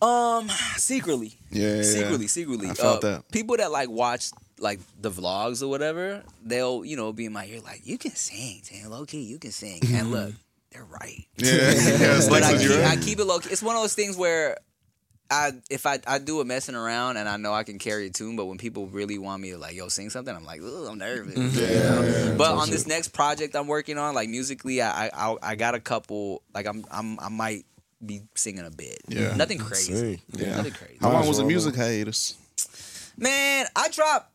Um, 0.00 0.48
secretly. 0.76 1.34
Yeah, 1.50 1.76
yeah, 1.76 1.82
secretly, 1.82 2.22
yeah. 2.24 2.28
secretly. 2.28 2.70
I 2.70 2.74
felt 2.74 3.04
Uh, 3.04 3.08
that. 3.18 3.30
People 3.30 3.56
that 3.58 3.70
like 3.70 3.88
watch 3.88 4.30
like 4.58 4.80
the 5.00 5.10
vlogs 5.10 5.62
or 5.62 5.68
whatever, 5.68 6.22
they'll 6.44 6.84
you 6.84 6.96
know 6.96 7.12
be 7.12 7.26
in 7.26 7.32
my 7.32 7.46
ear 7.46 7.60
like, 7.60 7.82
you 7.84 7.98
can 7.98 8.14
sing, 8.14 8.60
Tim, 8.64 8.90
low 8.90 9.04
key, 9.04 9.22
you 9.22 9.38
can 9.38 9.52
sing, 9.52 9.80
and 9.92 10.10
look, 10.10 10.32
they're 10.72 10.84
right. 10.84 11.24
Yeah, 11.36 11.72
yeah. 11.72 12.20
but 12.28 12.42
I 12.42 12.52
keep, 12.58 12.62
you, 12.68 12.82
I 12.82 12.96
keep 12.96 13.18
it 13.20 13.24
low. 13.26 13.38
key. 13.38 13.50
It's 13.50 13.62
one 13.62 13.76
of 13.76 13.82
those 13.82 13.94
things 13.94 14.16
where. 14.16 14.56
I 15.32 15.52
if 15.70 15.86
I, 15.86 15.98
I 16.06 16.18
do 16.18 16.40
it 16.42 16.46
messing 16.46 16.74
around 16.74 17.16
and 17.16 17.28
I 17.28 17.38
know 17.38 17.54
I 17.54 17.64
can 17.64 17.78
carry 17.78 18.06
a 18.06 18.10
tune, 18.10 18.36
but 18.36 18.44
when 18.44 18.58
people 18.58 18.86
really 18.86 19.18
want 19.18 19.40
me 19.40 19.52
to 19.52 19.58
like 19.58 19.74
yo 19.74 19.88
sing 19.88 20.10
something, 20.10 20.34
I'm 20.34 20.44
like, 20.44 20.60
Ugh, 20.60 20.88
I'm 20.90 20.98
nervous. 20.98 21.34
Mm-hmm. 21.34 22.36
but 22.36 22.52
on 22.52 22.68
this 22.68 22.86
next 22.86 23.08
project 23.08 23.56
I'm 23.56 23.66
working 23.66 23.96
on, 23.96 24.14
like 24.14 24.28
musically, 24.28 24.82
I 24.82 25.06
I, 25.08 25.36
I 25.42 25.54
got 25.54 25.74
a 25.74 25.80
couple 25.80 26.42
like 26.54 26.66
I'm 26.66 26.84
I'm 26.90 27.18
I 27.18 27.30
might 27.30 27.64
be 28.04 28.22
singing 28.34 28.66
a 28.66 28.70
bit. 28.70 29.00
Yeah. 29.08 29.34
nothing 29.34 29.58
crazy. 29.58 30.20
Yeah. 30.32 30.56
Nothing 30.56 30.72
crazy. 30.72 30.98
How 31.00 31.12
long 31.12 31.26
was 31.26 31.38
the 31.38 31.44
music 31.44 31.76
hiatus? 31.76 32.36
Man, 33.16 33.66
I 33.74 33.88
drop. 33.88 34.30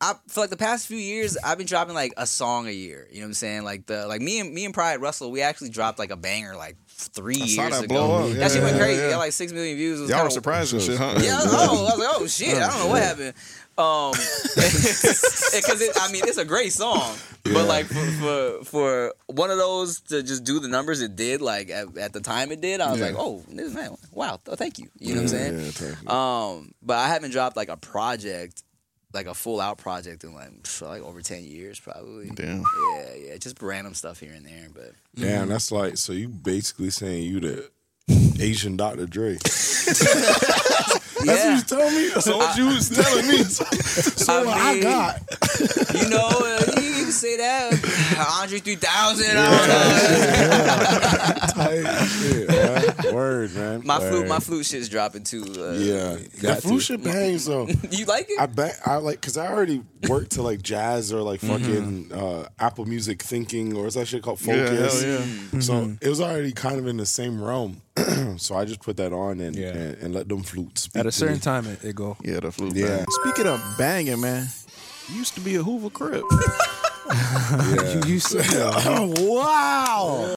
I 0.00 0.14
for 0.26 0.40
like 0.40 0.50
the 0.50 0.56
past 0.56 0.88
few 0.88 0.98
years, 0.98 1.38
I've 1.38 1.56
been 1.56 1.66
dropping 1.66 1.94
like 1.94 2.12
a 2.16 2.26
song 2.26 2.66
a 2.66 2.72
year. 2.72 3.06
You 3.10 3.20
know 3.20 3.26
what 3.26 3.28
I'm 3.28 3.34
saying? 3.34 3.62
Like 3.62 3.86
the 3.86 4.06
like 4.06 4.20
me 4.20 4.40
and 4.40 4.52
me 4.52 4.66
and 4.66 4.74
Pride 4.74 5.00
Russell, 5.00 5.30
we 5.30 5.40
actually 5.40 5.70
dropped 5.70 5.98
like 5.98 6.10
a 6.10 6.16
banger 6.16 6.54
like 6.54 6.76
three 7.08 7.40
I 7.40 7.44
years 7.44 7.56
that 7.56 7.84
ago. 7.84 8.26
Yeah, 8.28 8.34
that 8.34 8.50
shit 8.52 8.62
went 8.62 8.76
crazy. 8.78 9.02
yeah. 9.02 9.10
Got 9.10 9.18
like 9.18 9.32
six 9.32 9.52
million 9.52 9.76
views. 9.76 10.00
Was 10.00 10.10
Y'all 10.10 10.24
were 10.24 10.30
surprised 10.30 10.72
and 10.72 10.82
shit, 10.82 10.98
huh? 10.98 11.14
Yeah, 11.20 11.38
oh, 11.42 11.86
I 11.88 11.90
was 11.90 11.98
like, 11.98 12.08
oh 12.20 12.26
shit, 12.28 12.56
I 12.56 12.68
don't 12.70 12.78
know 12.80 12.86
what 12.88 13.02
happened. 13.02 13.34
Um, 13.78 14.12
because 14.54 15.82
I 16.00 16.12
mean, 16.12 16.22
it's 16.26 16.36
a 16.38 16.44
great 16.44 16.72
song, 16.72 17.14
but 17.44 17.66
like 17.66 17.86
for, 17.86 17.94
for 17.94 18.64
for 18.64 19.14
one 19.26 19.50
of 19.50 19.56
those 19.58 20.00
to 20.00 20.22
just 20.22 20.44
do 20.44 20.60
the 20.60 20.68
numbers 20.68 21.00
it 21.00 21.16
did, 21.16 21.40
like 21.40 21.70
at, 21.70 21.96
at 21.96 22.12
the 22.12 22.20
time 22.20 22.52
it 22.52 22.60
did, 22.60 22.80
I 22.80 22.90
was 22.90 23.00
Yeah. 23.00 23.06
like, 23.06 23.14
oh, 23.18 23.42
this 23.48 23.72
man, 23.74 23.96
wow, 24.10 24.38
th- 24.44 24.58
thank 24.58 24.78
you. 24.78 24.88
You 24.98 25.14
know 25.14 25.22
what 25.22 25.32
I'm 25.32 25.72
saying? 25.72 25.96
Yeah. 26.04 26.50
Um, 26.54 26.72
but 26.82 26.98
I 26.98 27.08
haven't 27.08 27.30
dropped 27.30 27.56
like 27.56 27.70
a 27.70 27.76
project, 27.78 28.62
like 29.12 29.26
a 29.26 29.34
full 29.34 29.60
out 29.60 29.78
project 29.78 30.24
in 30.24 30.34
like 30.34 30.62
pff, 30.62 30.82
like 30.82 31.02
over 31.02 31.20
ten 31.22 31.44
years 31.44 31.78
probably. 31.78 32.30
Damn. 32.30 32.60
Yeah, 32.94 33.14
yeah, 33.26 33.36
just 33.36 33.60
random 33.62 33.94
stuff 33.94 34.20
here 34.20 34.32
and 34.32 34.44
there. 34.46 34.68
But 34.72 34.92
Damn, 35.14 35.48
that's 35.48 35.70
like 35.70 35.96
so. 35.98 36.12
You 36.12 36.28
basically 36.28 36.90
saying 36.90 37.24
you 37.24 37.40
the 37.40 37.70
Asian 38.40 38.76
Dr. 38.76 39.06
Dre. 39.06 39.32
Yeah. 39.32 39.38
That's 41.24 41.44
what 41.44 41.56
you 41.56 41.62
told 41.78 41.92
me. 41.92 42.08
So 42.20 42.36
what 42.36 42.56
you 42.56 42.66
was 42.66 42.88
telling 42.90 43.28
me. 43.28 43.44
So 43.44 44.32
I 44.32 44.44
what 44.44 44.56
I 44.56 44.80
got. 44.80 45.20
You 45.94 46.08
know, 46.08 46.28
uh, 46.28 46.91
you 47.12 47.18
say 47.18 47.36
that. 47.36 48.38
Andre 48.42 48.58
3000. 48.58 49.26
I 49.28 49.34
don't 49.34 49.68
know. 50.48 51.82
Tight 51.84 52.06
shit, 52.06 52.48
man. 52.48 53.14
Word, 53.14 53.54
man. 53.54 53.82
My 53.84 53.98
flute, 53.98 54.26
my 54.28 54.38
flute 54.38 54.64
shit's 54.66 54.88
dropping 54.88 55.24
too. 55.24 55.44
Uh, 55.58 55.72
Yeah, 55.72 56.16
got 56.40 56.54
that 56.54 56.62
flute 56.62 56.80
to. 56.80 56.84
shit 56.86 57.04
bangs 57.04 57.44
though. 57.46 57.68
You 57.90 58.06
like 58.06 58.26
it? 58.30 58.40
I 58.40 58.46
bet 58.46 58.78
I 58.86 58.96
like 58.96 59.20
because 59.20 59.36
I 59.36 59.48
already 59.48 59.82
worked 60.08 60.32
to 60.32 60.42
like 60.42 60.62
jazz 60.62 61.12
or 61.12 61.20
like 61.22 61.40
fucking 61.40 61.62
Mm-hmm. 62.08 62.18
uh, 62.18 62.44
Apple 62.58 62.86
Music 62.86 63.22
Thinking 63.22 63.76
or 63.76 63.86
is 63.86 63.94
that 63.94 64.08
shit 64.08 64.22
called 64.22 64.40
Yeah, 64.40 64.66
Focus? 64.66 65.02
hell 65.02 65.10
yeah. 65.12 65.18
Mm-hmm. 65.18 65.60
So 65.60 65.96
it 66.00 66.08
was 66.08 66.20
already 66.20 66.52
kind 66.52 66.78
of 66.78 66.86
in 66.86 66.96
the 66.96 67.06
same 67.06 67.42
realm. 67.42 67.82
so 68.38 68.54
I 68.56 68.64
just 68.64 68.80
put 68.80 68.96
that 68.96 69.12
on 69.12 69.40
and 69.40 69.54
Yeah. 69.54 69.68
and, 69.68 69.96
and 70.02 70.14
let 70.14 70.28
them 70.28 70.42
flutes. 70.42 70.88
At 70.94 71.06
a 71.06 71.12
certain 71.12 71.34
me. 71.34 71.40
time, 71.40 71.66
it, 71.66 71.84
it 71.84 71.94
go. 71.96 72.16
Yeah, 72.22 72.40
the 72.40 72.50
flute. 72.52 72.74
Yeah. 72.74 72.86
bang. 72.98 73.06
Speaking 73.22 73.46
of 73.46 73.60
banging, 73.78 74.20
man, 74.20 74.46
used 75.12 75.34
to 75.34 75.40
be 75.40 75.56
a 75.56 75.62
Hoover 75.62 75.90
Crip. 75.90 76.24
Yeah. 77.52 77.94
You 77.94 78.12
used 78.14 78.30
to. 78.32 79.14
wow! 79.18 80.34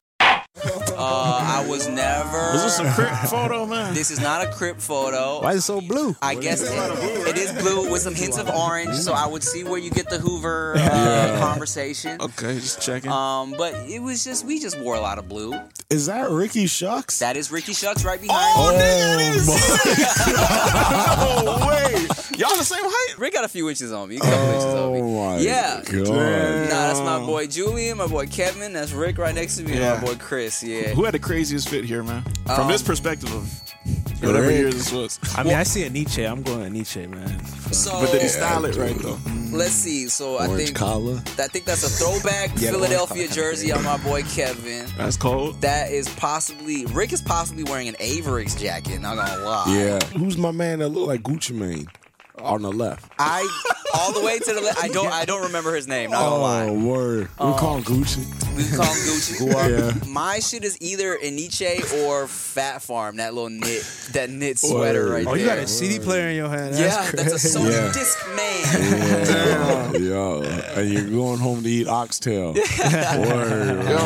Uh, 0.98 1.62
I 1.64 1.66
was 1.68 1.88
never. 1.88 2.38
Was 2.54 2.64
this 2.64 2.80
a 2.80 2.91
Crip 2.93 3.14
photo, 3.30 3.66
man? 3.66 3.93
This 3.93 4.12
is 4.12 4.20
not 4.20 4.46
a 4.46 4.52
crip 4.52 4.80
photo. 4.80 5.41
Why 5.41 5.52
is 5.54 5.58
it 5.60 5.62
so 5.64 5.82
blue? 5.82 6.16
I 6.22 6.36
guess 6.36 6.62
it, 6.62 7.28
it 7.28 7.38
is 7.38 7.52
blue 7.62 7.91
with 7.91 8.02
some 8.02 8.16
hints 8.16 8.38
of 8.38 8.50
orange, 8.50 8.96
so 8.96 9.14
I 9.14 9.28
would 9.28 9.43
see 9.43 9.64
where 9.64 9.78
you 9.80 9.89
get 9.91 10.10
the 10.10 10.18
Hoover 10.20 10.76
uh, 10.78 11.38
conversation. 11.39 12.22
Okay, 12.22 12.56
just 12.56 12.82
checking. 12.82 13.12
Um, 13.12 13.54
but 13.58 13.74
it 13.88 14.00
was 14.02 14.24
just 14.24 14.46
we 14.46 14.60
just 14.60 14.80
wore 14.80 14.96
a 14.96 15.02
lot 15.02 15.18
of 15.20 15.28
blue. 15.28 15.54
Is 15.89 16.06
that 16.08 16.30
Ricky 16.30 16.66
Shucks? 16.68 17.20
That 17.20 17.38
is 17.38 17.52
Ricky 17.52 17.74
Shucks 17.74 18.04
right 18.04 18.20
behind 18.20 18.54
oh, 18.58 18.72
me. 18.72 18.78
nigga, 18.80 19.20
it 19.20 19.36
is. 19.36 19.48
no 21.46 21.68
way. 21.68 22.08
Y'all 22.38 22.58
the 22.58 22.64
same 22.64 22.82
height? 22.84 23.18
Rick 23.20 23.34
got 23.34 23.46
a 23.46 23.48
few 23.48 23.70
inches 23.70 23.91
on 23.91 24.10
me. 24.10 24.18
A 24.18 24.20
couple 24.20 24.46
inches 24.50 24.66
on 24.66 24.93
me. 24.93 25.00
Oh 25.02 25.36
my 25.36 25.38
Yeah. 25.39 25.82
god! 25.86 26.08
Nah, 26.08 26.88
that's 26.88 27.00
my 27.00 27.20
boy 27.20 27.48
Julian, 27.48 27.98
my 27.98 28.08
boy 28.08 28.26
Kevin. 28.28 28.74
That's 28.74 28.91
Rick 28.91 29.18
right 29.20 29.34
next 29.36 29.58
to 29.58 29.64
me. 29.64 29.78
Yeah. 29.78 29.93
And 29.93 30.02
my 30.02 30.08
boy 30.08 30.16
Chris. 30.18 30.64
Yeah. 30.64 30.93
Who 30.96 31.04
had 31.04 31.14
the 31.14 31.20
craziest 31.20 31.68
fit 31.70 31.84
here, 31.86 32.04
man? 32.04 32.24
From 32.46 32.62
Um, 32.62 32.68
this 32.72 32.82
perspective 32.82 33.32
of 33.34 33.52
whatever 34.22 34.48
Rick. 34.48 34.58
year 34.58 34.72
this 34.72 34.91
was. 34.93 35.20
I 35.36 35.43
mean, 35.43 35.54
I 35.54 35.64
see 35.64 35.84
a 35.84 35.89
Enyce. 35.89 36.30
I'm 36.32 36.41
going 36.41 36.74
to 36.74 36.80
Enyce, 36.80 37.10
man. 37.10 37.46
So 37.74 37.91
But 38.00 38.12
did 38.14 38.22
he 38.22 38.28
style 38.30 38.64
it 38.66 38.76
right 38.78 38.98
though? 39.00 39.18
let's 39.52 39.72
see. 39.74 40.08
So 40.08 40.38
I 40.39 40.48
think 40.48 40.74
collar. 40.76 41.16
I 41.38 41.48
think 41.48 41.66
that's 41.66 41.84
a 41.84 41.89
throwback 41.89 42.52
Yeah, 42.58 42.72
Philadelphia 42.72 43.28
jersey 43.28 43.72
on 43.74 43.84
my 43.84 43.98
boy 43.98 44.24
Kevin. 44.24 44.86
That's 44.98 45.18
cold. 45.18 45.60
That 45.62 45.91
is 45.91 46.08
possibly 46.10 46.86
Rick 46.88 47.12
is 47.12 47.22
possibly 47.22 47.64
wearing 47.66 47.88
an 47.89 47.96
Avirex 47.96 48.58
jacket. 48.58 49.02
Not 49.02 49.18
gonna 49.18 49.43
lie. 49.43 49.66
Yeah. 49.68 50.00
Who's 50.18 50.38
my 50.38 50.52
man 50.52 50.80
that 50.80 50.89
look 50.89 51.08
like 51.08 51.24
Gucci 51.24 51.52
Mane 51.54 51.88
on 52.40 52.62
the 52.62 52.72
left? 52.72 53.12
I 53.20 53.46
all 53.94 54.14
the 54.14 54.22
way 54.22 54.40
to 54.40 54.54
the 54.54 54.62
left. 54.62 54.82
I 54.84 54.88
don't. 54.88 55.12
I 55.12 55.26
don't 55.26 55.44
remember 55.44 55.76
his 55.76 55.88
name. 55.88 56.10
Not 56.12 56.20
gonna 56.20 56.36
oh, 56.36 56.42
lie. 56.42 56.68
Oh 56.68 56.74
word! 56.74 57.30
We 57.40 57.46
um, 57.46 57.58
call 57.58 57.78
him 57.78 57.84
Gucci. 57.84 58.26
We 58.56 58.64
call 58.76 58.86
him 58.86 58.94
Gucci. 58.94 59.36
Yeah. 59.66 59.92
My 60.08 60.40
shit 60.40 60.64
is 60.64 60.78
either 60.82 61.18
Enyce 61.18 61.94
or 62.04 62.28
Phat 62.28 62.82
Farm. 62.82 63.18
That 63.18 63.34
little 63.34 63.50
knit, 63.50 63.84
that 64.14 64.30
knit 64.30 64.60
sweater 64.60 65.10
right 65.10 65.24
there. 65.24 65.34
Oh, 65.34 65.36
there. 65.36 65.44
you 65.44 65.46
got 65.46 65.58
a 65.58 65.68
CD 65.68 66.00
player 66.04 66.30
in 66.30 66.36
your 66.36 66.50
hand. 66.50 66.74
That's 66.74 66.80
yeah, 66.80 67.12
that's 67.12 67.34
a 67.34 67.40
crazy. 67.40 67.60
Sony 67.60 67.72
Yeah. 67.72 67.92
disc 67.94 68.18
man. 68.36 70.04
Yo, 70.04 70.42
and 70.42 70.90
you're 70.92 71.10
going 71.10 71.40
home 71.40 71.64
to 71.64 71.70
eat 71.70 71.88
oxtail. 71.88 72.54
Word. 72.54 73.86
Yo. 73.86 73.98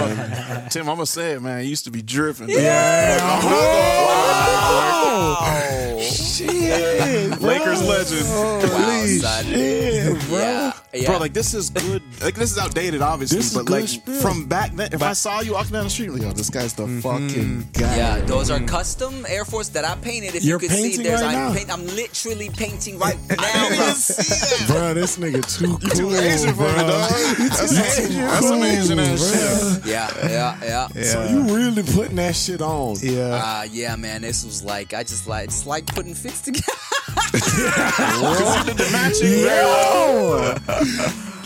Tim, 0.69 0.87
I'm 0.87 0.95
gonna 0.95 1.05
say 1.05 1.33
it, 1.33 1.41
man. 1.41 1.59
It 1.59 1.65
used 1.65 1.83
to 1.85 1.91
be 1.91 2.01
dripping. 2.01 2.49
Shit, 6.09 7.39
Lakers 7.41 7.81
legend. 7.87 8.27
Wow, 8.27 9.05
son. 9.21 9.45
Shit, 9.45 10.19
bro. 10.27 10.39
Yeah, 10.39 10.71
yeah. 10.93 11.07
Bro, 11.07 11.17
like 11.19 11.33
this 11.33 11.53
is 11.53 11.69
good. 11.69 12.01
Like 12.21 12.35
this 12.35 12.51
is 12.51 12.57
outdated, 12.57 13.01
obviously, 13.01 13.37
This 13.37 13.53
but 13.53 13.69
like 13.69 13.87
shit. 13.87 14.03
from 14.21 14.45
back 14.45 14.73
then, 14.75 14.91
if 14.91 15.01
I 15.01 15.13
saw 15.13 15.39
you 15.39 15.53
walking 15.53 15.71
down 15.71 15.85
the 15.85 15.89
street, 15.89 16.09
like, 16.11 16.21
yo, 16.21 16.31
this 16.33 16.49
guy's 16.49 16.73
the 16.73 16.85
fucking 17.01 17.69
guy. 17.73 17.95
yeah, 17.95 18.19
those 18.21 18.49
are 18.51 18.59
custom 18.61 19.25
Air 19.29 19.45
Force 19.45 19.69
that 19.69 19.85
I 19.85 19.95
painted. 19.95 20.35
If 20.35 20.43
You're 20.43 20.61
you 20.61 20.67
could 20.67 20.75
see, 20.75 20.83
painting 20.83 21.03
there's 21.03 21.21
right 21.21 21.35
I'm, 21.35 21.49
now? 21.49 21.53
paint, 21.53 21.71
I'm 21.71 21.85
literally 21.87 22.49
painting 22.49 22.99
right 23.05 23.17
now. 23.29 23.35
bro. 23.37 24.75
Bro, 24.75 24.93
this 24.95 25.17
nigga 25.17 25.41
too 25.57 25.77
cool, 25.77 25.89
too 25.95 26.15
Asian 26.15 26.49
for 26.49 26.63
bro. 26.63 26.71
me, 26.73 26.79
dog. 26.79 27.09
That's, 27.09 27.99
Asian. 27.99 28.21
That's 28.21 28.47
some 28.47 28.63
Asian 28.63 28.99
ass 28.99 29.75
shit. 29.77 29.85
yeah, 29.85 30.09
yeah, 30.29 30.57
yeah. 30.93 31.03
So 31.03 31.23
you 31.29 31.55
really 31.55 31.83
putting 31.83 32.17
that 32.17 32.35
shit 32.35 32.61
on? 32.61 32.97
Yeah. 33.01 33.21
Uh, 33.41 33.63
yeah, 33.71 33.95
man. 33.95 34.21
This 34.23 34.43
was 34.43 34.61
like 34.63 34.93
I 34.93 35.03
just 35.03 35.25
like 35.27 35.45
it's 35.45 35.65
like 35.65 35.85
putting 35.87 36.13
fits 36.15 36.41
together. 36.41 36.67
Yo, 39.19 40.55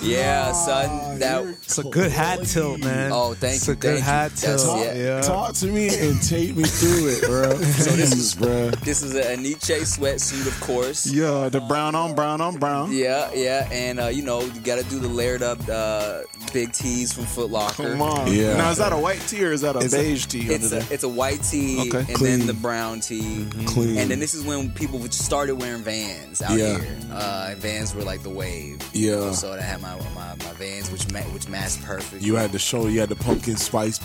yeah, 0.02 0.52
son. 0.54 1.13
That 1.20 1.46
It's 1.64 1.78
a 1.78 1.84
good 1.84 2.12
hat 2.12 2.46
tilt, 2.46 2.80
man. 2.80 3.12
Oh, 3.12 3.34
thank 3.34 3.56
it's 3.56 3.68
you, 3.68 3.74
a 3.74 3.76
good 3.76 3.98
you. 3.98 4.02
hat 4.04 4.32
tilt. 4.36 4.80
yeah. 4.80 4.94
Yeah. 4.94 5.22
talk 5.22 5.54
to 5.56 5.68
me 5.68 5.88
and 5.90 6.22
take 6.22 6.56
me 6.56 6.64
through 6.64 7.10
it, 7.10 7.22
bro. 7.24 7.54
So 7.84 7.92
this 7.92 8.14
is, 8.14 8.36
bro. 8.36 8.70
this 8.72 9.02
is 9.02 9.16
a 9.16 9.24
Enyce 9.36 9.98
sweatsuit, 9.98 10.48
of 10.48 10.60
course. 10.62 11.06
Yeah, 11.08 11.50
the 11.50 11.60
brown 11.62 11.96
on 11.96 12.16
brown 12.16 12.40
on 12.42 12.58
brown. 12.58 12.92
Yeah, 12.94 13.32
yeah, 13.34 13.68
and 13.72 14.00
uh, 14.00 14.08
you 14.08 14.22
know 14.24 14.42
you 14.42 14.60
got 14.62 14.78
to 14.82 14.90
do 14.90 15.00
the 15.00 15.08
layered 15.08 15.42
up 15.44 15.60
uh, 15.70 16.22
big 16.54 16.72
tees 16.72 17.12
from 17.14 17.26
Foot 17.26 17.50
Locker. 17.50 17.92
Come 17.92 18.02
on. 18.02 18.32
Yeah. 18.34 18.58
Now 18.58 18.72
is 18.72 18.78
that 18.78 18.94
a 18.94 18.98
white 18.98 19.22
tee 19.28 19.44
or 19.44 19.52
is 19.52 19.62
that 19.62 19.76
a 19.76 19.80
It's 19.80 19.94
a- 19.94 19.98
beige 19.98 20.26
tee 20.28 20.42
under 20.54 20.54
It's 20.56 20.72
a, 20.72 20.94
it's 20.94 21.04
a 21.04 21.10
white 21.10 21.42
tee 21.44 21.82
Okay. 21.90 22.00
and 22.00 22.08
Clean. 22.16 22.40
then 22.40 22.48
the 22.48 22.54
brown 22.54 23.00
tee. 23.00 23.46
Clean. 23.66 23.98
And 23.98 24.10
then 24.12 24.20
this 24.20 24.34
is 24.34 24.44
when 24.46 24.72
people 24.72 25.00
started 25.12 25.56
wearing 25.56 25.84
Vans 25.84 26.42
out 26.42 26.58
Yeah. 26.58 26.80
here. 26.80 26.98
Uh, 27.12 27.56
Vans 27.58 27.94
were 27.96 28.04
like 28.04 28.24
the 28.24 28.30
wave. 28.30 28.80
Yeah. 28.94 29.32
So 29.32 29.52
I 29.54 29.62
had 29.62 29.82
my 29.82 29.96
my, 30.16 30.36
my 30.36 30.54
Vans, 30.58 30.92
which 30.92 31.03
ma- 31.12 31.20
which 31.34 31.48
matched 31.50 31.82
perfect. 31.84 32.22
You 32.24 32.36
had 32.36 32.52
the 32.52 32.60
show 32.60 32.88
you 32.88 33.00
had 33.00 33.10
the 33.10 33.16
pumpkin 33.16 33.58
spice 33.58 34.00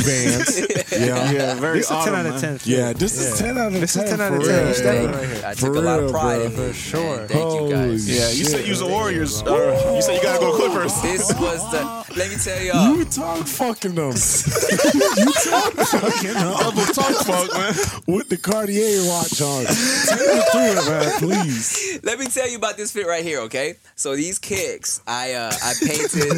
Vans. 0.00 0.60
yeah. 0.92 1.30
yeah, 1.32 1.54
very 1.54 1.78
This 1.78 1.90
is 1.90 1.96
a 1.96 2.04
10 2.04 2.14
out 2.14 2.26
of 2.26 2.40
10. 2.40 2.58
fit. 2.58 2.66
Yeah, 2.66 2.92
this 2.92 3.18
is 3.20 3.38
10 3.38 3.58
out 3.58 3.66
of 3.66 3.72
10. 3.72 3.80
This 3.80 3.96
is 3.96 4.02
10 4.10 4.20
out 4.20 4.32
of 4.32 4.42
10. 4.44 4.64
real. 4.64 4.74
Step 4.74 4.94
Yeah. 4.94 5.16
right 5.16 5.28
here. 5.28 5.46
I 5.46 5.54
For 5.54 5.60
took 5.66 5.76
a 5.76 5.80
lot 5.80 5.98
of 5.98 6.04
real, 6.04 6.12
pride 6.12 6.36
bro. 6.36 6.44
in 6.46 6.52
For 6.52 6.72
sure. 6.74 7.16
man. 7.18 7.28
Thank 7.28 7.52
you 7.60 7.70
guys. 7.70 8.08
Yeah, 8.08 8.30
you 8.30 8.44
said 8.44 8.64
you 8.64 8.70
was 8.70 8.80
the 8.80 8.86
Warriors. 8.86 9.42
Uh, 9.42 9.92
you 9.94 10.02
said 10.02 10.14
you 10.16 10.22
gotta 10.22 10.38
go 10.40 10.56
Clippers. 10.56 10.92
This 11.02 11.32
was 11.34 11.70
the. 11.72 11.98
Let 12.16 12.30
me 12.30 12.36
tell 12.36 12.60
y'all. 12.62 12.96
You 12.96 13.04
talk 13.04 13.46
fucking 13.46 13.94
them. 13.94 14.12
you 14.12 15.32
talk 15.44 15.72
fucking 15.74 16.34
them. 16.34 16.56
Double 16.58 16.84
talk, 16.92 17.14
fuck, 17.26 17.52
man. 17.54 17.74
With 18.06 18.28
the 18.28 18.36
Cartier 18.36 19.04
watch 19.06 19.40
on. 19.40 19.64
Take 19.66 20.34
me 20.34 20.40
through 20.50 20.72
it, 20.78 20.88
man, 20.88 21.18
please. 21.18 22.00
Let 22.02 22.18
me 22.18 22.26
tell 22.26 22.48
you 22.48 22.56
about 22.56 22.76
this 22.76 22.92
fit 22.92 23.06
right 23.06 23.24
here, 23.24 23.40
okay? 23.42 23.74
So 23.94 24.16
these 24.16 24.38
kicks, 24.38 25.00
I 25.06 25.32
uh, 25.34 25.52
I 25.62 25.74
painted. 25.80 26.32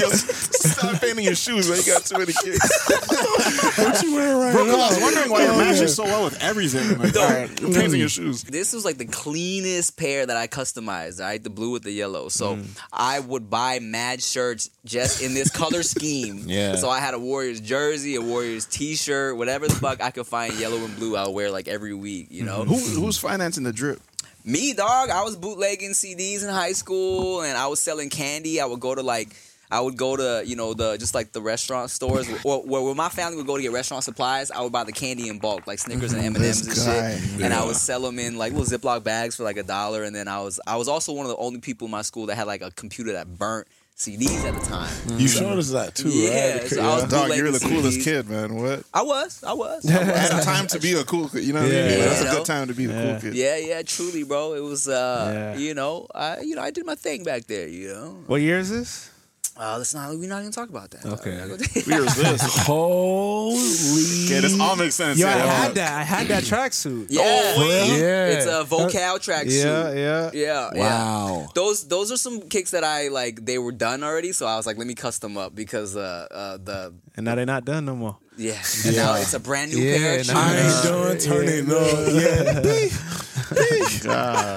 Yo, 0.00 0.10
stop 0.10 1.00
painting 1.00 1.24
your 1.24 1.34
shoes, 1.34 1.68
man. 1.68 1.78
You 1.78 1.92
got 1.92 2.04
too 2.04 2.18
many 2.18 2.32
kicks. 2.32 2.93
What 2.98 4.02
you 4.02 4.14
wearing 4.14 4.38
right 4.38 4.52
Bro, 4.52 4.64
'cause 4.66 4.72
now? 4.76 4.82
I 4.82 4.88
was 4.88 5.00
wondering 5.00 5.30
why 5.30 5.42
you're 5.44 5.52
Oh, 5.52 5.58
matching 5.58 5.88
so 5.88 6.04
well 6.04 6.24
with 6.24 6.40
everything. 6.42 6.98
Like, 6.98 7.16
all 7.16 7.28
right, 7.28 7.60
you're 7.60 7.72
painting 7.72 8.00
your 8.00 8.08
shoes. 8.08 8.42
this 8.44 8.72
was 8.72 8.84
like 8.84 8.98
the 8.98 9.04
cleanest 9.06 9.96
pair 9.96 10.24
that 10.26 10.36
I 10.36 10.46
customized, 10.46 11.20
all 11.20 11.26
right? 11.26 11.42
The 11.42 11.50
blue 11.50 11.70
with 11.70 11.82
the 11.82 11.90
yellow. 11.92 12.28
So 12.28 12.56
mm. 12.56 12.66
I 12.92 13.20
would 13.20 13.50
buy 13.50 13.78
mad 13.80 14.22
shirts 14.22 14.70
just 14.84 15.22
in 15.22 15.34
this 15.34 15.50
color 15.50 15.82
scheme. 15.82 16.44
Yeah. 16.54 16.76
So 16.76 16.88
I 16.88 17.00
had 17.00 17.14
a 17.14 17.18
Warriors 17.18 17.60
jersey, 17.60 18.14
a 18.14 18.20
Warriors 18.20 18.66
t-shirt, 18.66 19.36
whatever 19.36 19.66
the 19.66 19.74
fuck 19.74 20.00
I 20.02 20.10
could 20.10 20.26
find 20.26 20.52
yellow 20.54 20.76
and 20.84 20.94
blue, 20.96 21.16
I'll 21.16 21.34
wear 21.34 21.50
like 21.50 21.66
every 21.68 21.94
week, 21.94 22.28
you 22.30 22.44
know? 22.44 22.60
Mm-hmm. 22.64 22.74
Who, 22.94 23.00
who's 23.06 23.18
financing 23.18 23.64
the 23.64 23.72
drip? 23.72 24.00
Me, 24.44 24.72
dog. 24.74 25.10
I 25.10 25.22
was 25.22 25.36
bootlegging 25.36 25.92
CDs 25.92 26.42
in 26.44 26.50
high 26.50 26.72
school, 26.72 27.40
and 27.42 27.56
I 27.56 27.66
was 27.68 27.80
selling 27.80 28.10
candy. 28.10 28.60
I 28.60 28.66
would 28.66 28.78
go 28.80 28.94
to 28.94 29.02
like, 29.02 29.28
I 29.70 29.80
would 29.80 29.96
go 29.96 30.16
to 30.16 30.42
you 30.46 30.56
know 30.56 30.74
the 30.74 30.96
just 30.98 31.14
like 31.14 31.32
the 31.32 31.40
restaurant 31.40 31.90
stores, 31.90 32.28
or 32.44 32.62
where, 32.62 32.82
where 32.82 32.94
my 32.94 33.08
family 33.08 33.36
would 33.36 33.46
go 33.46 33.56
to 33.56 33.62
get 33.62 33.72
restaurant 33.72 34.04
supplies. 34.04 34.50
I 34.50 34.60
would 34.62 34.72
buy 34.72 34.84
the 34.84 34.92
candy 34.92 35.28
in 35.28 35.38
bulk, 35.38 35.66
like 35.66 35.78
Snickers 35.78 36.12
and 36.12 36.22
M 36.22 36.36
and 36.36 36.44
M's 36.44 36.60
and 36.62 36.70
This 36.70 36.84
guy. 36.86 37.16
shit, 37.18 37.42
and 37.42 37.52
I 37.54 37.64
would 37.64 37.76
sell 37.76 38.00
them 38.00 38.18
in 38.18 38.36
like 38.36 38.52
little 38.52 38.66
Ziploc 38.78 39.02
bags 39.04 39.36
for 39.36 39.42
like 39.44 39.56
a 39.56 39.62
dollar. 39.62 40.04
And 40.04 40.14
then 40.14 40.28
I 40.28 40.40
was 40.40 40.60
I 40.66 40.76
was 40.76 40.88
also 40.88 41.12
one 41.12 41.26
of 41.26 41.30
the 41.30 41.38
only 41.38 41.60
people 41.60 41.86
in 41.86 41.90
my 41.90 42.02
school 42.02 42.26
that 42.26 42.36
had 42.36 42.46
like 42.46 42.62
a 42.62 42.70
computer 42.72 43.12
that 43.12 43.38
burnt 43.38 43.66
CDs 43.96 44.44
at 44.44 44.60
the 44.60 44.66
time. 44.66 44.92
You 45.20 45.28
showed 45.28 45.56
us 45.56 45.70
that 45.70 45.94
too, 45.94 46.08
Yeah, 46.08 46.54
right? 46.58 46.66
so 46.66 46.82
I 46.82 46.94
was 46.96 47.04
Dog, 47.04 47.28
you're 47.30 47.52
the 47.52 47.60
bootlegging 47.60 47.68
coolest 47.80 47.98
CDs. 48.00 48.04
kid, 48.04 48.28
man. 48.28 48.54
What? 48.56 48.82
I 48.92 49.02
was, 49.02 49.44
I 49.44 49.52
was. 49.52 49.88
I 49.88 49.98
was. 50.00 50.08
At 50.32 50.42
a 50.42 50.44
time 50.44 50.66
to 50.66 50.80
be 50.80 50.94
a 50.94 51.04
cool 51.04 51.28
kid. 51.28 51.44
You 51.44 51.52
know 51.52 51.62
what 51.62 51.70
I 51.70 51.74
mean? 51.74 51.90
Yeah. 51.90 52.04
That's 52.06 52.22
a 52.22 52.30
good 52.36 52.44
time 52.44 52.66
to 52.68 52.74
be 52.74 52.86
the 52.86 52.92
cool 52.92 53.20
kid. 53.20 53.34
Yeah, 53.36 53.56
yeah, 53.56 53.82
truly, 53.82 54.24
bro. 54.24 54.54
It 54.54 54.64
was, 54.64 54.88
uh, 54.88 55.52
Yeah. 55.54 55.60
you 55.60 55.74
know, 55.74 56.08
I, 56.12 56.40
you 56.40 56.56
know, 56.56 56.62
I 56.62 56.72
did 56.72 56.84
my 56.84 56.96
thing 56.96 57.22
back 57.22 57.46
there. 57.46 57.68
You 57.68 57.88
know, 57.94 58.16
What 58.26 58.40
year 58.40 58.58
is 58.58 58.68
this? 58.68 59.10
Uh, 59.56 59.76
let's 59.78 59.94
not. 59.94 60.10
We're 60.10 60.28
not 60.28 60.40
gonna 60.40 60.50
talk 60.50 60.68
about 60.68 60.90
that. 60.90 61.06
Okay. 61.06 61.30
Here's 61.80 62.16
this. 62.16 62.42
Holy. 62.66 63.54
Okay, 63.54 64.40
this 64.40 64.58
all 64.58 64.74
makes 64.74 64.96
sense. 64.96 65.16
Yo, 65.18 65.28
I 65.28 65.36
yeah. 65.36 65.46
had 65.46 65.74
that. 65.76 65.92
I 65.92 66.02
had 66.02 66.26
that 66.26 66.42
tracksuit. 66.52 67.06
Yeah, 67.08 67.54
Yeah. 67.56 68.26
it's 68.30 68.46
a 68.46 68.64
vocal 68.64 68.88
tracksuit. 68.90 69.62
Yeah, 69.62 69.92
yeah. 69.92 70.30
Yeah, 70.32 70.70
yeah. 70.74 70.80
Wow. 70.80 71.48
Those 71.54 71.86
those 71.86 72.10
are 72.10 72.16
some 72.16 72.40
kicks 72.48 72.72
that 72.72 72.82
I 72.82 73.08
like. 73.08 73.44
They 73.44 73.58
were 73.58 73.70
done 73.72 74.02
already, 74.02 74.32
so 74.32 74.46
I 74.46 74.56
was 74.56 74.66
like, 74.66 74.76
let 74.76 74.88
me 74.88 74.94
custom 74.94 75.36
up 75.38 75.54
because 75.54 75.94
uh, 75.96 76.26
uh 76.30 76.56
the 76.56 76.92
And 77.16 77.24
now 77.24 77.36
they're 77.36 77.46
not 77.46 77.64
done 77.64 77.84
no 77.84 77.94
more. 77.94 78.18
Yeah, 78.36 78.62
and 78.86 78.96
now 78.96 79.14
it's 79.14 79.34
a 79.34 79.40
brand 79.40 79.72
new 79.72 79.78
Yeah, 79.82 79.96
pair 79.98 80.20
of 80.20 80.26
now- 80.28 80.40
I 80.40 80.56
shoes. 80.56 80.74
ain't 80.74 80.84
done 80.84 81.18
turning 81.18 81.70
up. 81.70 82.12
Yeah. 82.12 82.60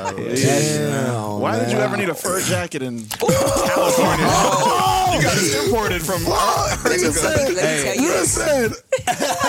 Damn, 0.08 1.40
Why 1.40 1.60
did 1.60 1.72
you 1.72 1.78
ever 1.78 1.98
need 1.98 2.10
a 2.10 2.16
fur 2.16 2.42
jacket 2.42 2.82
in 2.82 3.06
California? 3.10 4.26
Oh. 4.30 5.12
you 5.16 5.22
got 5.22 5.36
this 5.36 5.66
imported 5.66 6.02
from. 6.02 6.24
Let 6.24 6.84
me, 6.86 7.08
let 7.08 7.14
me 7.14 7.22
tell 7.22 7.48
you 7.50 7.56
this. 7.56 8.38
Listen. 8.38 8.74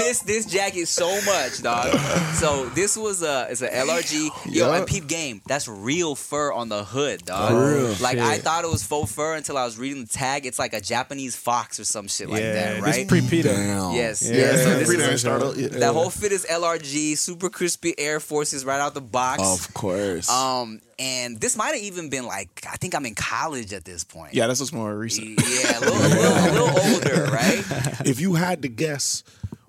I 0.00 0.08
miss 0.08 0.20
this 0.20 0.46
jacket 0.46 0.86
so 0.88 1.08
much, 1.22 1.62
dog. 1.62 1.96
So 2.34 2.66
this 2.70 2.96
was 2.96 3.22
a 3.22 3.48
it's 3.50 3.62
a 3.62 3.68
LRG. 3.68 4.30
Yo, 4.54 4.72
and 4.72 4.86
peep 4.86 5.06
game. 5.06 5.42
That's 5.46 5.68
real 5.68 6.14
fur 6.14 6.52
on 6.52 6.68
the 6.68 6.84
hood, 6.84 7.24
dog. 7.24 7.52
real? 7.52 7.94
Like 8.00 8.18
I 8.18 8.38
thought 8.38 8.64
it 8.64 8.70
was 8.70 8.82
faux 8.84 9.12
fur 9.12 9.34
until 9.34 9.56
I 9.58 9.64
was 9.64 9.78
reading 9.78 10.02
the 10.04 10.08
tag. 10.08 10.46
It's 10.46 10.58
like 10.58 10.72
a 10.72 10.80
Japanese 10.80 11.36
fox 11.36 11.78
or 11.78 11.84
some 11.84 12.08
shit 12.08 12.28
like 12.30 12.42
that, 12.42 12.80
right? 12.82 12.94
this 12.94 13.06
pre-PETA. 13.06 13.48
Damn. 13.48 13.94
yes, 13.94 14.22
Yeah. 14.28 14.36
yes. 14.36 14.64
So 14.64 14.78
this 14.78 14.86
Freedom 14.86 15.04
is 15.06 15.10
ain't 15.10 15.20
started. 15.20 15.56
Yeah. 15.56 15.78
that 15.80 15.92
whole 15.92 16.10
fit 16.10 16.32
is 16.32 16.46
LRG, 16.46 17.16
super 17.16 17.50
crispy 17.50 17.98
Air 17.98 18.20
Forces 18.20 18.64
right 18.64 18.80
out 18.80 18.94
the 18.94 19.00
box. 19.00 19.42
Of 19.42 19.74
course. 19.74 20.28
Um, 20.30 20.80
and 20.98 21.40
this 21.40 21.56
might 21.56 21.74
have 21.74 21.82
even 21.82 22.10
been 22.10 22.26
like 22.26 22.48
I 22.70 22.76
think 22.76 22.94
I'm 22.94 23.06
in 23.06 23.14
college 23.14 23.72
at 23.72 23.84
this 23.84 24.04
point. 24.04 24.34
Yeah, 24.34 24.46
that's 24.46 24.60
was 24.60 24.72
more 24.72 24.94
recent. 24.94 25.28
Yeah, 25.40 25.78
a 25.78 25.80
little, 25.80 25.96
a 25.96 26.08
little, 26.08 26.32
a 26.32 26.50
little 26.52 26.94
older, 26.94 27.24
right? 27.32 27.64
if 28.06 28.20
you 28.20 28.34
had 28.34 28.62
to 28.62 28.68
guess, 28.68 29.22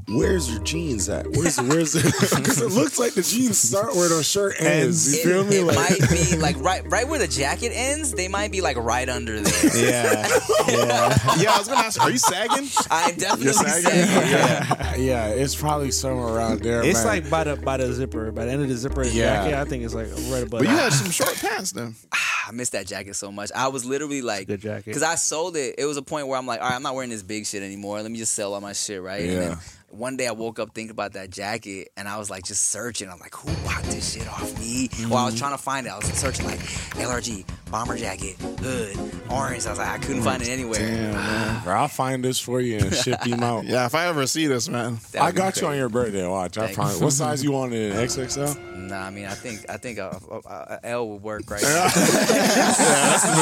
where's 0.09 0.49
your 0.51 0.61
jeans 0.63 1.07
at? 1.09 1.27
Where's 1.27 1.59
where's 1.61 1.95
it? 1.95 2.03
Because 2.41 2.61
it 2.61 2.71
looks 2.71 2.97
like 2.99 3.13
the 3.13 3.21
jeans 3.21 3.57
start 3.57 3.95
where 3.95 4.09
the 4.09 4.23
shirt 4.23 4.55
ends. 4.59 5.13
You 5.13 5.21
It, 5.21 5.23
feel 5.25 5.43
me? 5.45 5.57
it 5.57 5.63
Like, 5.65 5.99
might 5.99 6.09
be 6.09 6.37
like 6.37 6.57
right, 6.59 6.89
right 6.91 7.07
where 7.07 7.19
the 7.19 7.27
jacket 7.27 7.71
ends. 7.73 8.11
They 8.13 8.27
might 8.27 8.51
be 8.51 8.61
like 8.61 8.77
right 8.77 9.07
under 9.07 9.39
there. 9.41 9.71
Yeah. 9.75 10.27
Yeah, 10.67 11.35
yeah 11.37 11.51
I 11.53 11.57
was 11.59 11.67
gonna 11.67 11.81
ask. 11.81 12.01
Are 12.01 12.09
you 12.11 12.17
sagging? 12.17 12.67
I 12.89 13.11
definitely 13.11 13.45
You're 13.45 13.53
said, 13.53 13.83
sagging? 13.83 14.31
yeah. 14.31 14.95
yeah, 14.95 15.27
it's 15.27 15.55
probably 15.55 15.91
somewhere 15.91 16.27
around 16.33 16.61
there. 16.61 16.83
It's 16.83 16.99
man. 17.03 17.07
like 17.23 17.29
by 17.29 17.43
the 17.43 17.55
by 17.55 17.77
the 17.77 17.93
zipper, 17.93 18.31
by 18.31 18.45
the 18.45 18.51
end 18.51 18.61
of 18.63 18.69
the 18.69 18.75
zipper 18.77 19.01
of 19.01 19.07
the 19.11 19.13
Yeah. 19.13 19.43
jacket. 19.43 19.53
I 19.55 19.65
think 19.65 19.83
it's 19.83 19.93
like 19.93 20.07
right 20.31 20.43
above. 20.43 20.59
But 20.61 20.69
you 20.69 20.75
had 20.75 20.93
some 20.93 21.11
short 21.11 21.35
pants 21.35 21.71
then. 21.71 21.95
Ah, 22.13 22.49
I 22.49 22.51
miss 22.51 22.69
that 22.71 22.87
jacket 22.87 23.15
so 23.15 23.31
much. 23.31 23.51
I 23.55 23.67
was 23.69 23.85
literally 23.85 24.21
like, 24.21 24.47
Good 24.47 24.61
jacket. 24.61 24.85
because 24.85 25.03
I 25.03 25.15
sold 25.15 25.55
it. 25.57 25.75
It 25.77 25.85
was 25.85 25.97
a 25.97 26.01
point 26.01 26.27
where 26.27 26.37
I'm 26.37 26.45
like, 26.47 26.61
all 26.61 26.67
right, 26.69 26.75
I'm 26.75 26.83
not 26.83 26.95
wearing 26.95 27.09
this 27.09 27.23
big 27.23 27.45
shit 27.45 27.63
anymore. 27.63 28.01
Let 28.01 28.11
me 28.11 28.17
just 28.17 28.33
sell 28.33 28.53
all 28.53 28.61
my 28.61 28.73
shit, 28.73 29.01
right? 29.01 29.21
And 29.21 29.31
Yeah. 29.31 29.55
Then 29.91 29.99
one 29.99 30.17
day 30.17 30.27
I 30.27 30.31
woke 30.31 30.59
up 30.59 30.73
thinking 30.73 30.91
about 30.91 31.13
that 31.13 31.29
jacket, 31.29 31.89
and 31.97 32.07
I 32.07 32.17
was 32.17 32.29
like, 32.29 32.43
just 32.43 32.69
searching. 32.69 33.09
I'm 33.09 33.19
like, 33.19 33.35
who 33.35 33.51
bought 33.63 33.83
this 33.83 34.13
shit 34.13 34.27
off 34.27 34.59
me? 34.59 34.89
Well, 35.09 35.17
I 35.17 35.25
was 35.25 35.33
mm-hmm. 35.33 35.39
trying 35.39 35.57
to 35.57 35.57
find 35.57 35.87
it. 35.87 35.89
I 35.91 35.97
was 35.97 36.05
searching 36.07 36.45
like 36.45 36.59
LRG 36.59 37.45
bomber 37.71 37.97
jacket, 37.97 38.35
hood, 38.59 38.97
orange. 39.29 39.65
I 39.65 39.69
was 39.69 39.79
like, 39.79 39.87
I 39.87 39.97
couldn't 39.97 40.23
find 40.23 40.41
it 40.41 40.49
anywhere. 40.49 40.79
Damn, 40.79 41.13
man. 41.13 41.63
Bro, 41.63 41.73
I'll 41.73 41.87
find 41.87 42.23
this 42.23 42.39
for 42.39 42.61
you 42.61 42.79
and 42.79 42.93
ship 42.93 43.23
him 43.23 43.41
out. 43.41 43.65
Yeah, 43.71 43.85
if 43.85 43.95
I 43.95 44.07
ever 44.07 44.27
see 44.27 44.47
this, 44.47 44.67
man. 44.67 44.97
That'd 45.11 45.21
I 45.21 45.31
got 45.31 45.61
you 45.61 45.67
on 45.67 45.77
your 45.77 45.87
birthday. 45.87 46.27
Watch, 46.27 46.57
I 46.57 46.65
Thank 46.65 46.77
find. 46.77 47.01
What 47.01 47.13
size 47.13 47.43
you 47.43 47.51
want 47.51 47.73
it 47.73 47.91
in? 47.91 47.97
XXL. 47.97 48.71
Nah, 48.75 49.05
I 49.05 49.09
mean, 49.09 49.25
I 49.25 49.33
think 49.33 49.69
I 49.69 49.77
think 49.77 49.99
a, 49.99 50.19
a, 50.29 50.35
a 50.49 50.79
L 50.83 51.07
would 51.09 51.21
work 51.21 51.49
right 51.49 51.61
now. 51.63 51.87
I 51.93 53.37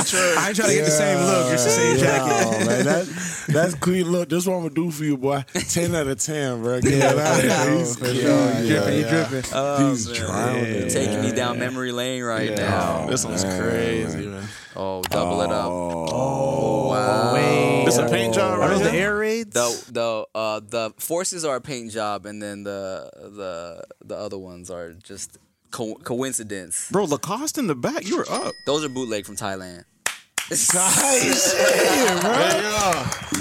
ain't 0.48 0.56
trying 0.56 0.70
to 0.70 0.76
get 0.76 0.86
the 0.86 0.92
same 0.92 1.18
look. 1.20 1.52
It's 1.54 1.64
the 1.64 1.70
same 1.72 1.98
jacket. 1.98 2.46
Oh, 2.46 2.66
man, 2.66 2.86
that, 2.86 3.46
that's 3.48 3.74
clean. 3.76 4.12
Look, 4.12 4.30
this 4.30 4.46
one 4.46 4.58
I'm 4.58 4.64
gonna 4.64 4.76
do 4.76 4.92
for 4.92 5.04
you, 5.04 5.18
boy. 5.18 5.44
Ten 5.70 5.96
out 5.96 6.08
of 6.08 6.20
ten, 6.40 6.62
bro. 6.62 6.82
Get 6.82 7.00
that 7.00 7.18
out 7.18 7.40
of 7.40 7.68
here. 7.68 7.78
He's- 7.78 7.96
For 7.98 8.08
yeah, 8.08 8.62
dripping, 8.62 8.94
you 9.00 9.06
yeah. 9.06 9.28
dripping. 9.30 9.90
He's 9.90 10.12
drowning. 10.18 10.88
Taking 10.90 11.22
me 11.22 11.32
down 11.32 11.60
memory 11.60 11.92
lane 11.92 12.24
right 12.24 12.56
now. 12.56 13.08
This 13.08 13.26
one's 13.26 13.44
man. 13.44 13.62
crazy, 13.62 14.26
man. 14.28 14.48
Oh, 14.76 15.02
double 15.04 15.42
it 15.42 15.52
up. 15.52 15.68
Oh, 15.68 16.90
wow. 16.90 17.34
Wait. 17.34 17.86
This 17.86 17.98
a 17.98 18.08
paint 18.08 18.34
job 18.36 18.60
Are 18.60 18.70
those 18.70 18.82
the 18.84 18.94
air 18.94 19.18
raids? 19.18 19.54
The 19.54 19.92
the 19.92 20.26
uh 20.40 20.60
the 20.64 20.94
forces 20.98 21.44
are 21.44 21.56
a 21.58 21.62
paint 21.62 21.92
job, 21.92 22.26
and 22.26 22.42
then 22.42 22.64
the 22.64 23.10
the 23.14 23.84
the 24.06 24.16
other 24.16 24.38
ones 24.38 24.70
are 24.70 24.94
just 24.94 25.38
co- 25.72 25.96
coincidence. 25.96 26.88
Bro, 26.92 27.06
Lacoste 27.06 27.58
in 27.58 27.68
the 27.68 27.76
back. 27.76 28.06
You 28.08 28.18
were 28.18 28.30
up. 28.32 28.54
Those 28.66 28.86
are 28.86 28.90
bootleg 28.90 29.26
from 29.26 29.36
Thailand. 29.36 29.84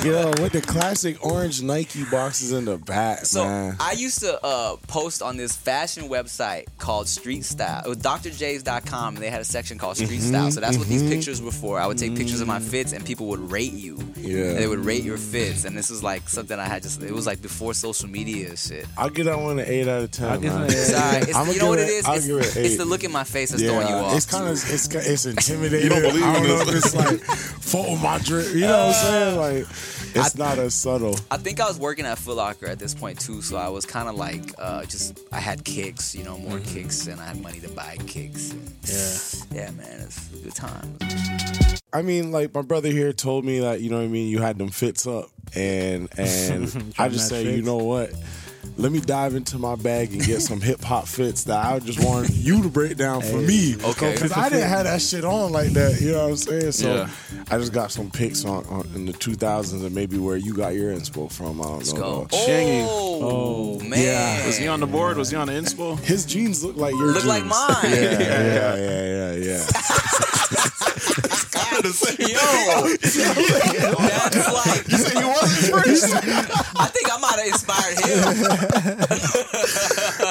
Yo, 0.04 0.28
with 0.40 0.52
the 0.52 0.60
classic 0.64 1.24
orange 1.24 1.62
Nike 1.62 2.04
boxes 2.04 2.52
in 2.52 2.66
the 2.66 2.76
back, 2.78 3.24
So 3.24 3.42
man. 3.44 3.76
I 3.80 3.92
used 3.92 4.20
to 4.20 4.38
uh, 4.44 4.76
post 4.86 5.22
on 5.22 5.36
this 5.36 5.56
fashion 5.56 6.04
website 6.08 6.66
called 6.78 7.08
Street 7.08 7.44
Style. 7.44 7.82
It 7.84 7.88
was 7.88 7.96
drjays.com 7.98 9.14
and 9.16 9.22
they 9.24 9.30
had 9.30 9.40
a 9.40 9.44
section 9.44 9.78
called 9.78 9.96
Street 9.96 10.10
Mm-hmm, 10.20 10.28
Style. 10.28 10.50
So 10.52 10.60
that's 10.60 10.76
what 10.78 10.86
these 10.86 11.02
pictures 11.02 11.40
were 11.42 11.50
for. 11.50 11.80
I 11.80 11.86
would 11.86 11.98
take 11.98 12.14
pictures 12.14 12.40
of 12.40 12.46
my 12.46 12.60
fits 12.60 12.92
and 12.92 13.04
people 13.04 13.26
would 13.28 13.50
rate 13.50 13.72
you. 13.72 13.98
Yeah. 14.16 14.44
And 14.50 14.58
they 14.58 14.66
would 14.68 14.80
rate 14.84 15.02
your 15.02 15.16
fits. 15.18 15.64
And 15.64 15.76
this 15.76 15.90
was 15.90 16.02
like 16.02 16.28
something 16.28 16.58
I 16.58 16.66
had 16.66 16.82
just, 16.82 17.02
it 17.02 17.12
was 17.12 17.26
like 17.26 17.40
before 17.42 17.72
social 17.74 18.08
media 18.08 18.50
and 18.50 18.58
shit. 18.58 18.86
I'll 18.96 19.10
get 19.10 19.24
that 19.24 19.38
one 19.40 19.58
an 19.58 19.66
eight 19.66 19.88
out 19.88 20.02
of 20.02 20.10
10 20.12 20.28
I'll 20.28 20.38
give 20.38 20.52
man. 20.52 20.64
it 20.64 20.72
an 20.74 20.78
It's 20.78 20.94
all 20.94 21.00
right. 21.12 21.34
I'ma 21.36 21.52
you 21.52 21.58
know 21.58 21.68
what 21.70 21.78
it 21.80 21.88
it- 21.88 21.92
is? 21.92 22.04
I'll 22.04 22.16
It's, 22.16 22.26
give 22.26 22.36
it 22.38 22.56
an 22.56 22.64
it's 22.66 22.76
the 22.76 22.84
look 22.84 23.02
in 23.04 23.10
my 23.12 23.24
face 23.24 23.50
that's 23.50 23.62
throwing 23.62 23.88
you 23.88 23.94
off. 23.94 24.14
It's 24.16 24.26
kind 24.26 24.44
of 24.46 24.52
it's 24.52 24.94
it's 24.94 25.24
intimidating. 25.26 25.82
You 25.84 25.88
don't 25.88 26.02
believe 26.02 26.22
I 26.22 26.36
in 26.36 26.42
this. 26.44 26.94
Like 26.98 27.20
photo 27.20 27.96
my 27.96 28.18
drip. 28.18 28.54
You 28.54 28.62
know 28.62 28.86
what 28.86 28.96
I'm 28.96 29.04
saying? 29.04 29.36
Like 29.38 29.66
it's 30.14 30.36
not 30.36 30.58
as 30.58 30.74
subtle. 30.74 31.18
I 31.30 31.36
think 31.36 31.60
I 31.60 31.66
was 31.66 31.78
working 31.78 32.06
at 32.06 32.18
Foot 32.18 32.36
Locker 32.36 32.66
at 32.66 32.78
this 32.78 32.94
point 32.94 33.20
too, 33.20 33.42
so 33.42 33.56
I 33.56 33.68
was 33.68 33.84
kind 33.86 34.08
of 34.08 34.14
like 34.14 34.54
uh, 34.58 34.84
just 34.84 35.20
I 35.32 35.40
had 35.40 35.64
kicks, 35.64 36.14
you 36.14 36.24
know, 36.24 36.38
more 36.38 36.60
kicks, 36.60 37.06
and 37.06 37.20
I 37.20 37.26
had 37.26 37.40
money 37.40 37.60
to 37.60 37.68
buy 37.68 37.96
kicks. 38.06 38.50
And, 38.50 39.52
yeah, 39.52 39.62
yeah, 39.62 39.70
man, 39.72 40.00
it's 40.00 40.32
a 40.32 40.36
good 40.36 40.54
time. 40.54 40.96
I 41.92 42.02
mean, 42.02 42.32
like 42.32 42.54
my 42.54 42.62
brother 42.62 42.88
here 42.88 43.12
told 43.12 43.44
me 43.44 43.60
that 43.60 43.80
you 43.80 43.90
know 43.90 43.98
what 43.98 44.04
I 44.04 44.08
mean. 44.08 44.28
You 44.28 44.40
had 44.40 44.58
them 44.58 44.68
fits 44.68 45.06
up, 45.06 45.30
and 45.54 46.08
and 46.18 46.94
I 46.98 47.08
just 47.08 47.28
say, 47.28 47.54
you 47.54 47.62
know 47.62 47.78
what? 47.78 48.12
Let 48.80 48.92
me 48.92 49.00
dive 49.00 49.34
into 49.34 49.58
my 49.58 49.74
bag 49.74 50.12
and 50.12 50.22
get 50.24 50.40
some 50.40 50.60
hip 50.60 50.80
hop 50.84 51.08
fits 51.08 51.42
that 51.44 51.66
I 51.66 51.80
just 51.80 51.98
want 52.04 52.30
you 52.30 52.62
to 52.62 52.68
break 52.68 52.96
down 52.96 53.22
for 53.22 53.38
me. 53.38 53.74
Okay. 53.74 54.12
because 54.12 54.30
I 54.30 54.48
didn't 54.48 54.68
have 54.68 54.84
that 54.84 55.02
shit 55.02 55.24
on 55.24 55.50
like 55.50 55.70
that. 55.70 56.00
You 56.00 56.12
know 56.12 56.22
what 56.22 56.30
I'm 56.30 56.36
saying? 56.36 56.72
So 56.72 56.94
Yeah. 56.94 57.10
I 57.50 57.58
just 57.58 57.72
got 57.72 57.90
some 57.90 58.08
pics 58.08 58.44
on, 58.44 58.64
on 58.66 58.88
in 58.94 59.04
the 59.06 59.12
2000s 59.12 59.84
and 59.84 59.92
maybe 59.92 60.16
where 60.18 60.36
you 60.36 60.54
got 60.54 60.74
your 60.74 60.92
inspo 60.94 61.28
from. 61.30 61.60
I 61.60 61.64
don't 61.64 61.78
Let's 61.78 61.92
know. 61.92 62.00
go. 62.00 62.28
though. 62.30 62.36
Chingy. 62.36 62.86
Oh, 62.88 63.80
oh, 63.80 63.80
man, 63.84 64.46
Was 64.46 64.56
he 64.58 64.68
on 64.68 64.78
the 64.78 64.86
board? 64.86 65.16
Was 65.16 65.30
he 65.30 65.36
on 65.36 65.48
the 65.48 65.54
inspo? 65.54 65.98
His 65.98 66.24
jeans 66.24 66.62
look 66.62 66.76
like 66.76 66.94
your 66.94 67.08
Look 67.08 67.24
like 67.24 67.42
jeans. 67.42 67.50
mine. 67.50 67.90
Yeah, 67.90 68.20
yeah, 68.20 68.76
yeah, 68.76 69.34
yeah, 69.34 69.66
yeah. 69.66 71.34
Yo, 71.72 72.96
that's 72.98 74.52
like. 74.52 74.88
You 74.88 74.98
said 74.98 75.18
he 75.18 75.24
wasn't 75.24 75.72
first. 75.72 76.14
I 76.14 76.86
think 76.86 77.06
I 77.12 77.18
might 77.18 77.38
have 77.38 77.46
inspired 77.46 77.98
him. 77.98 79.44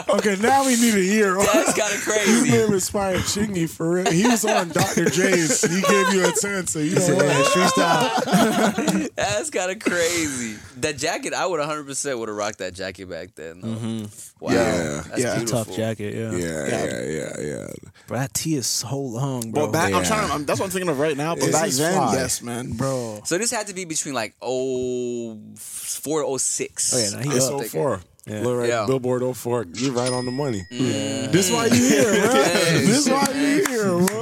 Okay, 0.09 0.35
now 0.37 0.65
we 0.65 0.75
need 0.75 0.93
a 0.95 1.03
year. 1.03 1.35
That's 1.37 1.73
kind 1.77 1.93
of 1.93 2.05
You 2.05 2.11
crazy. 2.13 2.51
may 2.51 2.57
have 2.57 2.69
inspired 2.71 3.21
Chingy 3.21 3.69
for 3.69 3.89
real. 3.91 4.11
He 4.11 4.27
was 4.27 4.43
on 4.45 4.69
Dr. 4.69 5.05
J's. 5.09 5.61
He 5.61 5.81
gave 5.81 6.13
you 6.13 6.25
a 6.27 6.31
10, 6.31 6.67
so 6.67 6.79
you 6.79 6.95
know 6.95 7.15
what? 7.15 7.45
Street 7.47 7.67
style. 7.69 9.07
That's 9.15 9.49
kind 9.49 9.71
of 9.71 9.79
crazy. 9.79 10.57
That 10.77 10.97
jacket, 10.97 11.33
I 11.33 11.45
would 11.45 11.59
100 11.59 11.85
percent 11.85 12.19
would 12.19 12.29
have 12.29 12.37
rocked 12.37 12.59
that 12.59 12.73
jacket 12.73 13.09
back 13.09 13.35
then. 13.35 13.61
though. 13.61 13.67
Mm-hmm. 13.67 14.05
Wow, 14.39 14.51
Yeah. 14.51 15.03
that's 15.07 15.19
Yeah. 15.21 15.35
beautiful. 15.37 15.65
Tough 15.65 15.75
jacket, 15.75 16.13
yeah. 16.13 16.31
Yeah, 16.31 16.67
yeah, 16.67 17.03
yeah, 17.03 17.39
yeah. 17.41 17.67
Bro, 18.07 18.19
that 18.19 18.33
tee 18.33 18.55
is 18.55 18.67
so 18.67 18.95
long, 18.97 19.51
bro. 19.51 19.63
Well, 19.63 19.71
back, 19.71 19.93
I'm 19.93 20.03
Yeah. 20.03 20.07
trying. 20.07 20.27
To, 20.27 20.33
I'm, 20.33 20.45
that's 20.45 20.59
what 20.59 20.65
I'm 20.67 20.71
thinking 20.71 20.89
of 20.89 20.99
right 20.99 21.17
now. 21.17 21.33
But 21.35 21.45
This 21.45 21.51
back 21.55 21.67
is 21.67 21.77
then, 21.79 21.93
fly. 21.93 22.13
yes, 22.15 22.41
man. 22.41 22.71
bro. 22.73 23.21
So 23.25 23.37
this 23.37 23.51
had 23.51 23.67
to 23.67 23.73
be 23.73 23.85
between 23.85 24.13
like 24.13 24.35
oh 24.41 25.37
four 25.57 26.21
to 26.21 26.27
oh 26.27 26.37
six. 26.37 26.93
Oh, 26.93 26.97
yeah, 26.99 27.09
no, 27.23 27.29
he 27.31 27.37
It's 27.37 27.47
up. 27.47 27.65
04. 27.65 28.01
Yeah. 28.27 28.41
Look 28.41 28.59
right, 28.59 28.69
Yeah. 28.69 28.85
Billboard 28.85 29.23
04. 29.35 29.67
You're 29.73 29.93
right 29.93 30.11
on 30.11 30.25
the 30.25 30.31
money. 30.31 30.65
This 30.69 31.49
why 31.51 31.67
you 31.67 31.75
here, 31.75 32.11
bro. 32.27 32.33
this 32.33 33.07
why 33.09 33.25
you 33.33 33.65
here, 33.65 34.05
bro. 34.05 34.16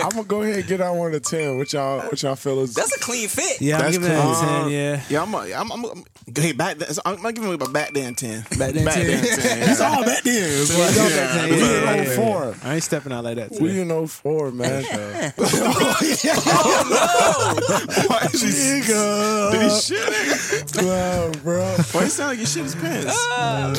I'm 0.04 0.10
gonna 0.10 0.24
go 0.24 0.42
ahead 0.42 0.56
and 0.56 0.66
get 0.66 0.80
out 0.80 0.96
one 0.96 1.12
to 1.12 1.20
ten. 1.20 1.58
What 1.58 1.72
y'all, 1.72 2.00
what 2.00 2.22
y'all 2.22 2.36
fellas? 2.36 2.74
That's 2.74 2.96
a 2.96 3.00
clean 3.00 3.28
fit. 3.28 3.60
Yeah, 3.60 3.76
I'm 3.76 3.80
That's 3.82 3.92
giving 3.98 4.08
that 4.10 4.22
cool. 4.22 4.32
a 4.32 4.62
10, 4.64 4.70
yeah. 4.70 5.02
Yeah, 5.08 5.22
I'm. 5.22 5.34
A, 5.34 5.38
I'm, 5.38 5.72
I'm, 5.72 5.72
I'm 5.72 5.82
gonna, 5.82 6.02
hey, 6.36 6.52
back 6.52 6.78
then. 6.78 6.88
I'm, 7.04 7.26
I'm 7.26 7.34
giving 7.34 7.50
him 7.52 7.60
a 7.60 7.68
back 7.68 7.92
then 7.92 8.14
ten. 8.14 8.42
Back 8.58 8.72
then 8.74 8.86
10. 8.86 8.94
ten. 8.94 9.24
It's 9.70 9.80
all 9.80 10.04
back 10.04 10.22
then. 10.22 10.42
It's 10.62 10.78
like, 10.78 10.94
Yeah, 10.96 11.08
yeah, 11.08 11.46
yeah, 11.46 11.50
we 11.50 11.62
oh 11.62 11.82
yeah, 11.82 11.92
in 11.94 12.04
yeah. 12.04 12.16
04. 12.16 12.54
I 12.64 12.74
ain't 12.74 12.82
stepping 12.82 13.12
out 13.12 13.24
like 13.24 13.36
that 13.36 13.50
We 13.52 13.68
today. 13.68 13.80
in 13.82 14.06
04, 14.06 14.50
man. 14.52 14.84
Oh 15.42 16.84
no! 16.90 18.06
Why 18.08 18.28
is 18.32 18.40
he? 18.42 18.48
Nigga. 18.50 19.50
Did 19.52 19.62
he 19.62 19.80
shit? 19.80 20.84
Wow, 20.84 21.32
bro. 21.42 21.64
Why 21.92 22.02
you 22.04 22.08
sound 22.08 22.30
like 22.30 22.38
you 22.38 22.46
shit 22.46 22.62
his 22.64 22.74
pants? 22.74 23.06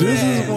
This 0.00 0.22
is 0.22 0.48
when 0.48 0.56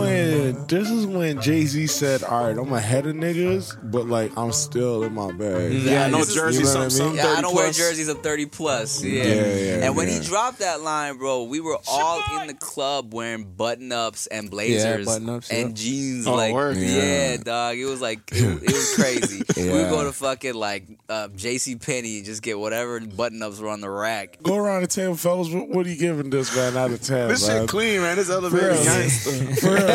when 0.56 0.68
this 0.68 0.90
is 0.90 1.06
when 1.06 1.42
Jay 1.42 1.66
Z 1.66 1.88
said, 1.88 2.24
"All 2.24 2.46
right, 2.46 2.58
I'm 2.58 2.72
ahead 2.74 3.08
of 3.08 3.16
niggas, 3.16 3.78
but 3.92 4.08
like 4.08 4.32
I'm 4.38 4.52
still 4.52 5.04
in 5.04 5.14
my 5.14 5.32
bag." 5.32 5.55
Yeah, 5.60 6.08
no 6.08 6.18
this 6.20 6.30
is- 6.30 6.36
jersey, 6.36 6.60
you 6.60 6.64
know 6.66 6.70
some, 6.70 6.82
what 6.82 6.94
I 6.94 7.00
mean? 7.16 7.16
30 7.16 7.18
Yeah, 7.18 7.38
I 7.38 7.42
don't 7.42 7.56
wear 7.56 7.66
plus. 7.66 7.78
jerseys 7.78 8.08
of 8.08 8.22
30 8.22 8.46
plus. 8.48 9.04
Yeah. 9.04 9.24
Yeah, 9.24 9.34
yeah, 9.34 9.86
and 9.86 9.96
when 9.96 10.08
yeah. 10.08 10.20
he 10.20 10.26
dropped 10.26 10.60
that 10.60 10.82
line, 10.82 11.18
bro, 11.18 11.44
we 11.44 11.60
were 11.60 11.78
all 11.88 12.22
in 12.42 12.48
the 12.48 12.54
club 12.54 13.14
wearing 13.14 13.44
button 13.44 13.92
ups 13.92 14.28
and 14.28 14.50
blazers 14.50 15.06
button-ups, 15.06 15.50
and 15.52 15.70
yeah. 15.70 15.74
jeans. 15.76 16.28
Oh, 16.28 16.36
like, 16.36 16.54
word. 16.54 16.78
yeah. 16.78 17.32
Yeah. 17.32 17.38
dog. 17.38 17.78
It 17.78 17.86
was 17.86 18.02
like, 18.02 18.20
it, 18.32 18.64
it 18.64 18.72
was 18.72 18.96
crazy. 18.96 19.44
We 19.56 19.64
would 19.72 19.82
Yeah. 19.82 19.90
go 19.90 20.04
to 20.04 20.12
fucking 20.12 20.54
like 20.56 20.86
uh, 21.10 21.28
J.C. 21.36 21.76
Penney 21.76 22.18
and 22.18 22.26
just 22.26 22.42
get 22.42 22.58
whatever 22.60 23.00
button 23.00 23.42
ups 23.42 23.60
were 23.60 23.70
on 23.70 23.82
the 23.82 23.90
rack. 23.90 24.42
Go 24.44 24.56
around 24.56 24.82
the 24.82 24.88
table, 24.88 25.16
fellas. 25.16 25.50
What, 25.50 25.70
what 25.70 25.86
are 25.86 25.90
you 25.90 25.98
giving 25.98 26.30
this 26.30 26.56
man 26.56 26.76
out 26.78 26.92
of 26.92 27.02
ten? 27.02 27.28
This 27.30 27.48
man? 27.48 27.62
shit 27.62 27.70
clean, 27.70 28.02
man. 28.02 28.16
This 28.16 28.28
For 28.28 28.34
elevator 28.34 28.68
real. 28.72 28.84
gangster. 28.84 29.32
For 29.56 29.70
real. 29.74 29.86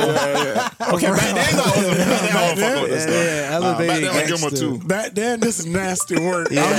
Okay, 0.94 1.06
back 1.10 1.34
then, 1.34 1.56
back 1.56 1.74
then, 1.74 2.36
I 2.36 2.54
don't 2.54 2.58
fuck 2.58 2.82
with 2.82 2.90
this 2.90 3.06
Yeah, 3.06 3.58
stuff. 3.58 3.62
yeah, 3.62 3.86
back 3.86 4.00
then, 4.00 4.16
I 4.16 4.26
give 4.26 4.40
him 4.40 4.48
a 4.48 4.50
two. 4.50 4.78
Back 4.86 5.12
then, 5.12 5.40
this 5.50 5.58
is 5.58 5.66
nasty 5.66 6.14
work. 6.14 6.46
Yeah. 6.48 6.62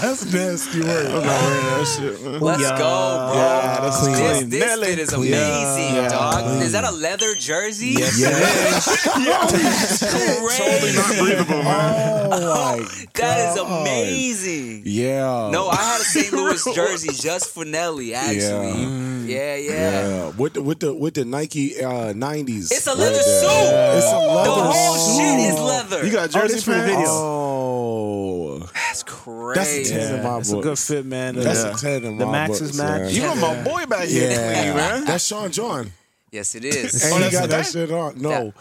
That's 0.00 0.32
nasty 0.32 0.80
work. 0.80 1.06
I'm 1.06 1.12
not 1.12 1.42
wearing 1.42 1.66
that 1.66 1.84
shit, 1.98 2.22
man. 2.24 2.40
Let's 2.40 2.62
Yeah. 2.62 2.78
go, 2.78 3.28
bro. 3.28 3.34
Yeah, 3.36 3.80
that's 3.82 4.00
this 4.06 4.16
clean. 4.38 4.48
this 4.50 4.60
Nelly. 4.64 4.86
fit 4.86 4.98
is 5.00 5.10
Clean. 5.10 5.34
amazing, 5.34 5.94
Yeah. 5.96 6.08
dog. 6.08 6.62
Is 6.62 6.72
that 6.72 6.84
a 6.84 6.90
leather 6.90 7.34
jersey? 7.34 7.94
Yes, 7.98 8.16
Totally 10.00 10.92
not 10.96 11.18
breathable, 11.18 11.62
man. 11.62 12.28
Oh 12.32 12.76
my 12.78 13.04
That 13.14 13.38
is 13.50 13.56
God. 13.60 13.82
amazing. 13.82 14.82
Yeah. 14.86 15.50
No, 15.52 15.68
I 15.68 15.76
had 15.76 16.00
a 16.00 16.04
St. 16.04 16.32
Louis 16.32 16.64
jersey 16.74 17.10
just 17.12 17.50
for 17.52 17.64
Nelly, 17.66 18.14
actually. 18.14 18.84
Yeah, 19.30 19.56
yeah. 19.56 19.68
Yeah, 19.70 20.28
with 20.38 20.54
the 20.54 20.62
with 20.62 20.80
the 20.80 20.94
with 20.94 21.14
the 21.14 21.24
Nike 21.24 21.82
uh, 21.84 22.12
90s. 22.14 22.72
It's 22.72 22.86
a 22.86 22.94
leather 22.94 23.12
there. 23.12 23.22
suit. 23.22 23.98
It's 23.98 24.10
a 24.12 24.18
leather 24.18 24.44
The 24.44 24.72
whole 24.72 24.96
suit. 24.96 25.20
shit 25.20 25.49
is 25.50 25.56
oh. 25.58 25.66
leather. 25.66 26.06
You 26.06 26.12
got 26.12 26.28
oh, 26.34 26.40
jersey 26.40 26.54
this 26.54 26.64
for 26.64 26.70
the 26.70 26.76
pants? 26.78 26.90
video. 26.92 27.06
Oh, 27.08 28.58
That's 28.60 28.72
that's 28.74 29.02
a 29.02 29.04
crazy. 29.04 29.94
ten 29.94 30.14
in 30.16 30.22
my 30.22 30.38
It's 30.38 30.50
a 30.50 30.54
book. 30.54 30.62
good 30.64 30.78
fit, 30.78 31.04
man. 31.06 31.34
That's 31.36 31.64
Yeah. 31.64 31.74
a 31.74 31.76
ten 31.76 32.04
in 32.04 32.18
The 32.18 32.26
my 32.26 32.32
Max's 32.32 32.60
books, 32.72 32.78
match. 32.78 33.00
man. 33.02 33.10
You 33.14 33.20
got 33.22 33.36
my 33.38 33.62
boy 33.62 33.86
back 33.86 34.08
here, 34.08 34.30
Yeah, 34.30 34.74
man. 34.74 35.04
that's 35.04 35.24
Sean 35.26 35.50
John, 35.52 35.92
Yes, 36.32 36.54
it 36.54 36.64
is. 36.64 37.02
and 37.04 37.12
Oh, 37.12 37.16
he 37.18 37.30
got 37.30 37.40
that 37.42 37.50
that? 37.50 37.66
shit 37.66 37.90
on. 37.90 38.20
No, 38.20 38.28
That- 38.30 38.54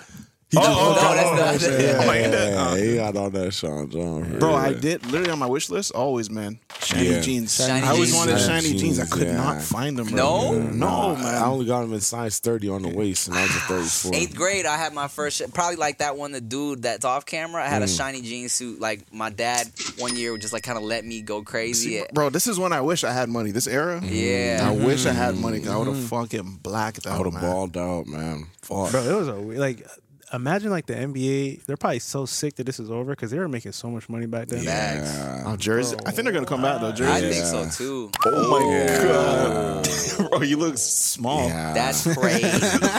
he 0.51 0.57
Oh, 0.57 0.61
just 0.61 0.79
oh, 0.79 0.93
put 0.93 1.01
that 1.01 1.25
on. 1.27 1.35
that's 1.37 1.63
the- 1.67 1.83
Yeah, 1.83 1.99
I'm 1.99 2.31
yeah, 2.53 2.61
uh, 2.61 2.75
he 2.75 2.95
got 2.95 3.15
on 3.17 3.31
that 3.33 3.53
Sean 3.53 3.89
John. 3.89 4.39
Bro, 4.39 4.49
Yeah. 4.51 4.55
I 4.55 4.73
did 4.73 5.05
literally 5.05 5.29
on 5.31 5.39
my 5.39 5.45
wish 5.45 5.69
list. 5.69 5.91
Always, 5.91 6.29
man. 6.29 6.59
Shiny 6.83 7.09
Yeah. 7.09 7.19
jeans. 7.21 7.55
Shiny 7.55 7.85
I 7.85 7.89
always 7.91 8.09
jeans. 8.11 8.17
wanted 8.17 8.39
Shiny 8.39 8.67
shiny 8.69 8.79
jeans. 8.79 8.99
I 8.99 9.05
could 9.05 9.27
yeah. 9.27 9.35
not 9.37 9.61
find 9.61 9.97
them. 9.97 10.07
No? 10.07 10.49
bro. 10.51 10.59
no, 10.59 11.15
man. 11.15 11.25
I 11.25 11.45
only 11.45 11.65
got 11.65 11.81
them 11.81 11.93
in 11.93 11.99
size 12.01 12.39
30 12.39 12.69
on 12.69 12.81
the 12.81 12.87
waist, 12.89 13.27
and 13.27 13.37
I 13.37 13.41
was 13.43 13.51
a 13.55 13.59
34. 13.59 14.11
Eighth 14.15 14.35
grade, 14.35 14.65
I 14.65 14.77
had 14.77 14.93
my 14.93 15.07
first, 15.07 15.41
probably 15.53 15.75
like 15.75 15.99
that 15.99 16.17
one, 16.17 16.31
the 16.31 16.41
dude 16.41 16.81
that's 16.81 17.05
off 17.05 17.25
camera. 17.27 17.63
I 17.63 17.67
had 17.67 17.81
a 17.83 17.85
Mm. 17.85 17.97
shiny 17.97 18.21
jean 18.21 18.49
suit. 18.49 18.79
Like 18.79 19.13
my 19.13 19.29
dad 19.29 19.69
one 19.99 20.15
year 20.15 20.31
would 20.31 20.41
just 20.41 20.53
like 20.53 20.63
kind 20.63 20.77
of 20.77 20.83
let 20.83 21.05
me 21.05 21.21
go 21.21 21.43
crazy. 21.43 21.99
See, 21.99 22.05
bro, 22.13 22.29
this 22.31 22.47
is 22.47 22.57
when 22.57 22.73
I 22.73 22.81
wish 22.81 23.03
I 23.03 23.11
had 23.13 23.29
money. 23.29 23.51
This 23.51 23.67
era, 23.67 24.01
Yeah. 24.03 24.67
I 24.67 24.71
wish 24.71 25.05
I 25.05 25.11
had 25.13 25.37
money 25.37 25.59
because 25.59 25.73
I 25.73 25.77
would 25.77 25.87
have 25.87 26.03
fucking 26.05 26.59
blacked 26.63 27.05
out. 27.05 27.13
I 27.13 27.17
would 27.21 27.31
have 27.33 27.41
balled 27.41 27.77
out, 27.77 28.07
man. 28.07 28.47
Fuck. 28.63 28.91
Bro, 28.91 29.03
it 29.03 29.13
was 29.15 29.27
a 29.27 29.33
like. 29.33 29.85
Imagine 30.31 30.69
like 30.69 30.85
the 30.85 30.93
NBA. 30.93 31.65
They're 31.65 31.77
probably 31.77 31.99
so 31.99 32.25
sick 32.25 32.55
that 32.55 32.65
this 32.65 32.79
is 32.79 32.91
over 32.91 33.11
because 33.11 33.31
they 33.31 33.39
were 33.39 33.47
making 33.47 33.71
so 33.71 33.89
much 33.89 34.07
money 34.09 34.27
back 34.27 34.47
then. 34.47 34.63
Facts. 34.63 35.43
Oh, 35.45 35.55
Jersey. 35.55 35.97
I 36.05 36.11
think 36.11 36.25
they're 36.25 36.33
gonna 36.33 36.45
come 36.45 36.61
back 36.61 36.81
though. 36.81 36.91
Jersey. 36.91 37.27
I 37.27 37.31
think 37.31 37.45
so 37.45 37.69
too. 37.69 38.11
Oh 38.25 38.51
my 38.51 39.07
god, 39.07 40.29
bro, 40.29 40.41
you 40.41 40.57
look 40.57 40.77
small. 40.77 41.47
Yeah. 41.47 41.73
That's 41.73 42.03
crazy. 42.17 42.43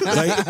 like 0.05 0.45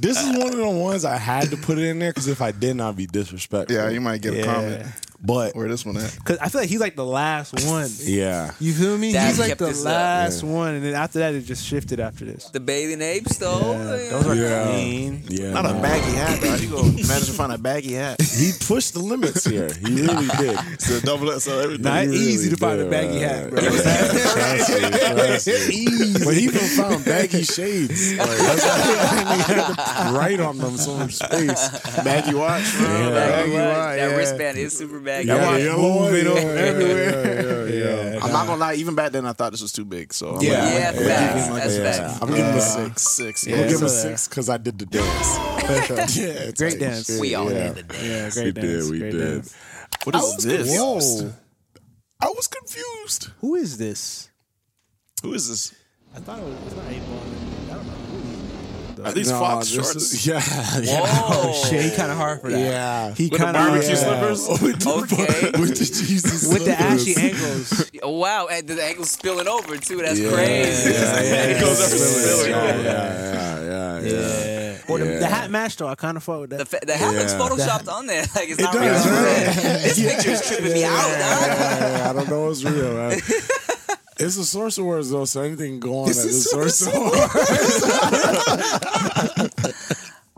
this 0.00 0.18
is 0.22 0.38
one 0.38 0.48
of 0.52 0.56
the 0.56 0.70
ones 0.70 1.04
I 1.04 1.16
had 1.16 1.50
to 1.50 1.56
put 1.56 1.78
it 1.78 1.84
in 1.84 1.98
there 1.98 2.10
because 2.10 2.28
if 2.28 2.40
I 2.40 2.52
didn't, 2.52 2.80
I'd 2.80 2.96
be 2.96 3.06
disrespectful. 3.06 3.76
Yeah, 3.76 3.90
you 3.90 4.00
might 4.00 4.22
get 4.22 4.34
a 4.34 4.42
comment. 4.44 4.86
But 5.24 5.54
Where 5.54 5.68
this 5.68 5.86
one 5.86 5.96
at? 5.98 6.12
Because 6.16 6.38
I 6.38 6.48
feel 6.48 6.60
like 6.62 6.68
he's 6.70 6.80
like 6.80 6.96
the 6.96 7.04
last 7.04 7.52
one. 7.66 7.88
yeah, 8.00 8.50
You 8.58 8.72
feel 8.72 8.98
me? 8.98 9.12
Dad 9.12 9.28
he's 9.28 9.38
like 9.38 9.56
the 9.56 9.66
this 9.66 9.80
up. 9.86 9.92
last 9.92 10.42
one, 10.42 10.74
and 10.74 10.84
then 10.84 10.94
after 10.94 11.20
that, 11.20 11.34
it 11.34 11.42
just 11.42 11.64
shifted 11.64 12.00
after 12.00 12.24
this. 12.24 12.46
the 12.50 12.58
bathing 12.58 13.00
apes, 13.00 13.36
though. 13.36 13.60
Yeah, 13.72 13.84
those 14.10 14.26
are 14.26 14.34
Yeah. 14.34 14.66
clean. 14.66 15.22
yeah. 15.28 15.50
Not 15.52 15.66
a 15.66 15.74
baggy 15.74 16.10
hat, 16.12 16.40
though. 16.40 16.54
You 16.56 16.68
go 16.68 16.82
manage 16.82 17.26
to 17.26 17.32
find 17.32 17.52
a 17.52 17.58
baggy 17.58 17.92
hat. 17.94 18.20
He 18.42 18.50
pushed 18.66 18.94
the 18.94 18.98
limits 19.00 19.44
here. 19.44 19.70
He 19.86 19.94
really 20.02 20.26
did. 20.38 20.58
So 20.80 20.96
a 20.96 21.00
double 21.02 21.30
XL 21.38 21.50
everything. 21.60 21.82
Not 21.84 22.06
He 22.06 22.14
easy 22.16 22.50
to 22.50 22.56
find 22.56 22.80
a 22.80 22.86
baggy 22.90 23.20
man. 23.20 23.28
hat, 23.28 23.50
bro. 23.50 23.60
Trust 24.32 24.70
me, 24.82 24.90
trust 24.90 25.46
me. 25.68 25.74
Easy. 25.76 26.24
But 26.24 26.34
he 26.34 26.44
even 26.44 26.60
found 26.60 27.04
baggy 27.04 27.44
shades. 27.44 28.14
Like, 28.18 28.26
that's 28.38 28.64
why 28.64 29.34
he 29.36 29.42
had 29.42 29.66
to 30.08 30.18
write 30.18 30.40
on 30.40 30.58
them 30.58 30.76
so 30.76 31.06
space. 31.08 31.68
baggy 32.02 32.34
watch, 32.34 32.64
bro. 32.78 32.88
Yeah. 32.88 33.10
Baggy 33.10 33.30
Baggy 33.32 33.52
watch. 33.52 33.76
watch, 33.76 33.96
That 33.96 34.10
yeah. 34.10 34.16
wristband 34.16 34.58
is 34.58 34.76
super 34.76 34.98
baggy. 34.98 35.11
That 35.26 35.40
watch 35.46 35.54
the 35.58 35.64
yellow 35.64 35.96
one, 35.96 36.12
moving 36.12 36.26
yeah, 36.26 36.32
yeah, 36.34 36.40
everywhere. 36.68 37.68
Yeah, 37.68 37.74
yeah, 37.74 38.12
yeah. 38.14 38.20
I'm 38.24 38.32
not 38.32 38.46
gonna 38.46 38.60
lie. 38.60 38.74
Even 38.74 38.94
back 38.94 39.12
then, 39.12 39.26
I 39.26 39.32
thought 39.32 39.52
this 39.52 39.62
was 39.62 39.72
too 39.72 39.84
big. 39.84 40.12
So 40.12 40.36
I'm 40.36 40.42
Yeah. 40.42 40.64
like, 40.64 40.72
Yeah, 40.74 40.88
I'm 40.88 40.94
gonna 40.94 41.08
facts. 41.08 41.34
give 41.34 41.44
him 41.44 41.52
like 41.52 41.62
That's 41.64 41.76
a- 41.76 41.82
facts. 42.08 42.22
I'm 42.22 42.28
giving 42.28 42.44
him 42.44 42.56
a 42.56 42.60
six. 42.60 43.02
Six. 43.02 43.44
I'm 43.44 43.50
Yeah. 43.50 43.56
gonna 43.56 43.68
give 43.68 43.78
him 43.78 43.82
a 43.82 43.86
uh, 43.86 43.88
six 43.90 44.28
because 44.28 44.48
I 44.48 44.56
did 44.58 44.78
the 44.78 44.86
dance. 44.98 46.16
yeah, 46.16 46.24
it's 46.48 46.58
Great 46.60 46.72
like, 46.72 46.80
dance. 46.80 47.06
shit, 47.06 47.20
We 47.20 47.34
all 47.34 47.50
yeah. 47.52 47.72
did 47.72 47.74
the 47.76 47.82
dance. 47.94 48.02
Yeah, 48.04 48.30
great 48.42 48.44
We 48.46 48.52
dance. 48.62 48.84
did, 48.84 48.90
we 48.92 48.98
great 48.98 49.12
did. 49.12 49.18
dance. 49.34 49.54
What 50.04 50.16
I 50.16 50.18
is 50.18 50.24
was 50.36 50.44
this? 50.44 50.66
confused. 50.68 51.34
I 52.20 52.26
was 52.28 52.46
confused. 52.48 53.28
Who 53.40 53.54
is 53.56 53.78
this? 53.78 54.28
Who 55.22 55.34
is 55.34 55.48
this? 55.48 55.72
I 56.14 56.20
thought 56.20 56.38
it 56.40 56.44
was 56.44 56.54
it's 56.66 56.76
not 56.76 56.84
eight 56.90 57.00
ball. 57.08 57.18
I 57.70 57.74
don't 57.74 57.86
know 57.86 57.92
who 57.92 58.18
he 58.18 58.34
is. 58.34 58.51
Are 59.04 59.12
these 59.12 59.30
No, 59.30 59.38
Fox 59.40 59.68
shorts? 59.68 59.94
is- 59.96 60.26
yeah, 60.26 60.42
yeah. 60.80 61.00
Oh 61.04 61.66
shit, 61.68 61.82
he 61.90 61.90
kind 61.96 62.10
of 62.10 62.16
hard 62.18 62.40
for 62.40 62.50
that. 62.50 62.58
Yeah. 62.58 63.14
he 63.14 63.28
With 63.28 63.40
kind 63.40 63.56
of 63.56 63.62
barbecue 63.66 63.90
yeah. 63.90 63.94
slippers? 63.96 64.46
Oh, 64.48 64.58
with 64.62 64.80
the, 64.80 64.90
Okay. 64.90 65.50
with 65.60 65.70
the 65.78 65.84
Jesus 65.84 66.48
with 66.48 66.64
the 66.64 66.74
slippers. 66.76 67.08
ashy 67.08 67.14
ankles. 67.20 67.90
Oh, 68.02 68.10
wow, 68.18 68.48
and 68.50 68.66
the 68.68 68.82
ankle's 68.82 69.10
spilling 69.10 69.48
over 69.48 69.76
too. 69.76 69.98
That's 69.98 70.18
Yeah, 70.18 70.30
crazy. 70.32 70.92
Yeah, 70.92 71.20
yeah, 71.22 71.44
It 71.56 71.60
goes 71.60 71.78
yeah, 71.80 71.86
spilling. 71.98 72.50
yeah, 72.50 72.82
yeah, 72.82 73.60
yeah, 73.62 74.00
yeah, 74.00 74.00
Yeah. 74.72 74.78
Or 74.88 74.98
the, 74.98 75.06
Yeah. 75.06 75.18
the 75.20 75.26
hat 75.26 75.50
match 75.50 75.76
though, 75.76 75.88
I 75.88 75.94
kind 75.94 76.16
of 76.16 76.22
fuck 76.24 76.40
with 76.42 76.50
that. 76.50 76.58
The, 76.58 76.64
fa- 76.66 76.80
the 76.86 76.96
hat 76.96 77.14
looks 77.14 77.32
Yeah. 77.32 77.38
photoshopped 77.38 77.88
on 77.92 78.06
there. 78.06 78.24
Like 78.34 78.48
it's 78.50 78.60
not 78.60 78.72
does, 78.74 79.06
real. 79.06 79.14
right? 79.14 79.54
This 79.82 79.98
picture 80.00 80.30
is 80.30 80.46
tripping 80.46 80.72
me 80.72 80.84
out. 80.84 80.92
dog. 80.92 81.18
Yeah, 81.18 82.06
I 82.10 82.12
don't 82.12 82.28
know 82.28 82.46
what's 82.46 82.64
real, 82.64 82.94
man. 82.94 83.20
It's 84.22 84.36
a 84.36 84.44
source 84.44 84.78
of 84.78 84.84
words 84.86 85.10
though, 85.10 85.24
so 85.24 85.42
anything 85.42 85.80
can 85.80 85.80
go 85.80 85.98
on 86.00 86.08
at 86.10 86.14
the 86.16 86.22
source 86.32 86.86
of 86.86 86.92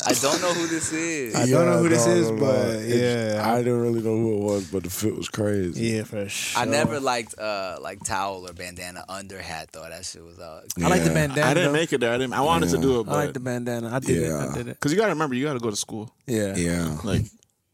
I 0.07 0.13
don't 0.21 0.41
know 0.43 0.53
who 0.53 0.67
this 0.67 0.93
is. 0.93 1.35
I 1.35 1.47
don't 1.47 1.65
know 1.67 1.79
who 1.79 1.89
this 1.89 2.07
is, 2.07 2.31
no, 2.31 2.37
no. 2.37 2.41
but 2.45 2.81
yeah. 2.83 3.41
I 3.43 3.59
didn't 3.59 3.81
really 3.81 4.03
know 4.03 4.17
who 4.17 4.37
it 4.37 4.43
was, 4.45 4.71
but 4.71 4.83
the 4.83 4.91
fit 4.91 5.17
was 5.17 5.29
crazy. 5.31 5.87
yeah, 5.87 6.03
for 6.05 6.29
sure. 6.29 6.61
I 6.61 6.67
never 6.67 7.01
liked 7.01 7.39
uh 7.39 7.79
like 7.81 8.05
towel 8.05 8.47
or 8.47 8.53
bandana 8.53 9.05
under 9.09 9.41
hat 9.41 9.71
though. 9.73 9.89
That 9.89 10.05
shit 10.05 10.23
was 10.23 10.39
uh. 10.39 10.63
I 10.83 10.89
like 10.89 11.05
the 11.05 11.11
bandana. 11.11 11.47
I 11.51 11.55
didn't 11.55 11.73
make 11.73 11.93
it 11.93 12.01
there. 12.01 12.13
I 12.13 12.19
didn't. 12.19 12.35
I 12.35 12.43
wanted 12.43 12.69
to 12.71 12.79
do 12.79 13.01
it, 13.01 13.09
I 13.09 13.15
like 13.15 13.33
the 13.33 13.41
bandana. 13.41 13.95
I 13.95 13.99
did 13.99 14.23
it. 14.25 14.33
I 14.33 14.55
did 14.55 14.69
it. 14.69 14.75
because 14.75 14.93
you 14.93 14.99
got 14.99 15.07
to 15.07 15.13
remember, 15.13 15.35
you 15.37 15.45
got 15.45 15.55
to 15.55 15.59
go 15.61 15.71
to 15.71 15.77
school. 15.77 16.13
Yeah. 16.27 16.55
Yeah. 16.57 16.99
Like, 17.03 17.25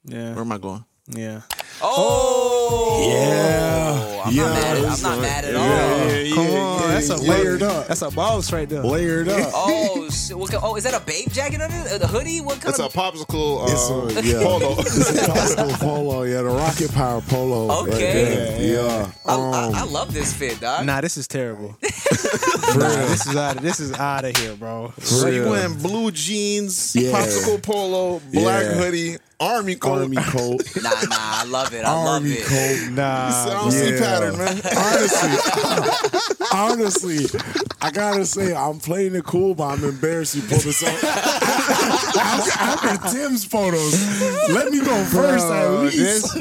Yeah. 0.04 0.34
where 0.34 0.42
am 0.42 0.52
I 0.52 0.58
going? 0.58 0.84
Yeah. 1.08 1.40
Oh 1.82 3.08
Yeah. 3.10 4.09
I'm 4.24 4.32
Yeah, 4.34 4.44
not 4.44 4.54
mad. 4.54 4.76
At, 4.78 4.84
it's 4.84 5.04
I'm 5.04 5.10
not 5.12 5.22
mad 5.22 5.44
at 5.44 5.52
yeah, 5.54 5.58
all. 5.60 5.66
yeah, 5.68 6.34
Come 6.34 6.46
yeah, 6.46 6.58
on, 6.60 6.80
yeah, 6.82 6.86
that's 6.88 7.08
a 7.10 7.16
layered 7.16 7.62
up. 7.62 7.86
That's 7.88 8.02
a 8.02 8.10
boss 8.10 8.52
right 8.52 8.68
there. 8.68 8.82
layered 8.82 9.28
up. 9.28 9.50
Oh 9.54 9.99
shit! 10.10 10.36
What, 10.38 10.50
kind- 10.50 10.62
oh, 10.64 10.76
is 10.76 10.84
that 10.84 10.94
a 10.94 11.00
BAPE 11.04 11.32
jacket 11.32 11.60
under 11.60 11.74
it? 11.76 11.92
Uh, 11.92 11.98
The 11.98 12.06
hoodie? 12.06 12.40
What 12.40 12.60
kind 12.60 12.70
It's 12.70 12.78
a 12.78 12.84
of? 12.86 12.92
popsicle 12.92 13.64
It's 13.68 13.90
uh, 13.90 14.18
a, 14.18 14.22
yeah. 14.22 14.42
polo. 14.42 14.74
It's 14.78 15.10
a 15.10 15.22
Costco 15.30 15.78
polo. 15.80 16.22
Yeah, 16.24 16.42
the 16.42 16.44
Rocket 16.50 16.92
Power 16.92 17.20
polo. 17.22 17.82
Okay. 17.84 18.00
there. 18.00 18.60
yeah. 18.60 19.12
I, 19.26 19.34
Um, 19.34 19.74
I, 19.74 19.80
I 19.80 19.84
love 19.84 20.12
this 20.12 20.32
fit, 20.34 20.60
dog. 20.60 20.86
Nah, 20.86 21.00
this 21.00 21.16
is 21.16 21.26
terrible. 21.28 21.76
nah, 21.82 23.06
this 23.06 23.26
is 23.26 23.36
out. 23.36 23.56
Of, 23.56 23.62
this 23.62 23.80
is 23.80 23.92
out 23.94 24.24
of 24.24 24.36
here, 24.36 24.54
bro. 24.56 24.92
So 24.98 25.26
you 25.28 25.42
real. 25.42 25.50
wearing 25.50 25.74
blue 25.78 26.10
jeans, 26.10 26.94
Yeah. 26.96 27.12
popsicle 27.12 27.62
polo, 27.62 28.20
black 28.32 28.64
Yeah. 28.64 28.72
hoodie, 28.74 29.16
army 29.38 29.74
coat. 29.76 30.02
Army 30.02 30.16
coat. 30.20 30.62
Nah, 30.82 30.90
nah, 30.90 31.16
I 31.40 31.44
love 31.48 31.72
it. 31.74 31.84
I 31.84 31.92
love 31.92 32.06
Army 32.22 32.30
it. 32.32 32.44
coat. 32.44 32.92
Nah, 32.92 33.28
I 33.28 33.46
don't 33.62 33.70
see 33.72 33.92
Yeah. 33.94 34.00
pattern, 34.00 34.38
man. 34.38 34.60
Honestly, 34.76 36.40
honestly, 36.52 37.40
I 37.80 37.90
gotta 37.90 38.24
say 38.26 38.54
I'm 38.54 38.78
playing 38.78 39.14
it 39.14 39.24
cool, 39.24 39.54
but 39.54 39.64
I'm 39.64 39.80
embarrassed 40.00 40.34
you 40.34 40.42
pulled 40.42 40.62
this 40.62 40.82
up. 40.82 41.04
after, 41.04 42.50
after 42.58 43.08
Tim's 43.16 43.44
photos, 43.44 44.50
let 44.50 44.72
me 44.72 44.80
go 44.84 45.04
first 45.04 45.46
at 45.46 45.68
least, 45.80 46.34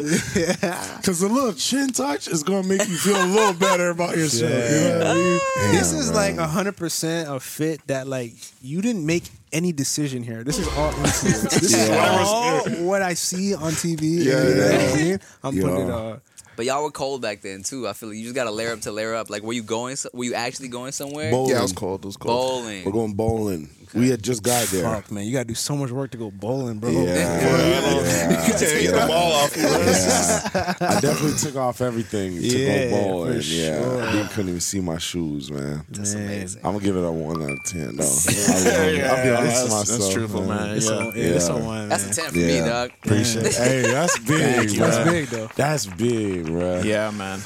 because 0.98 1.22
a 1.22 1.28
little 1.28 1.54
chin 1.54 1.90
touch 1.90 2.28
is 2.28 2.44
gonna 2.44 2.68
make 2.68 2.88
you 2.88 2.96
feel 2.98 3.22
a 3.22 3.26
little 3.28 3.54
better 3.54 3.90
about 3.90 4.16
yourself. 4.18 4.52
You 4.52 4.90
know 4.90 4.98
what 5.00 5.08
I 5.08 5.14
mean? 5.16 5.40
this 5.74 5.94
is 5.94 6.12
like 6.12 6.38
hundred 6.38 6.78
percent 6.78 7.30
a 7.30 7.40
fit 7.40 7.86
that 7.88 8.08
like 8.08 8.34
you 8.62 8.82
didn't 8.82 9.06
make 9.06 9.24
any 9.52 9.72
decision 9.72 10.24
here. 10.24 10.44
This 10.44 10.58
is 10.60 10.68
all 10.78 10.90
influence. 10.90 11.42
This 11.60 11.72
Yeah. 11.76 12.22
is 12.22 12.28
all 12.30 12.86
what 12.86 13.02
I 13.02 13.14
see 13.16 13.56
on 13.56 13.72
TV. 13.74 14.24
Yeah, 14.24 14.44
you 14.48 14.56
know 14.56 14.64
what 14.64 14.94
I 14.94 14.96
mean? 14.96 15.20
I'm 15.44 15.54
putting 15.60 15.82
it 15.82 15.88
Yeah. 15.88 16.16
On. 16.60 16.66
But 16.66 16.66
y'all 16.66 16.84
were 16.84 16.92
cold 16.92 17.22
back 17.22 17.42
then 17.42 17.64
too. 17.64 17.88
I 17.88 17.94
feel 17.94 18.10
like 18.10 18.18
you 18.18 18.24
just 18.24 18.36
got 18.36 18.44
to 18.46 18.52
layer 18.52 18.74
up 18.74 18.82
to 18.82 18.92
layer 18.92 19.16
up. 19.16 19.30
Like, 19.30 19.44
were 19.44 19.54
you 19.54 19.64
going? 19.64 19.96
Were 20.14 20.26
you 20.26 20.34
actually 20.34 20.68
going 20.68 20.92
somewhere? 20.92 21.32
Bowling. 21.32 21.52
Yeah, 21.52 21.60
it 21.60 21.64
was 21.64 21.74
cold. 21.74 22.04
It 22.04 22.08
was 22.08 22.18
cold. 22.18 22.64
Bowling. 22.64 22.86
We're 22.86 22.92
going 22.92 23.14
bowling. 23.14 23.70
We 23.94 24.10
had 24.10 24.22
just 24.22 24.44
got 24.44 24.68
there. 24.68 24.84
Fuck, 24.84 25.12
man, 25.12 25.26
you 25.26 25.34
gotta 25.34 25.46
do 25.46 25.56
so 25.56 25.76
much 25.76 25.90
work 25.92 26.12
to 26.12 26.18
go 26.18 26.30
bowling, 26.30 26.78
bro. 26.80 26.92
Yeah, 26.92 27.00
yeah, 28.48 28.58
Take 28.58 28.88
the 28.92 29.06
ball 29.08 29.32
off. 29.34 29.58
yeah. 29.58 30.74
I 30.82 31.00
definitely 31.00 31.38
took 31.40 31.56
off 31.56 31.82
everything 31.82 32.36
to 32.36 32.42
Yeah, 32.42 32.90
go 32.90 33.02
bowling. 33.02 33.34
for 33.42 33.48
Yeah, 33.48 33.82
sure. 33.82 34.04
I 34.04 34.28
couldn't 34.28 34.50
even 34.50 34.60
see 34.62 34.80
my 34.80 34.98
shoes, 35.00 35.52
man. 35.52 35.86
That's 35.90 36.14
amazing. 36.14 36.62
I'm 36.64 36.74
gonna 36.74 36.84
give 36.86 36.96
it 36.98 37.04
a 37.04 37.12
one 37.12 37.42
out 37.42 37.52
of 37.52 37.64
ten. 37.66 37.96
though. 37.96 38.04
I'll, 38.04 38.92
be- 38.92 39.02
I'll 39.02 39.24
be 39.24 39.30
honest 39.32 39.44
that's, 39.44 39.64
to 39.64 39.70
myself. 39.70 39.88
that's 39.88 40.14
truthful, 40.14 40.46
man. 40.46 40.78
It's 40.78 40.90
Yeah. 40.90 40.96
on, 40.96 41.06
yeah. 41.08 41.12
it's 41.24 41.48
Yeah. 41.48 41.54
on 41.56 41.66
one, 41.66 41.90
That's 41.90 42.04
man. 42.04 42.12
a 42.12 42.14
ten 42.16 42.30
for 42.30 42.36
me, 42.38 42.56
Yeah. 42.56 42.68
dog. 42.68 42.92
Appreciate 43.04 43.46
it. 43.48 43.56
Hey, 43.56 43.82
that's 43.82 44.20
big. 44.20 44.40
Thank. 44.70 44.72
That's 44.78 45.10
big, 45.10 45.26
though. 45.30 45.50
That's 45.56 45.86
big, 45.88 46.46
bro. 46.46 46.82
Yeah, 46.82 47.10
man. 47.12 47.40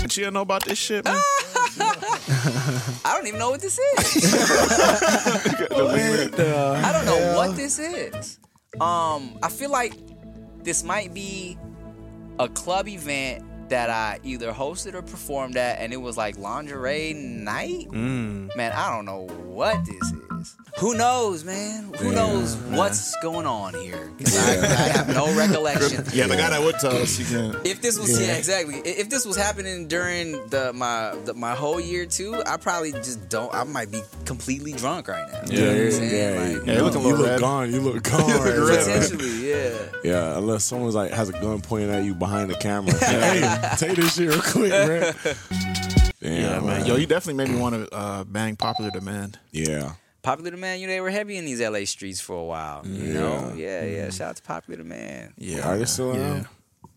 Did 0.00 0.16
you 0.16 0.24
don't 0.24 0.34
know 0.34 0.40
about 0.42 0.64
this 0.64 0.78
shit, 0.78 1.04
man? 1.04 1.20
I 3.04 3.14
don't 3.14 3.26
even 3.26 3.38
know 3.38 3.50
what 3.50 3.60
this 3.60 3.78
is. 3.78 4.34
I 5.70 6.92
don't 6.92 7.06
know 7.06 7.36
what 7.36 7.56
this 7.56 7.78
is. 7.78 8.38
Um, 8.80 9.38
I 9.42 9.48
feel 9.48 9.70
like 9.70 9.94
this 10.62 10.82
might 10.84 11.14
be 11.14 11.58
a 12.38 12.48
club 12.48 12.88
event 12.88 13.44
that 13.68 13.90
I 13.90 14.20
either 14.22 14.52
hosted 14.52 14.94
or 14.94 15.02
performed 15.02 15.56
at, 15.56 15.80
and 15.80 15.92
it 15.92 15.96
was 15.96 16.16
like 16.16 16.38
lingerie 16.38 17.14
night. 17.14 17.88
Mm. 17.90 18.54
Man, 18.56 18.72
I 18.72 18.94
don't 18.94 19.04
know 19.04 19.26
what 19.46 19.84
this 19.84 20.12
is. 20.12 20.25
Who 20.78 20.94
knows, 20.94 21.42
man? 21.42 21.90
Who 22.00 22.12
knows 22.12 22.54
what's 22.56 23.16
going 23.22 23.46
on 23.46 23.72
here? 23.72 24.10
'Cause 24.18 24.36
I, 24.46 24.52
I 24.60 24.88
have 24.98 25.08
no 25.08 25.34
recollection. 25.34 26.04
Yeah, 26.12 26.26
the 26.26 26.36
guy 26.36 26.50
that 26.50 26.60
would 26.62 26.78
tell 26.78 26.94
us, 26.96 27.18
you 27.18 27.24
can. 27.24 27.56
If 27.64 27.80
this 27.80 27.98
was 27.98 28.20
yeah. 28.20 28.34
exactly. 28.36 28.76
If 28.84 29.08
this 29.08 29.24
was 29.24 29.36
happening 29.36 29.88
during 29.88 30.32
the 30.48 30.74
my 30.74 31.14
the, 31.24 31.32
my 31.32 31.54
whole 31.54 31.80
year 31.80 32.04
too, 32.04 32.42
I 32.46 32.58
probably 32.58 32.92
just 32.92 33.26
don't. 33.30 33.52
I 33.54 33.64
might 33.64 33.90
be 33.90 34.02
completely 34.26 34.72
drunk 34.74 35.08
right 35.08 35.26
now. 35.32 35.42
You 35.50 35.60
know 35.64 35.84
what 35.84 36.12
Yeah, 36.12 36.30
Like, 36.58 36.66
Yeah, 36.66 36.72
you 36.74 36.82
look 36.82 36.94
you 36.94 37.00
look 37.16 37.26
red. 37.26 37.40
gone. 37.40 37.72
You 37.72 37.80
look 37.80 38.02
gone. 38.10 38.20
right 38.28 38.56
now. 38.58 38.76
potentially, 38.76 39.50
yeah. 39.50 39.70
Yeah, 40.04 40.36
unless 40.38 40.64
someone's 40.64 40.94
like 40.94 41.10
has 41.10 41.30
a 41.30 41.32
gun 41.32 41.62
pointing 41.62 41.90
at 41.90 42.04
you 42.04 42.14
behind 42.14 42.50
the 42.50 42.54
camera. 42.54 42.92
hey, 42.98 43.40
take 43.78 43.96
this 43.96 44.14
shit 44.14 44.28
real 44.28 44.42
quick, 44.42 44.70
man. 44.70 45.14
Damn, 46.20 46.32
Yeah, 46.42 46.60
man. 46.60 46.84
Yo, 46.84 46.96
you 46.96 47.06
definitely 47.06 47.42
made 47.42 47.54
me 47.54 47.58
want 47.60 47.74
to 47.76 47.96
uh, 47.96 48.24
bang 48.24 48.56
popular 48.56 48.90
demand. 48.90 49.38
Yeah. 49.52 49.92
Popular 50.26 50.56
man, 50.56 50.80
you 50.80 50.88
know, 50.88 50.92
they 50.92 51.00
were 51.00 51.10
heavy 51.10 51.36
in 51.36 51.44
these 51.44 51.60
LA 51.60 51.84
streets 51.84 52.20
for 52.20 52.34
a 52.34 52.42
while. 52.42 52.84
You 52.84 53.14
know, 53.14 53.54
yeah, 53.56 53.84
yeah. 53.84 54.10
Shout 54.10 54.30
out 54.30 54.36
to 54.36 54.42
Popular 54.42 54.82
Man. 54.82 55.32
Yeah. 55.38 55.68
Are 55.68 55.78
they 55.78 55.84
still 55.84 56.16
around? 56.16 56.48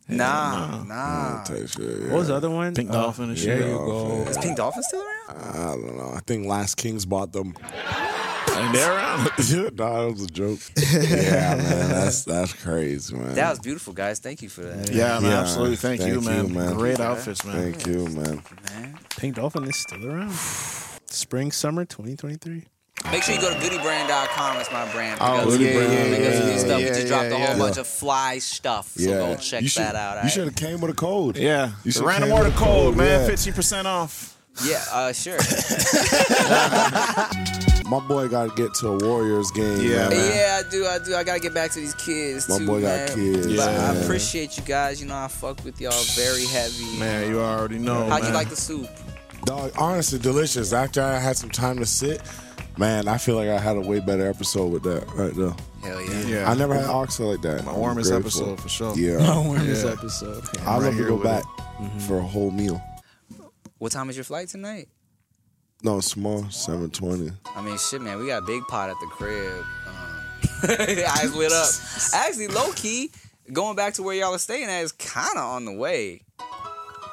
Nah, 0.07 0.83
nah. 0.83 1.43
Type 1.43 1.69
shit, 1.69 1.79
yeah. 1.79 2.07
What 2.07 2.17
was 2.17 2.29
the 2.29 2.33
other 2.33 2.49
one? 2.49 2.73
Pink 2.73 2.89
Uh, 2.89 2.93
Dolphin 2.93 3.29
and 3.29 3.37
shit. 3.37 3.59
There 3.59 3.69
you 3.69 3.75
go. 3.75 4.25
Is 4.27 4.37
Pink 4.39 4.57
Dolphin 4.57 4.81
still 4.81 5.03
around? 5.03 5.37
I 5.43 5.75
don't 5.75 5.95
know. 5.95 6.11
I 6.11 6.21
think 6.25 6.47
Last 6.47 6.77
Kings 6.77 7.05
bought 7.05 7.31
them. 7.31 7.53
And 7.67 8.73
they're 8.73 8.91
around. 8.91 9.29
yeah, 9.47 9.69
nah, 9.75 10.01
that 10.01 10.11
was 10.11 10.23
a 10.23 10.27
joke. 10.27 10.59
yeah, 10.91 11.55
man, 11.55 11.89
that's 11.91 12.23
that's 12.23 12.53
crazy, 12.53 13.13
man. 13.13 13.35
That 13.35 13.51
was 13.51 13.59
beautiful, 13.59 13.93
guys. 13.93 14.17
Thank 14.17 14.41
you 14.41 14.49
for 14.49 14.61
that. 14.61 14.89
Yeah, 14.89 15.19
man. 15.19 15.29
Yeah, 15.29 15.41
absolutely. 15.41 15.75
Thank, 15.75 16.01
you, 16.01 16.19
man. 16.19 16.47
you, 16.47 16.53
man. 16.55 16.73
Great 16.73 16.99
outfits, 16.99 17.45
man. 17.45 17.73
Thank 17.73 17.85
you, 17.85 18.07
man. 18.07 18.41
Pink 19.17 19.35
Dolphin 19.35 19.65
is 19.65 19.77
still 19.77 20.03
around. 20.03 20.33
Spring, 20.33 21.51
summer 21.51 21.85
2023. 21.85 22.65
Make 23.11 23.23
sure 23.23 23.33
you 23.35 23.41
go 23.41 23.49
to 23.53 23.59
goodybrand.com. 23.59 24.55
That's 24.57 24.71
my 24.71 24.91
brand. 24.91 25.17
Oh, 25.21 25.37
Because 25.45 25.57
yeah, 25.59 25.67
we- 25.67 25.81
yeah, 25.81 26.09
because 26.09 26.39
of 26.39 26.45
yeah, 26.45 26.51
new 26.53 26.59
stuff. 26.59 26.77
we 26.77 26.85
just 26.87 27.07
dropped 27.07 27.23
yeah, 27.29 27.29
a 27.29 27.37
whole 27.37 27.47
yeah. 27.47 27.57
bunch 27.57 27.77
of 27.77 27.87
fly 27.87 28.37
stuff. 28.39 28.89
So 28.95 29.09
yeah, 29.09 29.17
go 29.17 29.35
check 29.37 29.61
you 29.63 29.67
should, 29.67 29.83
that 29.83 29.95
out. 29.95 30.11
You 30.11 30.17
alright? 30.17 30.31
should 30.31 30.45
have 30.45 30.55
came 30.55 30.79
with 30.81 30.91
a 30.91 30.93
code. 30.95 31.37
Yeah. 31.37 31.67
You 31.67 31.73
The 31.85 31.91
should 31.91 32.03
random 32.05 32.31
order 32.31 32.45
with 32.49 32.55
a 32.55 32.57
code, 32.59 32.95
man. 32.97 33.21
yeah. 33.21 33.25
Fifteen 33.27 33.53
percent 33.53 33.87
off. 33.87 34.35
Yeah, 34.65 34.83
uh, 34.91 35.13
sure. 35.13 35.37
My 37.89 37.99
boy 38.07 38.27
got 38.27 38.49
to 38.49 38.55
get 38.61 38.73
to 38.75 38.89
a 38.89 38.97
Warriors 38.97 39.49
game. 39.51 39.79
Yeah, 39.81 40.09
man. 40.09 40.09
man. 40.09 40.35
Yeah, 40.35 40.61
I 40.63 40.69
do. 40.69 40.85
I 40.85 40.99
do. 40.99 41.15
I 41.15 41.23
gotta 41.23 41.39
get 41.39 41.53
back 41.53 41.71
to 41.71 41.79
these 41.79 41.95
kids 41.95 42.47
My 42.49 42.57
too, 42.59 42.67
boy 42.67 42.81
got 42.81 42.87
man. 42.97 43.15
kids, 43.15 43.47
But 43.55 43.69
I 43.69 43.95
appreciate 43.95 44.57
you 44.57 44.63
guys. 44.63 45.01
You 45.01 45.07
know, 45.07 45.15
I 45.15 45.27
fuck 45.27 45.63
with 45.63 45.79
y'all 45.81 45.93
very 46.15 46.45
heavy. 46.45 46.99
Man, 46.99 47.29
you 47.29 47.39
already 47.39 47.79
know. 47.79 48.07
How'd 48.09 48.25
you 48.25 48.31
like 48.33 48.49
the 48.49 48.55
soup? 48.55 48.87
Dog, 49.45 49.71
honestly, 49.77 50.19
delicious. 50.19 50.73
After 50.73 51.01
I 51.01 51.17
had 51.17 51.37
some 51.37 51.49
time 51.49 51.77
to 51.77 51.85
sit, 51.85 52.21
man, 52.79 53.07
I 53.07 53.17
feel 53.17 53.35
like 53.35 53.49
I 53.49 53.59
had 53.59 53.75
a 53.77 53.81
way 53.81 53.99
better 53.99 54.27
episode 54.29 54.71
with 54.71 54.83
that 54.83 55.05
right 55.13 55.33
there. 55.35 55.53
Hell 55.83 56.01
yeah. 56.01 56.21
Yeah. 56.27 56.49
I 56.49 56.55
never 56.55 56.73
had 56.73 56.85
oxtail 56.85 57.31
like 57.31 57.41
that. 57.41 57.63
My 57.65 57.71
I'm 57.71 57.77
warmest 57.77 58.09
grateful. 58.09 58.51
episode 58.53 58.61
for 58.61 58.69
sure. 58.69 58.97
Yeah. 58.97 59.17
My 59.27 59.39
warmest 59.39 59.85
Yeah. 59.85 59.91
episode. 59.91 60.43
I'd 60.61 60.65
right 60.65 60.75
love 60.77 60.83
to 60.85 60.91
here 60.93 61.07
go 61.07 61.17
back 61.17 61.43
Mm-hmm. 61.79 61.99
for 61.99 62.17
a 62.17 62.23
whole 62.23 62.51
meal. 62.51 62.81
What 63.77 63.93
time 63.93 64.09
is 64.09 64.17
your 64.17 64.25
flight 64.25 64.49
tonight? 64.49 64.89
No, 65.81 66.01
small, 66.01 66.49
seven 66.49 66.89
twenty. 66.89 67.31
I 67.55 67.61
mean, 67.61 67.77
shit, 67.77 68.01
man. 68.01 68.19
We 68.19 68.27
got 68.27 68.43
a 68.43 68.45
big 68.45 68.63
pot 68.67 68.89
at 68.89 68.97
the 68.99 69.07
crib. 69.07 69.63
Um, 69.87 70.69
eyes 71.09 71.33
lit 71.33 71.53
up. 71.53 71.69
Actually, 72.13 72.47
low 72.49 72.73
key, 72.73 73.11
going 73.53 73.77
back 73.77 73.93
to 73.93 74.03
where 74.03 74.13
y'all 74.13 74.33
are 74.35 74.39
staying 74.39 74.65
at 74.69 74.81
is 74.83 74.91
kind 74.91 75.37
of 75.37 75.43
on 75.45 75.63
the 75.63 75.71
way. 75.71 76.21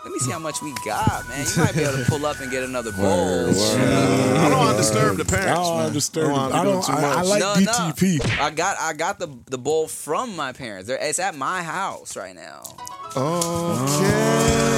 Let 0.07 0.13
me 0.13 0.19
see 0.21 0.31
how 0.31 0.39
much 0.39 0.63
we 0.63 0.73
got, 0.85 1.29
man. 1.29 1.45
You 1.57 1.63
might 1.65 1.75
be 1.75 1.81
able 1.83 1.99
to 1.99 2.05
pull 2.09 2.25
up 2.27 2.39
and 2.39 2.49
get 2.49 2.63
another 2.63 2.93
bowl. 2.93 3.49
I 3.51 4.49
don't 4.49 4.57
want 4.57 4.71
to 4.71 4.77
disturb 4.77 5.17
the 5.17 5.25
parents. 5.25 5.51
I 5.51 5.55
don't 5.55 5.77
man. 5.79 5.87
understand. 5.87 6.27
I 6.29 6.31
don't, 6.31 6.53
I 6.53 6.65
don't. 6.65 6.73
doing 6.75 6.83
too 6.85 6.93
I, 6.93 7.13
I 7.19 7.23
like 7.23 7.41
No, 7.41 7.55
DTP. 7.57 8.19
no. 8.39 8.43
I 8.45 8.51
got 8.51 8.77
I 8.81 8.93
got 8.93 9.19
the 9.19 9.27
the 9.47 9.59
bowl 9.59 9.89
from 9.89 10.37
my 10.37 10.53
parents. 10.53 10.87
They're, 10.87 10.97
it's 11.01 11.19
at 11.19 11.35
my 11.37 11.61
house 11.65 12.17
right 12.17 12.37
now. 12.37 12.63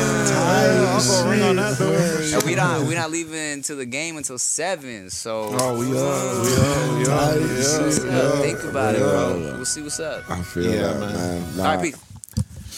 I'll 0.01 1.05
go 1.05 1.31
ring 1.31 1.43
on 1.43 1.57
that 1.57 1.79
door. 1.79 1.95
And 2.39 2.43
we 2.45 2.55
not 2.55 2.87
we 2.87 2.95
not 2.95 3.11
leaving 3.11 3.62
to 3.62 3.74
the 3.74 3.85
game 3.87 4.16
until 4.16 4.39
seven. 4.39 5.11
So 5.11 5.51
Oh, 5.61 5.79
we 5.79 5.87
are. 5.87 6.99
We 6.99 7.07
are. 7.07 7.39
We 7.39 7.47
Just, 7.57 8.01
are. 8.07 8.37
think 8.39 8.64
about 8.64 8.95
it, 8.95 8.99
bro. 9.01 9.53
We'll 9.57 9.64
see 9.64 9.83
what's 9.83 10.01
up. 10.01 10.29
I 10.31 10.43
feel 10.43 10.64
Yeah, 10.72 10.83
that, 10.95 11.01
man. 11.01 11.12
man. 11.14 11.57
Nah, 11.57 11.62
All 11.70 11.76
right, 11.76 11.83
peace. 11.85 11.97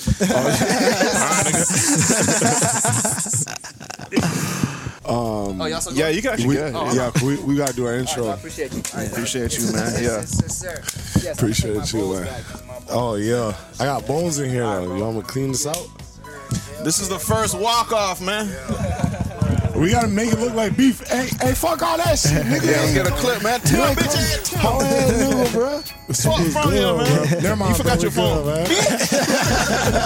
Um, 5.02 5.60
oh, 5.60 5.66
y'all 5.66 5.80
still 5.80 5.94
Yeah, 5.94 6.02
going? 6.04 6.14
you 6.16 6.22
can 6.22 6.30
actually 6.32 6.48
we, 6.48 6.54
go 6.56 6.66
ahead. 6.66 6.74
Oh, 6.76 6.94
yeah, 6.94 7.10
we, 7.24 7.36
we 7.38 7.56
gotta 7.56 7.72
do 7.74 7.86
our 7.86 7.96
intro. 7.96 8.28
I 8.28 8.34
appreciate 8.34 8.72
you. 8.72 8.82
All 8.92 9.00
right, 9.00 9.10
Appreciate 9.10 9.58
you, 9.58 9.72
man. 9.72 9.92
Yeah. 9.94 10.00
Yes, 10.00 10.62
yes. 10.62 10.62
Yes, 10.62 11.26
I'm 11.26 11.32
Appreciate 11.32 11.74
gonna 11.74 11.86
take 11.86 11.94
my 11.94 12.00
you, 12.00 12.14
man. 12.14 12.24
back 12.26 12.44
'cause 12.44 12.62
Oh 12.90 13.14
yeah, 13.16 13.56
I 13.80 13.84
got 13.86 14.06
bones 14.06 14.38
in 14.38 14.50
here 14.50 14.62
though. 14.62 14.94
You 14.96 15.02
want 15.02 15.16
me 15.16 15.22
to 15.22 15.26
clean 15.26 15.50
this 15.52 15.66
out? 15.66 15.84
This 16.84 17.00
is 17.00 17.08
the 17.08 17.18
first 17.18 17.58
walk 17.58 17.92
off, 17.92 18.20
man. 18.20 18.46
We 19.80 19.90
gotta 19.90 20.08
make 20.08 20.30
it 20.30 20.38
look 20.38 20.52
like 20.54 20.76
beef. 20.76 21.00
Hey, 21.08 21.28
hey, 21.40 21.54
fuck 21.54 21.80
all 21.82 21.96
that 21.96 22.18
shit, 22.18 22.32
nigga. 22.44 22.64
Yeah, 22.66 22.80
let's 22.82 22.92
get 22.94 23.06
a 23.06 23.10
clip, 23.12 23.42
man. 23.42 23.60
Tim, 23.60 23.78
Hey, 23.80 23.94
bitch, 23.94 24.14
oh, 24.14 24.20
ass 24.20 24.50
Tim. 24.50 24.58
How 24.60 24.80
ass 24.82 25.10
nigga, 25.10 25.52
bro? 25.52 25.82
Swap 26.12 26.40
from 26.40 26.74
you, 26.74 26.96
man. 26.98 27.42
Never 27.42 27.56
mind, 27.56 27.70
You 27.70 27.76
forgot 27.78 27.94
bro, 27.94 28.02
your 28.02 28.10
phone. 28.10 28.44
good, 28.44 28.46
man. 28.46 28.66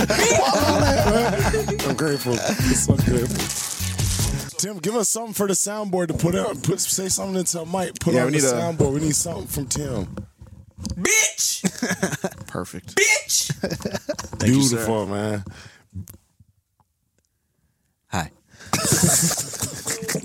Fuck 0.07 0.55
all 0.55 0.81
that, 0.81 1.67
man. 1.67 1.89
I'm 1.91 1.97
grateful. 1.97 2.33
I'm 2.35 2.55
so 2.75 2.95
grateful. 2.97 4.59
Tim, 4.59 4.79
give 4.79 4.95
us 4.95 5.09
something 5.09 5.35
for 5.35 5.49
the 5.49 5.55
soundboard 5.55 6.07
to 6.09 6.15
put 6.15 6.35
out. 6.37 6.63
Put 6.63 6.79
say 6.81 7.09
something 7.09 7.37
into 7.41 7.61
a 7.61 7.67
mic. 7.67 7.99
Put 7.99 8.15
Yeah, 8.15 8.21
on 8.27 8.27
the 8.33 8.39
need 8.39 8.45
a- 8.45 8.53
soundboard. 8.53 8.93
We 8.95 9.01
need 9.01 9.17
something 9.17 9.47
from 9.49 9.67
Tim. 9.67 10.07
Bitch! 10.95 12.47
Perfect. 12.47 12.95
Bitch! 12.95 13.51
you, 14.47 14.63
sir. 14.63 14.77
Beautiful, 14.77 15.07
man. 15.07 15.45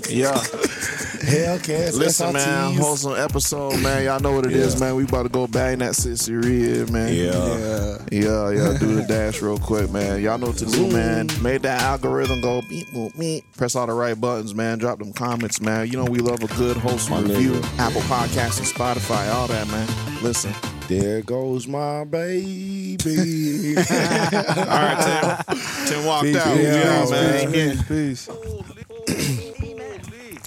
Yeah. 0.08 0.32
Hellcats. 0.34 1.96
Listen, 1.96 2.32
man, 2.32 2.72
SRTs. 2.74 2.78
wholesome 2.80 3.14
episode, 3.16 3.80
man. 3.80 4.04
Y'all 4.04 4.18
know 4.20 4.32
what 4.32 4.46
it 4.46 4.52
is, 4.52 4.80
man. 4.80 4.96
We 4.96 5.04
about 5.04 5.24
to 5.24 5.28
go 5.28 5.46
bang 5.46 5.78
that 5.78 5.92
Ciceria, 5.92 6.88
man. 6.90 7.14
Yeah. 7.14 7.98
Yeah, 8.10 8.50
yeah. 8.50 8.78
Do 8.78 8.94
the 8.96 9.04
dash 9.06 9.40
real 9.40 9.58
quick, 9.58 9.90
man. 9.90 10.20
Y'all 10.20 10.38
know 10.38 10.48
what 10.48 10.56
to 10.58 10.66
do, 10.66 10.88
man. 10.90 11.28
Made 11.42 11.62
that 11.62 11.82
algorithm 11.82 12.40
go 12.40 12.60
beep, 12.68 12.88
boop, 12.88 13.16
beep. 13.18 13.44
Press 13.56 13.76
all 13.76 13.86
the 13.86 13.92
right 13.92 14.20
buttons, 14.20 14.54
man. 14.54 14.78
Drop 14.78 14.98
them 14.98 15.12
comments, 15.12 15.60
man. 15.60 15.86
You 15.86 15.92
know 15.92 16.04
we 16.04 16.18
love 16.18 16.42
a 16.42 16.48
good 16.56 16.76
wholesome 16.76 17.14
My 17.14 17.20
review. 17.20 17.52
nigga. 17.52 17.78
Apple 17.78 18.02
Podcasts 18.02 18.58
and 18.58 18.66
Spotify, 18.66 19.32
all 19.32 19.46
that, 19.46 19.68
man. 19.68 20.22
Listen. 20.22 20.52
There 20.90 21.22
goes 21.22 21.68
my 21.68 22.02
baby. 22.02 22.96
All 23.76 23.84
right, 23.84 25.44
Tim. 25.46 25.58
Tim 25.86 26.04
walked 26.04 26.24
Peace, 26.24 26.36
out. 26.36 26.56
peace, 26.56 26.64
Yeah, 26.66 27.00
peace, 27.00 27.10
man. 27.12 27.52
peace, 27.86 28.26
Peace. 28.26 28.28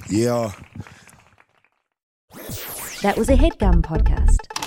yeah. 0.10 0.52
That 3.04 3.18
was 3.18 3.30
a 3.30 3.36
headgum 3.38 3.82
podcast. 3.84 4.63